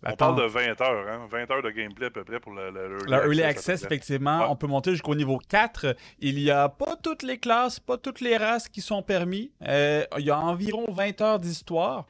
On 0.04 0.16
parle 0.16 0.42
de 0.42 0.48
20 0.48 0.82
heures, 0.82 1.08
hein? 1.10 1.28
20 1.30 1.52
heures 1.52 1.62
de 1.62 1.70
gameplay 1.72 2.08
à 2.08 2.10
peu 2.10 2.24
près 2.24 2.40
pour 2.40 2.54
le, 2.54 2.72
le, 2.72 3.12
early, 3.12 3.44
access. 3.44 3.84
effectivement. 3.84 4.50
On 4.50 4.56
peut 4.56 4.68
monter 4.68 4.92
jusqu'au 4.92 5.14
niveau 5.14 5.38
4. 5.38 5.96
Il 6.20 6.36
n'y 6.36 6.50
a 6.50 6.70
pas 6.70 6.96
toutes 6.96 7.22
les 7.22 7.38
classes, 7.38 7.80
pas 7.82 7.98
toutes 7.98 8.22
les 8.22 8.38
races 8.38 8.70
qui 8.70 8.82
sont 8.82 9.04
permis. 9.04 9.52
Euh, 9.68 10.06
il 10.18 10.26
y 10.26 10.32
a 10.32 10.40
environ 10.40 10.86
20 10.90 11.22
heures 11.22 11.40
d'histoire. 11.40 12.08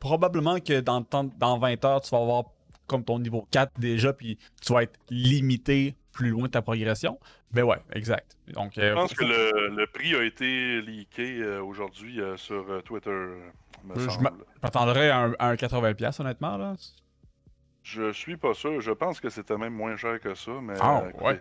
Probablement 0.00 0.58
que 0.58 0.80
dans, 0.80 1.06
dans 1.10 1.58
20 1.58 1.84
heures, 1.84 2.00
tu 2.00 2.10
vas 2.10 2.18
avoir 2.18 2.44
comme 2.88 3.04
ton 3.04 3.20
niveau 3.20 3.46
4 3.52 3.78
déjà, 3.78 4.12
puis 4.12 4.38
tu 4.60 4.72
vas 4.72 4.82
être 4.82 4.98
limité 5.10 5.94
plus 6.12 6.30
loin 6.30 6.44
de 6.44 6.48
ta 6.48 6.62
progression. 6.62 7.20
Ben 7.52 7.62
ouais, 7.62 7.78
exact. 7.92 8.36
Donc, 8.48 8.72
je 8.74 8.80
euh, 8.80 8.94
pense 8.94 9.14
que 9.14 9.24
le, 9.24 9.86
prix 9.86 10.14
a 10.16 10.24
été 10.24 10.82
leaké 10.82 11.40
euh, 11.40 11.62
aujourd'hui 11.62 12.20
euh, 12.20 12.36
sur 12.36 12.82
Twitter. 12.82 13.28
je 13.96 14.18
m'attendrais 14.62 15.10
à, 15.10 15.30
un 15.38 15.54
80$, 15.54 16.20
honnêtement. 16.20 16.56
Là. 16.56 16.74
Je 17.82 18.12
suis 18.12 18.36
pas 18.36 18.52
sûr. 18.52 18.80
Je 18.80 18.90
pense 18.90 19.20
que 19.20 19.30
c'était 19.30 19.56
même 19.56 19.74
moins 19.74 19.96
cher 19.96 20.20
que 20.20 20.34
ça, 20.34 20.52
mais. 20.60 20.74
Ah, 20.80 21.04
ouais. 21.20 21.40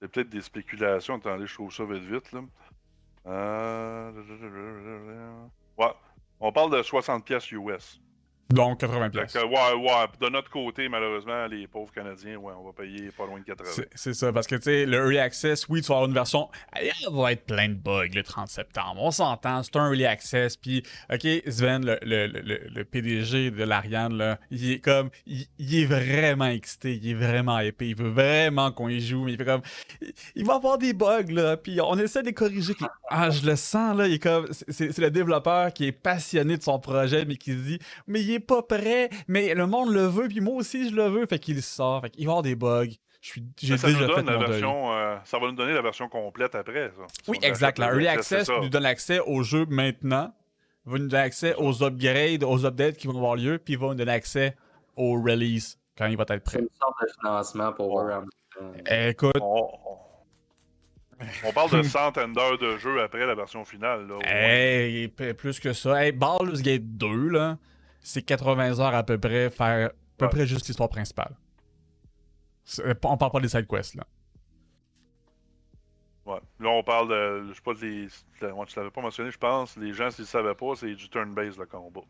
C'est 0.00 0.08
peut-être 0.08 0.28
des 0.28 0.42
spéculations. 0.42 1.16
Attendez, 1.16 1.46
je 1.46 1.54
trouve 1.54 1.72
ça 1.72 1.84
vite 1.84 2.04
vite. 2.04 2.30
Là. 2.32 2.40
Ouais. 5.78 5.92
On 6.40 6.52
parle 6.52 6.70
de 6.72 6.82
60$ 6.82 7.54
US. 7.54 8.00
Donc 8.50 8.80
80 8.80 9.10
pièces. 9.10 9.34
ouais, 9.34 9.42
ouais. 9.44 10.06
De 10.20 10.28
notre 10.28 10.50
côté, 10.50 10.88
malheureusement, 10.88 11.46
les 11.46 11.66
pauvres 11.66 11.92
Canadiens, 11.92 12.36
ouais, 12.36 12.52
on 12.58 12.64
va 12.64 12.72
payer 12.72 13.10
pas 13.16 13.26
loin 13.26 13.40
de 13.40 13.44
80. 13.44 13.84
C'est 13.94 14.14
ça, 14.14 14.32
parce 14.32 14.46
que 14.46 14.56
tu 14.56 14.62
sais, 14.62 14.86
le 14.86 14.98
Early 14.98 15.18
Access, 15.18 15.66
oui, 15.68 15.80
tu 15.80 15.88
vas 15.88 15.94
avoir 15.96 16.08
une 16.08 16.14
version. 16.14 16.48
Elle 16.74 16.90
va 17.10 17.32
être 17.32 17.46
plein 17.46 17.68
de 17.68 17.74
bugs 17.74 18.08
le 18.14 18.22
30 18.22 18.48
septembre. 18.48 18.96
On 19.02 19.10
s'entend, 19.10 19.62
c'est 19.62 19.76
un 19.76 19.86
Early 19.86 20.04
Access. 20.04 20.56
Puis, 20.56 20.82
OK, 21.12 21.26
Sven, 21.48 21.84
le, 21.84 21.98
le, 22.02 22.26
le, 22.26 22.60
le 22.68 22.84
PDG 22.84 23.50
de 23.50 23.64
l'Ariane, 23.64 24.16
là, 24.16 24.38
il 24.50 24.72
est 24.72 24.78
comme. 24.78 25.10
Il, 25.26 25.46
est 25.58 25.86
vraiment 25.86 26.46
excité, 26.46 26.94
il 26.94 27.10
est 27.10 27.14
vraiment 27.14 27.58
épais. 27.58 27.88
Il 27.88 27.96
veut 27.96 28.10
vraiment 28.10 28.70
qu'on 28.72 28.88
y 28.88 29.00
joue, 29.00 29.24
mais 29.24 29.32
il 29.32 29.38
fait 29.38 29.44
comme. 29.44 29.62
Il 30.34 30.44
va 30.44 30.56
avoir 30.56 30.78
des 30.78 30.92
bugs, 30.92 31.30
là. 31.30 31.56
Puis 31.56 31.80
on 31.80 31.98
essaie 31.98 32.20
de 32.20 32.26
les 32.26 32.34
corriger. 32.34 32.74
Ah, 33.08 33.30
je 33.30 33.46
le 33.46 33.56
sens, 33.56 33.96
là. 33.96 34.06
Il 34.06 34.14
est 34.14 34.18
comme. 34.22 34.46
C'est 34.50 34.96
le 34.98 35.10
développeur 35.10 35.72
qui 35.72 35.86
est 35.86 35.92
passionné 35.92 36.56
de 36.56 36.62
son 36.62 36.78
projet, 36.78 37.24
mais 37.24 37.36
qui 37.36 37.52
se 37.52 37.56
dit, 37.56 37.78
mais 38.06 38.20
il 38.20 38.33
est 38.34 38.40
pas 38.40 38.62
prêt, 38.62 39.08
mais 39.28 39.54
le 39.54 39.66
monde 39.66 39.92
le 39.92 40.06
veut, 40.06 40.28
puis 40.28 40.40
moi 40.40 40.54
aussi 40.54 40.90
je 40.90 40.94
le 40.94 41.08
veux, 41.08 41.26
fait 41.26 41.38
qu'il 41.38 41.62
sort, 41.62 42.02
fait 42.02 42.10
qu'il 42.10 42.26
va 42.26 42.30
y 42.30 42.32
avoir 42.32 42.42
des 42.42 42.54
bugs. 42.54 42.94
J'ai 43.56 43.78
ça 43.78 43.88
déjà 43.88 44.06
fait 44.06 44.22
la 44.22 44.36
version, 44.36 44.92
euh, 44.92 45.16
ça 45.24 45.38
va 45.38 45.46
nous 45.46 45.54
donner 45.54 45.72
la 45.72 45.80
version 45.80 46.10
complète 46.10 46.54
après. 46.54 46.90
Ça. 46.90 47.06
Oui, 47.26 47.38
exact. 47.42 47.78
La 47.78 47.86
Early 47.86 48.06
Access 48.06 48.50
nous 48.60 48.68
donne 48.68 48.84
accès 48.84 49.18
au 49.20 49.42
jeu 49.42 49.64
maintenant, 49.66 50.34
va 50.84 50.98
nous 50.98 51.08
donner 51.08 51.22
accès 51.22 51.54
aux 51.56 51.82
upgrades, 51.82 52.44
aux 52.44 52.66
updates 52.66 52.98
qui 52.98 53.06
vont 53.06 53.16
avoir 53.16 53.36
lieu, 53.36 53.56
puis 53.58 53.76
va 53.76 53.86
nous 53.88 53.94
donner 53.94 54.12
accès 54.12 54.54
au 54.96 55.14
release 55.14 55.78
quand 55.96 56.04
il 56.06 56.18
va 56.18 56.26
être 56.28 56.44
prêt. 56.44 56.58
C'est 56.58 56.64
une 56.64 56.68
sorte 56.78 56.96
de 57.00 57.06
financement 57.18 57.72
pour. 57.72 58.04
Eh, 58.90 59.08
écoute. 59.08 59.38
On, 59.40 59.70
parle 61.52 61.70
de 61.70 61.82
centaines 61.88 62.34
d'heures 62.34 62.58
de 62.58 62.76
jeu 62.76 63.00
après 63.00 63.24
la 63.24 63.34
version 63.34 63.64
finale. 63.64 64.06
Là, 64.06 64.18
hey, 64.22 65.08
plus 65.08 65.58
que 65.60 65.72
ça. 65.72 66.04
Hey, 66.04 66.12
Baldur's 66.12 66.60
Gate 66.60 66.84
2, 66.84 67.28
là 67.28 67.56
c'est 68.04 68.22
80 68.22 68.78
heures 68.78 68.94
à 68.94 69.02
peu 69.02 69.18
près, 69.18 69.50
faire 69.50 69.88
à 69.88 69.92
peu 70.16 70.28
près 70.28 70.46
juste 70.46 70.68
l'histoire 70.68 70.88
principale. 70.88 71.36
On 73.02 73.16
parle 73.16 73.32
pas 73.32 73.40
des 73.40 73.48
side 73.48 73.66
quests, 73.66 73.96
là. 73.96 74.04
Ouais. 76.26 76.40
Là, 76.58 76.70
on 76.70 76.82
parle 76.82 77.08
de. 77.08 77.48
Je 77.48 77.54
sais 77.54 77.60
pas, 77.60 77.72
les, 77.82 78.08
tu 78.66 78.76
l'avais 78.76 78.90
pas 78.90 79.00
mentionné, 79.02 79.30
je 79.30 79.38
pense. 79.38 79.76
Les 79.76 79.92
gens, 79.92 80.10
s'ils 80.10 80.26
savaient 80.26 80.54
pas, 80.54 80.74
c'est 80.74 80.94
du 80.94 81.08
turn-based 81.08 81.58
le 81.58 81.66
combat. 81.66 82.00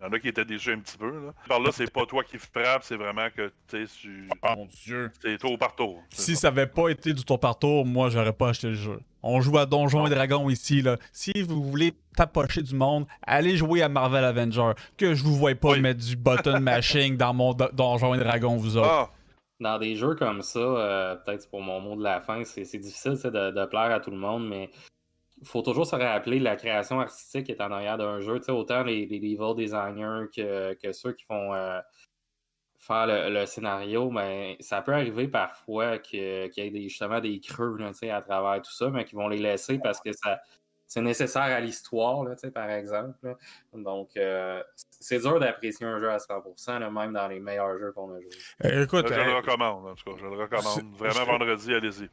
Il 0.00 0.04
y 0.04 0.08
en 0.08 0.12
a 0.12 0.18
qui 0.18 0.28
étaient 0.28 0.44
déçus 0.44 0.72
un 0.72 0.78
petit 0.78 0.98
peu. 0.98 1.10
Là. 1.10 1.32
Par 1.48 1.60
là, 1.60 1.70
c'est 1.72 1.90
pas 1.90 2.06
toi 2.06 2.22
qui 2.22 2.38
frappe, 2.38 2.84
c'est 2.84 2.96
vraiment 2.96 3.28
que 3.34 3.48
tu 3.68 3.86
sais, 3.86 3.92
tu. 4.00 4.28
Oh 4.42 4.48
mon 4.56 4.66
dieu. 4.66 5.10
C'est 5.20 5.38
tour 5.38 5.58
par 5.58 5.74
tour. 5.74 6.02
Si 6.10 6.36
ça. 6.36 6.48
avait 6.48 6.66
pas 6.66 6.88
été 6.88 7.12
du 7.12 7.24
tour 7.24 7.40
par 7.40 7.58
tour, 7.58 7.84
moi, 7.84 8.10
j'aurais 8.10 8.32
pas 8.32 8.50
acheté 8.50 8.68
le 8.68 8.74
jeu. 8.74 9.00
On 9.22 9.40
joue 9.40 9.56
à 9.58 9.66
Donjons 9.66 10.06
et 10.06 10.10
Dragons 10.10 10.50
ici. 10.50 10.82
Là. 10.82 10.98
Si 11.10 11.32
vous 11.42 11.62
voulez 11.62 11.94
tapocher 12.14 12.62
du 12.62 12.74
monde, 12.74 13.06
allez 13.22 13.56
jouer 13.56 13.82
à 13.82 13.88
Marvel 13.88 14.22
Avenger. 14.22 14.72
Que 14.98 15.14
je 15.14 15.24
vous 15.24 15.34
vois 15.34 15.54
pas 15.54 15.76
mettre 15.78 16.04
du 16.04 16.14
button 16.14 16.60
mashing 16.60 17.16
dans 17.16 17.32
mon 17.32 17.54
Donjons 17.54 18.14
et 18.14 18.18
Dragons, 18.18 18.56
vous 18.56 18.76
autres. 18.76 18.88
Ah 18.88 19.10
dans 19.60 19.78
des 19.78 19.94
jeux 19.96 20.14
comme 20.14 20.42
ça, 20.42 20.58
euh, 20.58 21.16
peut-être 21.16 21.48
pour 21.48 21.62
mon 21.62 21.80
mot 21.80 21.96
de 21.96 22.02
la 22.02 22.20
fin, 22.20 22.44
c'est 22.44 22.62
difficile 22.78 23.12
de, 23.12 23.66
plaire 23.66 23.92
à 23.92 24.00
tout 24.00 24.10
le 24.10 24.16
monde, 24.16 24.48
mais 24.48 24.70
il 25.40 25.46
faut 25.46 25.62
toujours 25.62 25.86
se 25.86 25.96
rappeler 25.96 26.38
la 26.38 26.56
création 26.56 27.00
artistique 27.00 27.50
est 27.50 27.60
en 27.60 27.70
arrière 27.70 27.98
d'un 27.98 28.20
jeu. 28.20 28.40
autant 28.48 28.82
les, 28.82 29.06
les 29.06 29.18
level 29.18 29.54
designers 29.56 30.26
que, 30.34 30.92
ceux 30.92 31.12
qui 31.12 31.24
font 31.24 31.54
euh, 31.54 31.80
faire 32.78 33.06
le, 33.06 33.46
scénario, 33.46 34.10
mais 34.10 34.56
ça 34.60 34.82
peut 34.82 34.92
arriver 34.92 35.28
parfois 35.28 35.98
qu'il 35.98 36.20
y 36.20 36.60
ait 36.60 36.88
justement 36.88 37.20
des 37.20 37.40
creux 37.40 37.76
à 37.82 38.22
travers 38.22 38.62
tout 38.62 38.72
ça, 38.72 38.90
mais 38.90 39.04
qui 39.04 39.14
vont 39.14 39.28
les 39.28 39.38
laisser 39.38 39.78
parce 39.78 40.00
que 40.00 40.12
ça, 40.12 40.40
c'est 40.86 41.00
nécessaire 41.00 41.42
à 41.42 41.60
l'histoire, 41.60 42.24
par 42.54 42.70
exemple. 42.70 43.36
Donc, 43.72 44.10
euh, 44.16 44.62
c'est 45.00 45.18
dur 45.20 45.40
d'apprécier 45.40 45.86
un 45.86 45.98
jeu 45.98 46.10
à 46.10 46.18
100%, 46.18 46.90
même 46.90 47.12
dans 47.12 47.28
les 47.28 47.40
meilleurs 47.40 47.78
jeux 47.78 47.92
qu'on 47.92 48.14
a 48.14 48.20
joués. 48.20 48.30
Euh, 48.64 48.84
écoute, 48.84 49.06
je 49.08 49.14
le 49.14 49.36
recommande, 49.36 49.86
en 49.86 49.94
tout 49.94 50.04
cas. 50.04 50.16
Je 50.20 50.26
le 50.26 50.36
recommande. 50.36 50.96
Vraiment, 50.96 51.24
vendredi, 51.24 51.74
allez-y. 51.74 52.08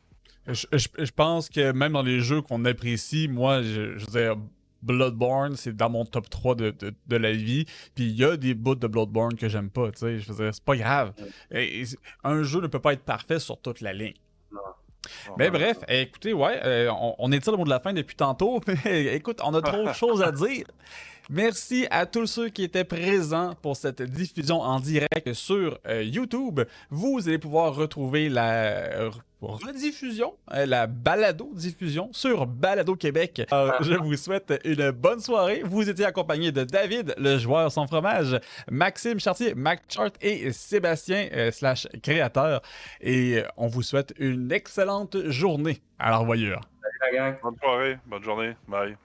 Je, 0.48 1.12
pense 1.12 1.50
que 1.50 1.72
même 1.72 1.94
dans 1.94 2.02
les 2.02 2.20
jeux 2.20 2.42
qu'on 2.42 2.66
apprécie, 2.66 3.28
moi, 3.28 3.62
je, 3.62 3.98
je 3.98 4.06
veux 4.06 4.20
dire, 4.20 4.36
Bloodborne, 4.82 5.56
c'est 5.56 5.76
dans 5.76 5.90
mon 5.90 6.06
top 6.06 6.30
3 6.30 6.56
de, 6.56 6.76
de, 7.08 7.16
la 7.16 7.32
vie. 7.32 7.66
Puis 7.94 8.06
il 8.06 8.16
y 8.16 8.24
a 8.24 8.38
des 8.38 8.54
bouts 8.54 8.76
de 8.76 8.88
Bloodborne 8.88 9.36
que 9.36 9.48
j'aime 9.48 9.70
pas, 9.70 9.92
tu 9.92 10.00
sais. 10.00 10.20
Je 10.20 10.32
veux 10.32 10.44
dire, 10.44 10.54
c'est 10.54 10.64
pas 10.64 10.76
grave. 10.76 11.14
un 12.24 12.44
jeu 12.44 12.62
ne 12.62 12.68
peut 12.68 12.80
pas 12.80 12.94
être 12.94 13.04
parfait 13.04 13.40
sur 13.40 13.60
toute 13.62 13.82
la 13.82 13.94
ligne. 13.94 14.16
Mais 15.38 15.50
bref, 15.50 15.78
écoutez, 15.88 16.34
ouais, 16.34 16.60
euh, 16.64 16.90
on, 16.92 17.16
on 17.18 17.32
est 17.32 17.46
le 17.46 17.58
mot 17.58 17.64
de 17.66 17.70
la 17.70 17.80
fin 17.80 17.94
depuis 17.94 18.16
tantôt, 18.16 18.62
mais 18.86 19.16
écoute, 19.16 19.40
on 19.44 19.54
a 19.54 19.62
trop 19.62 19.86
de 19.86 19.94
choses 19.94 20.22
à 20.22 20.32
dire. 20.32 20.66
Merci 21.34 21.88
à 21.92 22.06
tous 22.06 22.28
ceux 22.28 22.50
qui 22.50 22.62
étaient 22.62 22.84
présents 22.84 23.56
pour 23.62 23.78
cette 23.78 24.02
diffusion 24.02 24.60
en 24.60 24.82
direct 24.82 25.32
sur 25.32 25.80
euh, 25.88 26.04
YouTube. 26.04 26.60
Vous 26.90 27.26
allez 27.26 27.38
pouvoir 27.38 27.74
retrouver 27.74 28.28
la 28.28 29.10
rediffusion, 29.40 30.36
euh, 30.54 30.66
la 30.66 30.88
balado-diffusion 30.88 32.10
sur 32.12 32.46
Balado 32.48 32.98
Québec. 32.98 33.44
je 33.80 33.94
vous 33.94 34.18
souhaite 34.18 34.60
une 34.66 34.92
bonne 34.92 35.22
soirée. 35.22 35.64
Vous 35.64 35.90
étiez 35.90 36.04
accompagné 36.04 36.52
de 36.52 36.66
David, 36.66 37.16
le 37.18 37.38
joueur 37.38 37.72
sans 37.72 37.88
fromage, 37.88 38.38
Maxime 38.70 39.22
Chartier, 39.22 39.56
MacChart 39.56 40.12
et 40.20 40.52
Sébastien, 40.52 41.30
euh, 41.32 41.50
slash 41.52 41.88
créateur. 42.04 42.62
Et 43.00 43.42
on 43.56 43.68
vous 43.68 43.84
souhaite 43.84 44.14
une 44.20 44.52
excellente 44.52 45.16
journée 45.30 45.82
à 45.98 46.10
la 46.10 46.18
revoyure. 46.18 46.60
Bonne 47.42 47.56
soirée, 47.58 47.98
bonne 48.06 48.24
journée. 48.24 48.54
Bye. 48.68 48.98